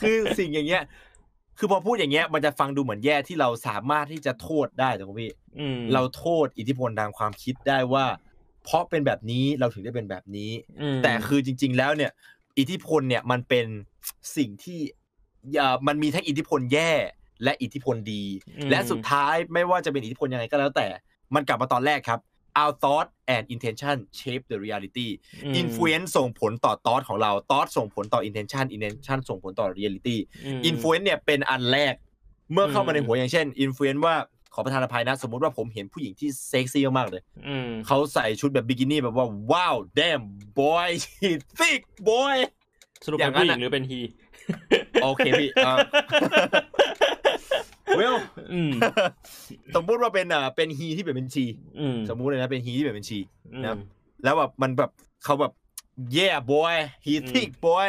[0.00, 0.82] คือสิ่งอย่างเงี้ย
[1.60, 8.04] คือพอพูดอย่างเงี้ยมันจะฟังดูเหมือนแย่ที่เราสามารถที่จะโทษได้ถูกไหมพี่อืมเราโทษอิทธิพลทางความคิดได้ว่า
[8.64, 10.50] เพราะเป็นแบบนี้เราถึงได้เป็นแบบนี้
[10.80, 12.10] อืมแต่คือจริง ๆ แล้วเนี่ย
[12.58, 13.66] อิทธิพลเนี่ยมันเป็น
[14.36, 14.80] สิ่งที่
[15.60, 16.92] อ่ามันมีทั้งอิทธิพลแย่
[17.44, 18.22] และอิทธิพลดี
[18.58, 20.86] อืมและสุดท้ายไม่ว่าจะเป็นอิทธิพลยังไงก็แล้วแต่
[21.34, 22.20] มันกลับมาตอนแรกครับ
[22.60, 25.08] our thought and intention shape the reality
[25.52, 30.16] ม influence ส่งผลต่อ thought ของเรา thought ส่งผลต่อ intention intention ส่งผลต่อ reality
[30.58, 31.94] ม influence เนี่ยเป็นอันแรก
[32.52, 34.16] เมื่อเข้ามาในอืมหัวอย่างเช่น influence ว่า
[34.54, 40.22] ขอประทานอภัยนะ สมมุติว่าผมเห็นผู้หญิงที่เซ็กซี่มากๆเลยอืมเขาใส่ชุดแบบบิกินี่แบบว่า ว้าว damn
[40.60, 41.28] boy she
[41.58, 42.36] thick boy
[43.04, 44.00] สรุปอเป็ย่านงนั้นผู้หญิอะงหรือเป็นฮี
[45.02, 45.74] โอเคพี่อ่า
[47.96, 48.16] เวล
[48.52, 48.70] อืม
[49.74, 51.44] สมมุติว่าเป็นอ่าเป็นฮีที่แบบเป็นชี
[51.78, 53.18] อืมสมมุติเลยนะเป็นฮีที่แบบเป็นชี
[53.52, 53.78] อืมนะครับ
[54.24, 54.90] แล้วแบบมันแบบ
[55.24, 55.52] เขาแบบ
[56.16, 56.74] yeah boy
[57.04, 57.86] he อืม thick boy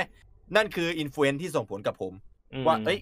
[0.56, 2.14] นั่นคืออินฟลูเอนที่ส่งผลกับผม
[2.68, 3.00] ว่า เอ้ย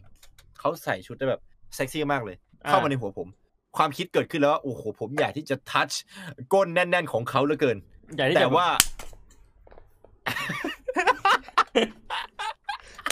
[0.60, 1.42] เขาใส่ชุดได้แบบ
[1.76, 2.36] เซ็กซี่มากเลย
[2.68, 3.28] เข้ามาในหัวผม
[3.78, 5.90] ความคิดเกิดขึ้นแล้วว่าโอ้โหผมอยากที่จะทัช
[6.54, 7.78] ก้นแน่น ๆ ของเขาเหลือเกิน
[8.16, 8.68] อย่าที่แต่จะว่า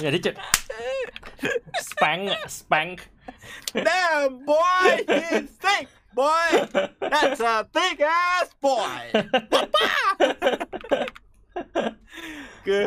[0.02, 0.32] อย่าที่จะ
[1.90, 2.96] spank อะ spank
[3.88, 5.86] damn boy he's thick
[6.20, 6.48] boy
[7.12, 9.02] that's a thick ass boy
[12.68, 12.82] คือ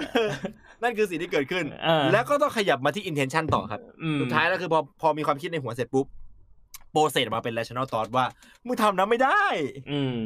[0.83, 6.07] นั่นคือสิ่งที่เกิดขึ้นอ่าแล้วก็ต้องขยับมาที่ intention ต่อครับอืมสุดท้ายแล้วคือพอพอมีความคิดในหัวเสร็จปุ๊บ
[6.93, 8.27] โปรเซสออกมาเป็น rational thought ว่า
[8.67, 9.43] มึงทำนั้นไม่ได้
[9.91, 10.17] อืม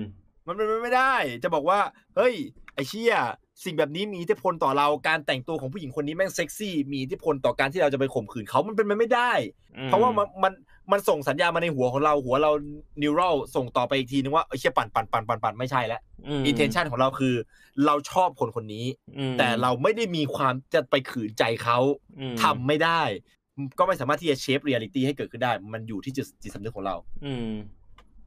[0.46, 1.78] มันเป็นไปไม่ได้ จะบอกว่า
[2.16, 2.34] เฮ้ย
[2.74, 3.14] ไอเชี่ย
[3.64, 9.32] สิ่งแบบนี้มีอิทธิพลต่อเราการแต่งตัวของผู้หญิงคนนี้แม่งเซ็กซี่ มีอิทธิพลต่อการที่เราจะไปข่มขืนเขามันเป็นไปไม่ได้
[9.86, 10.52] เพราะว่ามันมัน
[10.92, 12.52] มันส่งสัญญาณมาในหัวของเราหัวเรา
[13.02, 16.00] neural ส่งต่อไปอีกทีนึงว่าไอเชี่ยปั่นปั่นปั่นปั่นปั่นไม่ใช่แล้ว
[16.42, 17.34] ม intention ของเราคือ
[17.86, 18.86] เราชอบคนคนนี้
[19.18, 21.78] อืมแต่เราไม่ได้มีความจะไปขืนใจเขา
[22.20, 23.02] อืมทำไม่ได้
[23.78, 27.50] ก็ไม่สามารถที่จะ shape reality ให้เกิดขึ้นได้ มันอยู่ที่จิตจิตสำนึกของเรา อืม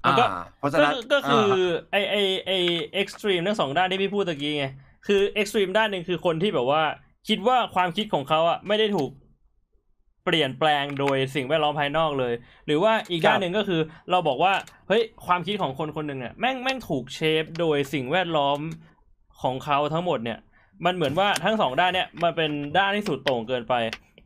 [0.04, 1.48] มันก็อ่าเพราะฉะนั้นก็ก็คือ
[1.94, 2.16] อ่าไอไอ
[2.46, 2.52] ไอ
[2.94, 4.66] extreme ทั้งสองด้านที่พี่พูดตะกี้ไง
[5.06, 6.84] คือ extreme ด้านหนึ่งคือคนที่แบบว่า
[7.28, 9.10] คิดว่าความคิดของเขาอะไม่ได้ถูก
[10.26, 12.34] เปลี่ยนแปลงโดยสิ่งแวดล้อมภายนอกเลย
[12.66, 13.82] หรือว่าอีกด้านหนึ่งก็คือ
[14.12, 14.54] เราบอกว่า
[14.88, 18.60] เฮ้ยความคิดของคนคนหนึ่งเนี่ยแม่งแม่งถูก shape โดยสิ่งแวดล้อม
[19.42, 20.40] ของเขาทั้งหมดเนี่ย
[20.86, 23.74] มันเหมือนว่าทั้งสองด้านเนี่ยมันเป็นด้านที่สุดโต่งเกินไป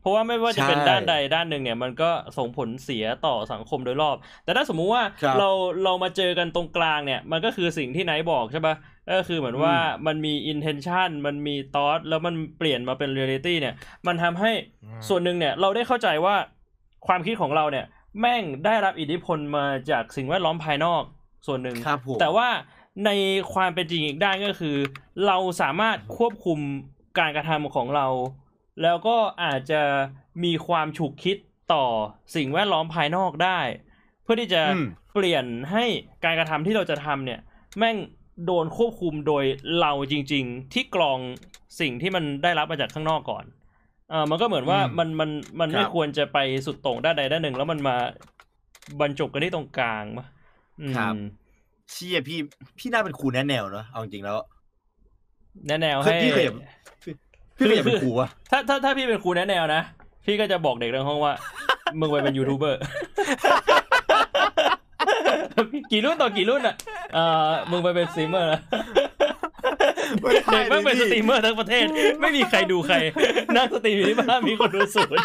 [0.02, 5.50] เพราะว่าไม่ว่าจะเป็นใช่ด้านใดด้านหนึ่งเนี่ย มันก็ส่งผลเสียต่อสังคมโดยรอบ แต่ถ้าสมมุติว่าครับเรา
[5.84, 8.74] เรามาเจอกันตรงกลางเนี่ย มันก็คือสิ่งที่ไนท์บอกใช่ปะ
[9.18, 9.74] ก็คือเหมือนว่า
[10.06, 13.74] มันมี intention มันมี thought แล้วมันเปลี่ยนมาเป็น reality เนี่ย
[14.06, 14.52] มันทำให้
[15.08, 16.34] ส่วนหนึ่งเนี่ย เราได้เข้าใจว่า
[17.06, 17.86] ความคิดของเราเนี่ย
[18.20, 21.02] แม่งได้รับอิทธิพลมาจากสิ่งแวดล้อมภายนอก
[21.46, 22.48] ส่วนหนึ่งครับผมแต่ว่า
[23.06, 23.10] ใน
[23.54, 24.76] ความเป็นจริงอีกด้านก็คือ
[25.26, 26.58] เราสามารถควบคุม
[27.18, 28.06] การกระทำของเรา
[28.82, 29.82] แล้วก็อาจจะ
[30.44, 31.36] มีความฉุกคิด
[31.72, 31.84] ต่อ
[32.36, 33.60] สิ่งแวดล้อมภายนอกได้
[34.22, 35.84] เพื่อที่จะอืมเปลี่ยนให้
[36.24, 37.40] การกระทำที่เราจะทำเนี่ย
[37.78, 37.96] แม่ง
[38.46, 39.44] โดนควบคุมโดย
[39.80, 41.18] เราจริง ๆ ที่กรอง
[41.80, 43.44] สิ่งที่มันได้รับมาจากข้างนอกก่อน
[44.10, 47.96] เออมันก็เหมือนว่าอืมมันมันมันไม่ครับควรจะไปสุดโต่งด้านใดด้านหนึ่ง แล้วมันมา
[49.00, 50.26] บรรจบกันที่ตรงกลางปะ
[50.80, 51.14] อืมครับ
[51.90, 52.38] เชี่ยพี่
[52.78, 54.36] พี่น่าเป็นครูแนะแนวเนอะเอาจริงๆแล้ว
[55.66, 56.56] แนะแนวคือให้พี่เคยเห็น
[57.56, 59.82] พี่ก็อยากเป็นครูวะถ้าถ้าถ้าพี่เป็นครูแนะแนวนะ
[60.24, 61.32] พี่ก็จะบอกเด็กในห้องว่า
[62.00, 62.80] มึงไปเป็นยูทูบเบอร์
[65.92, 66.74] กี่รุ่นต่อกี่รุ่นอะ
[67.14, 68.60] เอ่อมึงไปเป็นสตรีมเมอร์นะ
[70.20, 71.84] ไม่ได้ดิเด็กแม่งเป็นดิสตรีมเมอร์ทั้งประเทศ
[72.20, 72.96] ไม่มีใครดูใคร
[73.56, 75.24] นั่ง stream อยู่ที่บ้านมีคนดูศูนย์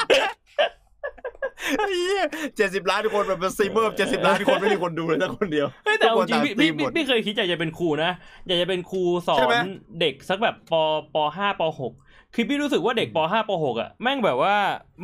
[2.57, 8.11] เจ็ดสิบล้านคนแบบเป็นสตรีมเมอร์เจ็ดสิบล้านคนไม่มีคนดูเลยสักคนเดียวเฮ้ยแต่เอาจริงทุกคนพี่ต่างสตรีพี่มหมดพี่พี่เคยคิดอยากจะเป็นครูนะ
[8.47, 9.67] อยากจะเป็นครูสอนใช่ไหม
[10.01, 10.73] เด็กสักแบบป
[11.13, 11.93] ปห้าปหก
[12.39, 14.55] คือพี่รู้สึกว่าเด็กปห้าปหกอะแม่งแบบว่า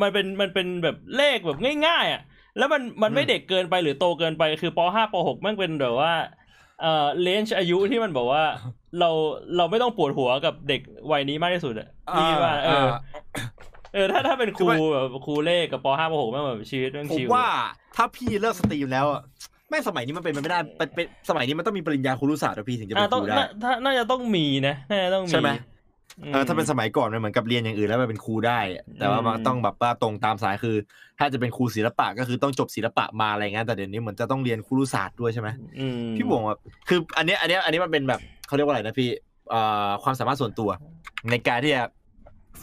[0.01, 1.57] มันเป็นมันเป็นแบบเลขแบบ
[1.87, 2.21] ง่ายๆอะ
[2.57, 6.11] แล้วมันมันไม่เด็กเกินไปหรือโตเกินไปคือปห้าปหกแม่งเป็นแบบว่า
[6.81, 8.43] เอ่อ range อายุที่มันบอกว่า
[8.99, 9.09] เรา
[9.57, 10.81] เราไม่ต้องปวดหัวกับเด็ก
[11.11, 12.85] วัยนี้มากที่สุดอะพี่ว่า เออ
[13.93, 17.47] เออถ้าถ้าเป็นครูคือว่าแบบครูเลขกับปห้าปหกแม่งแบบชีวิตแม่งผม chill ว่า
[17.95, 19.21] ถ้าพี่เลิก stream แล้วอะ
[19.69, 25.72] แม่งสมัยนี้มันเป็นไปไม่ได้เป็นเป็นสมัยนี้มันต้องมีปริญญาครุศาสตร์อะพี่ถึงจะเป็นครูได้อะต้องน่าถ้าน่าจะต้องมีนะน่าจะต้องมีใช่ไหมอืม
[26.31, 30.75] เออถ้าเป็นสมัยก่อนมันเหมือนกับเรียนอย่างอื่นแล้วมันเป็นครูได้อะแต่ว่ามันอืมต้องแบบว่าตรงตามสายคือ
[31.19, 35.49] ถ้าจะเป็นครูศิลปะก็คือต้องจบศิลปะมาอะไรเงี้ยแต่เดี๋ยวนี้เหมือนจะต้องเรียนครุศาสตร์ด้วยใช่ไหม
[35.79, 36.59] อืมพี่บวงแบบ
[36.89, 39.09] คือ อันเนี้ยอันเนี้ยอันนี้มันเป็นแบบเขาเรียกว่าอะไรนะพี่
[39.49, 40.69] เอ่อความสามารถส่วนตัว
[41.31, 41.83] ในการที่จะ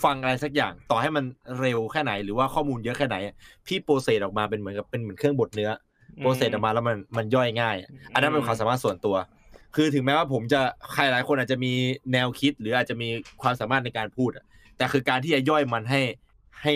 [0.05, 1.25] ฟังอะไรสักอย่างต่อให้มัน
[1.61, 3.35] เร็วแค่ไหนหรือว่าข้อมูลเยอะแค่ไหนอะ
[3.67, 5.71] พี่โปรเซสออกมาเป็นเหมือนกับเป็นเหมือนเครื่องบดเนื้อ
[6.19, 7.77] โปรเซสออกมาแล้วมันมันย่อยง่าย
[8.15, 9.17] อันนั้นเป็นความสามารถส่วนตัว
[9.75, 10.61] คือถึงแม้ว่าผมจะ
[10.93, 11.73] ใครหลายคนอาจจะมี
[12.13, 13.09] แนวคิด หรืออาจจะมี
[13.43, 14.45] ความสามารถในการพูดอะ
[14.77, 16.01] แต่คือการที่จะย่อยมันให้
[16.63, 16.73] ให้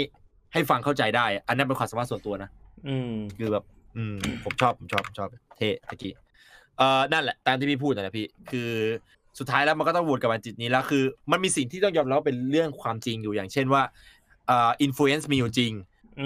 [0.53, 2.51] ให้ฟังเข้าใจได้อะอันนั้นเป็นความสามารถส่วนตัวนะ
[2.89, 3.65] อืมคือแบบ
[3.97, 6.13] อืม ผมชอบผมชอบผมชอบเท่ตะกี้
[6.79, 8.71] เอ่อนั่นแหละตามที่พี่พูดนะพี่คือ
[9.39, 13.83] สุดท้ายแล้วมันก็ต้องวนกลับมาจุดนี้แล้วคือ มันมีสิ่งที่ต้องยอมรับว่าเป็นเรื่องความจริงอยู่อย่างเช่นว่า
[14.47, 15.73] เอ่อ influence มีอยู่จริง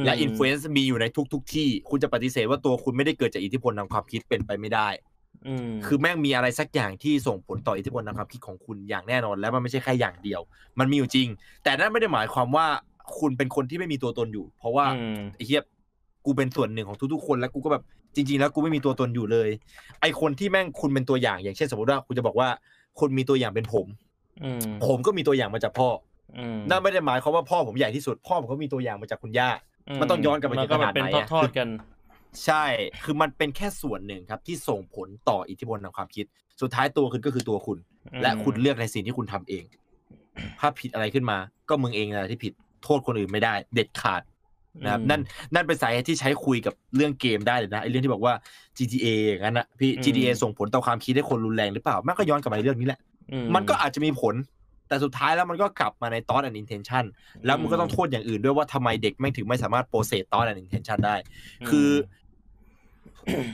[0.04, 5.07] และ influence มีอยู่ในทุก ๆ ที่ คุณจะปฏิเสธว่าตัวคุณไม่ได้เกิดจากอิทธิพลทางความคิดเป็นไปไม่ได้อืม
[5.86, 10.40] คือแม่งมีอะไรสักอย่างที่ส่งผลต่ออิทธิพลทางความคิดของคุณอย่างแน่นอน และมันไม่ใช่แค่อย่างเดียว
[10.78, 11.28] มันมีอยู่จริง
[11.64, 12.66] แต่นั่นไม่ได้หมายความว่า
[13.18, 15.62] คุณเป็นคนที่ไม่มีตัวตนอยู่ เพราะว่าอืมไอ้เหี้ย
[16.24, 17.82] กูเป็นส่วนหนึ่งของทุกๆคน แล้วกูก็แบบ
[18.14, 19.48] จริง ๆ แล้วกูไม่มีตัวตนอยู่เลย
[20.00, 22.48] ไอคนที่แม่งคุณเป็นตัวอย่าง อย่างเช่นสมมติว่าคุณจะบอกว่า
[23.00, 23.86] คนมีตัวอย่างเป็นผม
[24.44, 25.88] อืมผมก็มีตัวอย่างมาจากพ่อ
[26.38, 29.50] อืมนั่นไม่ได้หมายความว่าพ่อผมใหญ่ที่สุด พ่อผมก็มีตัวอย่างมาจากคุณย่า
[30.00, 31.68] มันต้องย้อนกลับไปมัถึงก็ขแบนาบดเป็นไหนอะทอดๆกัน
[32.44, 32.64] ใช่
[33.04, 36.24] คือมันเป็นแค่ส่วนหนึ่งครับที่ส่งผลต่ออิทธิพลทางความคิด
[36.60, 37.78] สุดท้ายตัวคุณก็คือตัวคุณ
[38.22, 39.64] และคุณเลือกในสิ่งที่คุณทำเอง
[40.60, 41.38] ถ้าผิดอะไรขึ้นมา
[41.68, 42.52] ก็มึงเองนะที่ผิด
[42.84, 44.22] โทษคนอื่นไม่ได้ เด็ดขาด
[44.84, 45.20] นะครับอืมนั่น
[45.54, 48.34] นั่นเป็นสาเหตุที่ใช้คุยกับเรื่องเกมได้เลยนะ ไอ้เรื่องที่บอกว่า
[48.78, 53.00] GTA อย่างนั้นนะพี่อืม GTA ส่งผลต่อความคิดให้คนรุนแรงหรือเปล่า มันก็ย้อนกลับมาเรื่องนี้แหละ
[53.32, 54.34] อืมันก็อาจจะมีผล
[54.88, 57.04] แต่สุดท้ายแล้วมันก็กลับมาใน thought and intention
[57.44, 61.16] แล้วมันก็ต้องโทษอย่างอื่นด้วยว่าทำไมเด็กไม่งถึงไม่สามารถ process thought and intention ได้
[61.68, 61.88] คือ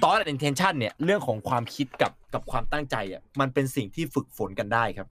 [0.02, 5.08] thought and intention เนี่ยเรื่องของความคิดกับกับความตั้งใจอะมันเป็นสิ่งที่ฝึกฝนกันได้ครับ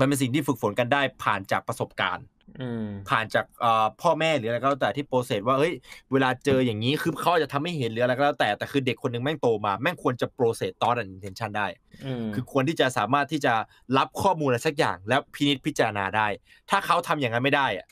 [0.00, 2.26] มันเป็นสิ่งที่ฝึกฝนกันได้ผ่านจากประสบการณ์
[2.60, 5.72] อืมผ่านจากเอ่อพ่อแม่หรืออะไรก็แล้วแต่ที่ process ว่าเฮ้ย
[6.12, 11.66] เวลาเจออย่างนี้คือเขาอาจจะทำให้เห็นหรืออะไรก็แล้วแต่แต่คือเด็กคนหนึ่งแม่งโตมาแม่งควรจะ process thought and intention ได้
[12.04, 13.54] อืมคือควรที่จะสามารถที่จะ
[13.98, 16.26] รับข้อมูลอะไรสักอย่าง แล้วพินิจพิจารณาได้
[16.70, 17.86] ถ้าเขาทำอย่างนั้นไม่ได้อะ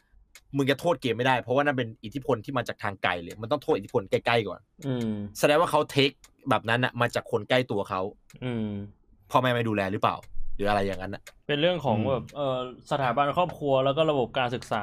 [0.56, 6.10] มึงจะโทษเกมไม่ได้ เพราะว่านั่นเป็นอิทธิพลที่มาจากทางไกลเลยมันต้องโทษอิทธิพลใกล้ๆก่อนอืมแสดงว่าเขา take
[6.50, 8.00] แบบนั้นอะมาจากคนใกล้ตัวเขา
[8.44, 8.66] อืม
[9.30, 10.16] พ่อแม่ไม่ดูแลหรือเปล่า
[10.56, 12.58] หรืออะไรอย่างนั้นอะเป็นเรื่องของอืมแบบเอ่อ
[12.90, 14.82] สถาบันครอบครัวแล้วก็ระบบการศึกษา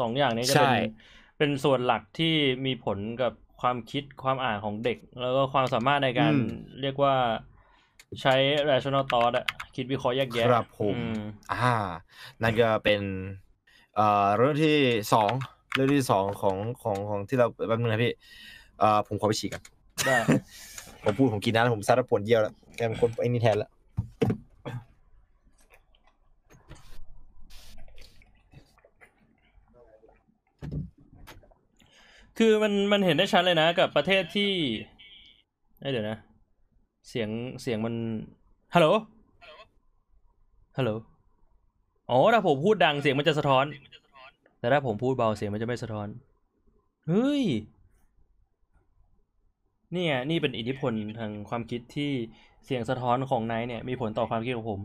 [0.00, 0.74] สองอย่างนี้จะใช่เป็น
[1.38, 2.34] เป็นส่วนหลักที่
[2.66, 6.34] มีผลกับความคิดความอ่านของเด็ก แล้วก็ความสามารถในการ
[6.80, 7.14] เรียกว่า
[8.22, 8.34] ใช้
[8.70, 9.46] rational thought อะ
[9.76, 11.20] คิดวิเคราะห์แยกแยะครับผมอืม
[11.52, 11.74] อ่า
[12.42, 13.00] นั่นก็เป็น
[13.96, 14.76] เอ่อเรื่องที่
[15.12, 15.30] สอง
[15.74, 18.12] เรื่องที่สองของของของที่เราแป๊บนึงนะพี่
[18.78, 19.62] เอ่อผมขอไปฉี่กัน
[20.06, 20.16] ได้
[21.04, 23.70] ผมพูดผมกินน้ำแล้วผมซัดแล้วปวดเยี่ยวแล้วแกเป็นคนไอ้นี่แทนแล้ว
[32.38, 34.52] คือมันมันเห็นได้ชัดเลยนะกับประเทศที่
[35.80, 36.18] เอ้ยเดี๋ยวนะ
[37.08, 37.28] เสียง
[37.62, 37.94] เสียงมัน
[38.74, 38.86] ฮัลโหล
[40.76, 40.90] ฮัลโหล
[42.10, 43.64] อ๋อถ้าผมพูดดังเสียงมันจะสะท้อน
[44.60, 46.08] แต่ถ้าผมพูดเบาเสียงมันจะไม่สะท้อน
[47.08, 47.44] เฮ้ย
[49.94, 52.10] นี่ไงนี่เป็นอิทธิพลทางความคิดที่
[52.64, 54.80] เสียงสะท้อนของไนท์เนี่ยมีผลต่อความคิดของผม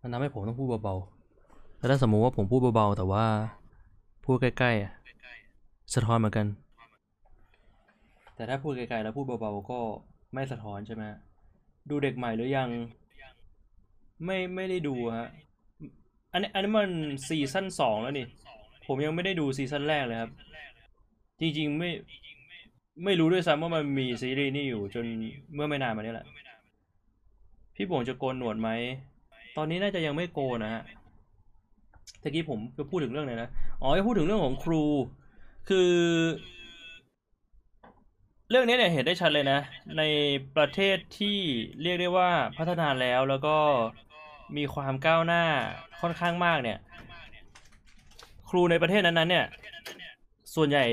[0.00, 3.24] มันทำให้ผมต้องพูดเบาๆแล้วถ้าสมมุติว่าผมพูดเบาๆแต่ว่า
[4.24, 4.92] พูดใกล้ๆอะ
[5.94, 6.46] สะท้อนเหมือนกัน
[8.34, 9.78] แต่ถ้าพูดไกลๆแล้วพูดเบาๆก็
[10.34, 11.18] ไม่สะท้อนใช่ไหมฮะ
[11.90, 12.68] ดูเด็กใหม่หรือยัง
[14.24, 15.28] ไม่ไม่ได้ดูฮะ
[16.32, 16.90] อันนี้อันนี้มัน
[17.26, 18.26] ซีซั่นสองแล้วนี่
[18.86, 20.30] ผมยังไม่ได้ดูซีซั่นแรกเลยครับ
[21.40, 21.90] จริงๆไม่
[23.04, 25.04] ไม่รู้ด้วยซ้ำว่ามันมีซีรีส์นี่อยู่จน
[25.54, 26.26] เมื่อไม่นานมานี้แหละ
[27.74, 28.68] พี่โป่งจะโกนหนวดไหม
[29.56, 30.82] ตอนนี้น่าจะยังไม่โกนนะฮะ
[32.22, 33.48] ตะกี้ผมจะพูดถึงเรื่องไหนนะ
[33.82, 34.82] อ๋อจะพูดถึงเรื่องของครู
[35.68, 35.90] คือ
[38.50, 39.58] เรื่องนี้เนี่ยเห็นได้ชัดเลยนะ
[39.98, 40.02] ใน
[40.56, 41.38] ประเทศที่
[41.82, 43.56] เรียกได้ว่าพัฒนาแล้วแล้วก็
[44.56, 45.42] มีความก้าวหน้า
[46.00, 46.78] ค่อนข้างมากเนี่ย
[48.48, 49.46] ครูในประเทศนั้นๆเนี่ย
[50.54, 50.84] ส่วนใหญ่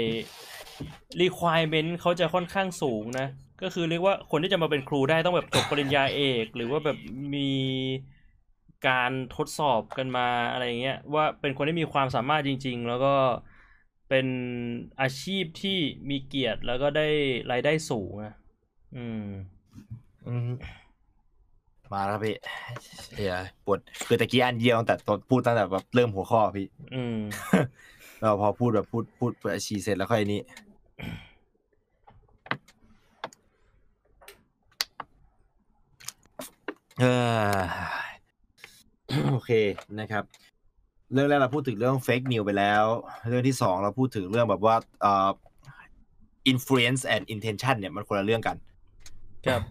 [1.21, 3.27] requirement เขาจะค่อนข้างสูงนะ
[3.61, 6.97] ก็คือเรียกว่าคนที่จะมาเป็นครูได้ต้องแบบจบปริญญาเอก หรือว่าแบบ
[7.35, 7.51] มี
[8.87, 13.15] การทดสอบกันมาอะไรเงี้ยว่าเป็นคนที่มีความสามารถจริง ๆ แล้วก็
[14.09, 14.27] เป็น
[15.01, 15.77] อาชีพที่
[16.09, 17.07] มีเกียรติแล้วก็ได้
[17.51, 18.33] รายได้สูงอะ
[18.95, 19.25] อืม
[20.27, 20.49] อืม
[21.93, 22.35] มาแล้วครับพี่
[23.15, 23.35] เฮีย
[23.65, 27.17] ปวดคือตะกี้อันเดียวตั้งแต่ตอนพูดตั้งแต่แบบเริ่มหัวข้อพี่ อืม
[28.21, 30.41] เราพอพูดแบบพูดพูดเปิดชีเสร็จแล้วค่อยนี้
[36.99, 37.05] เอ
[37.55, 37.57] อ
[39.31, 39.51] โอเค
[39.99, 40.23] นะครับ
[41.13, 42.83] เรื่องแรกเราพูดถึงเรื่อง fake news ไปแล้ว
[43.27, 45.29] เรื่องที่สองเราพูดถึงเรื่องแบบว่าเอ่อ
[46.51, 48.57] influence and intention เนี่ยมันคนละเรื่องกัน
[49.47, 49.61] ครับ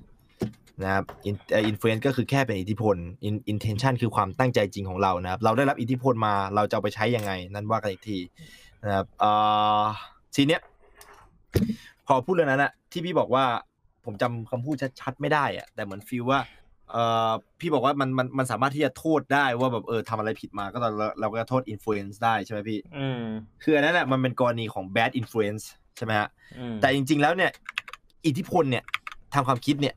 [0.82, 2.96] นะครับ In- เอ่อ influence ก็คือแค่เป็นอิทธิพล
[3.28, 8.18] In- intention คือความตั้งใจจริงของเรานะครับ เราได้รับอิทธิพลมาเราจะเอาไปใช้ยังไง นั่นว่ากันอีกที
[8.84, 9.30] นะครับเอ่
[9.80, 9.82] อ
[10.34, 10.60] ทีเนี้ย
[12.06, 13.44] พอพูดเรื่องนั้นอะที่พี่บอกว่า
[14.04, 16.40] ผมจำคำพูดชัดๆไม่ได้อะแต่เหมือนฟีลว่า
[16.92, 17.30] เอ่อ
[17.60, 20.90] พี่บอกว่ามันมันมันสามารถที่จะโทษได้ว่าแบบเออทำอะไรผิดมาก็เรา
[21.20, 23.22] เราก็จะโทษ influence ได้ใช่ไหมพี่อืม
[23.62, 25.64] คืออันนั้นแหละมันเป็นกรณีของ bad influence
[25.96, 26.28] ใช่ไหมฮะ
[26.58, 27.50] อืมแต่จริง ๆ แล้วเนี่ย
[28.26, 28.84] อิทธิพลเนี่ย
[29.34, 29.94] ทางความคิดเนี่ย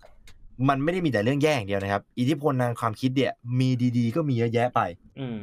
[0.68, 4.82] มันไม่ได้มีแต่เรื่องแย่อย่างเดียวนะครับ อิทธิพลทางความคิดเนี่ย มีดีๆ ก็มีเยอะแยะไป
[5.20, 5.40] อืม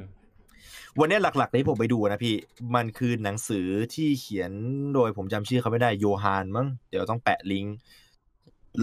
[1.01, 2.35] วันนี้หลักๆที่ผมไปดูนะพี่
[2.75, 4.53] มันคือหนังสือที่เขียน
[4.95, 7.77] โดยผมจำชื่อเขาไม่ได้โยฮานมั้งเดี๋ยวต้องแปะลิงก์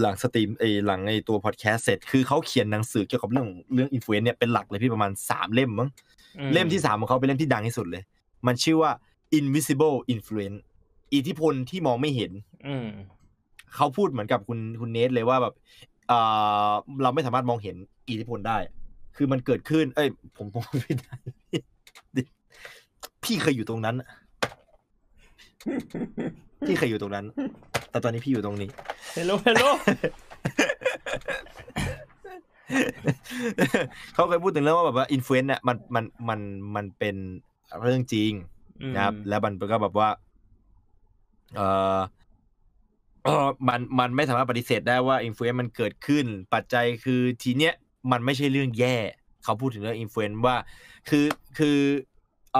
[0.00, 5.88] หลังสตรีมเอยหลังในตัวพอดแคสต์เสร็จคือเขาเขียนหนังสือเกี่ยวกับเรื่องเรื่อง influence เนี่ยเป็นหลักเลยพี่ประมาณสามเล่มมั้ง
[6.38, 8.02] อืมเล่มที่สามของเขาเป็นเล่มที่ดังที่สุดเลย
[8.46, 8.90] มันชื่อว่า
[9.38, 10.58] invisible influence
[11.14, 12.32] อิทธิพลที่มองไม่เห็น
[12.66, 12.88] อืม
[13.74, 15.54] เขาพูดเหมือนกับคุณคุณเนทเลยว่าแบบ
[16.08, 16.18] เอ่
[16.68, 16.70] อ
[17.02, 17.76] เราไม่สามารถมองเห็น
[18.08, 18.58] อิทธิพลได้
[19.16, 21.14] คือมันเกิดขึ้น เอ้ย ผมผมไม่ได้
[23.24, 24.08] พี่เคยอยู่ตรงนั้นอะ
[26.66, 27.24] พี่เคยอยู่ตรงนั้น
[27.90, 28.68] แต่ตอนนี้พี่อยู่ตรงนี้
[29.12, 29.64] hello hello
[34.14, 36.40] เขาเคยพูดถึงเรื่องว่าแบบว่า influence เนี่ยมันมันมัน
[36.76, 37.16] มันเป็น
[37.82, 38.32] เรื่องจริง
[38.94, 40.08] นะครับ แล้วมันก็แบบว่า
[41.56, 41.60] เอ
[41.96, 41.98] อเอ่อ
[43.68, 46.24] มันมันไม่สามารถปฏิเสธได้ว่า influence มันเกิดขึ้น
[46.54, 47.74] ปัจจัยคือทีเนี้ย
[48.12, 48.96] มันไม่ใช่เรื่องแย่
[49.44, 50.56] เขาพูดถึงเรื่อง influence ว่า
[51.08, 51.26] คือ
[51.58, 51.78] คือ
[52.52, 52.58] เอ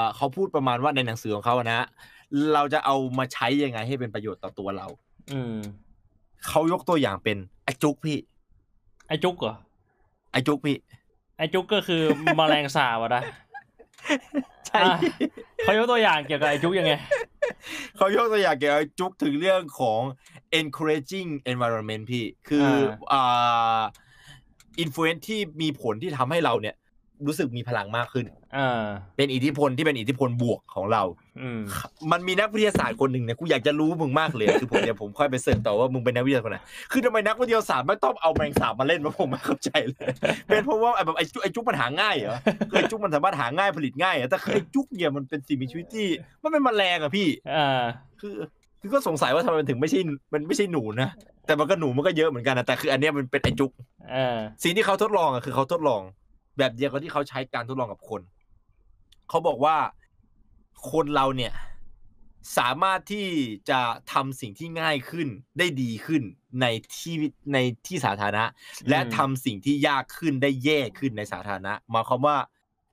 [0.00, 1.86] อเขาพูดประมาณว่าในหนังสือของเขาอะนะ
[2.52, 4.86] เราจะเอามาใช้ยังไงให้เป็นประโยชน์ต่อตัวเรา
[5.32, 5.56] อืม
[6.48, 8.18] เขายกตัวอย่างเป็นไอ้จุกพี่
[9.08, 9.54] ไอจุกเหรอ
[10.32, 10.76] ไอ้จุกพี่
[11.38, 12.02] ไอจุกก็คือ
[12.36, 13.22] แมลงสาบอะนะ
[14.66, 14.98] ใช่อะ
[15.62, 16.92] เขายกตัวอย่างเกี่ยวกับไอจุกยังไง
[17.96, 20.00] เขายกตัวอย่างเกี่ยวกับจุกถึงเรื่องของ
[20.58, 22.68] encouraging environment พี่ คือ
[23.12, 23.80] อ่า
[24.82, 26.74] influence ที่มีผลที่ทำให้เราเนี่ย
[27.26, 28.43] รู้สึกมีพลังมากขึ้นอ่า
[29.16, 31.02] เป็นอิทธิพลที่เป็นอิทธิพลบวกของเรา
[31.40, 31.60] อืม
[32.12, 36.58] มันมีนักวิทยาศาสตร์คนหนึ่งเนี่ยกูอยากจะรู้มึงมากเลยคือผมเดี๋ยวผมค่อยไป search ต่อว่ามึงเป็นนักวิทยาศาสตร์คนไหน
[36.92, 40.08] คือทำไมนักวิทยาศาสตร์ไม่ต้องเอาแมงสาบมาเล่นวะผมไม่เข้าใจเลย
[40.46, 42.38] เป็นเพราะว่าไอ้แบบไอ้จุกไอ้จุกมันหาง่ายเหรอ
[42.70, 46.06] คือไอ้จุกมันสามารถหาง่ายผลิตง่ายเหรอแต่คือไอ้จุกเนี่ยมันเป็นสิ่งมีชีวิตที่
[46.42, 47.82] มันเป็นแมลงอะพี่อ่า
[48.20, 48.34] คือ
[48.80, 50.00] คือก็สงสัยว่าทำไมมันถึงไม่ใช่
[50.32, 51.08] มันไม่ใช่หนูนะ
[51.46, 53.70] แต่มันก็หนูมันก็เยอะเหมือนกันนะแต่คืออันเนี้ยมันเป็นไอจุก
[54.12, 56.02] เออสิ่งที่เขาทดลองอะคือเขาทดลอง
[56.58, 58.20] แบบเดียวกับที่เขาใช้การทดลองกับคน
[59.28, 59.76] เขาบอกว่า
[60.90, 61.52] คนเราเนี่ย
[62.58, 63.26] สามารถที่
[63.70, 63.80] จะ
[64.12, 65.28] ทำสิ่งที่ง่ายขึ้น
[65.58, 66.22] ได้ดีขึ้น
[66.60, 67.14] ในที่
[67.52, 68.44] ในที่สาธารณะ
[68.90, 72.36] และทำสิ่งที่ยากขึ้นได้แย่ขึ้นในสาธารณะหมายความว่า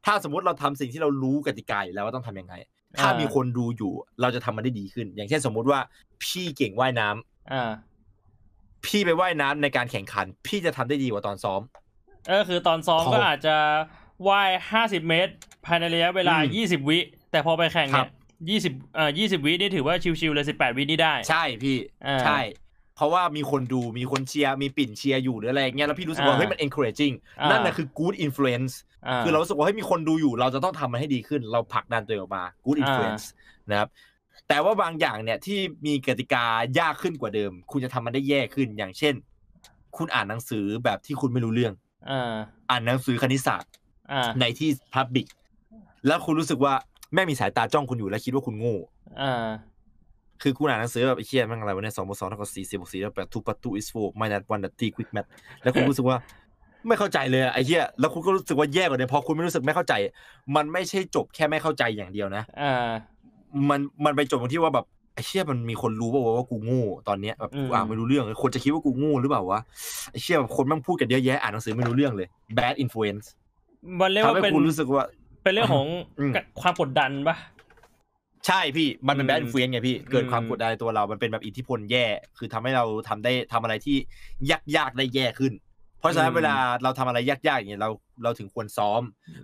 [0.06, 2.54] ถ้าสมมติเราทำสิ่งที่เรารู้กติกาอยู่แล้วว่าต้องทำยังไง
[3.00, 5.80] ถ้าอ่ามีมีคนดูอยู่ เราจะทำมันได้ดีขึ้น อย่างเช่นสมมุติว่า
[6.24, 7.72] พี่เก่งว่ายน้ำอ่า
[8.86, 11.62] พี่ไปว่ายน้ำในการแข่งขัน พี่จะทำได้ดีกว่าตอนซ้อม
[12.28, 13.56] เออคือตอนซ้อมพอก็อาจจะ
[14.28, 15.34] ว่ายห้าสิบเมตร
[15.66, 17.00] ภายในระยะเวลาอืมยี่สิบวิ
[17.32, 18.10] แต่พอไปแข่งครับเนี่ยบ
[18.50, 21.76] ยี่สิบเอ่อยี่สิบวินี่ถือว่าชิวๆเลยสิบแปดวินี่ได้ ใช่พี่
[22.06, 22.40] อ่าใช่
[22.96, 28.74] เพราะว่ามีคนดูมีคนเชียร์มีปิ่นเชียร์อยู่หรืออะไรอย่างเงี้ยแล้วพี่รู้สึกว่าอ่าเฮ้ยมัน encouraging อ่านั่นั่นนะคือ good influence
[29.08, 33.26] อ่าคือเรารู้สึกว่าเฮ้ยมีคนดูอยู่ เราจะต้องทำมันให้ดีขึ้น เราผลักดันตัวเองออกมา good อ่า influence
[33.70, 33.90] นะครับ
[34.48, 36.46] แต่ว่าบางอย่างเนี่ยที่มีกติกา
[36.80, 39.14] ยากขึ้นกว่าเดิม คุณจะทำมันได้แย่ขึ้นอย่างเช่น
[39.98, 41.74] คุณอ่านหนังสือแบบที่คุณไม่รู้เรื่อง
[42.10, 42.34] อ่า
[42.70, 43.81] อ่านหนังสือคณิตศาสตร์อ่า
[44.40, 45.28] ในที่ public
[46.08, 46.74] แล้วคุณรู้สึกว่า
[47.14, 48.78] แม่งมีสายตาจ้องคุณอยู่แล้วคิดว่าคุณโง่
[49.22, 49.50] อ่า
[50.42, 55.26] คือคุณอ่านหนังสือแบบไอ้เคียแม่งอะไรวะเนี่ยสองบวกสองเท่ากับสี่สี่บวกสี่เท่ากับแปดทูปัตตูอิสโฟไม่นัดวันนัดตีควิกแมท
[55.64, 56.18] แล้วคุณรู้สึกว่า
[56.88, 59.94] ไม่เข้าใจเลยอะไอ้เหี้ยแล้วคุณก็รู้สึกว่าแย่กว่าเดิมพอคุณไม่รู้สึกไม่เข้าใจ
[60.56, 62.90] มันไม่ใช่จบแค่ไม่เข้าใจอย่างเดียวนะอ่า
[63.70, 69.60] มันมันไปจบตรงที่ว่าแบบไอ้เชี่ยมันมีคนรู้ป่าวว่ากูโง่ตอนเนี้ยแบบอืมกูอ่านไม่รู้เรื่องคนจะคิดว่ากูโง่หรือเปล่าวะ
[70.12, 72.28] ไอ้เชี่ยแบบคนแม่งพูดกันเยอะแยะอ่านหนังสือไม่รู้เรื่องเลย
[72.58, 73.26] bad influence
[74.00, 75.06] มันเรียกทำว่าให้เป็นคุณรู้สึกว่า
[75.44, 75.88] เป็นเรื่องของ
[76.20, 76.32] อืม
[76.62, 77.36] ความกดดันปะ
[78.48, 82.06] ใช่พี่มันเป็นอืม bad influence ไงพี่เกิดอืมความกดดันในตัวเรา มันเป็นแบบอิทธิพลแย่
[82.38, 83.98] คือทำให้เราทำได้ทำอะไรที่
[84.76, 85.54] ยากๆได้แย่ขึ้น
[86.00, 87.90] เพราะฉะนั้นเวลาเราทำอะไรยากๆอย่างเงี้ยเรา
[88.24, 89.02] เราถึงควรซ้อม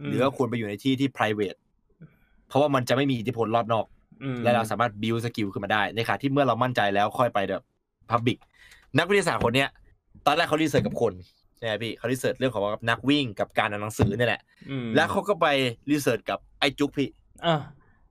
[0.07, 1.57] หรือว่าควรไปอยู่ในที่ที่ private
[2.47, 3.85] เพราะว่ามันจะไม่มีอิทธิพลรอบนอก
[4.23, 7.61] อืมและเราสามารถ build skill ขึ้นมาได้ ในขณะที่เมื่อเรามั่นใจแล้วค่อยไปแบบ
[8.11, 8.37] public
[8.97, 9.69] นักวิทยาศาสตร์คนเนี้ย
[10.25, 11.13] ตอนแรกเขา research กับคน
[11.57, 15.47] ใช่ไหมพี่เขา research เรื่องของนักวิ่งกับการอ่านหนังสือเนี่ยแหละอืมแล้วเขาก็ไป
[15.91, 17.09] research กับไอ้จุกพี่
[17.45, 17.61] อะ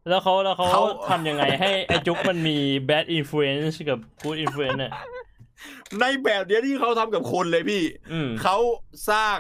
[0.09, 2.59] แล้วเขาแล้วเขาเขาทำยังไงให้ไอจุกมันมี
[2.89, 4.93] bad influence กับ good influence เนี่ย
[6.01, 7.83] ในแบบเดียวที่เขาทำกับคนเลยพี่
[8.13, 8.57] อืมเขา
[9.11, 9.39] สร้าง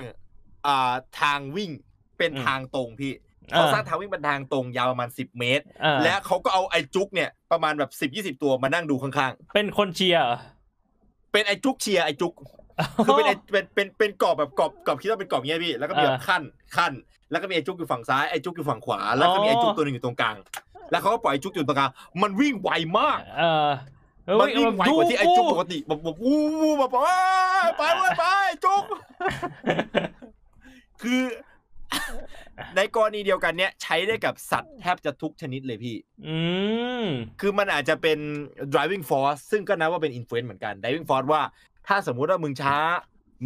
[0.67, 1.71] อ่าทางวิ่ง
[2.19, 3.13] เป็นอืมทางตรงพี่
[3.53, 12.33] อ่าเขาสร้างทางวิ่งเป็นทางตรงยาวประมาณสิบเมตรอ่าและเขาก็เอาไอ้จุกเนี่ยประมาณแบบสิบยี่สิบตัวมานั่งดูข้างเป็นคนเชียร์เหรอๆเป็นไอ้จุกเชียร์ไอ้จุก
[13.07, 16.43] คือเป็นไอ้เป็นเป็นเป็นกรอบแบบกรอบกรอบคิดว่าเป็นกรอบเงี้ยพี่แล้วก็มีแบบอ่าขั้น
[16.77, 16.93] ขั้น
[17.31, 20.37] แล้วก็มีไอ้จุกอยู่ฝั่งซ้ายไอ้จุกอยู่ฝั่งขวา แล้วก็มีไอ้จุกตัวหนึ่งอยู่ตรงกลาง
[20.91, 21.91] แล้วเขาก็ปล่อยไอ้จุกอยู่ตรงกลาง
[22.23, 23.71] มันวิ่งไวมากเออ
[24.27, 27.19] เออมันวิ่งไวกว่าที่ไอ้จุกปกดูติแบบแบบวู้วู้แบบว่า
[27.77, 28.85] ไปไปไปไอ้จุก
[31.03, 31.23] คือ
[32.77, 35.97] ในกรณีเดียวกันเนี้ยใช้ได้กับสัตว์แทบจะทุกชนิดเลยพี่
[36.27, 36.39] อื
[37.05, 37.07] ม
[37.41, 38.19] คือมันอาจจะเป็น
[38.73, 41.43] driving force ซึ่งก็นับว่าเป็น influence เหมือนกัน driving force ว่า
[41.89, 42.77] ถ้าสมมุติว่ามึงช้า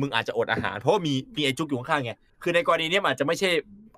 [0.01, 2.13] มึงอาจจะอดอาหาร เพราะว่ามีมีไอ้จุกอยู่ข้างๆไง
[2.43, 3.51] คือในกรณีเนี้ยมันอาจจะไม่ใช่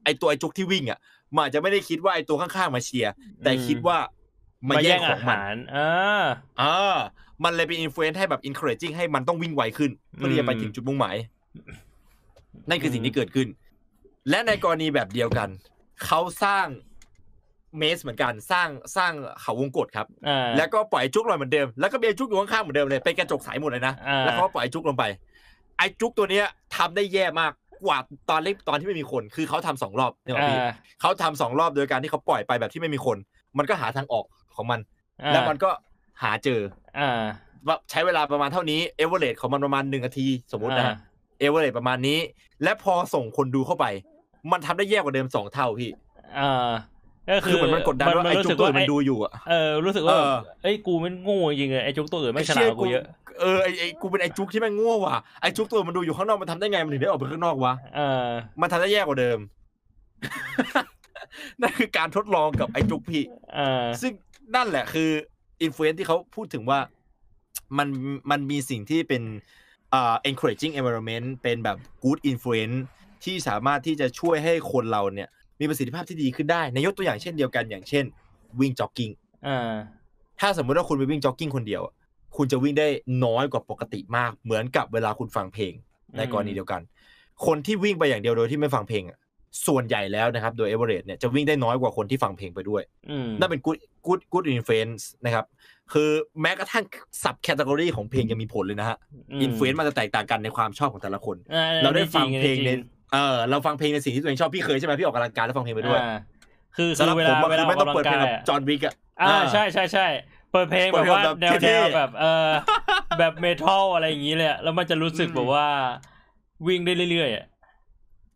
[0.05, 0.99] ไอ้ตัวไอ้จุกที่วิ่งอะ
[1.35, 3.13] มันอาจจะไม่ได้คิดว่าไอ้ตัวข้างๆมาเชียร์
[3.43, 3.99] แต่อืมคิดว่า
[4.69, 6.25] มามาแย่แย่งงขอาองมันหารอ่า
[6.61, 6.99] อ่า
[7.45, 11.17] มันเลยเป็น influence ให้แบบ encouraging ให้มันต้องวิ่งไวขึ้นเพื่อที่จะไปถึงจุดมุ่งหมาย
[12.69, 13.49] นั่นคือสิ่งที่เกิดขึ้น
[14.31, 15.49] และในกรณีแบบเดียวกัน
[16.05, 16.67] เขาสร้าง
[17.79, 25.05] เมสเหมือนกันสร้างสร้างเขาวงกตครับอ่าแล้วก็ปล่อยไอ้จุกลอยเหมือนเดิมแล้วก็มีไอ้จุกอยู่ข้างๆเหมือนเดิมเลยเป็นกระจกใสหมดเลยนะอ่าแล้วเขาก็ปล่อยไอ้จุกลงไป
[25.79, 26.47] ไอ้จุกตัวเนี้ย
[26.77, 27.53] ทำได้แย่มาก
[27.85, 27.99] กว่า
[28.31, 30.59] ตอนเล็กตอนที่ไม่มีคนคือเขาทำสองรอบเนี่ยอ่าพี่
[31.01, 33.17] เขาทำสองรอบโดยการที่เขาปล่อยไปแบบที่ไม่มีคน
[33.59, 34.25] มันก็หาทางออก
[34.57, 34.81] ของมัน
[35.23, 35.71] อ่าแล้วมันก็
[36.23, 36.61] หาเจอ
[36.99, 37.23] อ่า
[37.67, 40.97] ว่าใช้เวลาประมาณเท่านี้เอเวอเรสของมันประมาณหนึ่งนาทีสมมตินะฮะ
[41.39, 42.19] เอเวอเรสประมาณนี้
[42.63, 43.87] และพอส่งคนดูเข้าไป
[44.53, 45.91] มันทำได้แย่กว่าเดิมสองเท่าพี่
[46.39, 46.73] อ่า
[47.31, 53.05] ก็คือเหมือนมันกดดันว่าไอ้จุกตัวอื่นมันดูอยู่อะเออรู้สึกว่าเออเอ้ยกูมันโง่จริงๆเลยไอ้จุกตัวอื่นไม่ฉลาดกว่ากูเยอะ
[53.41, 58.29] เออไอไอกูเป็นไอจุกที่แม่งโง่ว่ะไอจุกตัวมันดูอยู่ข้างนอกมันทำได้ไงมันถึงได้ออกไปข้างนอกวะเออ
[58.61, 59.39] มันทำได้แย่กว่าเดิม
[61.63, 63.25] นั่นคือการทดลองกับไอจุกพี่
[63.55, 64.13] เออซึ่ง
[64.57, 65.11] นั่นแหละคือ
[65.63, 66.79] influence ที่เขาพูดถึงว่า
[67.79, 67.89] มัน
[68.31, 69.23] มันมีสิ่งที่เป็น
[69.95, 72.79] อ่า encouraging environment เป็นแบบ good influence
[73.25, 75.31] ที่สามารถที่จะช่วยให้คนเราเนี่ย
[75.63, 78.05] มีประสิทธิภาพที่ดีขึ้นได้ในยกตัวอย่างเช่นเดียวกันอย่างเช่น
[78.61, 79.11] วิ่งจ็อกกิ้ง
[79.47, 79.75] อ่า
[80.41, 81.95] ถ้าสมมติว่าคุณไปวิ่งจ็อกกิ้งคนเดียวอะ
[82.37, 82.89] คุณจะวิ่งได้
[83.25, 85.73] น้อยกว่าปกติมาก เหมือนกับเวลาคุณฟังเพลง
[86.17, 86.81] ในกรณีเดียวกัน
[87.47, 89.19] คนที่วิ่งไปอย่างเดียวโดยที่ไม่ฟังเพลงอะ
[89.67, 95.45] ส่วนใหญ่แล้วนะครับ โดยเอเวอเรเนี่ยจะวิ่งได้น้อยกว่าคนที่ฟังเพลงไปด้วยอืมนั่นเป็น good good good influence นะครับ
[95.93, 96.11] คือ
[96.41, 96.85] แม้กระทั่ง
[97.23, 98.97] subcategory ของเพลงยังมีผลเลยนะฮะ
[99.43, 106.17] influence มันจะแตกต่างกันในความชอบของแต่ละคนอ่เราได้ฟังอันนี้เพลงจริในอัจริ เออเราฟังเพลงในสิ่งที่ตัวเองชอบพี่เคยใช่ไหมพี่ออกกำลังกายแล้วฟังเพลงไปด้วยอ่า
[106.77, 110.07] คือสำคืหรัอบเวผลามอะเวคืลาออไม่อกต้องกำลัเปิดงเพลกางยแบบอะจอห์นวิกอะอ่าอ่าใช่ใช่ใช่
[110.53, 112.49] เปิดเพลงแบบว่าเปิดเพลงแบบแนวเท่แนวๆแบบเออ
[113.19, 115.67] แบบเมทัลอะไรอย่างนี้เลยอะแล้วมันจะรู้สึกอืมแบบว่า
[116.67, 117.45] วิ่งได้เรื่อยๆอะ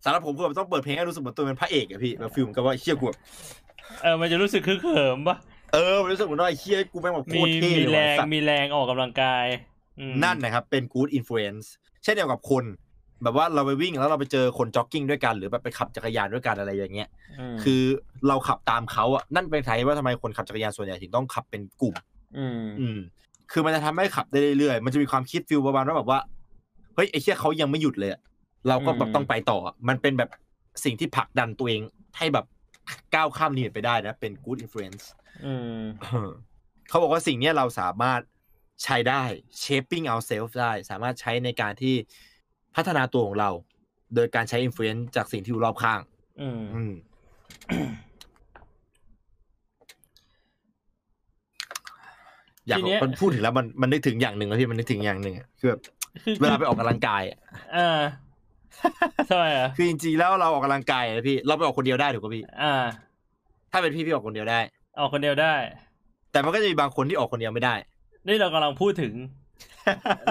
[0.04, 3.18] สำหรับผมคือแบบต้องเปิดเพลงให้รู้สึกเหมือนตัวเป็นพระเอกอะพี่แบบฟิลเหมอนกับว่าเชี่ยกูแบบ
[4.02, 5.36] เออมันจะรู้สึกคึกเขิมปะ
[5.72, 9.44] เออมันรู้สึกเหมือนว่าไอ้เชี่ยกูแม่งแบบโคมีตรเท่มีเลยแรว่ะงสัตว์มีแรงออกกำลังกาย
[10.00, 11.66] อืมนั่นนะครับเป็น good influence
[12.02, 12.64] เช่นเดียวกับคน
[13.22, 17.09] แบบว่าเราไปวิ่งแล้วเราไปเจอคนจ็อกกิ้งด้วยกัน หรือแบบไปขับจักรยานด้วยกันอะไรอย่างเงี้ย
[17.55, 17.82] มคือ
[18.28, 21.94] เราขับตามเขาอะนั่นเป็นสาเหตุว่าทำไมคนขับจักรยานส่วนใหญ่ถึงต้องขับเป็นกลุ่ม
[22.38, 22.98] อืมอืม
[23.52, 26.20] คือมันจะทำให้ขับได้เรื่อยๆ มันจะมีความคิด feel ประมาณว่าแบบว่า
[26.94, 28.20] เฮ้ยไอ้เชี่ยเขายังไม่หยุดเลยอะ
[28.68, 30.30] เราก็แบบต้องไปต่ออะมันเป็นแบบ
[30.84, 31.82] สิ่งที่ผลักดันตัวเอง
[32.18, 32.47] ให้แบบ
[33.14, 35.05] ก้าวข้าม limit ไปได้นะ เป็น good influence
[35.44, 35.80] อืม
[36.88, 38.20] เขาบอกว่าสิ่งเนี้ยเราสามารถ
[38.84, 39.22] ใช้ได้
[39.62, 41.94] shaping ourselves ได้ สามารถใช้ในการที่
[42.76, 43.50] พัฒนาตัวของเรา
[44.14, 46.00] โดยการใช้ influence จากสิ่งที่อยู่รอบข้าง
[46.40, 46.92] อืมอืม
[52.68, 55.80] อยากทีเนี้ยมันพูดถึงแล้วมันมันนึกถึงอย่างหนึ่งแล้วพี่มันนึกถึงอย่างหนึ่งอะคือแบบ
[56.24, 57.38] คือเวลาไปออกกำลังกายอะ
[57.76, 58.00] อ่า
[59.30, 62.74] ทำไมอะคือจริงๆแล้วเราออกกำลังกายนะพี่เราไปออกคนเดียวได้ถูกป่ะพี่อ่า
[63.72, 64.60] ถ้าเป็นพี่พี่ออกคนเดียวได้
[64.98, 65.54] ออกคนเดียวได้
[66.32, 67.74] แต่มันก็จะมีบางคนที่ออกคนเดียวไม่ได้
[68.26, 69.14] นี่เรากำลังพูดถึง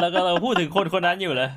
[0.01, 1.49] เรากำลังพูดถึงคนคนนั้นอยู่เลย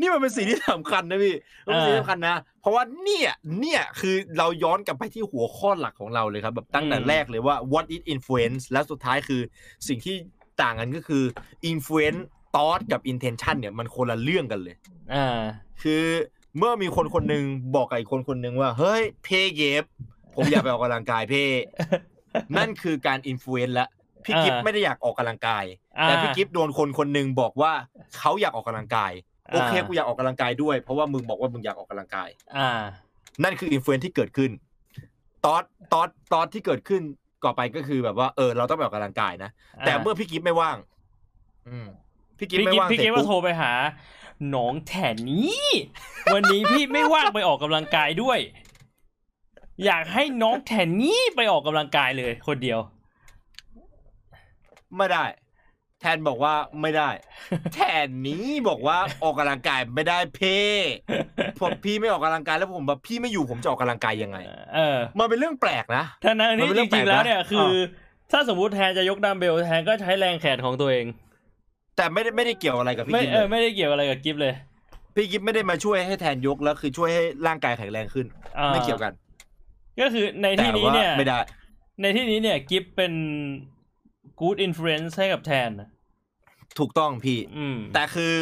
[0.00, 1.34] นี่มันเป็นสิ่งที่สำคัญนะพี่
[1.66, 3.30] มันเป็นสิ่งที่สำคัญนะ เพราะว่าเนี่ย
[3.60, 9.40] เนี่ยคือเราย้อนกลับไปที่หัวข้อหลักของเราเลยครับ แบบตั้งแต่อืมแรกเลยว่า what is influence และสุดท้ายคือ
[9.88, 10.16] สิ่งที่
[10.62, 11.24] ต่างกันก็คือ
[11.72, 12.20] influence
[12.54, 14.76] thought กับ intention เนี่ยมันคนละเรื่องกันเลย
[15.14, 15.40] อ่า
[15.82, 16.04] คือ
[16.58, 17.44] เมื่อมีคนคนหนึ่ง
[17.74, 19.84] บอกกับอีกคนคนหนึ่งว่า เฮ้ย เพเก็บ
[20.34, 21.44] ผมอยากไปออกกำลังกายเพ่
[22.56, 23.86] นั่นคือการ influence ละ
[24.24, 25.64] พี่กิฟอ่าไม่ได้อยากออกกำลังกาย
[25.98, 27.72] อ่าแต่พี่กิฟโดนคนคนหนึ่งบอกว่า
[28.18, 29.12] เขาอยากออกกำลังกาย
[29.52, 32.70] โอเคอ่ากูอยากออกกำลังกายด้วย เพราะว่ามึงบอกว่ามึงอยากออกกำลังกาย อ่า
[33.42, 34.50] นั่นคืออินฟลูเอนซ์ที่เกิดขึ้น
[35.44, 37.02] ตอนตอนตอนที่เกิดขึ้น
[37.44, 39.50] ก่อไปก็คือแบบว่าเออเราต้องไปออกกำลังกายนะ
[39.86, 40.76] แต่เมื่อพี่กิฟไม่ว่าง
[41.68, 41.86] อืม
[42.38, 43.72] พี่กิฟพี่ไม่กิ๊ฟว่างพี่เสร็จกิ๊ฟก็ปุ๊บโทรไปหา
[44.50, 45.64] หน้องแถนนี้
[46.34, 48.38] วันนี้พี่ไม่ว่างไปออกกำลังกายด้วย
[49.84, 52.78] อยากให้น้องแถนนี้ไปออกกำลังกายเลย คนเดียว
[54.96, 55.24] ไม่ได้
[56.00, 57.10] แทนบอกว่าไม่ได้
[57.74, 60.58] แทนนี้บอกว่าออกกำลังกายไม่ได้เพ่
[61.60, 64.38] ผมพี่ไม่ออกกำลังกายแล้วผมแบบพี่ไม่อยู่ผมจะออกกำลังกายยังไง
[64.74, 67.72] เออ มันเป็นเรื่องแปลกนะทั้งนั้นมันที่เป็นจเรื่องแปลริกงๆแล้วนะเนี่ยคือ
[68.32, 71.06] ถ้าสมมุติแทนจะยกดัมเบลแทนก็ใช้แรงแขนของตัวเอง
[71.96, 74.54] แต่ไม่ได้ไม่ได้เกี่ยวอะไรกับพี่ไม่กิฟเอเลอยไม่ได้เกี่ยวอะไรกับกิฟเลย
[75.14, 78.26] พี่กิฟไม่ได้มาช่วยให้แทนยกแล้วคือช่วยให้ร่างกายแข็งแรงขึ้น
[78.58, 79.12] อ่าไม่เกี่ยวกัน
[80.00, 81.38] ก็คือในแต่ที่นี้ว่าเนี่ยไม่ได้
[82.00, 83.12] ในที่นี้เนี่ย กิฟเป็น
[84.40, 85.88] good influence ให้กับแทนนะ
[86.78, 88.32] ถูกต้องพี่อืมแต่คือ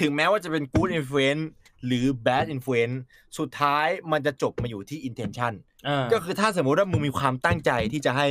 [0.00, 1.44] ถึงแม้ว่าจะเป็น good influence
[1.86, 2.96] หรือ bad influence
[3.38, 5.52] สุดท้ายมันจะจบมาอยู่ที่ intention
[5.88, 8.26] อ่าก็คือถ้าสมมติว่ามึงมีความตั้งใจที่จะให้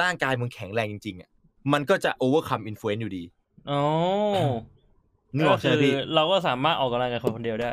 [0.00, 1.30] ร่างกายมึงแข็งแรงจริงๆอะ
[1.72, 3.24] มันก็จะ overcome influence อยู่ดี
[3.70, 3.82] อ๋อ
[5.34, 7.72] นึกอก็อกใช่คืไหมอพี่เราก็สามารถออกกำลังกายคนเดียวได้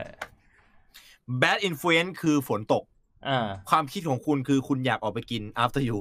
[1.41, 2.83] bad influence คือฝนตก
[3.27, 5.99] อ่า ความคิดของคุณคือคุณอยากออกไปกิน after you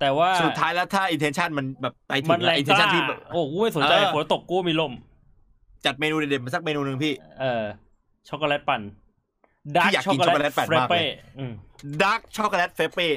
[0.00, 4.92] แต่ว่าสุดท้ายแล้วถ้า intention มันแบบไปถึมันงแรงก intention ล้าที่แบบโอ้กูไม่สนใจเออฝนตกกูมีลม
[5.84, 7.64] จัดเมนูเด็ดๆมาสักเมนูหนึ่งพี่ เออ
[8.28, 8.80] ช็อกโกแลตปั่น
[9.76, 11.06] ดาพี่ร์อยากกินช็อกโกแลตปั่นมากเลย
[11.38, 11.52] อืม
[12.02, 13.08] dark chocolate frappe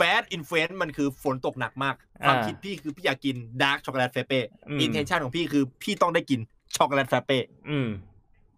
[0.00, 1.94] bad influence มันคือฝนตกหนักมาก
[2.26, 6.40] ความอ่าคิดพี่คือพี่อยากกิน dark chocolate frappe อืม intention ของพี่คือพี่ต้องได้กิน
[6.76, 7.38] ช็อกโกแลต frappe
[7.70, 7.88] อืม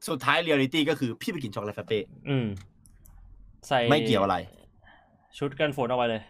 [0.09, 2.47] สุดท้าย reality ก็คือพี่ไปกินช็อกโกแลต frappe อืม
[3.69, 4.37] ใส่ไม่เกี่ยวอะไร
[5.39, 6.23] ชุดกันฝนเอาไว้เลย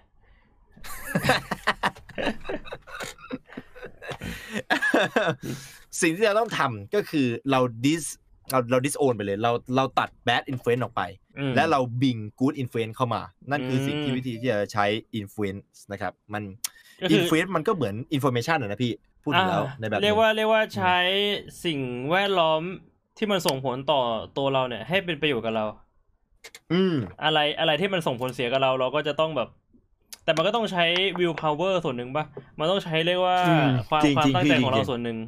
[6.00, 8.04] สิ่งที่เราต้องทำก็คือเรา dis
[8.50, 11.02] เราเรา disown ไปเลย เราเราตัด bad influence ออกไป
[11.38, 14.86] อืมและเรา bring good influence เข้ามา นั่นคือสิ่งที่อืมวิธีที่จะใช้
[15.20, 16.42] influence นะครับ มัน
[17.02, 18.92] ก็คือ influence มันก็เหมือน information อะนะพี่
[19.22, 20.98] พูดถึงแล้วอ่าในแบบเรียกหนึ่งว่าเรียกว่าใช้
[21.64, 21.80] สิ่ง
[22.10, 22.62] แวดล้อม
[23.18, 24.00] ที่มันส่งผลต่อ
[24.36, 25.64] ตัวเราเนี่ย ให้เป็นประโยชน์กับเรา
[26.72, 26.94] อืม
[27.24, 29.48] อะไรอะไรที่มันส่งผลเสียกับเรา เราก็จะต้องแบบ
[30.24, 30.84] แต่มันก็ต้องใช้
[31.18, 32.24] will power ส่วนหนึ่งปะ
[32.58, 35.18] มันต้องใช้เรียกว่าอืมความจริงความจริงตั้งใจพี่ของเราจริงส่วนหนึ่ง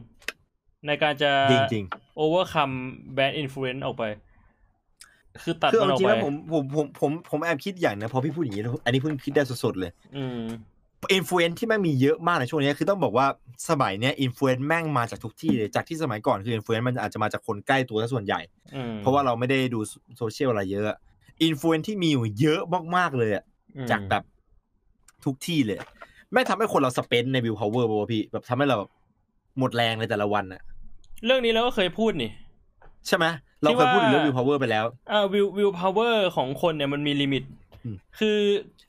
[0.86, 1.84] ในการจะจริงจริง
[2.22, 2.74] overcome
[3.16, 4.04] bad influence ออกไป
[5.42, 10.40] คือตัดคือมันเอาออกจริงไปแล้วผมผมผมผมผมแอบคิดอย่างนะพอพี่พูดอย่างนี้แล้วอันนี้เพิ่งคิดได้สดๆเลย อืม
[11.14, 13.26] influence ที่แม่งมีเยอะมากในช่วงนี้คือต้องบอกว่า
[13.70, 18.40] สมัยเนี้ย influence แม่งมาจากทุกที่เลยจากที่สมัยก่อนคือ influence มันอาจจะมาจากคนใกล้ตัวซะส่วนใหญ่
[18.76, 19.80] อืมเพราะว่าเราไม่ได้ดู
[20.16, 20.98] โซเชียลอะไรเยอะ
[21.42, 22.60] influence ที่มีอยู่เยอะ
[22.96, 23.44] มากๆเลยอะ
[23.76, 24.22] อืมจากแบบ
[25.26, 25.78] ทุกที่เลย
[26.32, 28.76] แม่งทำให้คนเรา spend ใน willpower ป่ะวะพี่แบบทำให้เรา
[29.58, 30.60] หมดแรงในแต่ละวันอะ
[31.24, 32.30] เรื่องนี้เราก็เคยพูดนี่
[33.06, 33.26] ใช่ไหม
[33.62, 37.44] เราเคยพูดถึงเรื่อง willpower ไปแล้วอ่า will will power ของคนเนี่ยมันมีลิมิต
[37.84, 38.38] อืมคือ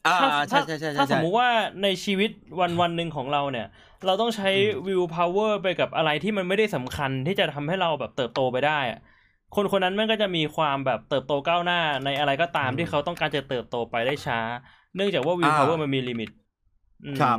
[0.07, 1.49] อ่าถ้าใช่ถ้าใช่ใช่ใช่ถ้าสมมุติว่า
[1.84, 3.68] ในชีวิตวันวันหนึ่งของเราเนี่ย
[4.05, 8.99] เราต้องใช้อืม willpower ไปกับอะไรที่มันไม่ได้สำคัญที่จะทำให้เราแบบเติบโตไปได้อะ
[9.55, 14.39] คนคนนั้นมันก็จะมีความแบบเติบโตก้าวหน้าในอะไรก็ตามที่เขาต้องการจะเติบโตไปได้ช้า
[14.98, 16.30] เนื่องจากว่า willpower มันมีลิมิต
[17.06, 17.38] อืมครับ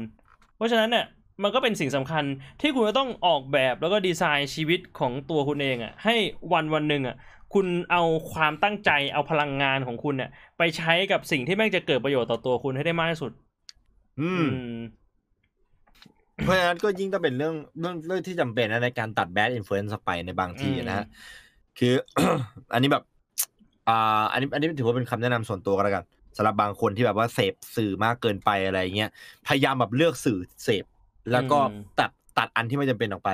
[0.56, 1.04] เพราะฉะนั้นเนี่ย
[1.42, 2.24] มันก็เป็นสิ่งสำคัญ
[2.60, 6.14] ที่คุณจะต้องออกแบบแล้วก็ดีไซน์ชีวิตของตัวคุณเองอะ ให้
[6.52, 7.16] วันวันหนึ่งอะ
[7.54, 8.02] คุณเอา
[8.32, 13.32] ความตั้งใจเอาพลังงานของคุณเนี่ยไปใช้กับสิ่งที่แม่งจะเกิดประโยชน์ต่อตัวคุณให้ได้มากที่สุด
[14.20, 14.76] อืมอืม
[16.42, 21.06] เพราะฉะนั้นก็ยิ่งต้องเป็นเรื่องเรื่องเรื่องที่จำเป็นนะในการตัด bad influence ไปในบางทีอืมนะฮะ
[21.78, 21.92] คือ
[22.72, 23.02] อันนี้แบบ
[23.88, 26.04] อ่า อันนี้ อันนี้ถือว่าเป็นคำแนะนำส่วนตัวก็แล้วกัน
[26.38, 29.10] สำหรับบางคนที่แบบว่าเสพสื่อมากเกินไปอะไรเงี้ย
[29.46, 30.84] พยายามแบบเลือกสื่อเสพ
[31.32, 31.58] แล้วก็
[32.00, 33.30] ตัดตัดอันที่ไม่จำเป็นออกไป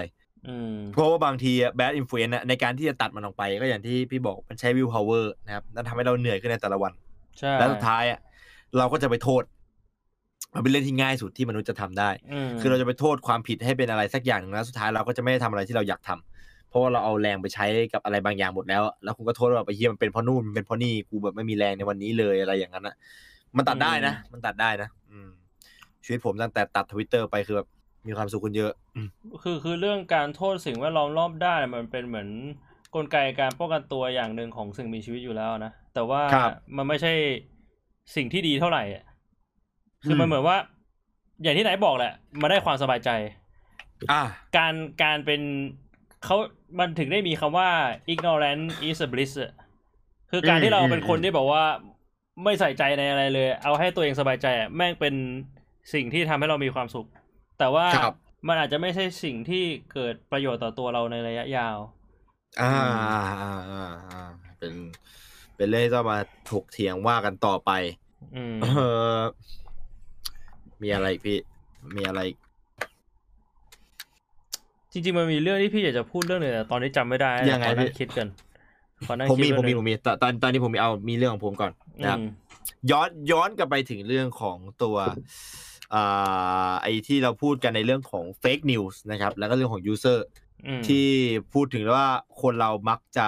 [0.48, 6.92] อืมเพราะว่าบางที bad influence ในการที่จะตัดมันออกไป ก็อย่างที่พี่บอกมันใช้ willpower นะครับนั่นทำให้เราเหนื่อยขึ้นในแต่ละวัน
[7.38, 8.20] ใช่และสุดท้ายอะ
[8.78, 9.42] เราก็จะไปโทษ
[10.54, 12.10] มันเป็นเรื่องที่ง่ายสุดที่มนุษย์จะทำได้
[12.46, 16.33] มคือเราจะไปโทษความผิดให้เป็นอะไรสักอย่างหนึ่งแล้วสุดท้ายเราก็จะไม่ได้ทำอะไรที่เราอยากทำเพ
[16.74, 22.94] ราะว่าเราเอาแรงไปใช้กับอะไรบางอย่างหมดแล้ว แล้วคุณก็โทษว่าไปเฮียมันเป็นเพราะนู่นมันเป็นเพราะนี่กูแบบไม่มีแรงในวันนี้เลยอะไรอย่างนั้นอะ
[23.56, 25.28] มันตัดได้นะ มันตัดได้นะอืม
[26.04, 27.68] ชีวิตผมตั้งแต่ตัดทวิตเตอร์ไปคือแบบ
[28.06, 29.08] มีความสุขขึ้นเยอะอืม
[29.42, 32.28] คือคือเรื่องการโทษสิ่งแวดล้อมรอบด้านมันเป็นเหมือน
[32.94, 37.12] กลไกการป้องกันตัวอย่างหนึ่งของสิ่งมีชีวิตอยู่แล้วนะ แต่ว่าครับมันไม่ใช่
[38.16, 39.04] สิ่งที่ดีเท่าไหร่อะ
[40.04, 40.56] คืออมมันเหมือนว่า
[41.42, 43.10] อย่างที่ไหนบอกแหละมาได้ความสบายใจ
[44.12, 44.24] อะ
[44.56, 45.40] การการเป็น
[46.24, 46.36] เขา
[46.78, 47.68] มันถึงได้มีคำว่า
[48.12, 49.52] ignorant is a bliss อะ
[50.30, 51.64] คือการที่เราเป็นคนที่แบบว่า
[52.44, 55.14] ไม่ใส่ใจในอะไรเลย เอาให้ตัวเองสบายใจอะแม่งเป็น
[55.94, 57.06] สิ่งที่ทำให้เรามีความสุข
[57.58, 58.14] แต่ว่าครับ
[58.48, 61.76] มันอาจจะไม่ใช่สิ่งที่เกิดประโยชน์ต่อตัวเราในระยะยาว
[62.60, 64.22] อ่าอ่าอ่าอ่าอ่า
[64.58, 64.72] เป็น
[65.56, 66.18] เป็นเรื่องที่ต้องมา
[66.50, 67.70] ถกเถียงว่ากันต่อไป
[68.36, 68.66] อืมเอ
[69.16, 69.18] อ
[70.82, 71.38] มีอะไรอีกพี่
[71.96, 72.38] มีอะไรอีก
[74.94, 78.26] จริงๆมันมีเรื่องที่พี่อยากจะพูดเรื่องหนึงแต่ตอนนี้จำไม่ได้ยังไงขอนั่พี่งคิดกัน
[79.06, 82.28] ขอนั่งผมคิดมีผมมีแป๊บนึงผมมีตอนตอนตอนนี้ผมมีเอามีเรื่องของผมก่อนนะครับ อืม
[82.90, 84.96] ย้อนย้อนกลับไปถึงเรื่องของตัว
[85.94, 90.26] อ่าไอที่เราพูดกันในเรื่องของ fake news นะครับ แล้วก็เรื่องของ user
[90.66, 91.06] อืมที่
[91.52, 92.08] พูดถึงว่า
[92.42, 93.26] คนเรามักจะ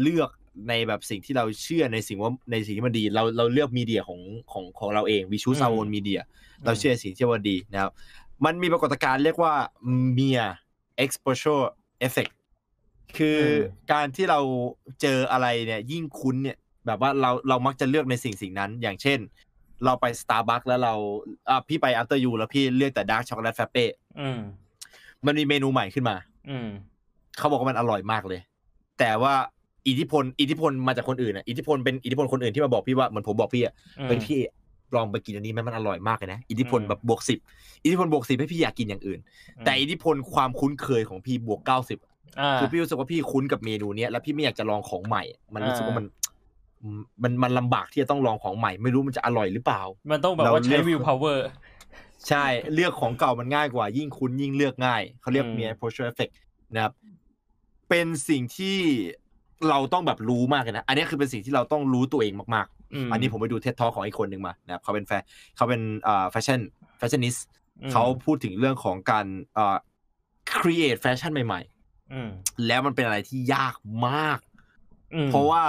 [0.00, 0.30] เลือก
[0.68, 4.20] ในแบบสิ่งที่เราเชื่อในสิ่งว่าในสิ่งที่มันดี เราเราเลือกมีเดียของ
[4.52, 6.20] ของของเราเองวิชูซาโอนมีเดีย
[6.64, 7.92] เราเชื่อในสิ่งที่ว่าดีนะครับ
[8.44, 9.54] มันมีปรากฏการณ์เรียกว่า
[10.18, 10.50] mere
[11.04, 11.64] exposure
[12.06, 12.32] effect
[13.16, 14.40] คืออมการที่เรา
[15.00, 16.56] เจออะไรเนี่ยยิ่งคุ้นเนี่ย
[16.86, 19.18] แบบว่าเราเรามักจะเลือกในสิ่งสิ่งนั้น อย่างเช่น
[19.84, 20.94] เราไป Starbucks แล้วเรา
[21.48, 23.86] อะพี่ไป After You แล้วพี่เลือกแต่ Dark Chocolate Frappe
[24.20, 24.40] อืม
[25.26, 26.16] มันมีเมนูใหม่ขึ้นมา
[26.50, 26.68] อืม
[27.38, 28.40] เขาบอกว่ามันอร่อยมากเลย
[28.98, 29.34] แต่ว่า
[29.88, 34.40] อิทธิพล อิทธิพลมาจากคนอื่นอะอิทธิพลเป็นอิทธิพลคนอื่นที่มาบอกพี่ว่าเหมือนผมบอกพี่อะอืมเฮ้ยพี่
[34.96, 37.38] ลองไปกินอันนี้ไหมมันอร่อยมากเลยนะ อิทธิพลอืมแบบบวกสิบ
[37.84, 39.20] อิทธิพลบวกสิบให้พี่อยากกินอย่างอื่น
[39.64, 41.98] แต่อิทธิพลความคุ้นเคยของพี่บวกเก้าสิบ
[42.40, 45.22] อ่าคือพี่รู้สึกว่าพี่คุ้นกับเมนูเนี้ยแล้วพี่ไม่อยากจะลองของใหม่
[45.54, 46.06] มันรู้สึกว่ามัน
[47.22, 51.46] มันมันลำบากที่จะต้องลองของใหม่ ไม่รู้มันจะอร่อยหรือเปล่า มันต้องแบบเราว่าใช้เลือกวิวพาวเวอร์
[52.28, 56.32] ใช่เลือกของเก่ามันง่ายกว่า ยิ่งคุ้นยิ่งเลือกง่ายเขาเรียกอืมมี exposure effect
[56.74, 56.92] นะครับ
[57.88, 58.78] เป็นสิ่งที่
[59.70, 65.12] เราต้องแบบรู้มากเลยนะ อันนี้คือเป็นสิ่งที่เราต้องรู้ตัวเองมากๆอันนี้ผมไปดูเท็ตทอของอีกคนหนึ่งมานะครับเขาเป็นแฟ
[65.56, 66.60] เขาเป็นอ่าแฟชั่น
[66.98, 67.36] fashionist
[67.82, 69.26] อืมเขาพูดถึงเรื่องของการ
[69.58, 69.76] อ่า
[70.54, 71.60] create แฟชั่นใหม่
[72.12, 73.74] อืมๆแล้วมันเป็นอะไรที่ยาก
[74.06, 74.38] มาก
[75.14, 75.62] อืมเพราะว่า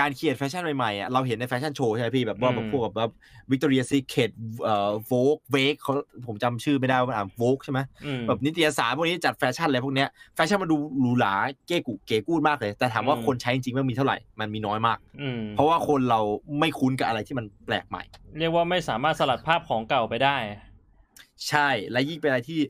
[0.00, 3.12] การเขียนแฟชั่นใหม่ๆอะเราเห็นในแฟชั่นโชว์ใช่ไหมพี่แบบว่าอืมแบบพวกแบบ
[3.50, 4.30] Victoria's Secret
[4.64, 5.92] เอ่อ Vogue Vogue เขา
[6.26, 11.34] ผมจำชื่อไม่ได้ว่ามันอ่าน Vogue ใช่ไหมอืมแบบนิตยสารพวกนี้จัดแฟชั่นอะไรพวกเนี้ยแฟชั่นมันดูหรูหรา
[11.66, 16.20] เก๋กู๊ดเก๋กู๊ดมากเลย แต่ถามว่าอืมคนใช้จริงๆมันมีเท่าไหร่มันมีน้อยมากอืมเพราะว่าคนเรา
[16.60, 18.02] ไม่คุ้นกับอะไรที่มันแปลกใหม่
[18.38, 20.36] เรียกว่าไม่สามารถสลัดภาพของเก่าไปได้
[21.48, 22.60] ใช่และยิ่งเป็นอะไรที่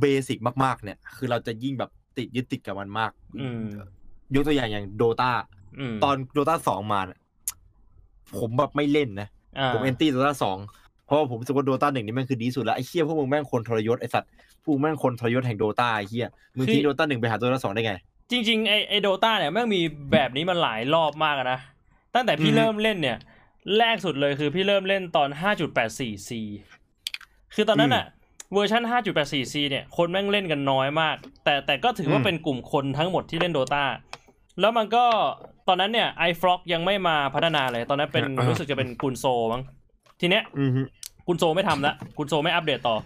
[0.00, 3.62] เบสิกมากๆเนี่ย คือเราจะยิ่งแบบติดยึดติดกับมันมากอืม
[4.34, 5.57] ยกตัวอย่างอย่าง Dota อืม
[6.04, 7.18] ตอน Dota สองมาเนี่ย
[8.38, 10.58] ผมแบบไม่เล่นนะผมแอนตี้ Dota สอง
[11.06, 14.28] เพราะว่าผมรู้สึกว่า Dota หนึ่งนี่แม่งคือดีสุดแล้วไอ้เหี้ยพวกมึงแม่งคนทรยศไอ้สัตว์
[14.62, 16.26] พวกมึงแม่งคนทรยศแห่ง Dota ไอ้เหี้ย
[16.56, 17.92] มึงทิ้ง Dota หนึ่งไปหา Dota สองได้ไง
[18.30, 19.80] จริง ๆ ไอไอ Dota เนี่ยแม่งมี
[20.12, 21.58] แบบนี้มาหลายรอบมากอะนะ
[22.14, 23.18] ตั้งแต่พี่อือฮึเริ่มเล่นเนี่ย
[23.78, 26.30] แรกสุดเลยคือพี่เริ่มเล่นตอน 5.84c
[27.54, 28.04] คือตอนนั้นอะ
[28.52, 33.84] เวอร์ชัน 5.84c เนี่ยคนแม่งเล่นกันน้อยมาก แต่แต่ก็ถือว่าเป็นกลุ่มคนทั้งหมดที่เล่น Dota
[34.60, 35.04] แล้วมันก็
[35.68, 39.62] ตอนนั้นเนี่ย IceFrog ยังไม่มาพัฒนาเลย ตอนนั้นเป็นอ่ารู้รู้สึกจะเป็น Guinsoo มั้ง
[40.20, 40.80] ทีเนี้ยอือฮึ
[41.26, 42.96] Guinsoo ไม่ทำละ Guinsoo ไม่อัปเดตต่อ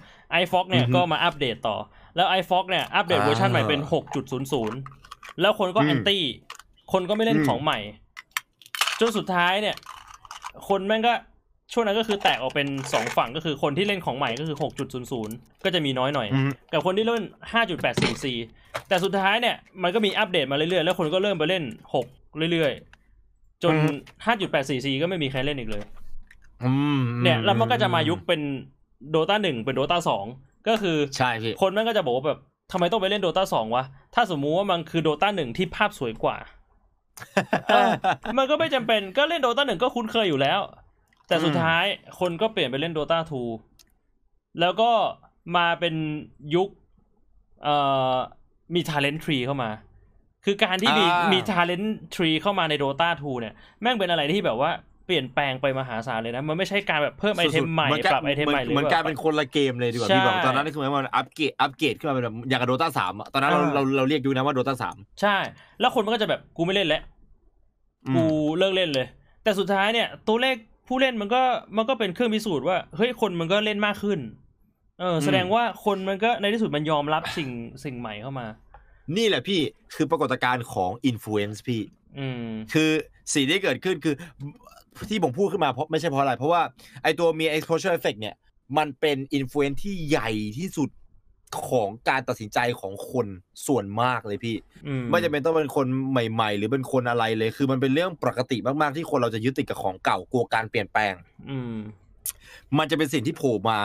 [0.43, 1.77] IceFrog เนี่ยอือฮึก็มาอัปเดตต่อ
[2.17, 3.81] แล้ว iFox เนี่ยอัปเดตอ่าเวอร์ชันใหม่เป็น
[4.61, 6.23] 6.00 แล้วคนก็อืมแอนตี้
[6.93, 7.79] คนก็ไม่เล่นอืม ของใหม่
[9.01, 9.77] จนสุดท้ายเนี่ย
[10.69, 11.13] คนแม่งก็
[11.73, 14.57] ช่วงนั้นก็คือแตกออกเป็นสองฝั่งก็คือคนที่เล่นของใหม่ก็คือ
[15.11, 17.25] 6.00 ก็จะมีน้อยหน่อยอืมกับคนที่เล่น
[18.21, 21.65] 5.844 แต่สุดท้ายเนี่ย มันก็มีอัปเดตมาเรื่อยๆ แล้วคนก็เริ่มไปเล่น
[22.03, 23.75] 6 เรื่อยๆ จน
[24.39, 25.83] 5.844 ก็ไม่มีใครเล่นอีกเลย
[26.65, 28.41] อืมเนี่ยแล้วมันก็จะมายุคเป็น
[29.11, 30.25] โดตาหนึ่งเป็นโดตาสอง
[30.69, 32.39] ก็คือใช่พี่คนมันก็จะบอกว่าแบบ
[32.73, 33.85] ทำไมต้องไปเล่นโดตาสองวะ
[34.15, 36.37] ถ้าสมมุติว่ามันคือโดตาหนึ่งที่ภาพสวยกว่า
[37.69, 37.91] เออ
[38.39, 40.61] มันก็ไม่จำเป็นก็เล่นโดตาหนึ่งก็คุ้นเคยอยู่แล้ว
[41.33, 41.85] แต่สุดท้าย
[42.21, 43.43] คนก็เปลี่ยนไปเล่น Dota 2
[44.61, 44.91] แล้วก็
[45.57, 45.95] มาเป็น
[46.55, 46.69] ยุค
[47.63, 47.77] เอ่
[48.15, 48.17] อ
[48.75, 49.71] มี Talent Tree เข้ามา
[50.45, 54.71] คือการที่มีอ่ามีมี Talent Tree เข้ามาใน Dota 2 เนี่ย แม่งเป็นอะไรที่แบบว่า
[55.07, 65.37] เปลี่ยนแปลงไปมหาศาลเลยนะ มันไม่ใช่การแบบเพิ่มไอเทมใหม่สุดๆปรับไอเทมใหม่หรือเหมือนแบบกลายเป็นคนละเกมเลยดีกว่าใช่พี่แบบตอนนั้นนี่คือมันอัปเกรดอัปเกรดขึ้นมาเป็นแบบอย่างกับ Dota สามตอนนั้นเราอ่า เราเราเรียกอยู่นะว่า Dota สามใช่
[65.81, 67.03] แล้วคนมันก็จะแบบกูไม่เล่นแล้ว
[68.15, 68.25] กู
[68.59, 69.07] เลิกเล่นเลย
[69.43, 70.57] แต่สุดท้ายเนี่ย ตัวเลข
[70.93, 71.43] ผู้เล่นมันก็
[71.77, 74.19] มันก็เป็นเครื่องพิสูจน์ว่าเฮ้ยคนมันก็เล่นมากขึ้น
[75.01, 77.51] เออ แสดงว่าคนมันก็ในที่สุดมันยอมรับสิ่ง
[77.85, 78.47] สิ่งใหม่เข้ามา
[79.17, 79.61] นี่แหละพี่
[79.95, 81.83] คือปรากฏการณ์ของ influence พี่
[82.19, 82.91] อืมคือ
[83.35, 84.15] สิ่งที่เกิดขึ้นคือ
[85.11, 86.63] ที่ผมพูดขึ้นมาเพราะไม่ใช่เพราะอะไร เพราะว่า
[87.03, 88.35] ไอตัวมี exposure effect เนี่ย
[88.79, 90.89] มันเป็น influence ที่ใหญ่ที่สุด
[91.69, 93.27] ของการตัดสินใจของคน
[93.67, 94.57] ส่วนมากเลยพี่
[94.87, 101.15] อืมไม่จำเป็นต้องเป็นคนใหม่ ๆ หรือเป็นคนอะไรเลย คือมันเป็นเรื่องปกติมากๆที่คนเราจะยึดติดกับของเก่ากลัวการเปลี่ยนแปลง
[101.51, 101.77] อืม
[102.79, 103.79] มันจะเป็นสิ่งที่โผล่มา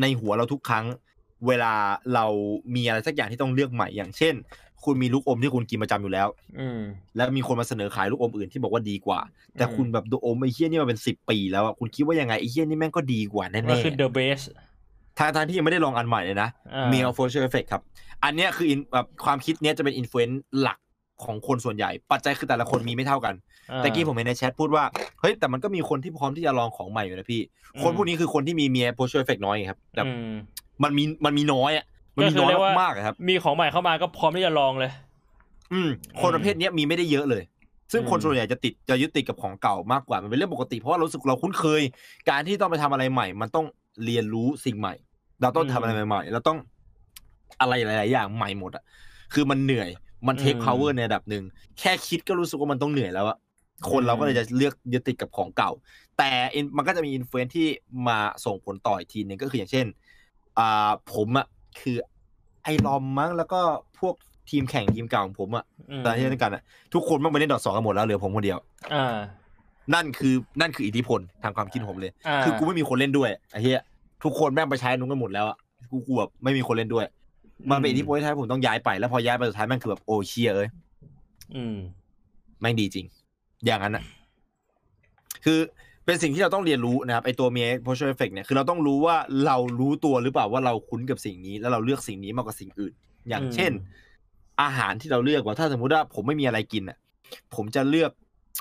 [0.00, 0.84] ในหัวเราทุกครั้ง
[1.46, 1.74] เวลา
[2.14, 2.26] เรา
[2.74, 4.34] มีอะไรสักอย่างที่ต้องเลือกใหม่อย่างเช่น
[4.84, 6.28] คุณมีลูกอมที่คุณกินประจำอยู่แล้ว
[6.58, 6.80] อืม
[7.16, 9.20] แล้วมีคนมาเสนอขายลูกอมอื่นที่บอกว่าดีกว่า
[9.56, 14.75] แต่อืมคุณแบบดูอมไอ้เฮี้ยนี่มาเป็นสิบปีแล้วอะคุณคิดว่ายังไงไอ้เฮี้ยนี่แม่งก็ดีกว่าแน่ก็คือ the best ๆ
[15.18, 17.82] ทางทางที่ยังไม่ได้ลองอันใหม่เลยนะอ่ามี a l f o r c e effect ครับ
[18.24, 20.78] อันเนี้ยคือ in- แบบความคิดเนี้ยจะเป็น influence หลัก
[21.24, 23.34] ของคนส่วนใหญ่ ปัจจัยคือแต่ละคนมีไม่เท่ากัน
[23.70, 24.84] อ่าเมื่อกี้ผมเห็นในแชทพูดว่า
[25.20, 27.40] เฮ้ย แต่มันก็มีคนที่พร้อมที่จะลองของใหม่อยู่นะพี่
[27.74, 30.32] อืมคนพวกนี้คือคนที่มีมี a l f o r c e effect น้อยไงครับแบบอืม
[30.82, 31.84] มันมีมันมีน้อยอะ
[32.14, 34.90] มันก็มีคือน้อยเรียกว่ามากๆอะครับ มีของใหม่เข้ามาก็พร้อมที่จะลองเลย
[35.72, 35.88] อืม
[36.20, 37.42] คนประเภทเนี้ยมีไม่ได้เยอะเลย
[37.92, 41.82] ซึ่งคนอืมส่วนใหญ่จะติดจะยึดติดกับของเก่ามากกว่ามันเป็นเรื่องปกติเพราะว่าเรารู้สึกเราคุ้นเคย
[42.30, 43.66] การที่ต้องไปทำอะไรใหม่ มันต้อง
[44.04, 44.94] เรียนรู้สิ่งใหม่
[45.42, 46.58] เราต้องทำอะไรใหม่ๆเราต้อง
[47.60, 48.84] อะไรหลาย ๆ อย่างใหม่หมดอะ
[49.34, 49.90] คือมันเหนื่อย
[50.26, 51.42] มัน take อืม power ในระดับหนึ่ง
[51.78, 53.36] แค่คิดก็รู้สึกว่ามันต้องเหนื่อยแล้วอะ
[53.90, 55.70] คนเราก็เลยจะเลือกยึดติดกับของเก่า
[56.18, 57.66] แต่ in- มันก็จะมี influence ที่
[58.08, 59.86] มาส่งผลต่ออีกทีหนึงก็คืออย่างเช่น
[60.58, 61.46] อ่าผมอะ
[61.80, 61.96] คือ
[62.62, 63.60] ไอรอมมั้งแล้วก็
[64.00, 64.14] พวก
[64.50, 66.62] ทีมแข่งทีมเก่าของผมอะอืมตอนที่เล่นกันอะ
[66.94, 68.58] ทุกคนมันไปเล่น Dota สองกันหมดแล้วเหลือผมคนเดียว
[68.94, 69.16] อ่า
[69.94, 73.82] นั่นคือนั่นคืออิทธิพลทางความคิดผมเลยอ่าคือกูไม่มีคนเล่นด้วยไอ้เหี้ย
[74.24, 75.56] ทุกคนแม่งไปใช้นุ้นกันหมดแล้วอะ
[75.90, 77.06] กูกูแบบไม่มีคนเล่นด้วย
[77.70, 80.68] มันเป็นอิทธิพลที่ทำให้ผมต้องย้ายไปแล้วพอย้ายไปสุดท้ายแม่งคือแบบโอเชียเอ้ย
[81.54, 81.76] อืม
[82.60, 83.06] แม่งดีจริง
[83.66, 84.04] อย่างนั้นอะ
[85.44, 85.58] คือ
[86.04, 89.16] เป็นสิ่งที่เราต้องเรียนรู้นะครับไอตัวมี exposure effect เนี่ยคือเราต้องรู้ว่า
[89.46, 92.92] เรารู้ตัวหรือเปล่าว่าเราคุ้นกับสิ่งนี้ แล้วเราเลือกสิ่งนี้มากกว่าสิ่งอื่น
[93.28, 93.72] อย่างอืมเช่น
[94.62, 96.98] อาหารที่เราเลือกว่าถ้าสมมุติว่าผมไม่มีอะไรกินอะ
[97.54, 98.10] ผมจะเลือก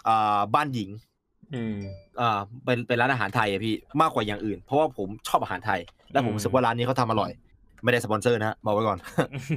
[0.08, 0.90] อ่าบ้านหญิง
[1.54, 1.76] อืม
[2.22, 5.80] อ่าเป็นเป็นร้านอาหารไทยอะพี่มากกว่าอย่างอื่น เพราะว่าผมชอบอาหารไทย
[6.12, 7.32] และผมอืมรู้สึกว่าร้านนี้เขาทำอร่อย
[7.84, 8.98] ไม่ได้สปอนเซอร์นะฮะบอกไว้ก่อน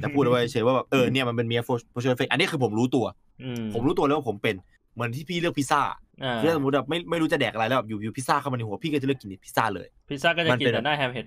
[0.01, 1.77] แต่พูดเอาไว้เฉยว่าแบบเออเนี่ยมันเป็น mere
[2.15, 3.05] effect อันนี้คือผมรู้ตัว
[3.43, 4.55] อืมผมรู้ตัวแล้วว่าผมเป็น
[4.93, 5.81] เหมือนที่พี่เลือกพิซซ่า
[6.23, 11.25] อ่าคือถ้าสมมติแบบไม่ไม่รู้จะแดกอะไรแล้วแบบอยู่อยู่พิซซ่าเข้ามาในหัวพี่ก็จะเลือกกินพิซซ่าเลยพิซซ่าก็จะมันกินเป็นแต่หน้าแฮมเห็ด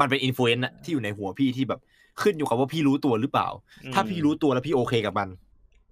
[0.00, 1.80] มันเป็น influence อะที่อยู่ในหัวพี่ที่แบบ
[2.22, 3.48] ขึ้นอยู่กับว่าพี่รู้ตัวหรือเปล่า
[3.94, 5.28] ถ้าพี่รู้ตัวแล้วพี่โอเคกับมัน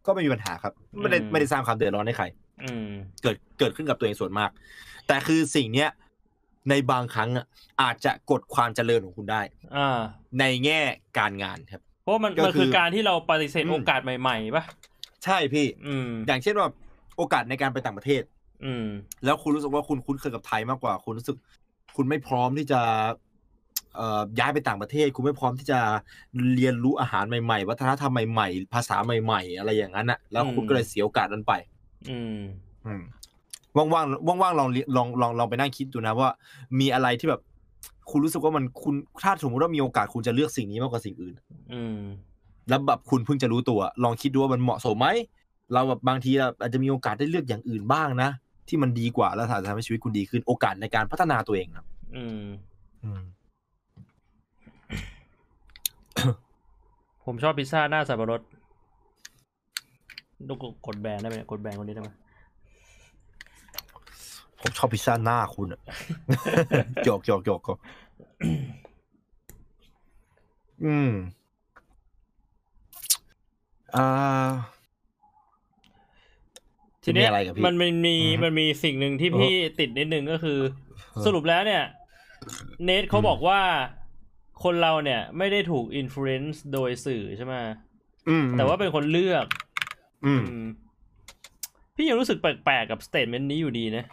[0.06, 2.24] ก็ไม่มีปัญหาครับ ไม่ได้อืมไม่ได้สร้างความเดือดร้อนให้ใคร
[2.64, 2.88] อืม
[3.22, 4.50] เกิดเกิดขึ้นกับตัวเองส่วนมาก
[5.06, 5.90] แต่คือสิ่งเนี้ย
[6.70, 7.46] ในบางครั้งอะ
[7.82, 9.42] อาจจะกดความเจริญของคุณได้
[9.76, 9.98] อ่า
[10.40, 10.80] ในแง่
[11.18, 14.64] การงานครับ เพราะว่ามันก็มันคืคืออการที่เราปฏิเสธอืมโอกาสใหม่ๆป่ะ
[15.24, 16.68] ใช่พี่ อืม อย่างเช่นว่า
[17.16, 18.22] โอกาสในการไปต่างประเทศ
[18.64, 18.86] อืม
[19.24, 21.36] แล้วคุณรู้สึกว่าคุณคุ้นเคยกับไทยมากกว่า คุณรู้สึก
[21.96, 22.80] คุณไม่พร้อมที่จะ
[23.96, 25.80] เอ่อย้ายไปต่างประเทศ คุณไม่พร้อมที่จะ
[26.54, 31.54] เรียนรู้อาหารใหม่ๆ วัฒนธรรมใหม่ๆ ภาษาใหม่ ๆ อะไรอย่างนั้นอะแล้วคุณอืมก็เลยเสียโอกาสนั้นไป
[32.08, 32.38] อืม
[32.86, 33.02] อืม
[33.76, 36.30] ว่างๆว่างๆลองลองลองลองไปนั่งคิดดูนะว่า
[36.80, 37.40] มีอะไรที่แบบ
[38.10, 41.34] คุณรู้สึกว่ามันคุณถ้าสมมติว่ามีโอกาสคุณจะเลือกสิ่งนี้มากกว่าสิ่งอื่น
[41.72, 41.98] อืม
[42.68, 45.08] แล้วแบบคุณเพิ่งจะรู้ตัว ลองคิดดูว่ามันเหมาะสมไหม
[45.72, 48.30] เราแบบบางทีเราอาจจะมีโอกาสได้เลือกอย่างอื่นบ้างนะ
[48.68, 52.44] ที่มันดีกว่าแล้วอาจจะทำให้ชีวิตคุณดีขึ้นโอกาสในการพัฒนาตัวเองครับ อืม
[53.04, 53.22] อืม
[57.24, 58.40] ผมชอบพิซซ่าหน้าสับปะรด
[60.48, 62.10] ดูกกดแบนได้ไหมเนี่ยกดแบนคนนี้ได้ไหม
[64.60, 65.80] ผมชอบพิซซ่าหน้าคุณอะ
[67.04, 67.74] หยอกหยอกหยอกก็
[70.84, 71.10] อืม
[73.96, 74.06] อ่า
[77.04, 80.58] จทีเนี้ยจะมีอะไรกับพี่มันมันมีอือฮึมันมีสิ่งหนึ่งที่พี่ติดนิดนึงก็คือ
[81.16, 81.82] อสรุปแล้วเนี่ย
[82.84, 83.60] เนทเขาอืมบอกว่า
[84.62, 87.54] คนเราเนี่ย ไม่ได้ถูกอิ f ฟ u e n c e โดยสื่อใช่ไหม
[88.28, 89.46] อืมแต่ว่าเป็นคนเลือก
[90.26, 90.68] อืมอืม
[91.96, 94.04] พี่ยังรู้สึกแปลกๆกับสเต t เมนต์นี้อยู่ดีนะ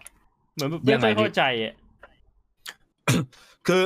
[0.53, 1.73] เหมือนแบบยัไม่งไงค่อยเข้าใจอะ
[3.68, 3.82] คือ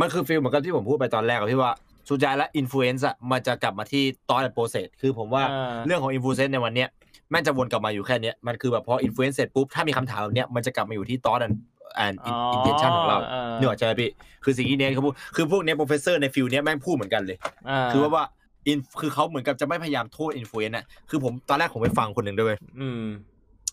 [0.00, 1.72] มันคือ feel เหมือนกับที่ผมพูดไปตอนแรกอะพี่ว่า
[2.10, 6.88] สุดท้ายแล้ว influence อะมันจะกลับมาที่ thought process คือผมว่าอ่าเรื่องของ influence ในวันเนี้ย
[7.30, 14.10] แม่งจะวนกลับมาอยู่แค่เนี้ยมันคือแบบพอ influence เสร็จปุ๊บถ้ามีคำถามแบบเนี้ยมันจะกลับมาอยู่ที่ thought and in intention ของเราอ่านึกออกใช่ไหมพี่
[14.44, 17.36] คือสิ่งที่เนี้ยเขาพูดคือพวกเนี้ย professor ใน field เนี้ยแม่งพูดเหมือนกันเลย
[17.68, 18.24] อ่าคือว่าว่า
[18.66, 23.04] อินคือเขาเหมือนกับจะไม่พยายามโทษ influence อะคือผมตอนแรกผมไปฟังคนหนึ่งด้วยเวยอืม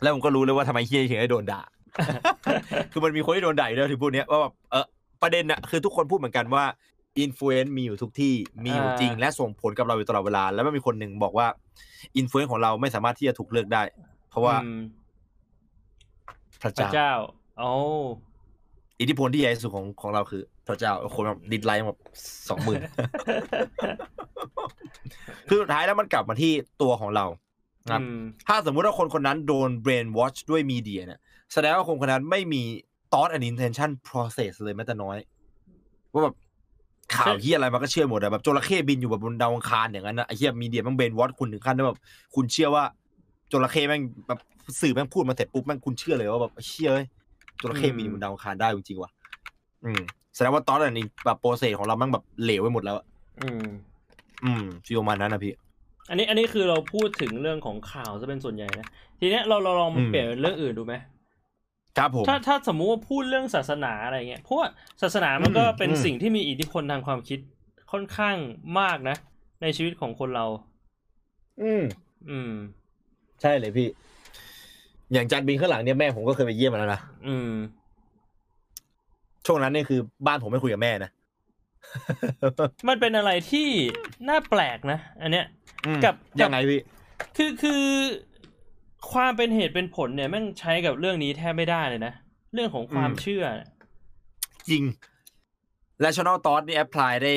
[0.02, 1.62] แล้วผมก็รู้เลยว่าทำไมเฮียถึงได้โดนด่า
[2.92, 4.86] คือมันมีคนที่โดนด่าอยู่แล้วถึงพูดเนี้ยว่าแบบเออ
[5.22, 6.64] ประเด็นอะคือทุกคนพูดเหมือนกันว่า
[7.20, 8.34] influence มีอยู่ทุกที่
[8.66, 11.48] มีอยู่จริงอ่าและส่งผลกับเราอยู่ตลอดเวลา แล้วมันมีคนหนึ่งบอกว่า
[12.18, 13.84] influence ของเราไม่สามารถที่จะถูกเลือกได้
[14.30, 14.80] เพราะว่าอืม
[16.62, 17.14] พระพระเจ้าเจ้า
[17.60, 17.72] โอ้
[19.02, 22.00] อิทธิพลที่ใหญ่ที่สุดของของเราคือพระเจ้าคนแบบ dislike แบบ
[22.50, 22.82] สองหมื่น
[25.48, 26.52] คือสุดท้ายแล้วมันกลับมาที่
[26.82, 27.26] ตัวของเรา
[27.84, 31.20] นะครับอืมถ้าสมมุติว่าคนคนนั้นโดน brain wash ด้วยมีเดียเนี่ย
[31.54, 32.62] แสดงว่าคนคนนั้นไม่มี
[33.12, 35.18] thought and intention process เลยแม้แต่น้อย
[36.14, 36.36] ว่าแบบ
[37.16, 42.00] ข่าวเฮียอะไรมันก็เชื่อหมดอะแบบจระเข้บินอยู่แบบบนดาวอังคารอย่างนั้นนะไอ้เฮียมีเดียมันเบนวอตคุณถึงขั้นที่แบบ
[42.36, 42.84] คุณเชื่อว่า
[43.52, 44.40] จระเข้แม่งแบบ
[44.82, 47.08] สื่อแม่งพูดมาเสร็จปุ๊บแม่งคุณเชื่อเลยว่าแบบเชื่อเอ้ย
[47.62, 49.12] จระเข้บินอยู่บนดาวอังคารได้จริงๆว่ะ
[49.86, 50.02] อืม
[50.36, 53.06] แสดงว่าตอนนั้นแบบโปรเซสของเราแม่งแบบเหลวไปหมดแล้วอะ
[53.42, 53.64] อืม
[54.44, 55.54] อืมฟีลประมาณนั้นนะพี่
[56.10, 58.88] อันนี้อันนี้คือเราพูดถึงเรื่องของข่าวจะเป็นส่วนใหญ่นะ
[59.20, 60.96] ทีเนี้ยเราเราลองมาอืมเปลี่ยนเป็นเรื่องอื่นดูไหม
[61.98, 64.68] ครับผมถ้าถ้าสมมุติว่าพูดเรื่องศาสนาอะไรเงี้ยเพราะว่า
[65.02, 67.40] ศาสนามันก็อืมเป็นอืมสิ่งที่มีอิทธิพลทางความคิด
[67.92, 68.36] ค่อนข้าง
[68.80, 69.16] มากนะ
[69.62, 70.46] ในชีวิตของคนเรา
[71.62, 71.84] อืม
[72.30, 72.52] อืม
[73.42, 73.88] ใช่เลยพี่
[75.14, 77.52] อย่างจานบินข้างหลังเนี่ยแม่ผมก็เคยไปเยี่ยมมาแล้วนะอืม
[79.46, 81.12] ช่วงนั้นเนี่ยคือบ้านผมไม่คุยกับแม่นะ
[82.88, 83.68] มันเป็นอะไรที่
[84.30, 85.46] น่าแปลกนะ อันเนี้ย
[85.86, 86.80] อืมกับยังไงพี่
[87.38, 87.84] คือคือ
[89.12, 92.14] ความเป็นเหตุเป็นผลเนี่ยแม่งใช้กับเรื่องนี้แทบไม่ได้เลยนะ
[92.54, 94.78] เรื่องของความอื
[96.06, 97.34] มเชื่อเนี่ยจริง rational thought นี่ apply ได้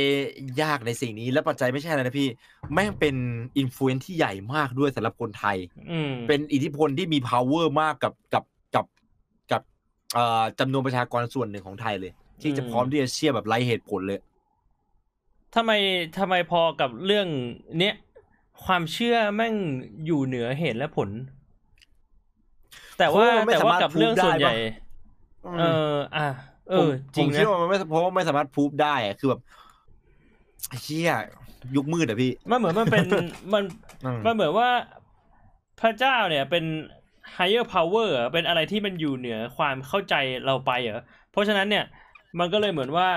[0.63, 2.29] ยากในสิ่งนี้ และปัจจัยไม่ใช่อะไรนะพี่
[2.73, 3.17] แม่งเป็น
[3.63, 5.57] influence ที่ใหญ่มากด้วยสำหรับคนไทย
[5.91, 8.87] อืมเป็นอิทธิพลที่มี power มากกับกับกับ
[9.53, 9.63] กับ
[10.15, 12.13] เอ่อจำนวนประชากรส่วนหนึ่งของไทยเลย
[12.43, 14.21] ที่จะอืมพร้อมที่จะเชื่อแบบไร้เหตุผลเลย
[15.55, 15.73] ทำไม
[16.19, 17.29] ทำไมพอกับเรื่อง
[17.79, 17.95] เนี้ย
[18.65, 19.55] ความเชื่อแม่ง
[20.07, 21.11] อยู่เหนือเหตุและผล
[22.99, 24.65] แต่ว่าเพราะว่ามันไม่แต่ว่าสามารถกับเรื่อง prove ส่วนใหญ่ได้
[25.45, 25.63] ปะเอ
[25.93, 26.27] ออะ
[26.69, 29.41] เอผมอจริงผมนะคิดว่ามันไม่เพราะว่าไม่สามารถพูฟได้อะคือแบบ
[30.83, 31.13] เชี่ย
[31.77, 33.07] ยุคมืดอะพี่ มันเหมือนมันเป็น
[33.53, 33.63] มัน
[34.05, 34.69] อืมมันเหมือนว่า
[35.81, 36.65] พระเจ้าเนี่ยเป็น
[37.37, 40.15] higher power เหรอเป็นอะไรที่มันอยู่เหนือความเข้าใจ
[40.47, 41.85] เราไปเหรอเพราะฉะนั้นเนี่ย
[42.39, 43.09] มันก็เลยเหมือนว่า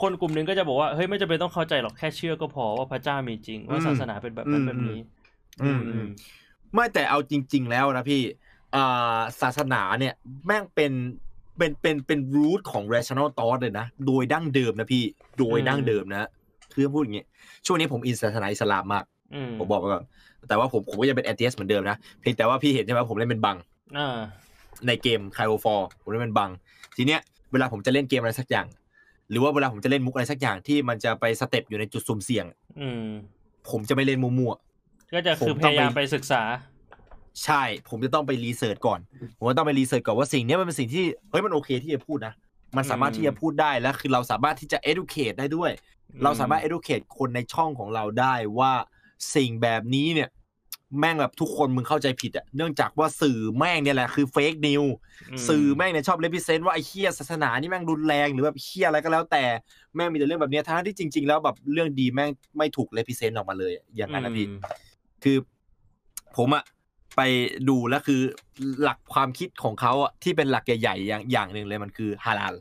[0.00, 4.98] คนกลุ่มหนึ่งก็จะบอกว่าเฮ้ยไม่จำเป็นต้องเข้าใจหรอกแค่เชื่อก็พอว่าพระเจ้ามีจริง ว่าศาสนาเป็นแบบนั้นแบบนี้
[5.62, 6.06] อืมอืม
[6.74, 8.20] ไม่แต่เอาจริง ๆ แล้วนะพี่
[8.74, 10.14] อ่าศาสนาเนี่ย
[10.46, 10.92] แม่งเป็น
[11.58, 15.04] เป็นเป็นเป็นรูทของ rational thought เลยนะ โดยดั้งเดิมนะพี่
[15.38, 16.28] โดยดั้งเดิมนะ
[16.72, 17.26] คือต้องพูดอย่างเงี้ย
[17.66, 19.04] ช่วงนี้ผมอินศาสนาอิสลามมาก
[19.34, 20.04] อืมผมบอกไปก่อน
[20.48, 23.56] แต่ว่าผมผมก็ยังเป็น atheist เหมือนเดิมนะ เพียงแต่ว่าพี่เห็นใช่ไหมผมเล่นเป็นบัง
[23.98, 24.16] อ่า
[24.86, 26.50] ในเกม c ค o ฟอร์ผมเล่นเป็นบัง
[26.96, 27.20] ทีเนี้ย
[27.52, 28.66] เวลาผมจะเล่นเกมอะไรสักอย่าง
[29.30, 32.46] หรือว่าเวลาผมจะเล่นมุกอะไรสักอย่างที่มันจะไป step อยู่ในจุดสุ่มเสี่ยง
[32.80, 33.06] อืม
[33.70, 34.52] ผมจะไม่เล่นมั่ว
[35.14, 36.75] ก็จะคือผมพต้องยายามไปไปศึกษาๆ
[37.44, 39.00] ใช่ ผมจะต้องไป research ก่อน
[39.38, 42.34] ผมจะต้องไป research ก่อนว่าสิ่งเนี้ยมันเป็นสิ่งที่เฮ้ยมันโอเคที่จะพูดนะ
[42.76, 45.70] มันสามารถอืมที่จะพูดได้แล้วคือเราสามารถที่จะ educate ได้ด้วย
[46.22, 48.72] เราสามารถ educate คนในช่องของเราได้ว่า
[49.34, 50.30] สิ่งแบบนี้เนี่ย
[51.00, 54.82] แม่งแบบทุกคนมึงเข้าใจผิดอะเนื่องจากว่าสื่อแม่งเนี่ยแหละคือ fake news อื
[55.36, 59.44] มสื่อแม่งเนี่ยชอบ represent ว่าไอ้เหี้ยศาสนานี่แม่งรุนแรงหรือแบบเหี้ยอะไรก็แล้วแต่
[59.94, 64.58] แม่งมีแต่เรื่องแบบเนี้ยทั้งที่จริง ๆ แล้วแบบเรื่องดีแม่งไม่ถูก represent ออกมาเลยอะอย่างนั้นนะพี่อืม
[65.22, 65.36] คือ
[66.36, 66.64] ผมอะ
[67.16, 67.20] ไป
[67.68, 68.20] ดูแล้วคือ
[68.82, 72.54] หลักความคิดของเขาอะที่เป็นหลักใหญ่ๆอย่างอย่างหนึ่งเลยมันคือฮาลาล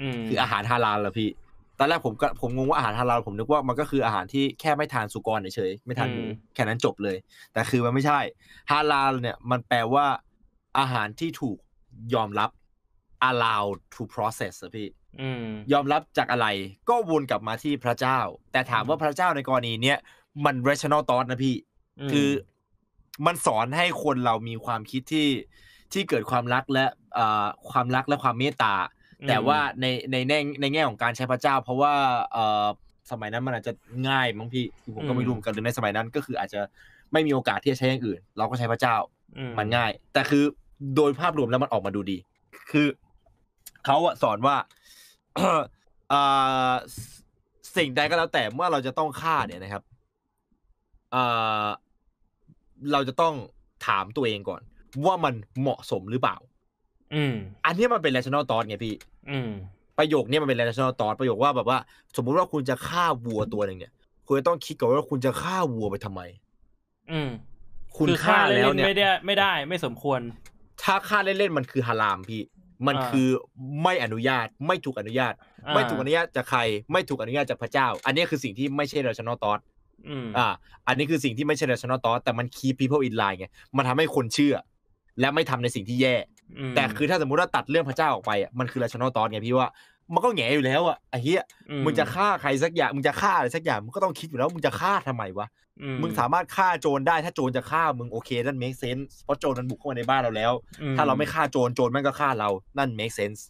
[0.00, 1.30] อืมคืออาหารฮาลาลเหรอพี่
[1.78, 6.24] ตอนแรกผมก็ผมงงว่าอาหารฮาลาลผมนึกว่ามันก็คืออาหารที่แค่ไม่ทานสุกรเฉยๆไม่ทานหมู
[6.54, 7.16] แค่นั้นจบเลย
[7.52, 8.20] แต่คือมันไม่ใช่
[8.70, 10.06] ฮาลาลเนี่ยมันแปลว่า
[10.78, 11.58] อาหารที่ถูก
[12.14, 12.50] ยอมรับ
[13.28, 14.88] allowed to process อะพี่
[15.20, 16.46] อืมยอมรับจากอะไร
[16.88, 18.18] ก็วนกลับมาที่พระเจ้า
[18.52, 19.98] แต่ถามว่าพระเจ้าในกรณีเนี้ย
[20.44, 21.56] มัน rational thought นะพี่
[22.06, 22.28] มคือ
[23.26, 25.28] มันสอนให้คนเรามีความคิดที่
[25.92, 26.84] ที่เกิดความรักและ
[27.14, 28.74] เอ่อความรักและความเมตตา
[29.28, 31.92] แต่ว่าในในในในแง่ของการใช้พระเจ้า เพราะว่า
[32.32, 32.66] เอ่อ
[33.10, 33.72] สมัยนั้นมันอาจจะ
[34.08, 36.60] ง่ายมั้งพี่คือผมก็ไม่รู้เหมือนกันหรือในสมัยนั้นก็คืออาจจะ
[37.12, 38.96] ไม่มีโอกาสที่จะใช้อย่างอื่น เราก็ใช้พระเจ้า
[39.38, 40.44] อืมมันง่าย แต่คือ
[40.96, 42.18] โดยภาพรวมแล้วมันออกมาดูดี
[42.72, 42.86] คือ
[43.84, 44.56] เขาอะสอนว่า
[46.12, 46.72] อ่า
[47.76, 49.82] สิ่งใดก็แล้วแต่เมื่อเราจะต้องฆ่าเนี่ยนะครับ
[51.14, 51.66] อ่า
[52.92, 53.34] เราจะต้อง
[53.86, 54.60] ถามตัวเองก่อน
[55.04, 56.36] ว่ามันเหมาะสมหรือเปล่า
[57.14, 57.34] อืม
[57.66, 58.94] อันนี้มันเป็น rational thought ไงพี่
[59.30, 59.50] อืม
[59.98, 61.78] ประโยคนี้มันเป็น rational thought ประโยคว่าแบบว่า
[62.16, 63.92] สมมุติว่าคุณจะฆ่าวัวตัวหนึ่งเนี่ย
[64.26, 66.20] คุณจะต้องคิดก่อนว่าคุณจะฆ่าวัวไปทำไม
[67.10, 67.30] อืม
[67.96, 70.20] คุณคือฆ่าเล่แล้วนๆเนี่ยไม่ได้ไม่ได้ ไม่สมควร
[70.82, 72.42] ถ้าฆ่าเล่นๆมันคือฮารามพี่
[72.86, 73.28] มันอ่าคือ
[73.82, 75.34] ไม่อนุญาตไม่ถูกอนุญาต
[75.66, 76.60] อ่าไม่ถูกอนุญาตจากใคร
[76.92, 80.52] ไม่ถูกอนุญาตจากพระเจ้า อันนี้คือสิ่งที่ไม่ใช่ rational thought อืมอ่า
[80.86, 83.46] อันนี้คือสิ่งที่ไม่ใช่ rational thought แต่มัน keep people in line ไง
[83.76, 84.54] มันทำให้คนเชื่อ
[85.20, 86.14] และไม่ทำในสิ่งที่แย่
[86.70, 89.68] มแต่คือถ้าสมมติว่าตัดเรื่องพระเจ้าออกไปอะ มันคือ rational thought ไงพี่ว่า
[90.14, 95.46] มันก็แหงอยู่แล้วอะไอ้เหี้ยอืมึงจะฆ่าใครสักอย่าง มึงจะฆ่าอะไรสักอย่าง มึงก็ต้องคิดอยู่แล้วว่ามึงจะฆ่าทำไมวะ
[95.82, 100.52] อืมึงสามารถฆ่าโจรได้ ถ้าโจรจะฆ่ามึงโอเค นั่น make sense เพราะโจรมันบุกเข้ามาในบ้านเราแล้ว
[100.82, 102.48] อืมถ้าเราไม่ฆ่าโจร โจรแม่งก็ฆ่าเรา
[102.78, 103.40] นั่น make sense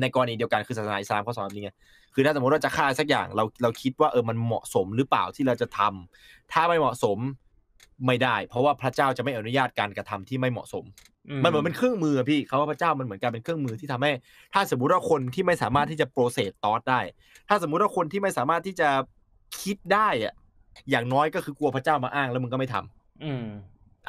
[0.00, 1.70] ในกรณีเดียวกันคือศาสนาอิสลามเขาสอนแบบนี้ไง
[2.14, 7.18] คือถ้าสมมติว่าจะฆ่าสักอย่างเราเราคิดว่าเออมันเหมาะสมหรือเปล่าที่เราจะทำถ้าไม่เหมาะสม
[8.06, 10.84] ไม่ได้ เพราะว่าพระเจ้าจะไม่อนุญาตการกระทำที่ไม่เหมาะสม
[11.44, 14.12] มันเหมือนเป็นเครื่องมืออะพี่เขาว่าพระเจ้ามันเหมือนกันเป็นเครื่องมือที่ทำให้
[14.52, 17.00] ถ้าสมมุติว่าคนที่ไม่สามารถที่จะ process thoughts ได้
[17.48, 18.88] ถ้าสมมุติว่าคนที่ไม่สามารถที่จะ
[19.62, 20.34] คิดได้อะ
[20.90, 23.46] อย่างน้อยก็คือกลัวพระเจ้ามาอ้างแล้วมึงก็ไม่ทำอืม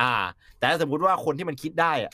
[0.02, 0.14] อ่า
[0.57, 2.11] แต่ถ้าสมมุติว่าคนที่มันคิดได้อะ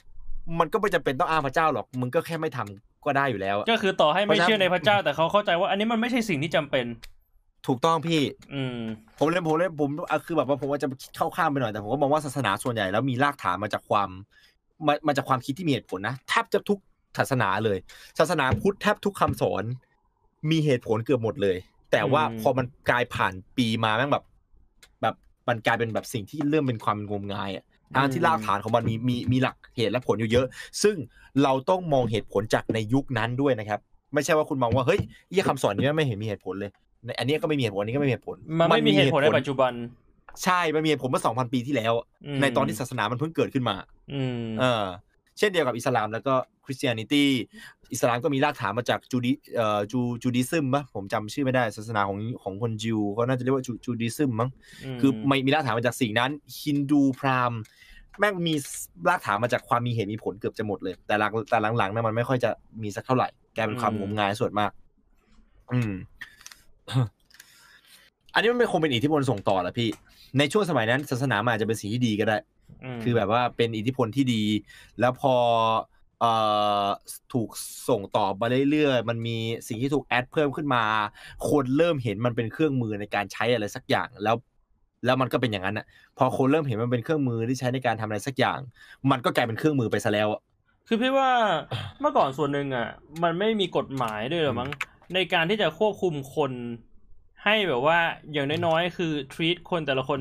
[0.59, 6.85] มันก็ไม่จำเป็นต้องอ้างพระเจ้าหรอก มึงก็แค่ไม่ทำ ก็ได้อยู่แล้วอะก็คือต่อให้ไม่เพราะฉะนั้นเชื่อในพระเจ้าแต่เขาเข้าใจว่า อันนี้มันไม่ใช่สิ่งที่จำเป็น
[7.67, 8.21] ถูกต้องพี่
[8.53, 8.77] อืม
[9.17, 14.09] ผมเลยผมเลยผมอะคือแบบว่าผมว่าจะเข้าข้ามไปหน่อยแต่ผมก็มองว่าศาสนาส่วนใหญ่แล้วมีรากฐานมาจากความ
[14.88, 16.79] มามาจากความคิดที่มีเหตุผลนะแทบจะทุก
[17.17, 17.77] ศาสนาเลย
[18.19, 19.63] ศาสนาพุทธแทบทุกคำสอน
[20.51, 21.57] มีเหตุผลเกือบหมดเลย
[21.91, 24.23] แต่ว่าอืมพอมันกลายผ่านปีมาแม่งแบบ
[25.01, 25.15] แบบ
[25.47, 27.65] มันกลายเป็นแบบสิ่งที่เริ่มเป็นความงมงายอะ
[27.95, 30.45] ทางที่รากฐานของมันมีมีมีหลักเหตุและผลอยู่เยอะ
[30.84, 30.95] ซึ่ง
[31.43, 33.80] เราต้องมองเหตุผลจากในยุคนั้นด้วยนะครับ
[34.14, 34.99] ไม่ใช่ว่าคุณมองว่าเฮ้ย
[35.34, 36.72] ยี่คำสอนนี้ไม่เห็นมีเหตุผลเลย
[37.05, 39.73] ในอันนี้ก็ไม่มีเหตุผลอันนี้ก็ไม่มีเหตุผล มันไม่มีเหตุผลในปัจจุบัน
[40.43, 42.05] ใช่มันมีเหตุผลเมื่อสองพันปีที่แล้วอะ
[42.38, 43.76] มในตอนที่ศาสนามันเพิ่งเกิดขึ้นมา
[44.14, 44.85] อืมเออ
[45.38, 46.34] เช่นเดียวกับอิสลามแล้วก็
[46.65, 47.30] Christianity
[47.93, 54.49] อิสลามก็มีรากฐานมาจาก Juda- เอ่อ Ju- Judaism ปะผมจำชื่อไม่ได้ศาสนาของของคน Jew ก็น่าจะเรียกว่า Ju- Judaism มั้ง
[54.99, 56.31] คือไม่มีรากฐานมาจากสิ่งนั้น
[56.61, 57.59] ฮินดูพราหมณ์
[58.19, 58.53] แม่งมี
[59.09, 62.49] รากฐานมาจากความมีเหตุมีผลเกือบจะหมดเลย แต่หลังแต่หลังๆนั้นมันไม่ค่อยจะ
[62.81, 64.72] มีสักเท่าไหร่แกลายเป็นความงมงายส่วนมาก
[65.72, 65.93] อืม
[68.34, 69.89] อันนี้มันเป็นคงเป็นอิทธิพลส่งต่อแหละพี่
[70.38, 72.39] ในช่วงสมัยนั้นศาสนามันอาจจะเป็นสิ่งที่ดีก็ได้ม
[73.03, 74.44] คือแบบว่าเป็นอิทธิพลที่ดี
[74.99, 75.35] แล้วพอ
[76.22, 76.34] เอ่
[76.85, 76.88] อ
[77.34, 77.49] ถูก
[77.89, 79.38] ส่งต่อมาเรื่อยๆ มันมี
[79.68, 80.84] สิ่งที่ถูกแอดเพิ่มขึ้นมา
[81.49, 84.35] คนเริ่มเห็นมันเป็นเครื่องมือในการใช้อะไรสักอย่าง แล้ว
[85.06, 85.85] แล้วมันก็เป็นอย่างนั้นอะ
[86.18, 88.60] พอคนเริ่มเห็นมันเป็นเครื่องมือที่ใช้ในการทำอะไรสักอย่าง
[89.11, 90.41] มันก็กลายเป็นเครื่องมือไปซะแล้วอะ
[90.88, 91.30] คือพี่ว่า
[91.99, 92.88] เมื่อก่อนส่วนหนึ่งอะ
[93.23, 94.72] มันไม่มีกฎหมายด้วยหรอมั้ง
[95.14, 96.52] ในการที่จะควบคุมคน
[97.44, 97.99] ให้แบบว่า
[98.31, 100.19] อย่างน้อยๆ คือ treat คนแต่ละคน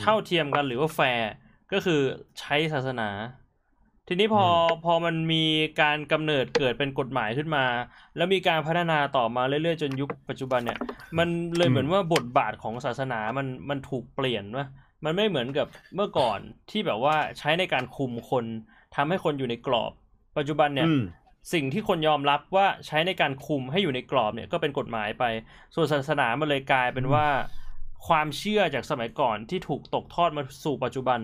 [0.00, 1.30] เท่าเทียมกันหรือว่าแฟร์
[1.72, 2.00] ก็คือ
[2.40, 3.08] ใช้ศาสนา
[4.08, 4.44] ทีนี้พอ
[4.84, 5.44] พอมันมี
[5.80, 7.64] การกำเนิดเกิดเป็นกฎหมายขึ้นมา
[8.16, 10.78] แล้วมีการพัฒนาต่อมาเรื่อยๆจนยุคปัจจุบันเนี่ย
[11.18, 14.66] มันเลยเหมือนว่าบทบาทของศาสนามันมันถูกเปลี่ยนวะ
[15.04, 16.38] มันไม่เหมือนกับเมื่อก่อน
[16.70, 18.44] ที่แบบว่าใช้ในการคุมคน
[18.94, 19.92] ทำให้คนอยู่ในกรอบ
[20.38, 21.02] ปัจจุบันเนี่ยอืม
[21.52, 25.24] สิ่งที่คนยอมรับว่าใช้ในการคุมให้อยู่ในกรอบเนี่ยก็เป็นกฎหมายไป
[25.74, 27.26] ส่วนศาสนามันเลยกลายเป็นว่า
[28.08, 31.20] ความเชื่อจากสมัยก่อนที่ถูกตกทอดมาสู่ปัจจุบัน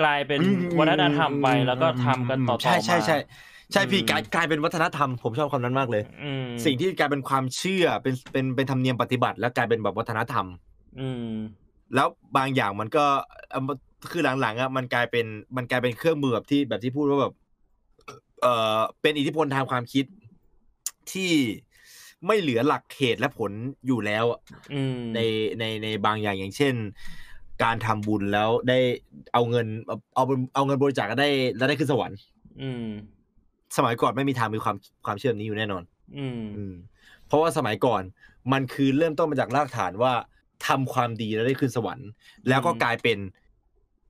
[0.00, 3.16] กลายเป็นอืมวัฒนธรรมไปแล้วก็ทำกันต่อๆใช่มาใช่ใช่
[3.72, 10.46] ใช่พี่อืมกลายกลายเป็นวัฒนธรรมผมชอบคำนั้นมากเลยอืมสิ่งที่กลายเป็นความเชื่อเป็นเป็นเป็นธรรมเนียมปฏิบัติ แล้วกลายเป็นแบบวัฒนธรรม
[11.00, 11.28] อืม
[11.94, 13.04] แล้วบางอย่างมันก็
[13.50, 13.74] เอ่อ
[14.10, 15.26] คือหลังๆอะมันกลายเป็น
[15.56, 17.34] มันกลายเป็นเครื่องมือแบบที่แบบที่พูดว่าแบบ
[18.42, 20.04] เอ่อเป็นอิทธิพลทางความคิด
[21.12, 21.32] ที่
[22.26, 23.50] ไม่เหลือหลักเหตุและผล
[23.86, 24.40] อยู่แล้วอะ
[24.74, 25.20] อืมใน
[25.58, 26.74] ในในบางอย่างอย่างเช่น
[27.62, 28.78] การทำบุญแล้วได้
[29.32, 30.24] เอาเงินเอาเอา
[30.54, 32.18] เอาเงินบริจาคก็ได้แล้วได้ขึ้นสวรรค์
[32.62, 32.86] อืม
[33.76, 34.76] สมัยก่อนไม่มีทางมีความ
[35.06, 35.82] ความเชื่อแบบนี้อยู่แน่นอน
[36.18, 36.74] อืมอืม
[37.26, 38.02] เพราะว่าสมัยก่อน
[38.52, 40.12] มันคือเริ่มต้นมาจากรากฐานว่า
[40.66, 42.08] ทำความดีแล้วได้ขึ้นสวรรค์
[42.48, 43.18] แล้วก็อืมกลายเป็น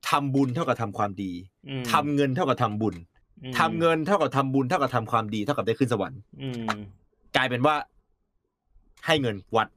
[0.09, 1.31] ทำบุญเท่ากับทำความดี
[1.69, 2.95] อืมทำเงินเท่ากับทำบุญ
[3.43, 6.67] อืมทำเงินเท่ากับทำบุญเท่ากับทำความดีเท่ากับได้ขึ้นสวรรค์อืม
[7.35, 7.75] กลายเป็นว่า
[9.05, 9.67] ให้เงินวัด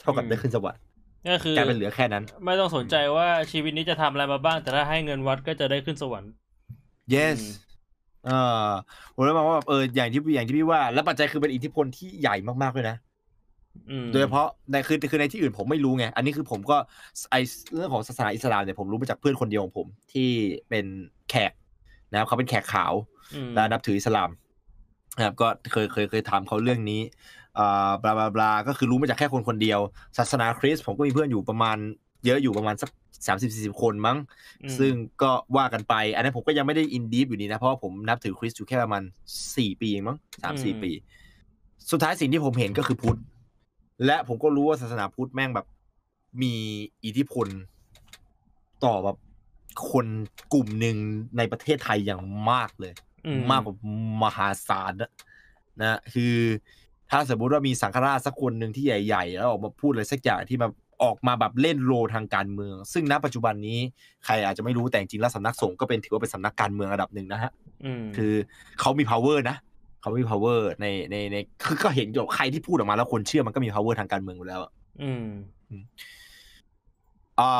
[0.00, 0.80] เท่ากับอืมได้ขึ้นสวรรค์
[1.28, 6.30] ก็คือกลายเป็นเหลือแค่นั้น ไม่ต้องสนใจว่าชีวิตนี้จะทำอะไรมาบ้าง แต่ถ้าให้เงินวัดก็จะได้ขึ้นสวรรค์
[7.14, 7.64] yes อืม
[8.26, 8.30] เอ
[8.66, 8.68] อ
[9.14, 12.96] ผมเลยมองว่าแบบเอออย่างที่อย่างที่พี่ว่า แล้วปัจจัยคือเป็นอิทธิพลที่ใหญ่มากๆเลยนะ
[13.90, 16.76] อืมโดยเฉพาะในคือคือในที่อื่นผมไม่รู้ไง อันนี้คือผมก็
[17.30, 17.34] ไอ
[17.74, 20.28] เรื่องของศาสนาอิสลามเนี่ยผมรู้มาจากเพื่อนคนเดียวของผม ที่
[20.68, 20.86] เป็น
[21.30, 21.52] แขก
[22.10, 22.92] นะครับเขาเป็นแขกขาว
[23.34, 24.30] อืมและนับถืออิสลาม
[25.16, 27.35] นะครับก็เคยเคยเคยถามเขาเรื่องนี้อ่า
[28.02, 29.80] บลาบลาบลาก็คือรู้มาจากแค่คนคนเดียว
[30.18, 31.76] ศาสนาคริสต์ผมก็มีเพื่อนอยู่ประมาณ
[32.26, 32.90] เยอะอยู่ประมาณสัก
[33.26, 34.18] สามสิบสี่สิบคนมั้ง
[34.62, 34.92] อืมซึ่ง
[35.22, 39.02] ก็ว่ากันไป อันนั้นผมก็ยังไม่ได้อินดีฟอยู่ดีนะ เพราะว่าผมนับถือคริสต์อยู่แค่ประมาณ
[39.56, 40.90] สี่ปีเองมั้งสามสี่ปี
[41.90, 43.18] สุดท้ายสิ่งที่ผมเห็นก็คือพุทธ
[44.06, 45.66] และผมก็รู้ว่าศาสนาพุทธแม่งแบบ
[46.42, 46.54] มี
[47.04, 47.48] อิทธิพล
[48.84, 49.16] ต่อแบบ
[49.90, 50.06] คน
[50.52, 50.96] กลุ่มหนึ่ง
[51.36, 52.92] ในประเทศไทยอย่างมากเลย
[53.26, 53.74] อืมากกว่า
[54.22, 55.10] มหาศาลนะ
[55.80, 56.34] นะคือ
[57.10, 60.68] ถ้าสมมุติว่ามีสังฆราชสักคนหนึ่งที่ใหญ่ ๆ แล้วออกมาพูดอะไรสักอย่างที่มา
[61.04, 63.78] ออกมาแบบเล่นโรลทางการเมือง ซึ่งณปัจจุบันนี้
[64.24, 67.52] ใครอาจจะไม่รู้แต่จริงๆแล้วสำนักสงฆ์ก็เป็นถือว่าเป็นสำนักการเมืองระดับหนึ่งนะฮะ
[68.02, 68.32] มคือ
[68.80, 69.56] เขามี power นะ
[70.00, 74.70] เขามี power ในในในคือก็เห็นอยู่ใครที่พูดออกมาแล้วคนเชื่อมันก็มี power ทางการเมืองอยู่แล้วอะ
[75.02, 75.26] อืม
[77.40, 77.50] อ่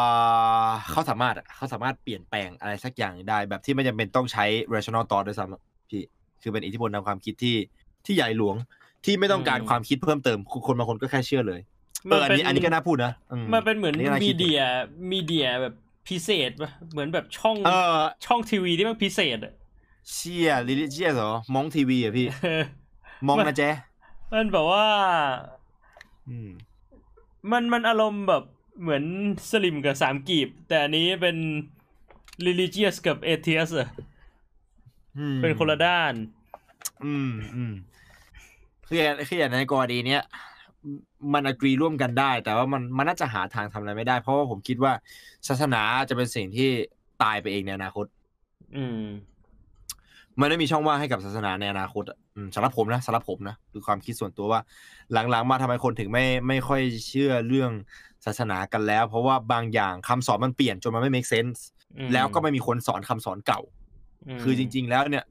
[0.66, 4.44] าเขาสามารถอะเขาสามารถเปลี่ยนแปลงอะไรสักอย่างได้ แบบที่ไม่จำเป็นต้องใช้
[4.74, 6.02] rational thought ด้วยซ้ำอะพี่
[6.43, 7.56] คือเป็นอิทธิพลทางความคิดที่
[8.05, 8.56] ที่ใหญ่หลวง
[9.05, 11.60] ที่ไม่ต้องการอืมความคิดเพิ่มเติมคนบางคนก็แค่เชื่อเลย
[12.10, 14.60] เอออันนี้อันนี้ก็น่าพูดนะอืมันเป็นเหมือนอัามีคิเดีย
[15.12, 15.74] มีเดียแบบ
[16.09, 19.52] พิเศษปะเหมือนแบบช่องเออช่องทีวีที่มันพิเศษอะ
[20.12, 22.27] เชี่ยลิลิเจียเหรอมองทีวีอะพี่
[23.27, 23.70] มองนะเจ๊
[24.32, 24.86] มันแบบว่า
[26.28, 26.51] อืม
[27.51, 28.43] มันมันอารมณ์แบบ
[28.81, 29.05] เหมือน
[29.51, 31.36] สลิมกับสามกีบ แต่อันนี้เป็น
[32.47, 33.89] religious กับ atheist อะ
[35.18, 36.14] อืมเป็นคนละด้าน
[37.05, 37.73] อืมอืม
[38.86, 40.22] คืออย่างคืออย่างในกรณีเนี้ย
[41.32, 44.92] มันอกรีร่วมกันได้ แต่ว่ามันมันน่าจะหาทางทำอะไรไม่ได้ เพราะว่าผมคิดว่า
[45.48, 46.70] ศาสนาจะเป็นสิ่งที่
[47.22, 48.06] ตายไปเองในอนาคต
[48.76, 49.02] อืม
[50.40, 54.60] มันไม่มีช่องว่างให้กับศาสนาในอนาคตอะอืมสำหรับผมนะสำหรับผมนะคือความคิดส่วนตัวว่า
[55.12, 57.70] หลังๆมาทำไมคนถึงไม่ไม่ค่อยเชื่อเรื่อง
[58.24, 61.60] ศาสนากันแล้ว เพราะว่าบางอย่างคำสอนมันเปลี่ยนจนมันไม่ make sense
[61.98, 63.60] อืมแล้วก็ไม่มีคนสอนคำสอนเก่า
[64.36, 65.24] มคือจริง ๆ แล้วเนี่ย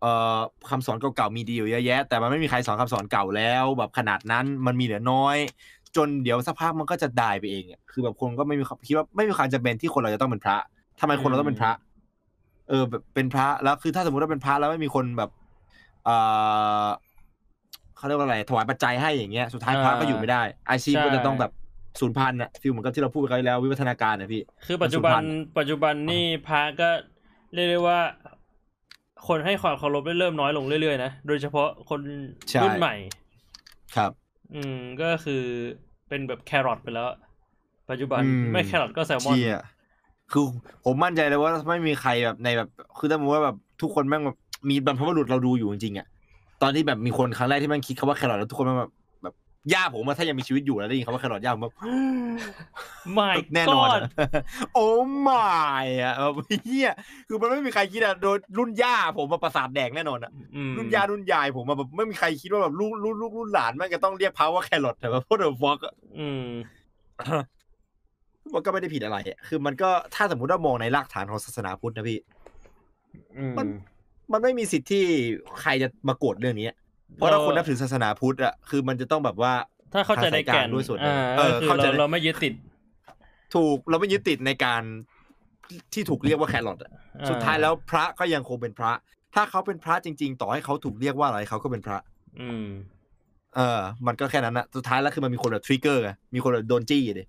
[0.00, 0.38] เอ่อ
[0.70, 5.36] คำสอนเก่าๆมีดีอยู่เยอะแยะ แต่มันไม่มีใครสอนคำสอนเก่าแล้ว แบบขนาดนั้นมันมีเหลือน้อย
[5.96, 10.56] จนเดี๋ยวสักพักมันก็จะดายไปเองอะคือแบบคนก็ไม่มีความคิดว่าไม่มีความจำเป็นที่คนเราจะต้องเป็นพระ
[11.00, 11.72] ทำไมคนเราต้องเป็นพระ
[12.68, 15.30] เออแบบเป็นพระแล้วคือถ้าสมมติว่าเป็นพระแล้วไม่มีคนแบบ
[16.04, 16.16] เอ่
[16.84, 16.86] อ
[17.96, 21.52] เขาเรียกว่าอะไรถวายปัจจัยให้อย่างเงี้ยสุดท้ายพระก็อยู่ไม่ได้อาชีพก็จะต้องแบบ
[22.00, 26.88] สูญพันธุ์อะฟิลเหมือนกับที่เราพูดไปครั้งที่แล้ววิวัฒนาการนะพี่ คือปัจจุบันมันสูญพันธุ์ปัจจุบันนี่พระก็
[27.54, 28.00] เรียกได้ว่า
[29.26, 32.00] คนให้ความเคารพได้เริ่มน้อยลงเรื่อยๆนะ โดยเฉพาะคน
[32.50, 32.94] ใช่รุ่นใหม่
[33.96, 34.10] ครับ
[34.54, 35.42] อืมก็คือ
[36.08, 37.08] เป็นแบบแครอทไปแล้ว
[37.90, 39.60] ปัจจุบันอืมไม่แครอทก็แซลมอนเชี่ย
[40.32, 40.44] คือ
[40.84, 42.68] ผมมั่นใจเลยว่าไม่มีใครแบบในแบบ
[42.98, 44.36] คือถ้าสมมติว่าแบบทุกคนแม่งแบบ
[44.70, 46.06] มีบรรพบุรุษเราดูอยู่จริงๆอะ
[46.62, 48.92] ตอนที่แบบมีคนครั้งแรกที่แม่งคิดคำว่าแครอทแล้วทุกคนแม่งแบบแบบ
[49.72, 51.74] ย่าผมว่าถ้ายังมีชีวิตอยู่แล้วได้ยินคำว่าแครอทย่าผมแบบ
[53.14, 54.02] ไม่แน่นอนอะ
[54.74, 54.86] โอ้
[55.22, 55.46] ไม่
[56.02, 56.34] อะแบบ
[56.66, 56.92] เฮีย
[57.28, 60.30] คือมันไม่มีใครคิดอะโดยรุ่นย่าผมมาประสาทแดงแน่นอนอะ
[60.76, 65.78] รุ่นย่ารุ่นยายผมอะแบบไม่มีใครคิดว่าแบบลูกลูกลูกรุ่นหลานแม่งจะต้องเรียกเขาว่าแครอทแต่ว่าพวกเดอะฟอก
[66.18, 66.46] อืม
[68.54, 72.18] มันก็ไม่ได้ผิดอะไรอะคือมันก็ถ้าสมมติว่ามองในรากฐานของศาสนาพุทธนะพี่
[73.38, 73.66] อืมมัน
[74.32, 75.04] มันไม่มีสิทธิ์ที่
[75.60, 76.68] ใครจะมาโกรธเรื่องนี้
[77.14, 79.52] เพราะถ้าคนนับถือศาสนาพุทธอะคือมันจะต้องแบบว่า
[79.94, 82.54] ถ้าเข้าใจในแก่นด้วยส่วนหนึ่งอ่าเออก็คือเข้าใจเราเราไม่ยึดติด
[83.54, 84.82] ถูกเราไม่ยึดติดในการ
[85.92, 88.92] ที่ถูกเรียกว่าแครอทอะอ่สุดท้ายแล้วพระก็ยังคงเป็นพระ
[89.34, 91.98] ถ้าเขาเป็นพระจริง ๆ ต่อให้เขาถูกเรียกว่าอะไรเขาก็เป็นพระ
[92.40, 92.66] อืม
[93.56, 97.24] เออ มันก็แค่นั้นนะสุดท้ายแล้วคือมันมีคนแบบทริกเกอร์ไงมีคนแบบโดนจี้ดิ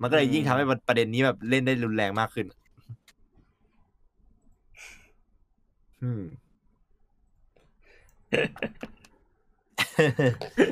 [0.00, 2.46] มันก็เลยยิ่งทำให้ประเด็นนี้แบบเล่นได้รุนแรงมากขึ้น
[6.02, 6.22] อืม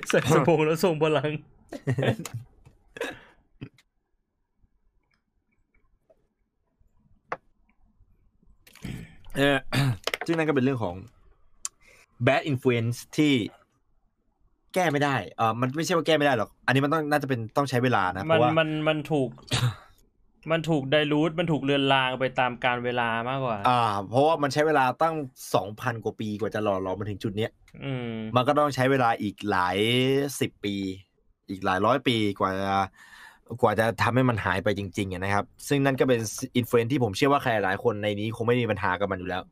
[0.08, 1.30] ใส่สบงแล้วทรงพลัง
[9.36, 9.58] เออ
[10.26, 10.96] ซึ่งนั่นก็เป็นเรื่องของ
[12.26, 13.32] bad influence ที่
[14.74, 19.28] แก้ไม่ได้เออมันไม่ใช่ว่าแก้ไม่ได้หรอก อันนี้มันต้องน่าจะเป็นต้องใช้เวลานะ เพมันราะว่า มันมันถูก
[20.50, 25.14] มันถูกไดรูทมันถูกเลือนลางไปตามการเวลามากกว่า อ่า เพราะว่ามันใช้เวลาตั้ง
[25.54, 27.50] สองพันกว่าปีกว่าจะหล่อหลอมมาถึงจุดเนี้ย
[27.84, 29.78] อืม มันก็ต้องใช้เวลาอีกหลาย
[30.40, 30.74] สิบปี
[31.50, 32.74] อีกหลายร้อยปีกว่าจะ
[33.60, 36.20] กว่าจะทำให้มันหายไปจริงๆอะนะครับ ซึ่งนั่นก็เป็น
[36.56, 39.42] อินฟลูเอนที่ผมเชื่อว่าใครหลายคนในนี้คงไม่มีปัญหากับมันอยู่แล้ว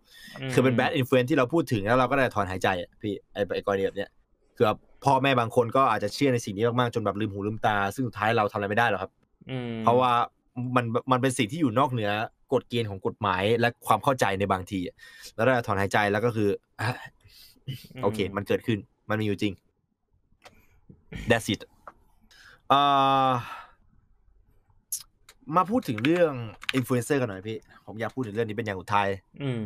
[0.52, 4.10] คือเป็นแบดอินฟลูเอนที่เราพูดถึงแล้วเราก็ได้ถอนหายใจอะพี่ไอ้ไอ้กรณีแบบเนี้ย
[4.56, 9.12] คือแบบพ่อแม่บางคนก็อาจจะเชื่อในสิ่งนี้มากๆจนแบบลืมหูลืมตา ซึ่งสุดท้ายเราทำอะไรไม่ได้หรอกครับ
[9.50, 10.12] อืมเพราะว่า
[10.76, 12.10] มันมันเป็นสิ่งที่อยู่นอกเหนือ
[12.52, 14.96] กฎเกณฑ์ของกฎหมายและความเข้าใจในบางทีอะ
[15.34, 16.48] แล้วเราถอนหายใจแล้วก็คือ
[16.80, 16.88] อะ
[18.02, 18.78] โอเค มันเกิดขึ้น
[19.08, 19.54] มันมีอยู่จริง
[21.30, 21.60] That's it
[22.72, 23.30] อ่า
[25.56, 26.32] มาพูดถึงเรื่อง
[26.74, 29.08] อินฟลูเอนเซอร์กันหน่อยพี่ ผมอยากพูดถึงเรื่องนี้เป็นอย่างสุดท้าย
[29.42, 29.62] อืม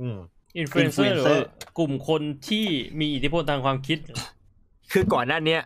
[0.00, 0.18] อืม
[0.58, 2.66] อินฟลูเอนเซอร์หรือ influencer ว่ากลุ่มคนที่
[3.00, 3.98] มีอิทธิพลทางความคิด
[4.92, 5.60] คือก่อนหน้าเนี้ย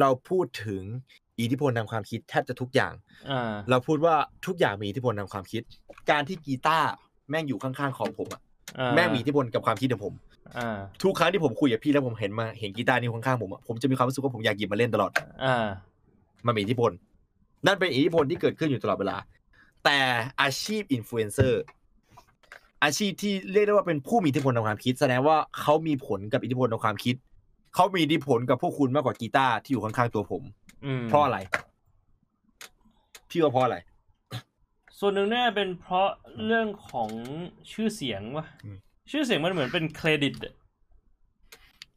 [0.00, 0.82] เราพูดถึง
[1.44, 2.92] อิทธิพลทางความคิดแทบจะทุกอย่าง
[3.30, 4.14] อ่าเราพูดว่า
[4.46, 5.62] ทุกอย่างมีอิทธิพลทางความคิด
[6.10, 6.88] การที่กีตาร์
[7.30, 8.40] แม่งอยู่ข้างๆของผมอะ
[8.78, 10.14] อ่าแม่งมีอิทธิพลกับความคิดของผม
[10.56, 15.10] อ่าทุกครั้งที่ผมคุยกับพี่แล้วผมเห็นมาเห็นกีตาร์นี่ข้างๆผมอะผมจะมีความรู้สึกว่าผมอยากหยิบมาเล่นตลอด
[15.44, 15.66] อ่า
[16.46, 16.90] มันมีอิทธิพล
[17.66, 19.16] นั่นเป็นอิทธิพลที่เกิดขึ้นอยู่ตลอดเวลา
[19.84, 19.98] แต่
[20.40, 21.62] อาชีพอินฟลูเอนเซอร์
[22.84, 27.16] อาชีพที่เรียกได้ว่าเป็นผู้มีอิทธิพลทางความคิด แสดงว่าเขามีผลกับอิทธิพลทางความคิด
[27.74, 30.59] เขามีอิทธิพลกับพวกคุณมากกว่ากีตาร์ที่อยู่ข้างๆตัวผมอืม
[31.08, 31.38] เพราะอะไร
[33.30, 33.76] พี่ว่าเพราะอะไร
[34.98, 36.08] ส่วนหนึ่งเนี่ยเป็นเพราะ
[36.46, 37.10] เรื่องของ
[37.72, 38.78] ชื่อเสียงวะอืม
[39.10, 40.54] ชื่อเสียงมันเหมือนเป็นเครดิตอะ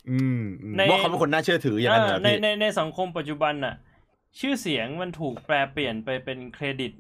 [0.10, 3.76] อืมอืมในว่าเขาเป็นคนน่าเชื่อถืออย่างนั้นเหรอเออในพี่ในในสังคมปัจจุบันน่ะ
[4.39, 6.91] ชื่อเสียงมันถูกแปลเปลี่ยนไปเป็นเครดิต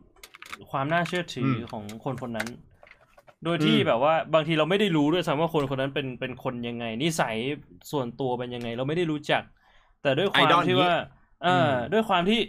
[0.71, 2.47] ความน่าเชื่อถืออมของคนคนนั้น
[3.43, 7.35] โดยที่อืมแบบว่าบางทีเราไม่ได้รู้ด้วยซ้ำว่าคนคนนั้นเป็นเป็นคนยังไง นิสัย
[7.91, 9.43] ส่วนตัวเป็นยังไง เราไม่ได้รู้จัก
[10.01, 10.95] แต่ด้วยความไอดอลที่นี้ว่า
[11.43, 12.39] เอออมด้วยความที่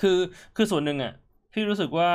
[0.00, 0.18] คือ
[0.56, 1.12] คือส่วนหนึ่งอะ
[1.52, 2.10] พี่รู้สึกว่า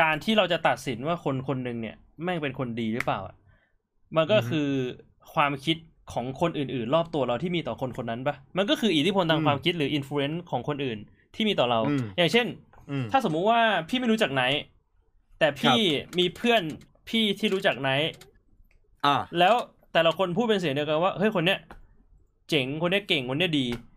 [0.00, 3.36] การที่เราจะตัดสินว่าคนคนหนึ่งเนี่ยแม่งเป็นคนดีหรือเปล่าอะ
[4.16, 4.68] มันก็คือ
[5.34, 5.76] ความคิด
[6.12, 10.98] ของคนอื่น ๆ รอบตัวเราที่มีต่อคนคนนั้นปะมันก็คืออิทธิพลทางความคิดหรืออิ f ฟ u เ n นซ์ของคนอื่น
[11.34, 12.46] ที่มีต่อเราอืมอย่างเช่น
[12.90, 14.62] อืมถ้าสมมุติว่าพี่ไม่รู้จักไนท์
[15.38, 15.78] แต่พี่
[16.18, 16.62] มีเพื่อน
[17.08, 18.10] พี่ที่รู้จักไนท์
[19.06, 19.54] อ่าแล้ว
[19.92, 21.58] แต่ละคนพูดเป็นเสียงเดียวกันว่าเฮ้ยคนเนี้ย
[22.48, 23.95] เจ๋งคนเนี้ยเก่งคนเนี้ยดีอืม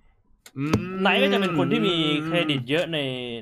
[1.02, 1.96] ไนท์ก็จะเป็นคนที่มี
[2.26, 2.98] เครดิตเยอะใน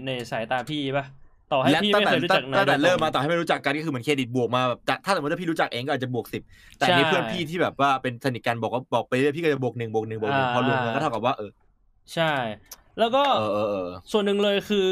[0.06, 1.06] ในสายตาพี่ปะ
[1.52, 6.42] ต่อให้และพี่ไม่แต่เคยรู้จักไนท์โดยตรงตั้งแต่โดยตงเริ่มมาต่อให้ไม่รู้จักกันก็คือเหมือนเครดิตบวกมาแบบแต่ถ้าสมมติว่าพี่รู้จักเองก็อาจจะบวกสิบ
[6.78, 11.52] แต่ใช่ในเพื่อนพี่ที่แบบว่าเป็นสนิทกันบอกว่าบอกไปเรื่อยพี่ก็จะบวกหนึ่งบวกหนึ่งบวกหนึ่งอ่าพอรวมกันก็เท่ากับว่าเออ
[12.14, 12.34] ใช่
[13.00, 14.90] แล้วก็เออเออเออส่วนหนึ่งเลยคือ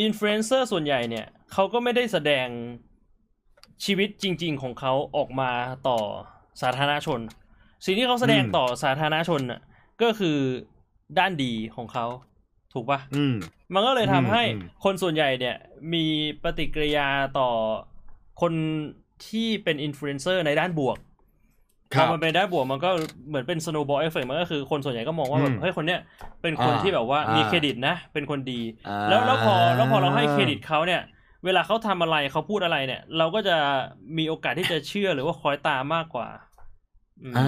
[0.00, 2.48] อินฟลูเอนเซอร์ส่วนใหญ่เนี่ยเขาก็ไม่ได้แสดง
[3.84, 5.50] ชีวิตจริง ๆ ของเขาออกมา
[5.88, 5.98] ต่อ
[6.62, 7.20] สาธารณชน
[7.84, 9.60] สิ่งที่เขาแสดงต่อสาธารณชนน่ะ
[10.02, 10.38] ก็คือ
[11.18, 12.06] ด้านดีของเขา
[12.72, 13.34] ถูกปะอืม
[13.74, 15.56] มันก็เลยทำให้อืมคนส่วนใหญ่เนี่ย
[15.94, 16.04] มี
[16.42, 17.08] ปฏิกิริยา
[17.38, 17.50] ต่อ
[18.40, 18.52] คน
[19.28, 20.98] ที่เป็นอินฟลูเอนเซอร์ในด้านบวก
[21.94, 22.90] ครัอมันเป็นด้านบวกมันก็
[23.28, 26.00] เหมือนเป็น snowball effect มันก็คือคนส่วนใหญ่ก็มองว่าแบบอืมเฮ้ยคนเนี้ย
[26.42, 31.02] เป็นคนอ่าที่แบบว่าอ่ามีมีเครดิตนะ เป็นคนดีอ่าแล้วแล้วพอแล้วพอเราให้เครดิตเขาเนี่ย
[31.44, 33.56] เวลาเขาทำอะไรเขาพูดอะไรเนี่ย เราก็จะ
[34.18, 36.28] มีโอกาสที่จะเชื่อหรือว่าคอยตามมากกว่า
[37.24, 37.46] อืมอ่า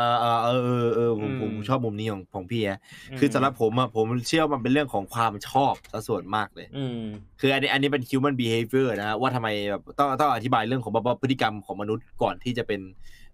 [0.00, 2.78] อ่าอ่าเออเออเออผมอืมผมชอบมุมนี้ของของพี่แอะ
[3.14, 7.00] มคือสำหรับผมอะผมเชื่อว่ามันเป็นเรื่องของความชอบซะส่วนมากเลยอืม
[7.40, 12.80] คืออันนี้อันนี้เป็น human behavior นะฮะว่าทำไมแบบต้องต้องอธิบายเรื่องของแบบว่าพฤติกรรมของมนุษย์ก่อนที่จะเป็น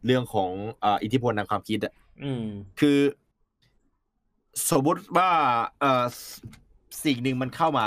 [0.06, 0.50] เรื่องของ
[0.80, 1.92] เอ่ออิทธิพลทางความคิดอะ
[2.24, 2.44] อืม
[2.80, 2.98] คือ
[4.70, 5.30] สมมติว่า
[5.80, 6.04] เอ่อ
[7.04, 7.86] สิ่งหนึ่งมันเข้ามา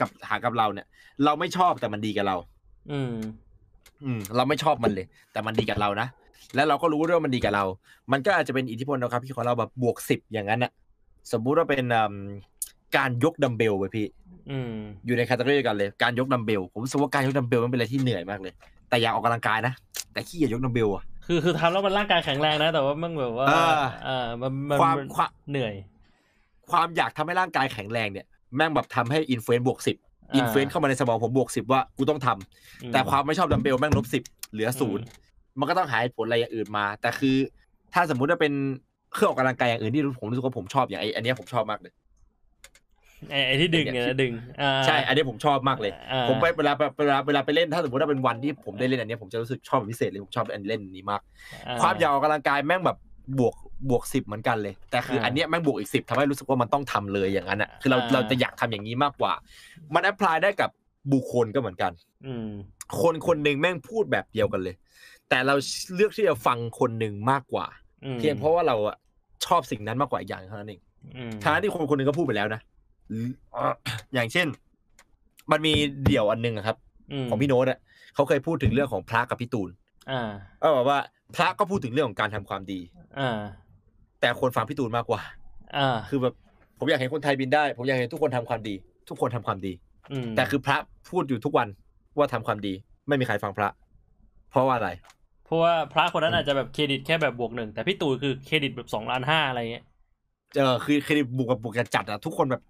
[0.00, 0.86] กับหากับเราเนี่ย
[1.24, 2.36] เราไม่ชอบแต่มันดีกับเรา
[2.92, 3.14] อืม
[4.04, 6.08] อืม เราไม่ชอบมันเลย แต่มันดีกับเรานะ
[6.54, 7.64] แล้วเราก็รู้ด้วยว่ามันดีกับเรา
[8.12, 10.72] มันก็อาจจะเป็นอิทธิพลนะครับพี่ของเราแบบบวกสิบอย่างนั้นน่ะ
[11.32, 12.14] สมมุติว่าเป็นอืม
[12.96, 14.06] การยกดัมเบลไปพี่
[14.50, 14.72] อืม
[15.06, 18.52] อยู่ในแคตตาล็อกกันเลย การยกดัมเบล ผมรู้สึกว่าการยกดัมเบลมันเป็นอะไรที่เหนื่อยมากเลย
[18.88, 19.72] แต่อยากออกกำลังกายนะ
[20.12, 23.72] แต่ขี้เกียจยกดัมเบลอะคือคือทำแล้วมันร่างกายแข็งแรงนะ แต่ว่ามันแบบว่าเออ
[24.04, 25.74] เออมันมันความมันความเหนื่อย
[26.70, 28.26] ความอยากทำให้ร่างกายแข็งแรงเนี่ย
[28.56, 29.96] แม่งแบบทำให้ influence บวกสิบ
[30.30, 34.22] อ่า influence เข้ามาในสมองผมบวกสิบว่ากูต้องทำอืมแต่ความไม่ชอบดัมเบลแม่งลบสิบ
[34.52, 35.12] เหลือศูนย์อืม
[35.58, 37.36] มันก็ต้องหาเหตุผลอะไรอย่างอื่นมา แต่คือ
[37.94, 38.52] ถ้าสมมุติว่าเป็น
[39.12, 41.92] เครื่องออกกำลังกายอย่างอื่นที่ผมรู้สึกว่าผมชอบอย่างไออันเนี้ยผมชอบมากเลย
[43.30, 51.20] ไอ้ไอ้ที่ดึงเนี่ยนะดึงอ่าใช่ อันนี้ผมชอบมากเลยอ่าผมไปเวลาเวลาเวลาไปเล่นถ้าสมมติว่าเป็นวันที่ผมได้เล่นอันเนี้ยผมจะรู้สึกชอบเป็นพิเศษเลยผมชอบเล่นอันนี้มาก
[51.82, 52.98] ความอยากออกกำลังกายแม่งแบบ
[53.38, 53.54] บวก
[53.90, 59.32] บวกสิบเหมือนกันเลย แต่คืออันเนี้ยแม่งบวกอีกสิบทำให้รู้สึกว่ามันต้องทำเลยอย่างนั้นอะคือเราเราจะอยากทำอย่างนี้มากกว่า
[59.94, 60.70] มันแอพพลายได้กับ
[61.12, 61.92] บุคคลก็เหมือนกัน
[62.26, 62.48] อืม
[63.00, 64.74] คนคนหนึ่งแม่งพูดแบบเดียวกันเลย
[65.32, 65.56] แต่เรา
[65.94, 67.66] เลือกที่จะฟังคนหนึ่งมากกว่า
[68.04, 68.96] อืมเพียงเพราะว่าเราอะ
[69.46, 70.80] ชอบสิ่งนั้นมากกว่าอีกอย่างเท่านั้นเอง
[71.16, 72.60] อืมทั้งที่คนคนหนึ่งก็พูดไปแล้วนะ
[73.08, 73.26] หรือ
[74.14, 74.46] อย่างเช่น
[75.52, 75.72] มันมี
[76.06, 76.76] เดี่ยวอันหนึงอะครับ
[77.24, 77.78] มของพี่โน้ตอะ
[78.14, 79.70] เขาเคยพูดถึงเรื่องของพระกับพี่ตูน
[80.10, 80.30] อ่า
[80.62, 80.98] ก็บอกว่า
[81.36, 82.80] พระก็พูดถึงเรื่องของการทำความดี
[83.18, 83.38] อ่า
[84.20, 85.20] แต่คนฟังพี่ตูนมากกว่า
[85.76, 86.34] อ่าคือแบบ
[86.78, 88.74] ผมอยากเห็นคนไทยบินได้ ผมอยากเห็นทุกคนทำความดี
[89.08, 89.72] ทุกคนทำความดี
[90.12, 90.76] อืมแต่คือพระ
[91.10, 91.68] พูดอยู่ทุกวัน
[92.18, 92.72] ว่าทำความดี
[93.08, 93.68] ไม่มีใครฟังพระ
[94.50, 95.21] เพราะว่าอะไรเพ
[95.52, 99.84] ราะว่าพระคนนั้นอาจจะแบบเครดิตแค่แบบบวกหนึ่งแต่พี่ตูนคือเครดิตแบบสองล้านห้าอะไรเงี้ย
[100.56, 102.62] เออคือเครดิตบุกกับบุกกันจัดอะทุกคนแบบ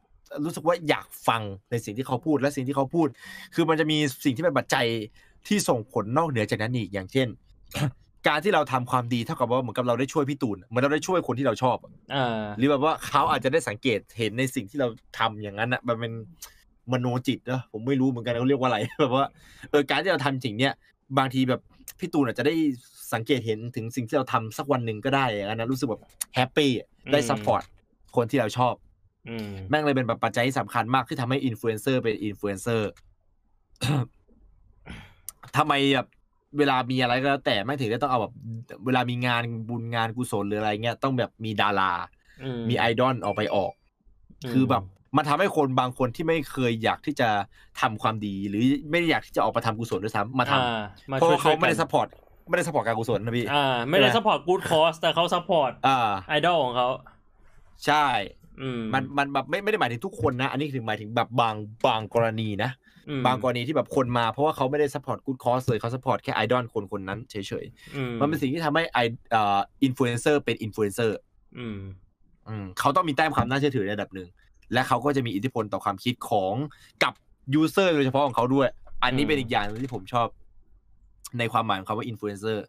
[0.45, 3.09] รู้สึกว่าอยากฟังในสิ่งที่เขาพูดและสิ่งที่เขาพูด
[3.55, 4.87] คือมันจะมีสิ่งที่เป็นปัจจัย
[5.49, 7.29] ที่ส่งผลนอกเหนือจากนั้นอีกอย่างเช่น
[8.29, 14.89] การที่เราทำความดีเท่ากับว่าเหมือนกับเราได้ช่วยพี่ตูนเหมือนเราได้ช่วยคนที่เราชอบอะอ่าหรือแบบว่าเขาอาจจะได้สังเกตเห็นในสิ่งที่เรา
[15.19, 16.13] ทำอย่างนั้นอะมันเป็น
[16.93, 19.27] มโนจิตเนอะผมไม่รู้เหมือนกันเขาเรียกว่าอะไรแบบว่า
[19.71, 20.73] เออการที่เราทำสิ่งเนี้ย
[21.19, 21.61] บางทีแบบ
[21.99, 22.55] พี่ตูนอาจจะได้
[23.13, 26.03] สังเกตเห็นถึงสิ่งที่เราทำสักวันหนึ่งก็ได้อย่างนั้นนะรู้สึกแบบ
[26.35, 27.63] happy อะได้อืม support
[28.17, 28.75] คนที่เราชอบ
[29.29, 32.91] อืมแม่งเลยเป็นแบบปัจจัยที่สำคัญมากที่ทำให้อินฟลูเอนเซอร์เป็นอินฟลูเอนเซอร์
[35.57, 36.09] ทำไมแบบ
[36.59, 38.35] เวลามีอะไรก็แล้วแต่แม่งถึงได้ต้องเอาแบบ
[38.85, 41.93] เวลามีงานบุญงานกุศลหรืออะไรเงี้ยต้องแบบมีดารา
[42.43, 43.73] อืมมีไอดอลออกไปออก
[44.53, 44.83] คือแบบ
[45.17, 47.29] มันทำให้คนบางคนที่ไม่เคยอยากที่จะ
[47.81, 52.09] ทำความดี หรือไม่ได้อยากที่จะออกมาทำกุศลด้วยซ้ำมาทำมาช่วยกันอ่าเพราะช่วยว่าเขาไม่ได้ support
[52.49, 55.99] ไม่ได้ support การกุศลนะพี่อ่าไม่ได้ใช่ไหม support good cause แต่เขา support อ่า
[56.29, 56.89] ไอดอลของเขา
[57.87, 58.07] ใช่
[58.61, 61.55] อืมมันมันแบบไม่ไม่ได้หมายถึงทุกคนนะ อันนี้ถึงหมายถึงแบบบาง
[61.87, 62.71] บางกรณีนะ
[63.09, 67.65] อืมบางกรณีที่แบบคนมาเพราะว่าเขาไม่ได้ support good cause เลยเขา support แค่ไอดอลคนคนนั้นเฉย ๆ
[67.97, 68.99] อืมมันเป็นสิ่งที่ทำให้ไอ
[69.31, 71.19] เอ่ออินฟลูเอนเซอร์เป็นอินฟลูเอนเซอร์
[71.59, 71.79] อืม
[72.49, 74.29] อืมเขาต้องมีแต้มความน่าเชื่อถือในระดับหนึ่ง
[74.73, 76.55] และเขาก็จะมีอิทธิพลต่อความคิดของ
[77.03, 77.13] กับ
[77.55, 78.69] user โดยเฉพาะของเขาด้วย
[79.05, 80.27] อันนี้อืมเป็นอีกอย่างหนึ่งที่ผมชอบ
[81.39, 82.65] ในความหมายของคำว่าอินฟลูเอนเซอร์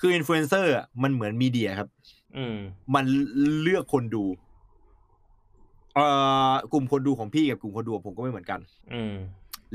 [0.00, 0.72] คืออินฟลูเอนเซอร์
[1.02, 1.88] มันเหมือน media ครับ
[2.36, 2.56] อืม
[2.94, 3.04] มัน
[3.62, 4.24] เลือกคนดู
[5.94, 6.06] เอ่
[6.50, 8.60] อกลุ่มคนดูของพี่กับกลุ่มคนดูของผมก็ไม่เหมือนกัน
[8.94, 9.14] อืม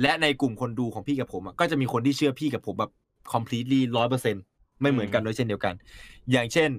[0.02, 2.92] และในกลุ่มคนดูของพี่กับผมอะก็จะมีคนที่เชื่อพี่กับผมแบบ
[3.34, 4.36] completely ร้อยเปอร์เซ็นต์
[4.82, 5.74] ไม่เหมือนกันอืมโดยเช่นเดียวกัน
[6.32, 6.70] อย่างเช่น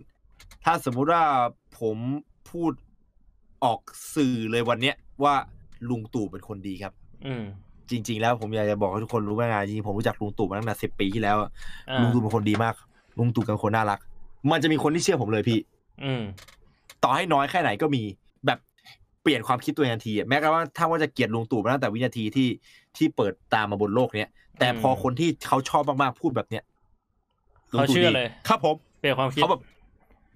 [0.65, 1.23] ถ้าสมมุติว่า
[1.81, 1.97] ผม
[2.51, 2.73] พูด
[3.67, 3.81] ออก
[4.15, 4.95] สื่อเลยวันเนี้ย
[5.25, 5.35] ว่า
[5.89, 6.93] ลุงตู่เป็นคนดีครับ
[7.27, 7.45] อืม
[7.91, 11.51] จริง ๆ แล้วผมอยากจะบอกให้ทุกคนรู้ว่าไงจริงๆผมรู้จักลุงตู่มาตั้งแต่สิบปีที่แล้วอะ
[11.91, 12.75] อ่าลุงตู่เป็นคนดีมาก
[13.19, 13.99] ลุงตู่เป็นคนน่ารัก
[14.51, 15.59] มันจะมีคนที่เชื่อผมเลยพี่
[16.05, 16.23] อืม
[17.05, 18.03] ต่อให้น้อยแค่ไหนก็มี
[18.47, 18.59] แบบ
[19.23, 22.49] เปลี่ยนความคิดตัวเองทันทีอะแม้กระทั่งว่าถ้าว่าจะเกลียดลุงตู่มาตั้งแต่วินาทีที่
[22.97, 26.65] ที่เปิดตามมาบนโลกเนี้ยแต่พอคนที่เขาชอบมากๆพูดแบบเนี้ย
[27.71, 29.63] เขาเชื่อเลย ครับผมเปลี่ยนความคิดเขาแบบ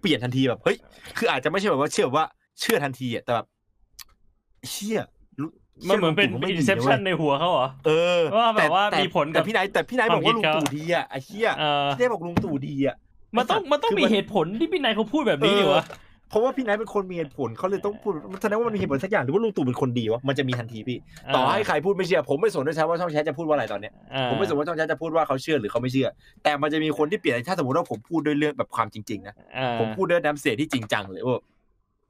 [0.00, 0.76] เปลี่ยนทันทีแบบเฮ้ย
[1.16, 2.26] คืออาจจะไม่ใช่แบบว่าเชื่อแบบว่า
[2.60, 3.46] เชื่อทันทีอะแต่แบบ
[4.72, 4.98] เชื่อ
[5.40, 5.48] รู้
[5.88, 12.96] มันเหมือนเป็นชื่ลุงตู่อินไดีเซนะปว้ชัยนในหัวเขาเหรอเออว่าแบบว่าต่มีผลกับแต่พี่นายแต่พี่นายบอกว่าลุงตู่ดีอะไอ้เหี้ยเออพี่นายบอกลุงตู่ดีอะ
[13.36, 15.84] มันต้องมันต้องคือมีมันเหตุผลที่พี่นายเขาพูดแบบนี้ดิวะ
[16.28, 18.12] เพราะว่าพี่นายเป็นคนมีเหตุผลเขาเลยต้องพูด
[18.42, 20.98] แสดงว่ามันมีเหตุผลสักอย่างหรือว่าลุงตู่เป็นคนดีวะมันจะมีทันทีพี่
[21.34, 26.08] ต่อให้ใครพูดไม่เชื่อ ผมไม่สนด้วยซ้ำว่าช่องแชทจะพูดว่าอะไรตอนเนี้ยอ่าผมไม่สนว่าช่องแชทจะพูดว่าเขาเชื่อหรือเขาไม่เชื่อ
[26.42, 31.40] แต่มันจะมีคนที่เปลี่ยนถ้าสมมติว่าผมพูดด้วยเรื่องแบบความจริงๆนะอ่าผมพูดด้วยน้ำเสียงที่จริงจังเลยว่า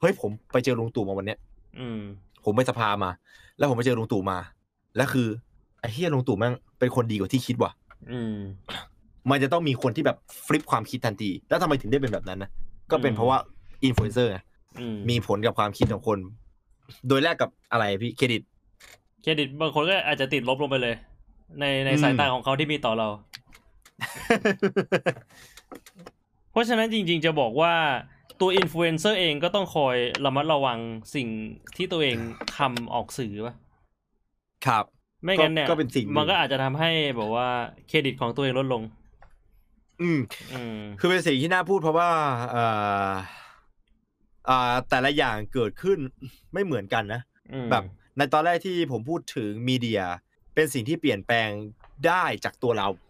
[0.01, 1.39] เฮ้ยผมไปเจอลุงตู่มาวันเนี้ย
[1.79, 2.01] อืม
[2.45, 3.11] ผมไปสภามา
[3.59, 4.39] แล้วผมไปเจอลุงตู่มา
[4.97, 5.29] แล้วคือ
[5.81, 7.73] ไอ้เฮียลุงตู่แม่งเป็นคนดีกว่าที่คิดว่ะ
[8.13, 8.37] อืม
[9.31, 10.17] มันจะต้องมีคนที่แบบ
[10.47, 12.51] ฟลิปความคิดทันที แล้วทำไมถึงได้เป็นแบบนั้นนะ
[12.91, 13.39] ก็เป็นอืมเพราะว่า
[13.85, 14.33] อินฟลูเอนเซอร์
[14.81, 16.19] อืมมีผลกับความคิดของคน
[17.09, 18.43] โดยแรกกับอะไรพี่เครดิต
[19.23, 20.95] เครดิตบางคนก็อาจจะติดลบลงไปเลย
[21.61, 23.09] ในในอืมสายตาของเขาที่มีต่อเรา
[26.53, 27.73] เพราะฉะนั้นจริง ๆ จะบอกว่า
[28.41, 30.79] ตัวอินฟลูเอนเซอร์เองก็ต้องคอยระมัดระวัง
[31.15, 31.29] สิ่ง
[31.77, 32.17] ที่ตัวเอง
[32.57, 33.55] ทำออกสื่อปะ
[34.67, 34.85] ครับ
[35.25, 37.49] ไม่งั้นเนี่ยก็เป็นสิ่งหนึ่งมันก็อาจจะทำให้แบบว่า
[37.89, 38.83] เครดิตของตัวเองลดลง
[40.03, 40.21] อืม
[40.53, 42.09] อืมคือเป็นสิ่งที่น่าพูดเพราะว่า
[42.51, 42.65] เอ่
[43.09, 43.13] อ
[44.49, 45.99] อ่าแต่ละอย่างเกิดขึ้น
[46.53, 47.21] ไม่เหมือนกันนะ
[47.53, 47.85] อืมแบบ
[48.17, 50.03] ในตอนแรกที่ผมพูดถึง media
[50.55, 51.51] เป็นสิ่งที่เปลี่ยนแปลง
[52.07, 53.10] ได้จากตัวเราอื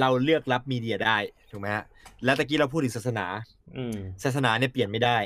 [0.00, 1.16] เราเลือกรับ media ได้
[1.50, 1.84] ถูกไหมฮะ
[2.24, 3.26] แล้วตะกี้เราพูดถึงศาสนา
[3.76, 5.18] อืมศาสนาเนี่ยเปลี่ยนไม่ได้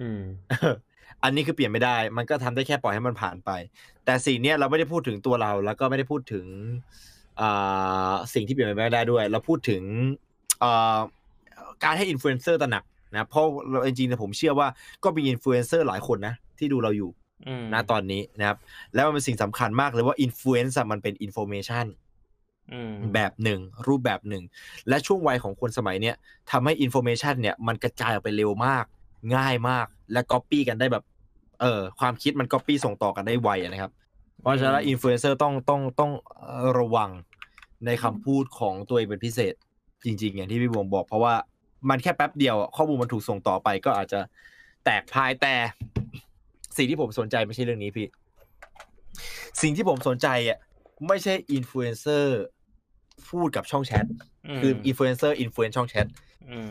[0.00, 0.20] อืม
[1.22, 3.50] อันนี้คือเปลี่ยนไม่ได้ มันก็ทำได้แค่ปล่อยให้มันผ่านไป
[4.04, 6.46] แต่สิ่งเนี้ยเราไม่ได้พูดถึงตัวเรา แล้วก็ไม่ได้พูดถึง
[7.40, 9.82] อ่าสิ่งที่เปลี่ยนไปไม่ได้ด้วย เราพูดถึง
[10.62, 10.98] อ่า
[11.84, 14.68] การให้อินฟลูเอนเซอร์ตระหนักนะเพราะเราจริงๆเนี่ยผมเชื่อว่า
[15.04, 17.10] ก็มีอินฟลูเอนเซอร์หลายคนนะที่ดูเราอยู่
[17.46, 18.58] อืมนะตอนนี้นะครับ
[18.94, 22.01] แล้วมันเป็นสิ่งสำคัญมากเลยว่า influence มันเป็น information อืม
[23.14, 24.42] แบบหนึ่งรูปแบบหนึ่ง
[24.88, 26.16] และช่วงวัยของคนสมัยเนี้ย
[26.50, 28.84] ทำให้ information เนี่ยมันกระจายออกไปเร็วมาก
[29.36, 31.04] ง่ายมากและก๊อปปี้กันได้แบบ
[31.60, 33.90] เออความคิดมันก๊อปปี้ส่งต่อกันได้ไวอะนะครับ
[34.40, 37.10] เพราะฉะนั้นอินฟลูเอนเซอร์ต้องต้องต้องเอ่อระวัง
[37.86, 39.54] ในคำพูดของตัวเองเป็นพิเศษ
[40.04, 41.34] จริง ๆ อย่างที่พี่บวงบอก เพราะว่า
[41.88, 44.20] มันแค่แป๊บเดียวอะข้อมูลมันถูกส่งต่อไปก็อาจจะ
[44.84, 45.54] แตกพายแต่
[46.76, 48.06] สิ่งที่ผมสนใจไม่ใช่เรื่องนี้พี่
[49.62, 50.58] สิ่งที่ผมสนใจอะ
[51.08, 52.42] ไม่ใช่อินฟลูเอนเซอร์
[53.30, 54.04] พูดกับช่องแชท
[54.62, 56.06] คืออินฟลูเอนเซอร์ influence ช่องแชท
[56.50, 56.70] อืม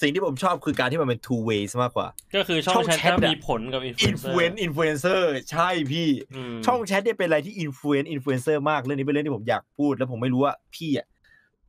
[0.00, 6.08] สิ่งที่ผมชอบคือการที่มันเป็น two ways มากกว่า ก็คือช่องแชทช่องแชทอะจะมีผลกับอินฟอินฟลูลูเอเอนนอินฟลูเอนเซอร์ใช่พี่
[6.66, 11.06] ช่องแชทเนี่ยเป็นอะไรที่ influence อินฟลูเอนเซอร์มากเรื่องนี้เป็นเรื่องที่ผมอยากพูด แล้วผมไม่รู้ว่าพี่อะ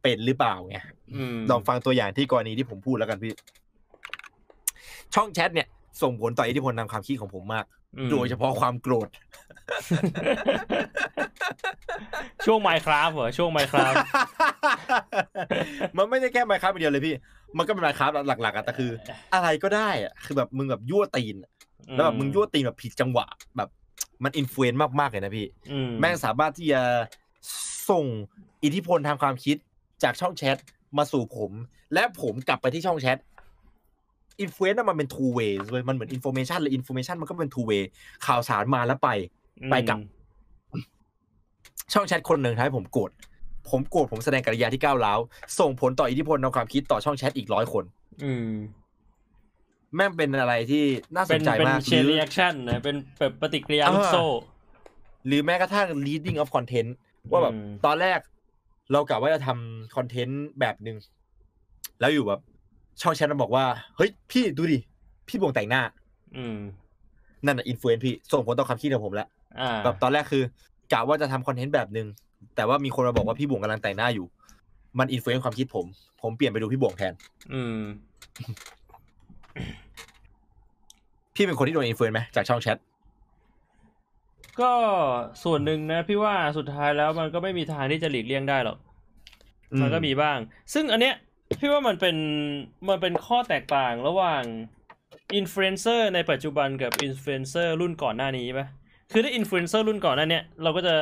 [0.04, 0.78] เป็นหรือเปล่าไง
[1.50, 3.34] ลองฟังตัวอย่างที่กรณีที่ผมพูดแล้วกันพี่
[5.16, 5.68] ช่องแชทเนี่ย
[6.02, 7.66] ส่งผลต่ออิทธิพลทางความคิดของผมมาก
[8.12, 9.10] โดยเฉพาะความโกรธ
[12.46, 13.94] ช่วง Minecraft เหรอช่วง Minecraft
[15.98, 17.16] มันไม่ได้แค่ Minecraft เดียวเลยพี่
[17.58, 18.92] มันก็เป็น Minecraft หลักๆอะแต่คือ
[19.34, 21.52] อะไรก็ได้อะคือแบบมึงแบบยั่วตีนอะ
[21.92, 23.26] แล้วแบบมึงยั่วตีนแบบผิดจังหวะ
[23.58, 23.70] แบบ
[24.24, 26.82] มัน influence มากๆเลยนะพี่อืมแม่งสามารถที่จะ
[27.90, 28.06] ส่ง
[28.64, 29.58] อิทธิพลทางความคิด
[30.04, 30.58] จากช่องแชท
[30.98, 31.52] มาสู่ผม
[31.94, 33.18] และผมกลับไปที่ช่องแชท
[34.42, 37.84] influence มันเป็น two way เว้ยมันเหมือน information เลย information มันก็เป็น two way
[38.26, 39.10] ข่าวสารมาแล้วไป
[39.72, 40.00] ไปกลับ
[41.94, 43.12] ช่องแชทคนหนึ่งทำให้ผมโกรธ
[43.70, 45.20] ผมโกรธผมแสดงกริยาที่ก้าวร้าว
[45.60, 47.84] ส่งผลต่ออิทธิพลทางความคิดต่อช่องแชทอีกร้อยคน
[48.24, 48.52] อืม
[49.96, 50.84] แม่งเป็นอะไรที่
[51.16, 54.26] น่าสนใจมากเป็น chain reaction นะเป็นแบบปฏิกิริยาอ่าลูกโซ่
[55.28, 56.90] หรือแม้กระทั่ง leading of content
[57.32, 58.20] ว่าแบบอืมตอนแรก
[58.92, 60.98] เรากะว่าจะทำคอนเทนต์แบบหนึ่ง
[62.00, 62.42] แล้วอยู่แบบ
[63.02, 63.66] ช่องแชทมันบอกว่า
[63.98, 64.80] เฮ้ย พี่ดูดิ
[65.28, 65.82] พี่บวงแต่งหน้า
[66.38, 66.58] อืม
[67.46, 69.28] นั่นน่ะ influence พี่ ส่งผลต่อความคิดของผมแล้ว
[69.60, 70.44] อ่าแบบตอนแรกคือ
[70.94, 72.08] กะว่าจะทำคอนเทนต์แบบหนึ่ง
[72.56, 74.26] แต่ว่ามีคนมาบอกว่าพี่บวงกำลังแต่งหน้าอยู่
[75.00, 75.86] มัน influence ความคิดผม
[76.22, 77.14] ผมเปลี่ยนไปดูพี่บวงแทน
[77.54, 77.80] อืม
[81.36, 82.78] พี่เป็นคนที่โดน influence ไหมจากช่องแชท
[84.62, 84.72] ก็
[85.44, 88.78] ส่วนหนึ่งนะพี่ว่าสุดท้ายแล้วมันก็ไม่มีทางที่จะหลีกเลี่ยงได้หรอก
[89.82, 90.38] มันก็มีบ้าง
[90.74, 91.16] ซึ่งอันเนี้ย
[91.60, 92.16] พี่ว่ามันเป็น
[92.90, 94.44] มันเป็นข้อแตกต่างระหว่าง
[95.36, 98.68] อินฟลูเอนเซอร์ในปัจจุบันกับอินฟลูเอนเซอร์รุ่นก่อนหน้านี้ปะ
[99.12, 100.94] คือถ้าอินฟลูเอนเซอร์รุ่นก่อนหน้าเนี้ยเราก็จะ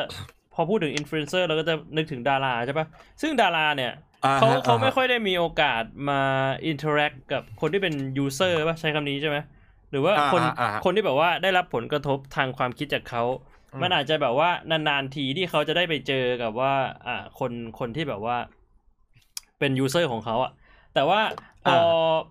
[0.54, 2.88] พอพูดถึงอินฟลูเอนเซอร์เราก็จะนึกถึงดาราใช่ปะ
[3.22, 3.92] ซึ่งดาราเนี่ย
[4.26, 6.22] อ่าเขาฮะเขาไม่อ่าฮะค่อยได้มีโอกาสมา
[6.68, 9.38] interact กับคนที่เป็น user ป่ะใช้คำนี้ใช่ไหม
[9.92, 13.24] หรือว่าอ่าคนอ่าอ่าฮะคนที่แบบว่าได้รับผลกระทบทางความคิดจากเขา
[13.74, 16.74] อืมมันอาจจะแบบว่านานๆทีที่เขาจะได้ไปเจอกับว่า
[17.08, 18.38] อ่าคนคนที่แบบว่า
[19.60, 20.52] เป็น user ของเขาอะ
[20.94, 21.22] แต่ว่า
[21.66, 21.78] พอ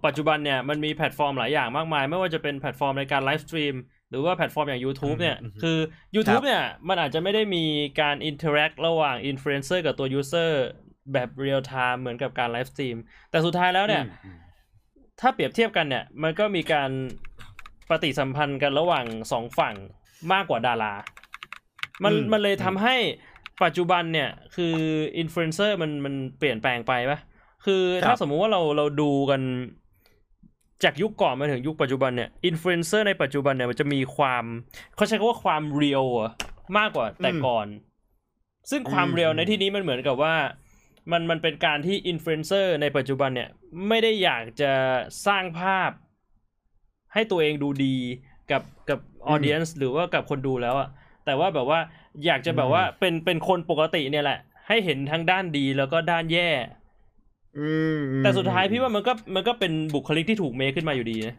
[0.07, 3.75] ปัจจุบันเนี่ยมันมีแพลตฟอร์มหลายอย่างมากมาย ไม่ว่าจะเป็นแพลตฟอร์มในการไลฟ์สตรีม
[4.11, 5.79] หรือว่าแพลตฟอร์มอย่าง YouTube เนี่ยอืมอืมคือ
[6.17, 7.65] YouTube เนี่ย มันอาจจะไม่ได้มี
[8.01, 10.65] การ interact ระหว่างอินฟลูเอนเซอร์กับตัว user
[11.13, 12.97] แบบเรียลไทม์เหมือนกับการไลฟ์สตรีม
[13.31, 14.37] แต่สุดท้ายแล้วเนี่ยอืม
[15.21, 16.91] ถ้าเปรียบเทียบกันเนี่ย มันก็มีการ
[17.91, 19.75] ปฏิสัมพันธ์กันระหว่างสองฝั่ง
[20.33, 20.95] มากกว่าดารา
[22.05, 22.97] มันอืมมันเลยทำให้
[23.63, 24.75] ปัจจุบันเนี่ยคือ
[25.19, 27.19] อินฟลูเอนเซอร์มันมันเปลี่ยนแปลงไปปะ
[27.65, 29.43] คือถ้าสมมุติว่าเราเราดูกัน
[30.85, 34.45] จากยุคก่อนมาถึงยุคปัจจุบันเนี่ยอินฟลูเอนเซอร์ในปัจจุบันเนี่ยมันจะมีความ
[34.97, 36.31] เขาใช้คำว่าความ real อะ
[36.79, 37.67] มากกว่าแต่ก่อน
[38.71, 40.35] ซึ่งความอืม real ในอืมที่นี้มันเหมือนกับว่า
[41.13, 43.49] มันมันเป็นการที่อินฟลูเอนเซอร์ในปัจจุบันเนี่ย
[43.89, 44.73] ไม่ได้อยากจะ
[45.27, 45.91] สร้างภาพ
[47.13, 47.97] ให้ตัวเองดูดี
[48.51, 48.99] กับกับ
[49.29, 50.89] audience หรือว่ากับคนดูแล้วอะ
[51.25, 51.81] แต่ว่าแบบว่า
[52.27, 54.39] อยากจะแบบว่าเป็นเป็นคนปกติเนี่ยแหละ
[54.69, 56.49] ให้เห็นทั้งด้านดีแล้วก็ด้านแย่
[57.59, 61.35] อืมอืมแต่สุดท้ายพี่ว่ามันก็มันก็เป็นบุคลิกที่ถูก make ขึ้นมาอยู่ดีนะ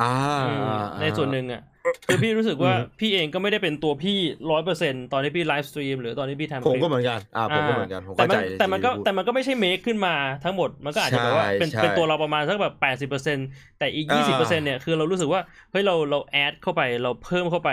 [0.00, 0.12] อ่า
[0.46, 1.62] อืมอ่าในส่วนหนึ่งอะ
[2.06, 4.16] คือพี่รู้สึกว่าอืมพี่เองก็ไม่ได้เป็นตัวพี่
[4.50, 13.38] ร้อยเปอร์เซ็นตอนที่พี่ไลฟ์สตรีมหรือตอนที่พี่ทำผมคลิปผมก็เหมือนกันอ่าผมก็เหมือนกันผมแต่เข้าใจที่พูดแต่มันแต่มันก็แต่มันก็ไม่ใช่ make ขึ้นมาทั้งหมดมันก็อาจจะแบบว่าใช่เป็นใช่เป็นตัวเราประมาณสักแบบแปดสิบเปอร์เซ็น
[13.78, 15.40] แต่อีกยี่สิบเปอร์เซ็นเนี่ยคือเรารู้สึกว่า
[15.70, 17.70] เฮ้ยเราเรา add เข้าไปเราเพิ่มเข้าไป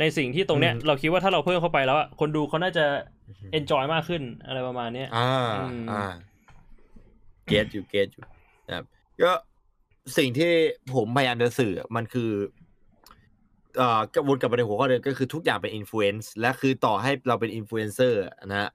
[0.00, 2.84] ในสิ่งที่ตรงเนี้ยอืมเราคิดว่าถ้าเราเพิ่มเข้าไปแล้วอะคนดูเขาน่าจะ
[3.28, 6.04] อืม enjoy มากขึ้นอะไรประมาณเนี้ยอ่าอืมอ่า
[7.46, 8.24] get อยู่ get อยู่
[8.66, 8.84] นะครับ
[9.22, 9.32] ก็
[10.18, 10.50] สิ่งที่
[10.94, 12.30] ผมพยายามจะสื่อมันคือ
[13.76, 18.70] เอ่อวนกลับไปในหัวข้อเดิมก็คือทุกอย่างเป็น influence และคือต่อให้เราเป็นอินฟลูเอนเซอร์นะฮะ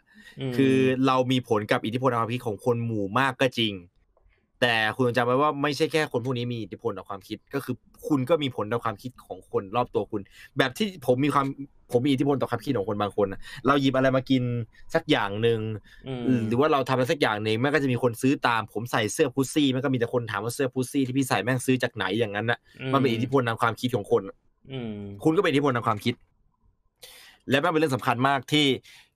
[0.50, 0.76] มคือ
[1.08, 3.74] เรามีผลกับอิทธิพลทางความคิดของคนหมู่มากก็จริง
[4.62, 7.76] แต่คุณต้องจำไว้ว่าไม่ใช่แค่คนพวกนี้มีอิทธิพลต่อความคิด ก็คือ
[8.08, 10.22] คุณก็มีผลต่อความคิดของคนรอบตัวคุณ
[10.58, 11.46] แบบที่ผมมีความ
[11.92, 14.44] ผมมีอิทธิพลต่อความคิดของคนบางคนน่ะเราหยิบอะไรมากิน
[14.94, 15.60] สักอย่างหนึ่ง
[16.08, 22.60] อืมหรือว่าเราทำอะไรสักอย่างหนึ่งแม่งก็จะมีคนซื้อตาม ผมใส่เสื้อพุซซี่แม่งก็มีแต่คนถามว่าเสื้อพุซซี่ที่พี่ใส่แม่งซื้อจากไหนอย่างนั้นน่ะ
[22.94, 24.22] มันเป็นอิทธิพลทางความคิดของคน
[24.72, 24.94] อืม
[25.24, 26.16] คุณก็เป็นอิทธิพลทางความคิด
[27.50, 28.66] และแม่งเป็นเรื่องสำคัญมากที่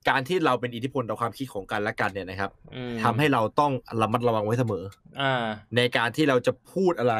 [0.08, 4.84] การที่เราเป็นอิทธิพลต่อความคิดของกันและกันเนี่ยนะครับอืมทำให้เราต้องระมัดระวังไว้เสมอ
[5.20, 5.44] อ่า
[5.76, 7.16] ในการที่เราจะพูดอะไร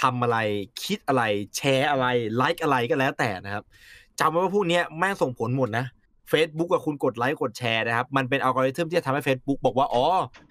[0.00, 0.38] ทำอะไร
[0.84, 1.22] คิดอะไร
[1.56, 3.64] แชร์อะไรไลค์อะไรก็แล้วแต่นะครับ
[4.20, 5.86] จำไว้ว่าพวกเนี้ยแม่งส่งผลหมดนะ
[6.32, 10.04] Facebook กับคุณกดไลค์กดแชร์นะครับ มันเป็นอัลกอริทึมที่จะทำให้ Facebook บอกว่า อ๋อ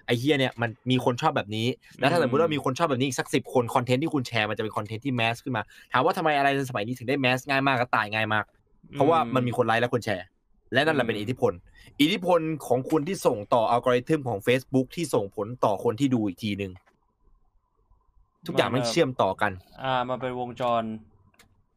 [0.06, 1.66] ไอ้เหี้ยเนี่ยมันมีคนชอบแบบนี้
[1.98, 5.62] แล้วถ้าสมมติว่ามีคนชอบแบบนี้อีกสักสิบคน คอนเทนต์ที่คุณแชร์มันจะเป็นคอนเทนต์ที่ mass ขึ้นมา
[5.92, 8.44] ถามว่าทำไมอะไรในสมัยนี้ถึงได้ mass ง่ายมากก็ตายง่ายมาก
[8.92, 10.24] เพราะว่ามันมีคนไลค์และคนแชร์
[10.72, 11.52] และนั่นแหละเป็นอืมอิทธิพล
[12.00, 16.72] อิทธิพลของคุณที่ส่งต่ออัลกอริทึมของ Facebook ที่ส่งผลต่อคนที่ดูอีกทีหนึ่ง
[18.46, 19.52] ทุกอย่างมันเชื่อมต่อกัน
[19.82, 20.82] อ่า มันเป็นวงจร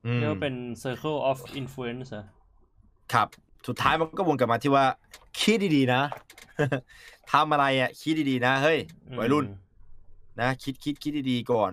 [0.06, 2.26] อืมเรียกว่าเป็น circle of influence อะ
[3.14, 3.28] ครับ
[3.68, 4.86] สุดท้ายมันก็วนกลับมาที่ว่า
[5.40, 6.02] คิดดีๆนะ
[7.32, 8.80] ทำอะไรอะ คิดดีๆนะ เฮ้ย
[9.20, 9.46] วัยรุ่น
[10.42, 11.72] นะ คิดคิดคิดดีๆก่อน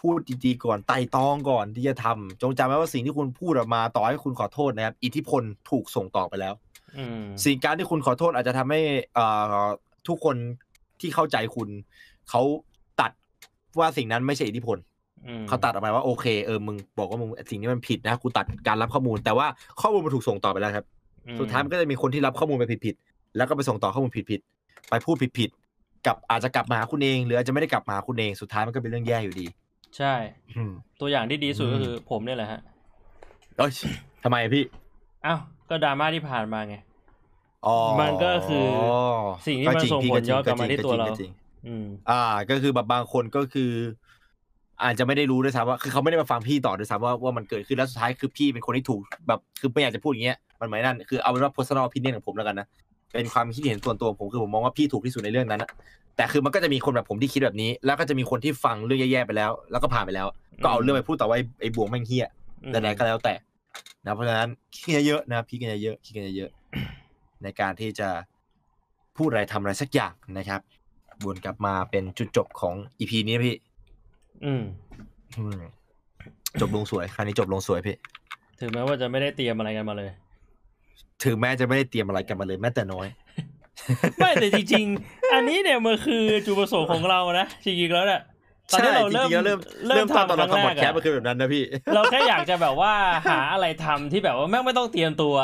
[0.00, 6.54] พูดดีๆก่อนไต่ตองก่อนที่จะทำจงจำไว้ว่าสิ่งที่คุณพูดออกมาต่อให้คุณขอโทษนะครับ อิทธิพลถูกส่งต่อไปแล้ว
[6.98, 8.80] อืมสิ่งการที่คุณขอโทษอาจจะทำให้
[9.14, 9.64] เอ่อ
[10.08, 10.36] ทุกคน
[11.00, 11.68] ที่เข้าใจคุณ
[12.30, 12.42] เขา
[13.00, 13.10] ตัด
[13.78, 14.78] ว่าสิ่งนั้นไม่ใช่อิทธิพล
[15.26, 19.46] อืมเขาตัดออกไปว่าโอเคเออมึงบอกว่ามึงสิ่งนี้มันผิดนะกูตัดการรับข้อมูล แต่ว่า
[19.80, 20.86] ข้อมูลมันถูกส่งต่อไปแล้วครับ
[21.26, 29.46] อืมสุดท้ายมันก็จะมีคนที่รับข้อมูลไปผิดๆแล้วก็ไปส่งต่อข้อมูลผิดๆไปพูดผิดๆกับอาจจะกลับมาหาคุณเอง หรืออาจจะไม่ได้กลับมาหาคุณเองสุดท้ายมันก็เป็นเรื่องแย่อยู่ดี
[29.98, 30.14] ใช่
[30.56, 32.60] อืมตัวอย่างที่ดีสุดอืมก็คือผมเนี่ยแหละฮะ
[33.58, 33.72] เอ้ย
[34.24, 34.64] ทำไมอะพี่
[35.26, 35.40] อ้าว
[35.70, 36.76] ก็ดราม่าที่ผ่านมาไง
[37.66, 38.66] อ๋อมันก็คือ
[39.46, 41.32] สิ่งที่มันจริส่งพี่ผลย้อนกลับมาที่ตัวเราก็จง
[41.66, 43.70] อืมอ่า ก็คือแบบบางคนก็คือ
[44.84, 52.66] อาจจะไม่ได้รู้ด้วยซ้ำว่า คือเขาไม่ได้มาฟังพี่ต่อด้วยซ้ำว่าว่ามันเกิดขึ้นแล้วสุดท้ายคือพี่เป็นคนที่ถูกแบบคือไม่อยากจะพูดอย่างเงี้ยมันหมายนั่นคือเอาเป็นว่า personal opinion ของผมแล้วกันนะ
[53.12, 55.70] เป็นความคิดเห็นส่วนตัวของผมคือผมมองว่าพี่ถูกที่สุดในเรื่องนั้นนะ
[56.16, 60.26] แต่คือมันก็จะมีคนแบบผมที่คิดแบบนี้ แล้วก็จะมีคนที่ฟังเรื่องแย่ๆไปแล้ว แล้วก็ผ่านไปแล้ว
[60.62, 62.26] ก็เอาเรื่องไปพูดต่อว่าไอ้ไอ้บวงแม่งเฮี้ย
[62.64, 63.34] อืมแต่ไหนก็แล้วแต่
[64.04, 68.08] นะเพราะฉะนั้นคิดกันเยอะๆนะพี่กันเยอะๆคิดกันเยอะๆในการที่จะ
[69.16, 70.60] พูดอะไรทำอะไรสักอย่างนะครับ
[71.24, 73.56] วนกลับมาเป็นจุดจบของอีพีนี้นะพี่
[74.44, 74.62] อืม
[75.38, 75.60] อืม
[76.60, 77.96] จบลงสวยครั้งนี้จบลงสวยพี่
[78.58, 80.10] ถึงแม้ว่าจะไม่ได้เตรียมอะไรกันมาเลย
[81.24, 83.06] ถึงแม้จะไม่ได้เตรียมอะไรกันมาเลยแม้แต่น้อย
[84.18, 88.20] ไม่แต่จริงๆ อันนี้เนี่ยมันคือจุดประสงค์ของเรานะจริงๆแล้วเนี่ย
[88.72, 91.64] ตอนที่เราเริ่มใช่จงๆแล้วเริ่มเริ่เริ่มมตอนทำตอนคเรารั้งทำพแรอดกแคสต์อะมันคือแบบนั้นนะพี่
[91.94, 92.92] เราแค่อยากจะแบบว่า
[93.30, 95.34] หาอะไรทำที่แบบว่าแม่งไม่ต้องเตรียมตัว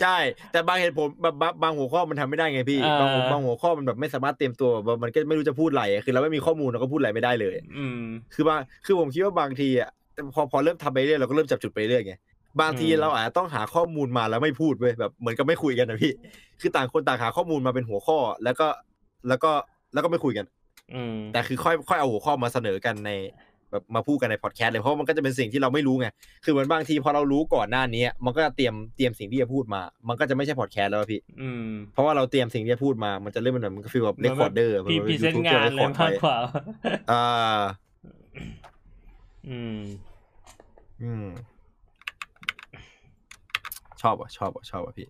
[0.00, 0.16] ใช่
[0.52, 8.00] แต่บางเหตุผลแบบบางบางหัวข้อมันทำไม่ได้ไงพี่เออบางหัวบางหัวข้อมันแบบไม่สามารถเตรียมตัวแบบมันก็ไม่รู้จะพูดอะไรอะคือเราไม่มีข้อมูลเราก็พูดอะไรไม่ได้เลย อืม
[8.34, 9.90] คือบางคือผมคิดว่าบางทีอะ
[10.34, 12.14] พอพอเริ่มทำไปเรื่อยเราก็เริ่มจับจุดไปเรื่อยไง
[12.60, 16.12] บางทีอืมเราอาจจะต้องหาข้อมูลมาแล้วไม่พูดเว้ยแบบเหมือนกับไม่คุยกันนะพี่
[16.60, 18.68] คือต่างคนต่างหาข้อมูลมาเป็นหัวข้อ แล้วก็
[19.28, 19.50] แล้วก็
[19.92, 20.46] แล้วก็ไม่คุยกัน
[20.94, 23.10] อืมแต่คือค่อยค่อยเอาหัวข้อมาเสนอกันใน
[23.70, 26.06] แบบมาพูดกันในพอดแคสต์เลยเพราะมันก็จะเป็นสิ่งที่เราไม่รู้ไง
[26.44, 36.36] คือเหมือนบางทีพอเรารู้ก่อนหน้านี้มันก็จะเตรียมเตรียมสิ่งที่จะพูดมา มันก็จะไม่ใช่พอดแคสต์แล้วอะพี่อืมเพราะว่าเราเตรียมสิ่งที่จะพูดมามันจะเริ่มเป็นแบบมันก็ feel แบบ recorder พี่ present งานเลยมากกว่า
[37.12, 37.60] อ่า
[39.48, 39.78] อืม
[41.02, 41.55] อืมช
[44.08, 45.08] อบอะชอบอะชอบอะพี่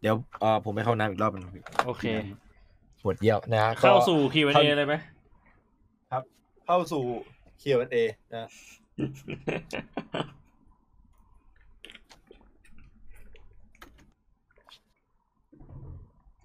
[0.00, 2.04] เดี๋ยวเออผมไปเข้าน้ำอีกรอบหนึงพี่โอเค
[3.02, 4.94] ปวดเยี่ยวนะฮะเข้าก็สู่ Q&A เลยไหม
[6.10, 6.22] ครับ
[6.66, 7.04] เข้าสู่
[7.62, 7.96] Q&A
[8.34, 8.48] นะ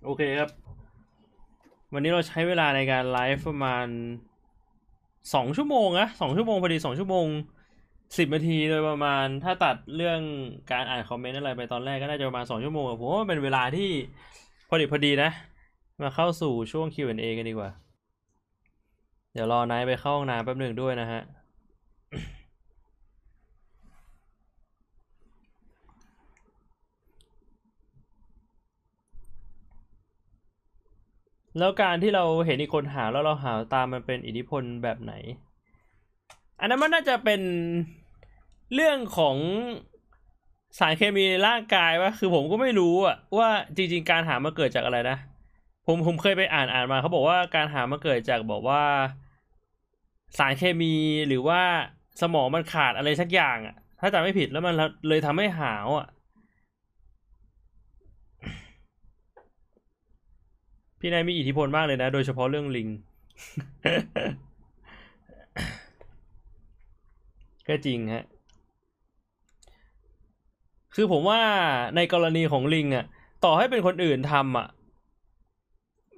[0.05, 0.49] โอเคครับ
[1.93, 3.87] วันนี้เราใช้เวลาในการไลฟ์ประมาณ
[5.33, 7.25] สองชั่วโมงนะสองชั่วโมงพอดีสองชั่วโมง
[8.17, 10.19] สิบนาทีโดยประมาณถ้าตัดเรื่อง
[10.71, 13.89] การอ่านคอมเมนต์อะไรไปตอนแรกก็น่าจะประมาณสองชั่วโมงผมว่าเป็นเวลาที่
[14.69, 15.29] พอดีพอดีนะ
[16.01, 17.71] มาเข้าสู่ช่วง Q&A กันดีกว่า
[19.33, 21.21] เดี๋ยวรอนายไปเข้าห้องน้ำแป๊บหนึ่งด้วยนะฮะ
[31.59, 35.13] แล้วการที่เราเห็นอีกคนหาแล้วเราหาตามมันเป็นอิทธิพลแบบไหน
[36.59, 37.41] อันนั้นมันน่าจะเป็น
[38.73, 39.37] เรื่องของ
[40.79, 45.17] สารเคมีในร่างกายวะคือผมก็ไม่รู้อะว่าจริง ๆ การหามาเกิดจากอะไรนะ
[45.87, 48.83] ผมผมเคยไปอ่านอ่านมาเขาบอกว่าการหามาเกิดจากบอกว่า
[50.37, 50.95] สารเคมี
[51.27, 51.61] หรือว่า
[52.21, 54.73] สมองมันขาดอะไรสักอย่างอะถ้าจำไม่ผิดแล้วมัน
[55.07, 56.07] เลยทำให้หาวอะ
[60.99, 62.89] พี่นายมีอิทธิพลมากเลยนะ โดยเฉพาะเรื่องลิง
[67.67, 68.23] ก็จริงฮะ
[70.95, 71.41] คือผมว่า
[71.95, 73.05] ในกรณีของลิงอะ
[73.43, 74.67] ต่อให้เป็นคนอื่นทำอะ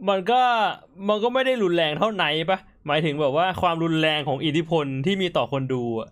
[0.09, 0.41] มันก็
[1.07, 6.09] มันก็ไม่ได้รุนแรงเท่าไหนปะหมายถึงแบบว่าความรุนแรงของอิทธิพลที่มีต่อคนดูอะ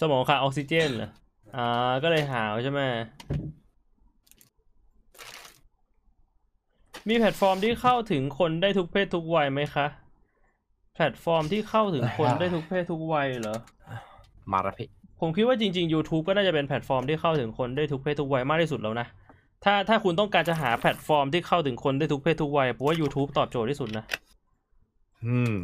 [0.00, 1.10] สมองขาดออกซิเจนเหรอ
[1.56, 2.80] อ่า ก็เลยหาวใช่ไหม
[7.08, 9.86] มีแพลตฟอร์มที่เข้าถึงคนได้ทุกเพศทุกวัยไหมคะ
[10.94, 13.56] แพลตฟอร์มที่เข้าถึงคนได้ทุกเพศทุกวัยเหรอ
[14.52, 14.88] มาละพี่
[15.20, 19.06] ผมคิดว่าจริง ๆ YouTube ก็น่าจะเป็นแพลตฟอร์มที่เข้าถึงคนได้ทุกเพศทุกวัยมากที่สุดแล้วนะ
[19.64, 24.04] ถ้าถ้าคุณต้องการจะหาแพลตฟอร์มที่เข้าถึงคนได้ทุกเพศทุกวัยผมว่า YouTube ตอบโจทย์ที่สุดนะ
[25.26, 25.56] อืม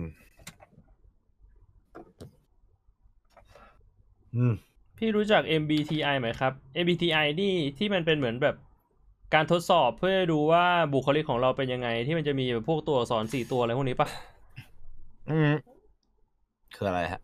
[4.37, 4.55] อืม
[4.99, 6.53] พี่รู้จัก MBTI ไหมครับ
[6.83, 8.57] MBTI นี่ที่มันเป็นเหมือนแบบ
[9.35, 14.09] การทดสอบเพื่อดูว่าบุคลิกของเราเป็นยังไง ที่มันจะมีแบบพวกตัวอักษรสี่ตัวอะไรพวกนี้ปะ
[15.31, 15.53] อืม
[16.75, 17.21] คืออะไรฮะ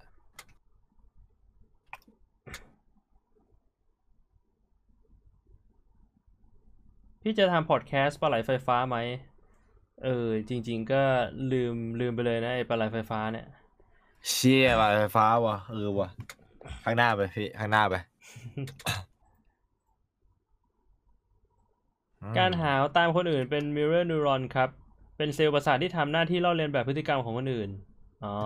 [7.23, 8.97] พี่จะทำพอดแคสต์ปลาไหลไฟฟ้าไหม
[10.05, 11.03] เออ จริง ๆ ก็
[11.53, 13.47] ลืมลืมไปเลยนะไอ้ปลาไหลไฟฟ้าเนี่ย
[14.31, 16.09] เชี่ยอะไรไฟฟ้าวะเออวะ
[16.85, 17.95] ข้างหน้าไปพี่ข้างหน้าไป
[22.39, 24.69] การหาวตามคนอื่นเป็น mirror neuron ครับ
[25.17, 27.71] เป็นเซลล์ประสาทที่ทำหน้าที่ลอกเลียนแบบพฤติกรรมของคนอื่น
[28.25, 28.37] อ๋อ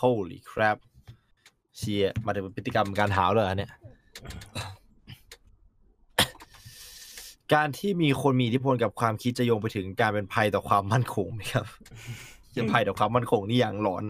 [0.00, 0.78] holy crap
[1.76, 3.70] เชี่ยมาถึงพฤติกรรมการหาวเลยเหรอเนี่ย
[7.54, 11.66] การที่มีคนมีอิทธิพลกับความคิดจะโยงไปถึงการเป็นภัยต่อความมั่นคงไหมครับ
[12.56, 14.02] จะภัยต่อความมั่นคงนี่อย่างหลอน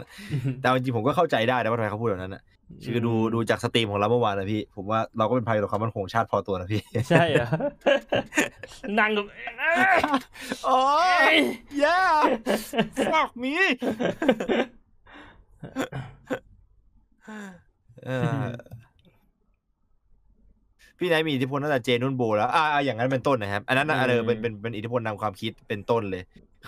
[0.61, 2.43] แต่เอาจริงๆผมก็เข้าใจได้นะว่าทำไมเขาพูดแบบนั้นนะ
[2.93, 7.49] คือดูดูจากสตรีมของเราเมื่อวานนะพี่ ผมว่าเราก็เป็นภัยต่อความมั่นคงของชาติพอตัวนะพี่ ใช่เหรอ
[8.99, 9.25] นั่งกับ
[10.65, 10.83] โอ้
[11.33, 11.35] ย
[11.83, 12.15] yeah
[13.13, 13.55] fuck me
[18.07, 18.11] เอ
[18.43, 18.47] อ
[21.01, 26.23] พี่นายมีอิทธิพลตั้งแต่เจนุ่นโบแล้วอ่าอ่าอย่างนั้นเป็นต้นนะครับ อันนั้นน่ะอืมเออเป็นเป็นเป็นอิทธิพลนำความคิดเป็นต้นเลย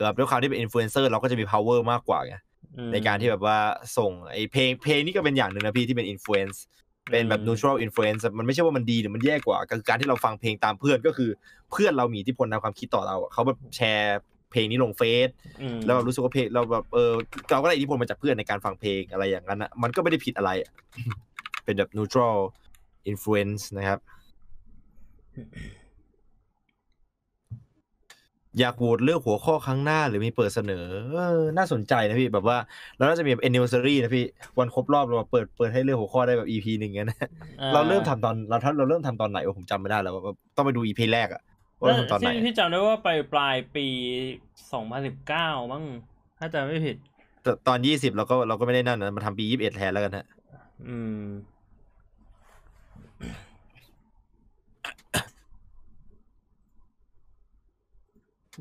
[0.05, 2.35] ครับด้วยความที่เป็นอินฟลูเอนเซอร์เราก็จะมี power มากกว่าไง
[2.79, 3.57] อืมในการที่แบบว่า
[3.97, 6.63] ส่งไอ้เพลงเพลงนี่ก็เป็นอย่างหนึ่งนะพี่ที่เป็น influence
[7.11, 11.31] เป็นแบบอืม neutral influence มันไม่ใช่ว่ามันดีหรือมันแย่กว่าก็คือการที่เราฟังเพลงตามเพื่อนก็คือ
[11.71, 14.19] เพื่อนเรามีอิทธิพลทางความคิดต่อเราอะเขาแบบแชร์
[14.51, 15.29] เพลงนี้ลงเฟซ
[15.63, 17.13] อืมแล้วเรารู้สึกว่าเพลงเราแบบเออ
[17.51, 20.71] เราก็ได้อิทธิพลมาจากเพื่อนในการฟังเพลงอะไรอย่างนั้นอะมันก็ไม่ได้ผิดอะไรอะ
[21.65, 22.37] เป็นแบบ neutral
[23.11, 23.99] influence นะครับ
[28.61, 32.59] อยากโหวตเลือกหัวข้อครั้งหน้าหรือมีเปิดเสนอเออน่าสนใจนะพี่แบบว่า
[32.97, 34.25] เราน่าจะมีแบบ anniversary นะพี่
[34.59, 37.19] วันครบรอบเราเปิดเปิดให้เลือกหัวข้อได้แบบ EP หนึ่งเงี้ยนะ
[37.61, 41.43] อ่เราเริ่มทำตอนเราถ้าเราเริ่มทำตอนไหนวะผมจำไม่ได้แล้วว่าต้องไปดู EP แรกอะ
[41.79, 43.87] ว่าเราทำตอนไหนที่ที่จำได้ว่าไปปลายปี
[44.73, 45.85] สองพันสิบเก้ามั้ง
[46.39, 46.97] ถ้าจำไม่ผิด
[47.43, 50.27] แต่ตอนยี่สิบเราก็เราก็ไม่ได้นั่นนะมาทำปียี่สิบเอ็ดแทนแล้วกันฮะ
[50.89, 51.23] อืม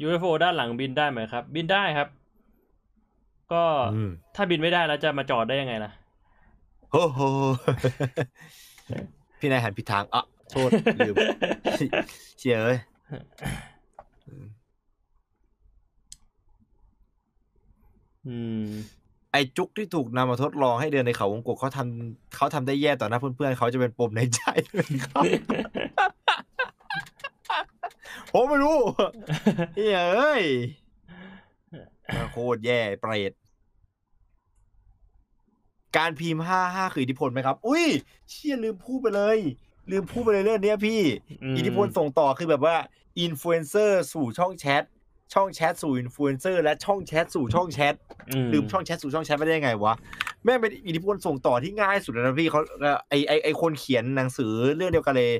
[0.05, 2.07] UFO ด้านหลังบินได้ไหมครับ บินได้ครับ
[3.53, 3.63] ก็
[3.95, 5.91] อืมถ้าบินไม่ได้แล้วจะมาจอดได้ยังไงล่ะ
[6.91, 7.19] โอ้โห
[9.39, 10.69] พี่นายหันผิดทางอะโทษ
[10.99, 11.15] ลืม
[12.37, 12.79] เชียเอ้ย
[18.27, 18.67] อืม
[19.31, 24.41] ไอจุกที่ถูกนำมาทดลองให้เดินในเขาวงกตเขาทำเขาทำได้แย่ต่อหน้าเพื่อนๆเขาจะเป็นปมในใจ
[24.73, 25.23] เลยครับ
[28.33, 28.77] ผมไม่รู้
[29.75, 30.43] เฮ้ยเอ้ย
[32.31, 33.31] โคตรแย่เปรต
[35.97, 37.85] การพิมพ์ห้าห้าคืออิทธิพลไหมครับ อุ้ย
[38.29, 39.37] เชี่ยลืมพูดไปเลย
[39.91, 41.01] ลืมพูดไปเลยเรื่องเนี้ยพี่
[41.43, 42.75] อืมอิทธิพลส่งต่อคือแบบว่า
[43.19, 44.83] อินฟลูเอนเซอร์สู่ช่องแชท
[45.33, 47.95] ช่องแชทสู่อินฟลูเอนเซอร์และช่องแชทสู่ช่องแชท
[48.53, 49.93] ลืมช่องแชทสู่ช่องแชทไม่ได้ยังไงวะ
[50.43, 55.31] แม่งเป็นอิทธิพลส่งต่อที่ง่ายสุดแล้วนะพี่เขาเอ่อไอไอไอคนเขียนหนังสือเรื่องเดียวกันเลย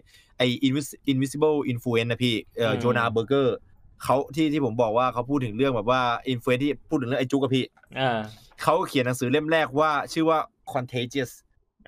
[0.42, 3.58] ไอ Invis- invisible influence นะพี่เอ่ออืม Jonah Berger
[4.04, 6.02] เขาที่ที่ผมบอกว่าเขาพูดถึงเรื่องแบบว่า
[6.34, 7.66] influence ที่พูดถึงเรื่องไอจุกอะพี่
[8.00, 8.20] อ่า
[8.62, 10.40] เขาเขียนหนังสือเล่มแรกว่า ชื่อว่า
[10.74, 11.32] contagious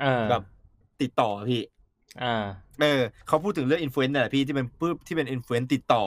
[0.03, 0.41] อ่าแบบ
[1.01, 1.61] ติดต่ออะพี่
[2.23, 2.45] อ่า
[2.81, 6.03] เออเขาพูดถึงเรื่อง influence นี่แหละพี่ที่เป็นปื้ที่เป็น influence ติดต่อ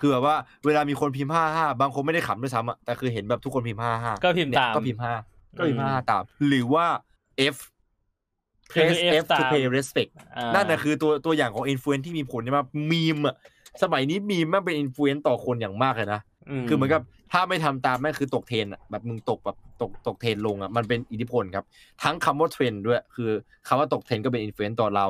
[0.00, 0.36] คือแบบว่า
[0.66, 5.14] เวลามีคนพิมพ์ห้าห้าบางคนไม่ได้ขำด้วยซ้ำอะแต่คือเห็นแบบทุกคนพิมพ์ห้าห้าก็พิมพ์ตามก็พิมพ์ห้า
[5.56, 6.86] ก็พิมพ์อืมห้าตาม หรือว่า
[7.54, 7.69] F คือ
[8.72, 12.58] press F F to ตาม pay respect อ่านั่นนะคือตัวตัวอย่างของ influence ที่มีผลใช่ไหม
[12.92, 13.34] มีมอะ
[13.82, 16.20] สมัยนี้มีมแม่งเป็น influence ต่อคนอย่างมากเลยนะ
[16.68, 17.02] คือเหมือนกับ
[17.32, 21.64] ถ้าไม่ทำตามแม่งคือตกเทรนด์อะแบบมึงตกแบบตกตกเทรนด์ลงอะมันเป็นอิทธิพลครับ
[22.02, 23.30] ทั้งคำว่าเทรนด์ด้วยคือ
[23.66, 25.06] คำว่าตกเทรนด์ก็เป็น influence ต่อเรา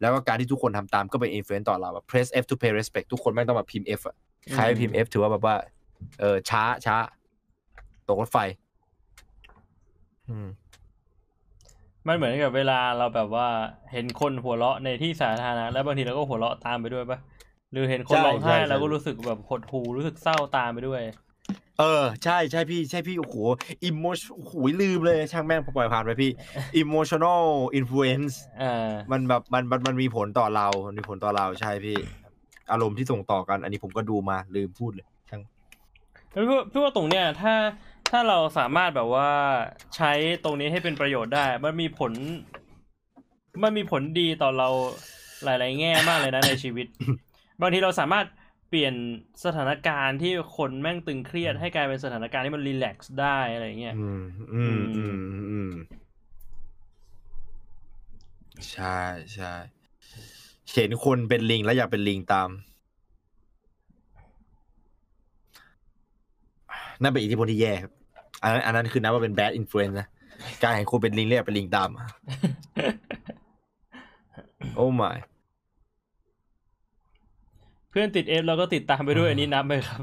[0.00, 4.16] แล้วก็การที่ทุกคนทำตามก็เป็น influence ต่อเราแบบ press F to pay respect ทุกคนแม่งต้องมาพิมพ์ F อะ
[4.54, 5.54] ใครไม่พิมพ์ F ถือว่าแบบว่า
[6.20, 6.96] เออช้าช้า
[8.08, 8.38] ตกรถไฟ
[10.30, 10.48] อืม
[12.08, 13.48] มันเหมือนกับเวลาเราแบบว่า
[13.92, 17.18] เห็นคนหัวเราะในที่สาธารณะแล้วบางทีเราก็หัวเราะตามไปด้วยปะ
[17.72, 21.02] หรือเห็นคนใช่ร้องไห้ใช่ใช่เราก็รู้สึกแบบหดหู่รู้สึกเศร้าตามไปด้วย
[21.78, 23.36] เออ ใช่ใช่พี่ใช่พี่โอ้โห
[23.88, 24.52] emotion โอ้โห
[24.82, 26.30] ลืมเลยช่างแม่งปล่อยผ่านไปพี่
[26.82, 27.44] emotional
[27.78, 31.96] influence อ่ามันแบบมันมันมันมีผลต่อเรามันมีผลต่อเราใช่พี่
[32.72, 35.42] อารมณ์ที่ส่งต่อกัน อันนี้ผมก็ดูมาลืมพูดเลยช่าง
[36.32, 37.52] พี่ว่าพี่ว่าตรงเนี้ยถ้า
[38.16, 39.30] ถ้าเราสามารถแบบว่า
[39.96, 40.12] ใช้
[40.44, 42.12] ตรงนี้ให้เป็นประโยชน์ได้ มันมีผล
[43.62, 44.68] มันมีผลดีต่อเรา
[45.44, 46.86] หลาย ๆ แง่มากเลยนะในชีวิต
[47.60, 48.26] บางทีเราสามารถ
[48.68, 48.94] เปลี่ยน
[49.44, 54.22] สถานการณ์ที่คนแม่งตึงเครียดให้กลายเป็นสถานการณ์ที่มันรีแลกซ์ได้อะไรเงี้ยอืม
[54.54, 55.16] อืมอืม
[55.50, 55.72] อืม
[58.72, 58.98] ใช่
[59.34, 59.52] ใช่
[60.72, 62.50] เห็นคนเป็นลิงแล้วอยากเป็นลิงตาม
[67.02, 67.92] นั่นเป็นอิทธิพลที่แย่ครับ
[68.44, 70.06] อันนั้นอันนั้นคือนับว่าเป็น bad influence นะ
[70.62, 71.88] การเห็นคนเป็นลิงแล้วอยากเป็นลิงตาม
[74.76, 75.18] โอ้ my
[77.90, 80.02] เพื่อนติดเอฟเราก็ติดตามไปด้วยอันนี้นับไหมครับ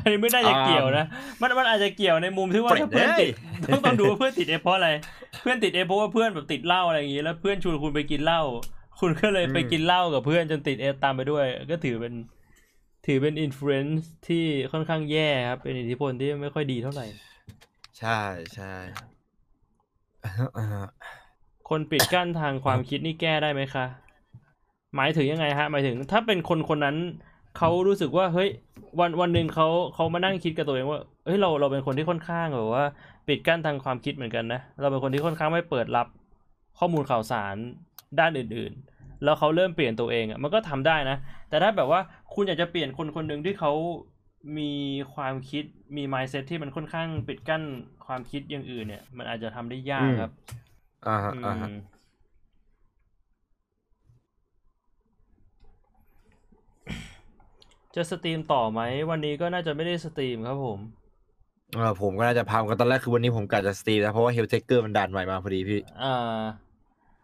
[0.00, 1.06] อันนี้ไม่น่าจะเกี่ยวนะ
[1.40, 3.32] มันมันอาจจะเกี่ยวในมุมที่ว่าเปรตถ้าเพื่อนติด
[3.66, 4.90] เอ้ยต้องต้องดูว่าเพื่อนติดเอฟเพราะอะไร
[5.42, 8.42] เพื่อนติดเอฟเพราะว่าเพื่อนแบบติดเหล้าอะไรอย่างงี้แล้วเพื่อนชวนคุณไปกินเหล้า
[9.00, 12.14] คุณก็เลยไปกินเหล้ากับเพื่อนจนติดเอฟตามไปด้วย ก็ถือเป็น
[13.06, 13.94] ถือเป็นอิ f ฟ u e n c e
[14.26, 17.06] ที่ค่อนข้างแย่ครับ เป็นอิทธิพลที่ไม่ค่อยดีเท่าไหร่
[17.98, 18.20] ใช่
[18.54, 18.74] ใช่
[20.24, 20.66] อ่า
[21.68, 23.86] คนปิดกั้นทางความคิดนี่แก้ได้ไหมคะ
[24.96, 26.96] หมายถึงยังไงฮะ หมายถึง ถ้าเป็นคนคนนั้น
[27.58, 28.48] เขารู้สึกว่า เฮ้ย
[29.00, 32.84] วันวันหนึ่งเขาเขามานั่งคิดกับตัวเองว่าเฮ้ยเราเราเป็นคนที่ค่อนข้างแบบว่า
[33.28, 36.06] ปิดกั้นทางความคิดเหมือนกันนะ เราเป็นคนที่ค่อนข้างไม่เปิดรับ
[36.78, 37.56] ข้อมูลข่าวสาร
[38.18, 38.91] ด้านอื่น ๆ
[39.24, 41.16] แล้วเขาเริ่มเปลี่ยนตัวเองอะมันก็ทำได้นะ
[41.48, 42.00] แต่ถ้าแบบว่า
[42.34, 43.72] คุณอยากจะเปลี่ยนคนคนหนึ่งที่เขา
[44.58, 44.72] มี
[45.14, 45.64] ความคิด
[45.96, 47.62] มี mindset ที่มันค่อนข้างปิดกั้น
[48.06, 50.32] ความคิดอย่างอื่นเนี่ย มันอาจจะทำได้ยากครับ
[51.06, 51.72] อ่าฮะอือ่าฮะม
[57.94, 58.80] จะสตรีมต่อไหม
[59.10, 60.78] วันนี้ก็น่าจะไม่ได้สตรีมครับผม
[61.74, 66.12] เออผมก็น่าจะพามกันตอนแรกคือวันนี้ผมกะจะสตรีมนะเพราะว่า Helltaker มันดันใหม่มาพอดีพี่อ่า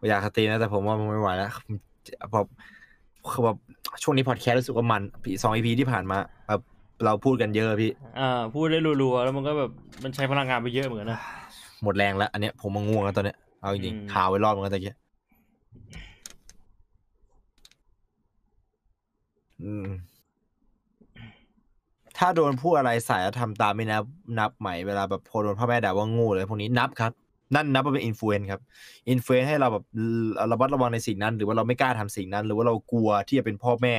[0.09, 1.51] อยากสตรีมนะแต่ผมว่ามันไม่ไหวแล้ว
[2.31, 2.39] พอ
[3.31, 3.57] คือแบบ
[4.03, 6.17] ช่วงนี้พอดแคสต์รู้สึกว่ามันพี่สองอีพีที่ผ่านมา
[6.47, 6.61] แบบ
[7.05, 9.71] เราพูดกันเยอะพี่ อ่า พูดได้รัวๆแล้วมันก็แบบ
[10.03, 11.19] มันใช้พลังงานไปเยอะเหมือนกันนะ
[11.83, 14.95] หมดแรงแล้วอันเนี้ยผมมาง่วงแล้วตอนเนี้ยเอาจริงอืมๆข่าวไว้รอบมันก็ตะเกีย
[19.63, 19.87] อืม
[22.17, 24.03] ถ้าโดนพูดอะไรใส่แล้วทำตามไม่นับ
[24.39, 27.11] นับไหมเวลาแบบพอโดนพ่อแม่ด่าว่าโง่เลยพวกนี้นับครับ
[27.55, 28.61] นั่นนับว่าเป็น influence ครับ
[29.09, 29.83] influence ให้เราแบบ
[30.51, 33.95] ระมัดระวังในสิ่งนั้น หรือว่าเราไม่กล้าทำสิ่งนั้น หรือว่าเรากลัวที่จะเป็นพ่อแม่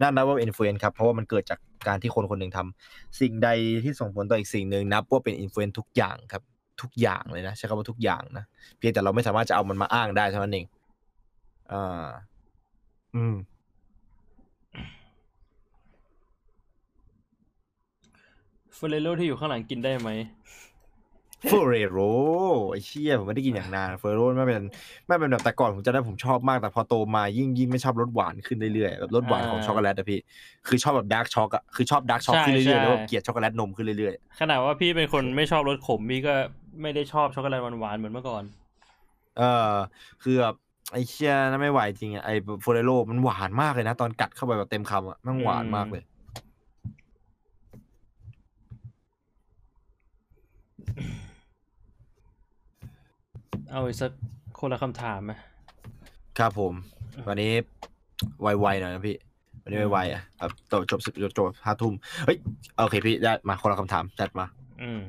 [0.00, 1.58] นั่นนับว่าเป็น influence ครับเพราะว่ามันเกิดจาก
[1.88, 3.48] การที่คนคนหนึ่งทำสิ่งใด
[3.84, 6.42] ที่ส่งผลต่ออีกสิ่งหนึ่งนับว่าเป็น influence ทุกอย่างครับ
[6.82, 8.44] ทุกอย่างเลยนะใช้คำว่าทุกอย่างนะ
[8.78, 10.66] เพียงแต่เราไม่สามารถจะเอามันมาอ้างได้เท่านั้นเอง
[11.72, 12.06] อ่า
[13.14, 13.36] อืม
[18.74, 20.10] เฟอเรโรที่อยู่ข้างหลังกินได้ไหม
[21.48, 21.98] เฟอเรโร
[22.70, 24.62] ไอ้เชี่ยผมไม่ได้กินอย่างนานเฟอเรโรไม่เป็น
[25.06, 30.20] ไม่เป็นแบบแต่ก่อนผมจะได้ผมชอบมากแต่พอโตมายิ่งยิ่งไม่ชอบรสหวานขึ้นเรื่อยๆแบบรสหวานของอ่าช็อกโกแลตอะพี่
[30.66, 36.34] คือชอบแบบ dark choc อะคือชอบ dark choc ใช่ขึ้นเรื่อยๆใช่แล้วแบบเกลียดช็อกโกแลตนมขึ้นเรื่อยขนาดว่าพี่เป็นคนไม่ชอบรสขมพี่ก็
[36.82, 39.42] ไม่ได้ชอบช็อกโกแลตหวานๆเหมือนเมื่อก่อนๆเอ
[39.72, 39.74] อ
[40.22, 40.54] คือแบบ
[40.92, 46.02] ไอ้เชี่ยนั่นไม่ไหวจริงอะไอ้เฟอเรโรมันหวานมากเลยนะ ตอนกัดเข้าไปแบบเต็มคำอะมันหวานมากเลย
[53.72, 54.12] เอาอีกสัก
[54.58, 55.32] คนละคำถามไหม
[56.38, 56.74] ครับผม
[57.28, 57.52] วันนี้
[58.40, 59.16] ไวๆหน่อยนะพี่
[59.62, 61.94] วันนี้ไวๆอะแบบจบจบสิบจบจบห้าทุ่ม
[62.26, 62.38] เฮ้ย
[62.76, 64.46] โอเคพี่ได้มาคนละคำถามจัดมา
[64.82, 65.00] อืม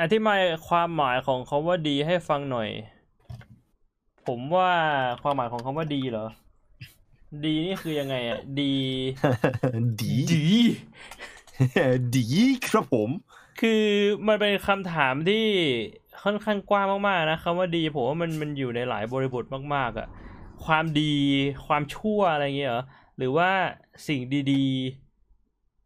[0.00, 2.68] อธิบายความหมายของคาว่าดีให้ฟังหน่อย
[4.26, 4.70] ผมว่า
[5.22, 6.26] ความหมายของคาว่าดีเหรอ
[7.44, 8.74] ดีนี่คือยังไงอะ ดี
[10.02, 10.44] ดี ดี
[12.14, 12.24] ดี
[12.68, 13.10] ครับผม
[13.60, 13.82] คือ
[14.28, 15.44] มันเป็นคำถามที่
[16.22, 20.08] ค่อนข้างกว้างมากๆนะคำว่าดีผมว่ามันมันอยู่ในหลายบริบทมากๆอะ
[20.64, 21.14] ความดี
[21.66, 22.84] ความชั่วอะไรเงี้ยเหรอ
[23.16, 23.50] หรือว่า
[24.08, 24.20] สิ่ง
[24.52, 24.64] ดี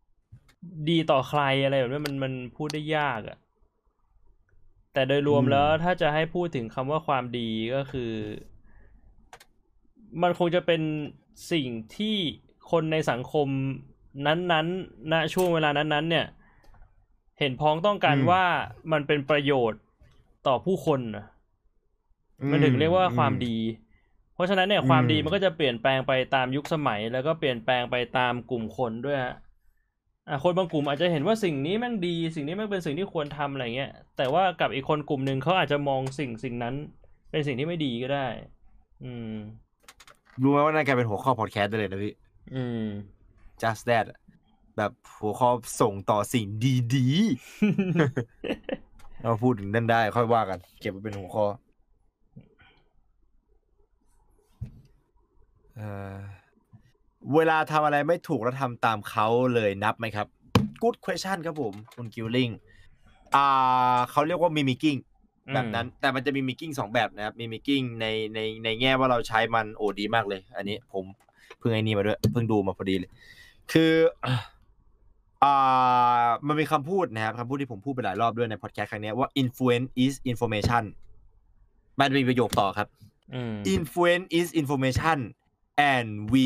[0.05, 3.39] ๆ ดีต่อใครอะไรแบบนี้มันมันพูดได้ยากอะ
[4.93, 8.13] แต่โดยรวมอืมแล้วถ้าจะให้พูดถึงคำว่าความดีก็คือ
[10.23, 10.83] มันคงจะเป็น
[11.53, 12.17] สิ่งที่
[12.71, 13.49] คนในสังคม
[14.27, 16.27] นั้นๆณช่วงเวลานั้นๆ เนี่ย
[17.39, 18.45] เห็นพ้องต้องการอืมว่า
[18.93, 19.81] มันเป็นประโยชน์
[20.47, 21.25] ต่อผู้คนน่ะ
[22.51, 23.57] มันถึงเรียกว่าความดี
[24.35, 29.35] เพราะฉะนั้นเนี่ยอืมความดีมันก็จะเปลี่ยนแปลงไปตามยุคสมัย แล้วก็เปลี่ยนแปลงไปตามกลุ่มคนด้วยฮะ
[30.29, 36.75] อะคนบางกลุ่มอาจจะเห็นว่าสิ่งนี้แม่งดี สิ่งนี้แม่งเป็นสิ่งที่ควรทำอะไรเงี้ย แต่ว่ากับอีกคนกลุ่มหนึ่งเขาอาจจะมองสิ่งสิ่งนั้น
[37.31, 38.27] เป็นสิ่งที่ไม่ดีก็ได้
[39.05, 39.33] อืม
[40.43, 42.15] รู้ไหมว่านั่นกลายเป็นหัวข้อพอดแคสต์ได้เลยนะพี่
[42.55, 42.87] อืม
[43.63, 44.19] just that อะ
[44.77, 46.47] แบบหัวข้อส่งต่อสิ่ง
[46.95, 51.47] ดีๆเราพูดถึงนั่นได้ ค่อยว่ากัน เก็บไว้เป็นหัวข้อ
[55.77, 56.17] เอ่อ
[57.35, 60.27] เวลาทำอะไรไม่ถูกแล้วทำตามเขาเลยนับไหมครับ
[60.83, 62.51] good question ครับผมคุณกิลลิง
[63.35, 64.99] อ่าเขาเรียกว่า mimicking
[65.49, 71.05] อืมแบบนั้น แต่มันจะมี mimicking สองแบบนะครับ mimicking ในในในแง่ว่าเราใช้มันโอ้ดีมากเลย อันนี้ผม
[71.59, 73.11] เพิ่งไอ้นี่มาด้วยเพิ่งดูมาพอดีเลย
[73.73, 73.93] คือ
[75.45, 80.85] อ่ามันมีคำพูดนะครับคำพูดที่ผมพูดไปหลายรอบด้วยในพอดแคสต์ครั้งเนี้ยว่า influence is information
[81.99, 82.89] มันมีประโยคต่อครับ
[83.35, 85.19] อืม influence is information
[85.93, 86.43] and we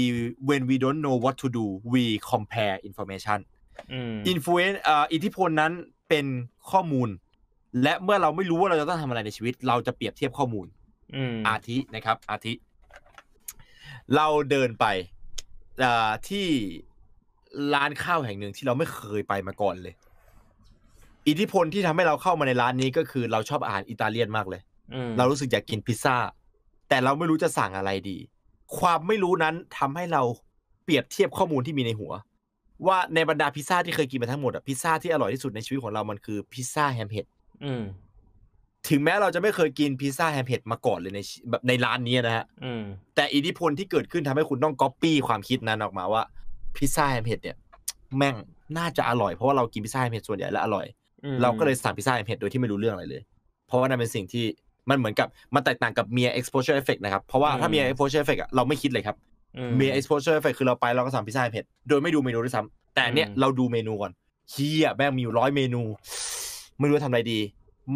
[0.48, 3.38] when we don't know what to do we compare information
[3.92, 5.72] อืม influence อ่าอิทธิพลนั้น
[6.08, 6.26] เป็น
[6.70, 7.08] ข้อมูล
[7.82, 10.66] และเมื่อเราไม่รู้ว่าเราจะต้องทำอะไรในชีวิต เราจะเปรียบเทียบข้อมูล
[11.14, 12.52] อืมอาทินะครับ อาทิ
[14.16, 14.86] เราเดินไป
[15.82, 16.48] อ่าที่
[17.74, 19.94] ร้านข้าวแห่งหนึ่งที่เราไม่เคยไปมาก่อนเลย
[21.28, 24.60] อิทธิพลที่ทำให้เราเข้ามาในร้านนี้ก็คือเราชอบอาหารอิตาเลียนมากเลย
[24.94, 26.16] อืมเรารู้สึกอยากกินพิซซ่า
[26.88, 28.18] แต่เราไม่รู้จะสั่งอะไรดี
[28.78, 30.22] ความไม่รู้นั้นทำให้เรา
[30.84, 32.12] เปรียบเทียบข้อมูลที่มีในหัว
[32.86, 37.26] ว่าในบรรดาพิซซ่าที่เคยกินมาทั้งหมดอะพิซซ่าที่อร่อยที่สุดในชีวิตของเรามันคือพิซซ่าแฮมเห็ด
[37.64, 37.82] อืม
[38.88, 42.82] ถึงแม้เราจะไม่เคยกินพิซซ่าแฮมเห็ดมาก่อนเลยในชีแบบในร้านนี้นะฮะอืม
[43.14, 46.22] แต่อิทธิพลที่เกิดขึ้นทำให้คุณต้องก๊อปปี้ความคิดนั้นออกมาว่า
[46.76, 47.56] พิซซ่าแฮมเห็ดเนี่ย
[48.16, 48.34] แม่ง
[48.78, 50.86] น่าจะอร่อยเพราะว่าเรากินพิซซ่าแฮมเห็ดส่วนใหญ่แล้วอร่อย
[51.24, 53.22] อืมเราก็เลยสั่งพิซซ่าแฮมเห็ดโดยที่ไม่รู้เรื่องอะไรเลย
[53.66, 54.44] เพราะว่านั่นเป็นสิ่งที่
[54.90, 59.16] มันเหมือนกับมันแตกต่างกับเมีย exposure effect นะครับ เพราะว่าถ้าเมีย exposure effect อะเราไม่คิดเลยครับ
[59.56, 64.12] อืมเมีย exposure effect คือเราไปเราก็สั่งพิซซ่าแฮมเห็ดโดยไม่ดูเมนูด้วยซ้ำแต่เนี่ยอืมเราดูเมนูก่อน
[64.50, 65.82] เฮียแม่งมีอยู่ร้อยเมนู
[66.80, 67.40] ไม่รู้จะทำอะไรดี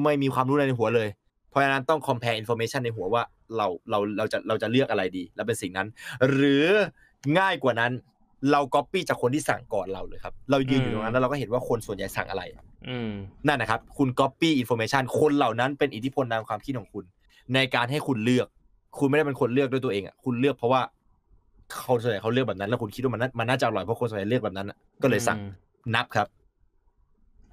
[0.03, 1.09] ไม่มีความรู้อะไรในหัวเลย
[1.51, 3.23] เพราะฉะนั้นต้อง compare information ในหัวว่า
[3.57, 5.89] เราเราเราจะเราจะเลือกอะไรดี แล้วเป็นสิ่งนั้น
[6.31, 6.67] หรือ
[7.39, 7.93] ง่ายกว่านั้น
[8.51, 12.43] เรา copy จากคนที่สั่งก่อนเราเลยครับ เรายืนอยู่ตรงนั้นแล้วเราก็เห็นว่าคนส่วนใหญ่สั่งอะไร
[12.89, 13.13] อืม
[13.47, 17.05] นั่นนะครับ คุณ copy information คนเหล่านั้นเป็นอิทธิพลทางความคิดของคุณ
[17.55, 18.47] ในการให้คุณเลือก
[18.99, 20.81] คุณไม่ได้เป็นคนเลือกด้วยตัวเองอะคุณเลือกเพราะว่า
[21.73, 25.51] เขาส่วนใหญ่เขาเลือกแบบนั้น แล้วคุณคิดว่ามันน่ามันน่าจะอร่อยเพราะคนส่วนใหญ่เลือกแบบนั้นอะก็เลยสั่งอืม
[25.95, 26.27] นับครับ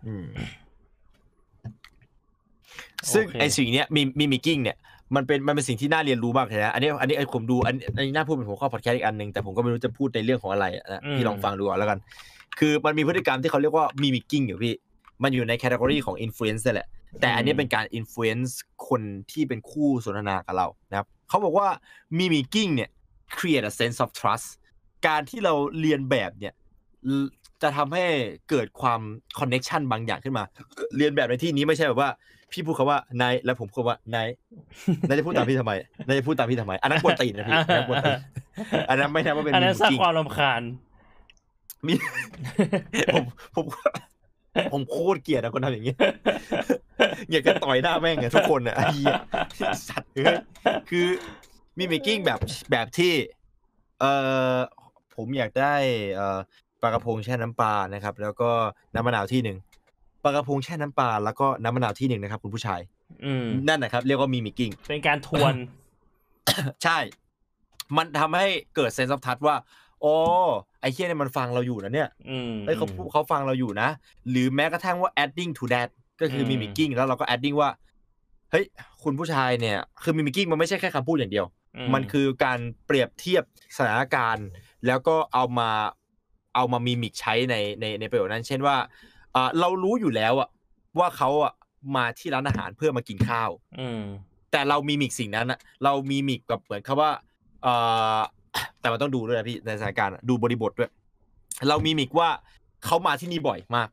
[0.08, 0.26] อืม
[3.14, 4.78] ซึ่งโอเคไอสิ่งเนี้ยมี mimicking เนี่ย
[5.16, 12.00] มันเป็นมันเป็นสิ่งที่น่าเรียนรู้มากเลยนะอันนี้อันนี้ไอผมดูอันอันนี้น่าพูดเป็นหัวข้อพอดแคสต์อีกอันหนึ่งแต่ผมก็ไม่รู้จะพูดในเรื่องของอะไรนะพี่ลองฟังดูก่อนแล้วกัน
[12.60, 14.74] คือมันมีพฤติกรรมที่เขาเรียกว่า mimicking อยู่พี่
[15.24, 16.88] มันอยู่ใน category ของ influence แหละ
[17.22, 21.68] แต่อันนี้เป็นการ influence คนที่เป็นคู่สนทนากับเรานะครับเขาบอกว่า
[22.18, 22.90] mimicking เนี่ย
[23.36, 24.48] create a sense of trust
[25.08, 26.54] การที่เราเลียนแบบเนี่ย
[27.62, 28.06] จะทำให้
[28.50, 29.02] เกิดความ
[29.40, 30.44] connection บางอย่างขึ้นมา
[30.98, 32.10] เลียนแบบในที่นี้ไม่ใช่แบบว่า
[32.52, 34.28] พี่พูดคำว่านายแล้วผมพูดว่านาย
[35.08, 35.74] นายจะพูดตามพี่ทำไม
[36.06, 38.20] นายจะพูดตามพี่ทำไม อันนั้นกวนตีนนะพี่อันนั้นกวนตีน
[38.90, 40.62] อันนั้นไม่นับว่าเป็นอันนั้นสร้างจริงความรำคาญ
[41.88, 41.94] มี
[43.14, 43.24] ผม
[43.56, 43.66] ผม
[44.74, 45.96] ผมโคตรเกลียดนะคนทำอย่างนี้
[47.32, 49.14] อยากจะต่อยหน้าแม่งอะทุกคนอะไอ้เหี้ย
[49.88, 50.36] สัตว์เอ้ย
[50.90, 51.06] คือ
[51.78, 52.40] mimicking แบบ
[52.72, 53.14] แบบที่
[54.00, 54.12] เอ่
[54.56, 54.58] อ
[55.16, 55.74] ผมอยากได้
[56.16, 56.38] เอ่อ
[56.82, 58.50] ปลากระพงแช่น้ำปลานะครับ แล้วก็
[58.94, 59.58] น้ำมะนาวที่หนึ่ง
[60.24, 62.82] ปลากระพงแช่น้ำปลาแล้วก็น้ำมะนาวที่หนึ่งนะครับ คุณผู้ชาย
[63.26, 65.54] อืมนั่นนะครับ เรียกว่า mimicking เป็นการทวน
[66.84, 66.98] ใช่
[67.98, 69.56] มันทำให้เกิดเซนส์ of touch ว่า
[70.02, 70.14] โอ้
[70.82, 73.90] ไอ้เคียเนี่ยมันฟังเราอยู่นะเนี่ยอืมเอ้ยเขาพูดเขาฟังเราอยู่นะ
[74.30, 75.90] หรือแม้กระทั่งว่า adding to that
[76.22, 77.70] ก็คืออืม mimicking แล้วเราก็ adding ว่า
[78.52, 78.66] เฮ้ย
[79.04, 81.46] คุณผู้ชายเนี่ย คือ mimicking มันไม่ใช่แค่คำพูดอย่างเดียว
[81.94, 83.44] มันคือการเปรียบเทียบ
[83.78, 84.48] สถานการณ์
[84.88, 85.70] แล้วก็เอามา
[86.56, 88.76] เอามามีมิกใช้ในในในประโยชน์นั้น เช่นว่า
[89.36, 90.50] อ่าเรารู้อยู่แล้วอะ
[91.00, 91.54] ว่าเขาอะ
[91.96, 94.04] มาที่ร้านอาหารเพื่อมากินข้าว อืม
[94.52, 97.12] แต่เรามีมิกสิ่งนั้นอะเรามีมิกแบบเหมือนคำว่า
[97.64, 97.74] เอ่
[98.18, 98.20] อ
[98.82, 100.92] แต่มันต้องดูด้วยนะพี่ในสถานการณ์อะดูบริบทด้วย
[101.70, 102.30] เรามีมิกว่า
[102.86, 103.90] เขามาที่นี่บ่อยมาก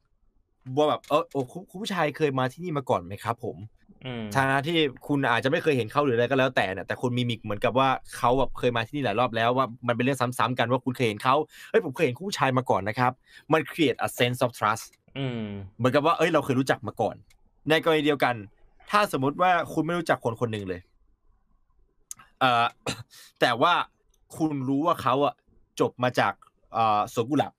[0.77, 3.57] ว่าแบบเออโอ้คุณคุณผู้ชายเคยมาที่นี่มาก่อนไหมครับผม
[4.05, 4.77] อืมทางที่
[5.09, 11.37] คุณอาจจะไม่เคยเห็นเขาหรืออะไรก็แล้วแต่เนี่ยแต่คุณมีมิกเหมือนกับว่าเขาแบบเคยมาที่นี่หลายรอบแล้วว่ามันเป็นเรื่องซ้ำๆกันว่าคุณเคยเห็นเขา
[11.71, 13.13] เฮ้ยผมเคยเห็นคุณผู้ชายมาก่อนนะครับ
[13.53, 14.98] มัน create a sense of trust อืม
[15.79, 17.17] เหมือนกับว่าเอ้ยเราเคยรู้จักมาก่อน
[17.69, 18.35] ในกรณีเดียวกัน
[18.91, 20.81] ถ้าสมมติว่าคุณไม่รู้จักคนคนหนึ่งเลย
[22.41, 22.65] เอ่อ
[23.41, 23.73] แต่ว่า
[24.37, 25.35] คุณรู้ว่าเขาอะ
[25.81, 26.33] จบมาจาก
[26.73, 27.53] เอ่อสวนกุหลาบ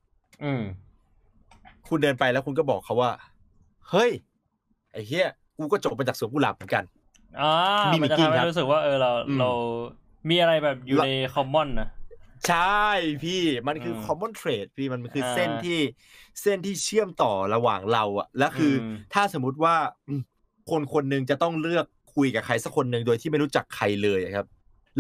[0.44, 0.64] อืม
[1.90, 3.11] คุณเดินไปแล้วคุณก็บอกเขาว่า
[3.90, 4.11] เฮ้ย
[4.92, 6.84] ไอ้เหี้ยกูก็จบมาจากสวนกุหลาบเหมือนกัน
[7.42, 7.52] อ่า
[7.94, 9.52] มีมันจะ meeting ทำให้ครับรู้สึกว่าเออเราอืมเรา
[10.30, 11.90] มีอะไรแบบอยู่เราในคอมมอนนะ
[12.48, 12.84] ใช่
[13.24, 15.80] พี่มันคืออม common trait พี่มันคืออาเส้นอ่าที่
[16.42, 19.76] เส้นที่เชื่อมต่อระหว่างเราอะแล้วคืออมถ้าสมมุติว่า
[20.08, 20.22] อืม
[20.69, 21.85] คนคนหนึ่งจะต้องเลือก
[22.16, 24.45] คุยกับใครสักคนหนึ่งโดยที่ไม่รู้จักใครเลยอะครับ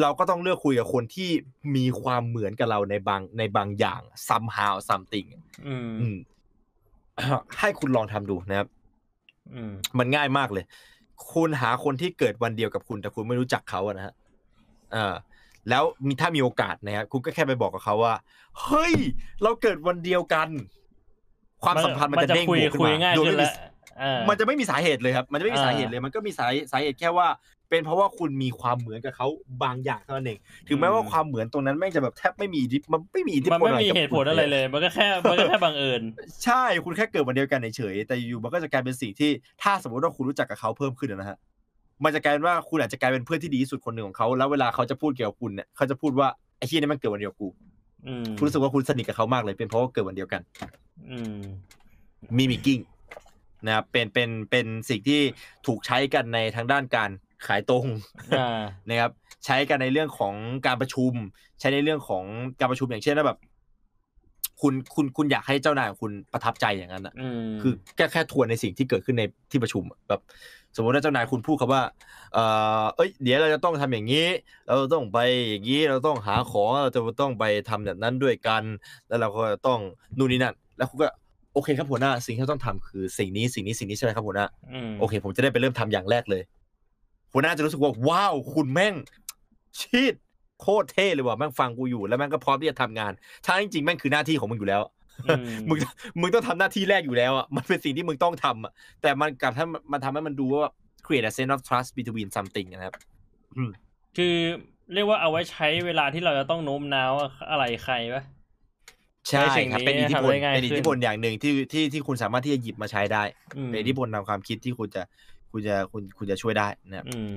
[0.01, 1.29] เราก็ต้องเลือกคุยกับคนที่
[1.75, 5.27] มีความเหมือนกับเราในบางในบางอย่าง somehow something
[5.67, 6.17] อืมอืม
[7.59, 8.67] ให้คุณลองทำดูนะครับ
[9.53, 10.65] อืมมันง่ายมากเลย
[11.33, 14.13] คุณหาคนที่เกิดวันเดียวกับคุณแต่คุณไม่รู้จักเขาอะนะฮะ
[14.93, 15.13] เออ
[15.69, 18.15] แล้วมีถ้ามีโอกาสนะครับคุณก็แค่ไปบอกกับเขาว่า
[18.63, 18.93] เฮ้ย
[19.43, 20.49] เราเกิดวันเดียวกัน
[21.63, 23.53] ความสัมพันธ์มันจะเด้งคุยบวกขึ้คุนยมาง่ายโดยขึ้นไม่มีแล้ว
[23.99, 27.27] เออมันจะไม่มีสาเหตุเลยครับ มันจะไม่มีอ่าสาเหตุเลย มันก็มีสาสาเหตุแค่ว่า
[27.69, 29.27] เป็นเพราะว่าคุณมีความเหมือนกับเขา
[29.63, 36.01] บางอย่างเท่านั้นเอง ถึงแม้ว่าความเหมือนตรงนั้นแม่งจะแบบแทบไม่มีอิทธิมันไม่มีอิทธิมันพลไม่อะไรมีกับเหตุผลคุณอะไรเลย มันก็แค่ มันก็แค่บังเอิญ
[36.45, 39.31] ใช่ คุณแค่เกิดวันเดียวกันเฉยๆแต่อยู่มันก็จะกลายเป็นสิ่งที่
[39.61, 41.37] ถ้าสมมติว่าคุณรู้จักกับเขาเพิ่มขึ้นนะฮะ
[42.03, 47.47] มันจะกลายเป็นว่าคุณอาจจะกลายเป็นเพื่อนที่ดีที่สุดคนหนึ่งของเขาแล้วเวลาเขาจะพูดเกี่ยวกับคุณเนี่ยเขาจะพูดว่าไอ้ที่นี่มันเกิดวันเดียวกับกู
[48.07, 50.41] อืมคุณรู้สึกว่าคุณสนิทกับเขามากเลย เป็นเพราะว่าเกิดวันเดียวกัน
[51.09, 51.41] อืม
[52.37, 52.79] มีมิกิ้ง
[53.65, 55.19] นะครับเป็นเป็นเป็นสิ่งที่
[55.67, 57.09] ถูกใช้กันในทางด้านการ
[57.47, 57.85] ขายตรง
[58.37, 59.11] อ่านะครับ
[59.45, 60.33] ใช้กันในเรื่องของ
[60.67, 61.13] การประชุม
[61.59, 62.23] ใช้ในเรื่องของ
[62.59, 63.39] การประชุมอย่างเช่นว่าแบบ
[64.61, 70.21] คุณคุณคุณอยากให้เจ้านายของคุณประทับใจอย่างนั้นอะอืมคือแค่แค่ทวนในสิ่งที่เกิดขึ้นในที่ประชุมอะแบบ
[70.75, 71.83] สมมติว่าเจ้านายคุณพูดคำว่า
[72.33, 72.39] เอ
[72.83, 74.27] อเอ้ยเดี๋ยวเราจะต้องทำอย่างนี้
[74.67, 78.63] เราต้องไปอย่างนี้เราต้องหาของเราจะต้องไปทำแบบนั้นด้วยกัน
[79.07, 79.79] แล้วเราก็ต้อง
[80.17, 81.07] นู่นนี่นั่น แล้วคุณก็
[81.53, 86.43] โอเคครับหัวหน้าสิ่งที่เราต้องทำคือสิ่งนี้สิ่งนี้สิ่งนี้ใช่ไหมครับหัวหน้าอืมโอเค ผมจะได้ไปเริ่มทำอย่างแรกเลย
[87.33, 88.93] หัวหน้าจะรู้สึกว่าว้าวคุณแม่ง
[89.79, 90.13] ชีด
[90.61, 93.11] โคตรเท่เลยว่ะแม่งฟังกูอยู่แล้วแม่งก็พร้อมที่จะทำงาน
[93.45, 95.77] ถ้าจริงๆแม่งคือหน้าที่ของมึงอยู่แล้วอื มมึง
[96.21, 100.71] มึงต้องทำหน้าที่แรกอยู่แล้วอะมันเป็นสิ่งที่มึงต้องทำอะแต่มันกลับถ้ามันทำให้มันดูว่า
[101.05, 102.95] create a sense of trust between something นะครับ
[103.55, 103.69] อืม
[104.17, 104.35] คือ
[104.93, 107.11] เรียกว่าเอาไว้ใช้เวลาที่เราจะต้องโน้มน้าว
[107.49, 108.23] อะไรใครปะ
[109.29, 113.23] ใช่ในสิ่งครับนี้เป็นอิทธิพลทำได้ง่ายเป็นอิทธิพลขึ้นอย่างหนึ่งที่ที่ที่คุณสามารถที่จะหยิบมาใช้ได้
[113.57, 115.03] อืมเป็นอิทธิพลทางความคิดที่คุณจะ
[115.51, 117.31] คุณจะคุณคุณจะช่วยได้นะครับอืม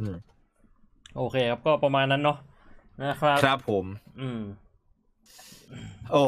[0.00, 0.16] อืม
[1.16, 2.38] โอเคครับก็ประมาณนั้นเนาะ
[3.02, 3.84] นะครับครับผม
[4.20, 4.40] อืม
[6.10, 6.22] โอ้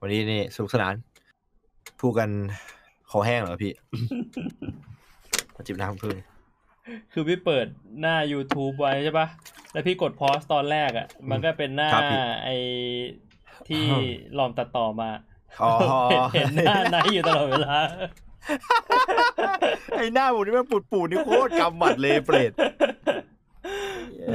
[0.00, 0.94] วันนี้นี่สนุกสนาน
[2.00, 2.30] พูดกัน
[3.10, 3.72] คอแห้งเหรอพี่
[5.54, 6.16] มาจิบน้ำพึ่ง
[7.12, 7.66] คือพี่เปิด
[8.00, 9.26] หน้า YouTube ไว้ใช่ปะ
[9.72, 12.48] แล้วพี่กดพอสตอนแรกอะ่ะ มันก็เป็นหน้าครับพี่ไอ
[13.68, 13.84] ที่
[14.34, 15.10] หลอมตัดต่อมา
[15.62, 15.72] อ๋อ
[16.10, 17.76] เห็นเห็นหน้าไนท์อยู่ตลอดเวลา
[19.96, 22.52] ไอ้หน้าผมนี่มันปูดปูดๆนี่โคตรกำหมัดเลยเปรต
[24.28, 24.34] เอ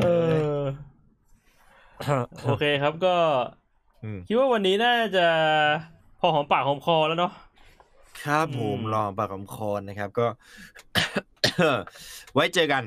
[0.58, 0.60] อ
[2.44, 3.16] โอเคครับก็
[3.61, 3.61] อืม
[4.28, 5.26] คิดว่าวันนี้น่าจะ
[6.20, 7.34] พอหอมปากหอมคอแล้วเนาะ
[8.24, 10.28] ครับผมอืมลองปากคำคอนนะครับ ก็
[12.34, 12.84] ไว้เจอกัน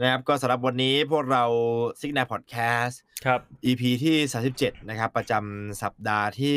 [0.00, 1.44] นะครับ ก็สำหรับวันนี้พวกเรา
[2.00, 4.16] ซิกนาพอดแคสต์ครับ EP ที่
[4.52, 6.54] 37 นะครับ ประจำสัปดาห์ที่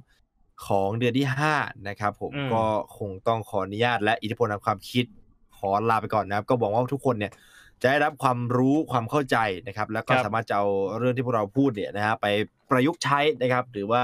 [0.00, 2.64] 2 ของเดือนที่ 5 นะครับผมอืมก็
[2.98, 5.04] คงต้องขออนุญาตและอิทธิพลทางความคิด
[5.56, 7.32] ขอลาไปก่อนนะครับ ก็บอกว่าทุกคนเนี่ย
[7.84, 10.66] จะได้รับความรู้ความเข้าใจนะครับ แล้วก็ครับสามารถจะเอา
[10.98, 12.26] เรื่องที่พวกเราพูดเนี่ยนะฮะไป
[12.70, 14.02] ประยุกต์ใช้นะครับ หรือว่า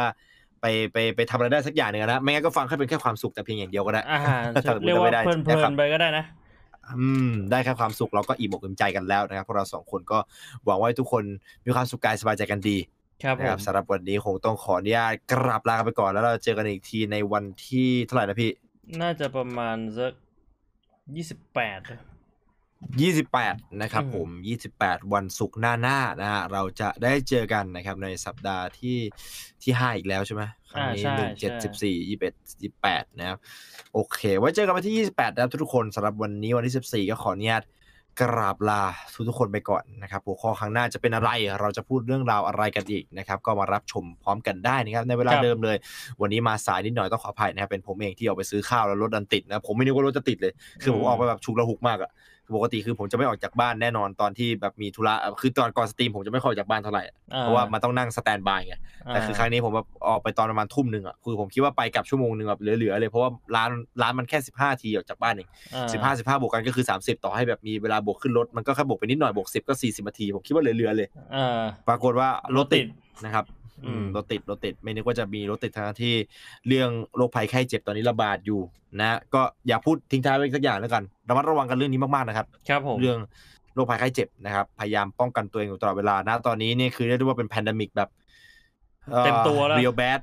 [0.61, 6.25] ไปไปไปทำอะไรได้สักอย่างหนึ่งนะไม่งั้นก็ฟังแค่เป็นแค่ความสุขแต่เพียงอย่างเดียวก็ได้อาหารถ้าสมมุติเรียกว่าไม่ได้เพลินนะครับๆไปก็ได้นะ
[6.99, 10.19] อืมได้แค่ความสุขเราก็อิ่มอกอิ่มใจกันแล้วนะครับพวกเราสองคนก็
[10.65, 11.23] หวังว่าทุกคน
[11.65, 12.77] มีความสุขกายสบายใจกันดี
[13.23, 18.51] ครับผนะครับมสำหรับวันนี้คงต้องขออนุญาตกราบลากันไปก่อนแล้วเราเจอกันอีกทีในวันที่เท่าไหร่นะพี่
[19.03, 20.13] น่าจะประมาณสัก
[21.17, 21.81] ยี่สิบแปด
[23.01, 28.99] ยี่สิบแปดนะครับอืมผมยี่สิบแปดวันศุกร์หน้าหน้านะฮะเราจะได้เจอกันนะครับในสัปดาห์ที่
[29.63, 33.39] ที่ห้าอีกแล้วใช่ไหมครั้งนี้อ่าใช่หนึ่งเจ็ดใช่สิบสี่ยี่สิบเอ็ดยี่สิบแปดนะครับ
[33.95, 37.65] โอเค ไว้เจอกันวันที่ยี่สิบแปดนะครับทุกๆคนสำหรับวันนี้วันที่สิบสี่ก็ขออนุญาต
[38.21, 38.83] กราบลา
[39.15, 45.77] ทุกทุกๆคนไปก่อนนะครับหัวข้อครั้งหน้าจะเป็นอะไรเราจะพูดเรื่องราวอะไรกันอีกนะครับ ก็มารับชมพร้อมกันได้นะครับ ในเวลาครับเดิมเลย
[46.21, 50.53] วันนี้มาสายนิดหน่อยต้องขออภัยนะครับเป็นผมเองที่ออกไปซื้อข้าวแล้วรถดันติดนะผมไม่นึกว่ารถจะติดเลย
[50.83, 52.11] คือผมออกไปแบบฉุกละหุกมากอะ
[52.57, 57.03] ปกติคือผมจะไม่ออกจากบ้านแน่นอนตอนที่แบบมีธุระคือตอนก่อน stream ผมจะไม่ค่อยออกจากบ้านเท่าไหร่
[57.41, 58.75] เพราะว่ามันต้องนั่ง standby ไง
[59.09, 63.71] แต่คือครั้งนี้ผมแบบออกไปตอนประมาณทุ่มหนึ่งอะคือผมคิดว่าไปกลับชั่วโมงหนึ่งแบบเหลือๆเลยเพราะว่าร้าน
[64.03, 72.87] ร้านมันแค่สิบห้าทีออกจากบ้านเองอ่าสิบห้าสิบห้าบวกกันก็คือสามสิบต่อให้แบบมีเวลาบวกขึ้นรถมันก็แค่บวกไปนิดหน่อยบวกสิบก็สี่สิบนาทีผมคิดว่าเหลือๆเลยอ่าปรากฏว่ารถติด
[73.25, 73.45] นะครับ
[73.87, 76.15] อืมอืมรถติดรถติดไม่นึกว่าจะมีรถติดทั้งที่
[76.69, 78.61] เรื่องโรคภัยไข้เจ็บตอนนี้ระบาดอยู่
[79.01, 83.19] นะก็อย่าพูดทิ้งท้ายไว้สักอย่างแล้วกันระมัดระวังกันเรื่องนี้มากๆนะครับครับผมเรื่อง
[83.75, 88.11] โรคภัยไข้เจ็บนะครับ พยายามป้องกันตัวเองอยู่ตลอดเวลานะตอนนี้เนี่ยคือเรียกได้ว่าเป็น pandemic แบบ
[89.25, 90.21] เต็มตัวแล้ว real bad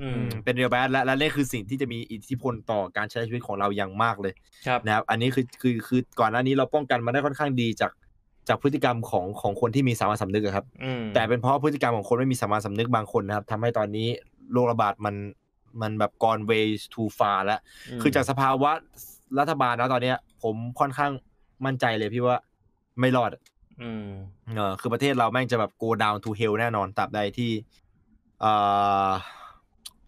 [0.00, 4.32] อืมเป็น real bad และและนี่คือสิ่งที่จะมีอิทธิพลต่อการใช้ชีวิตของเราอย่างมากเลย
[4.66, 7.90] ครับนะครับ อันนี้คือคือคือก่อนหน้านี้เราป้องกันมาได้ค่อนข้างดีจาก
[8.48, 14.08] จากพฤติกรรมของของคนที่มีสามัญสำนึกอะครับอืมแต่เป็นเพราะพฤติกรรมของคนไม่มีสามัญสำนึกบางคนนะครับทำให้ตอนนี้
[14.52, 15.14] โรคระบาดมัน
[15.80, 16.64] มันแบบ gone way
[16.94, 17.60] too far แล้ว
[17.98, 18.70] มคือจากสภาวะ
[19.38, 21.12] รัฐบาลนะตอนเนี้ย ผมค่อนข้าง
[21.66, 22.38] มั่นใจเลยพี่ว่า
[23.00, 23.42] ไม่รอดอะ
[23.82, 24.06] อืม
[24.56, 27.50] เออคือประเทศเราแม่งจะแบบ go down to hell แน่นอนตราบใดที่
[28.40, 28.52] เอ่
[29.06, 29.10] อ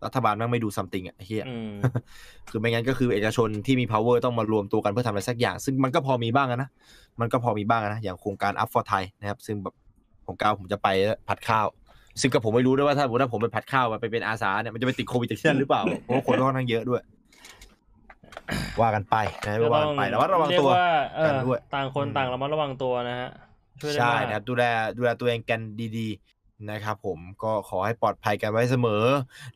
[0.04, 1.74] รัฐบาลแม่งไม่ดู something อะไอ้เฮียอืม
[2.50, 6.68] คือไม่งั้นก็คือเอกชนที่มี power ต้องมารวมตัวกันเพื่อทำอะไรสักอย่าง ซึ่งมันก็พอมีบ้างอะนะ
[7.20, 9.74] มันก็พอมีบ้างอะนะ อย่างโครงการ up for Thai นะครับ ซึ่งแบบ
[10.26, 10.88] ผมก้าวผมจะไป
[11.28, 11.66] ผัดข้าว
[12.20, 17.00] ซึ่งก็ผมไม่รู้ด้วยว่าถ้าสมมติว่าผมไปผัดข้าวไปเป็นอาสาเนี่ยมันจะไปติดโควิดจากที่นั่นหรือเปล่า เพราะว่าคนก็ค่อนข้างเยอะด้วย
[18.80, 23.30] ว่ากันไปนะก็ว่าต้กัอนงไปแล้วว่าระวังเรียตักวว่าเอกันอด้วย ต่างคนอืมต่างระมัดระวังตัวนะฮะ
[23.80, 24.64] ช่วยได้ใช่มากนะครับดูแล
[24.98, 25.60] ดูแลตัวเองกัน
[25.96, 26.35] ดีๆ
[26.70, 29.04] นะครับผมก็ขอให้ปลอดภัยกันไว้เสมอ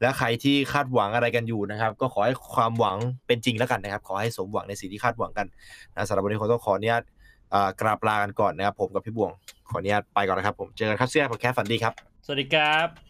[0.00, 2.96] และใครที่คาดหวังอะไรกันอยู่นะครับ ก็ขอให้ความหวัง
[3.26, 5.46] เป็นจริงแล้วกันนะครับ ขอให้สมหวังในสิ่งที่คาดหวังกัน
[5.94, 7.02] นะสำหรับวันนี้คงต้องขออนุญาต
[7.54, 9.30] อ่ากราบลากันก่อนนะครับผมกับพี่บวง
[9.70, 11.92] ขออนุญาตไปก่อนนะครับผมเจอกันครับเสื้อผมแคสฝันดีครับ
[12.26, 13.09] สวัสดีครับ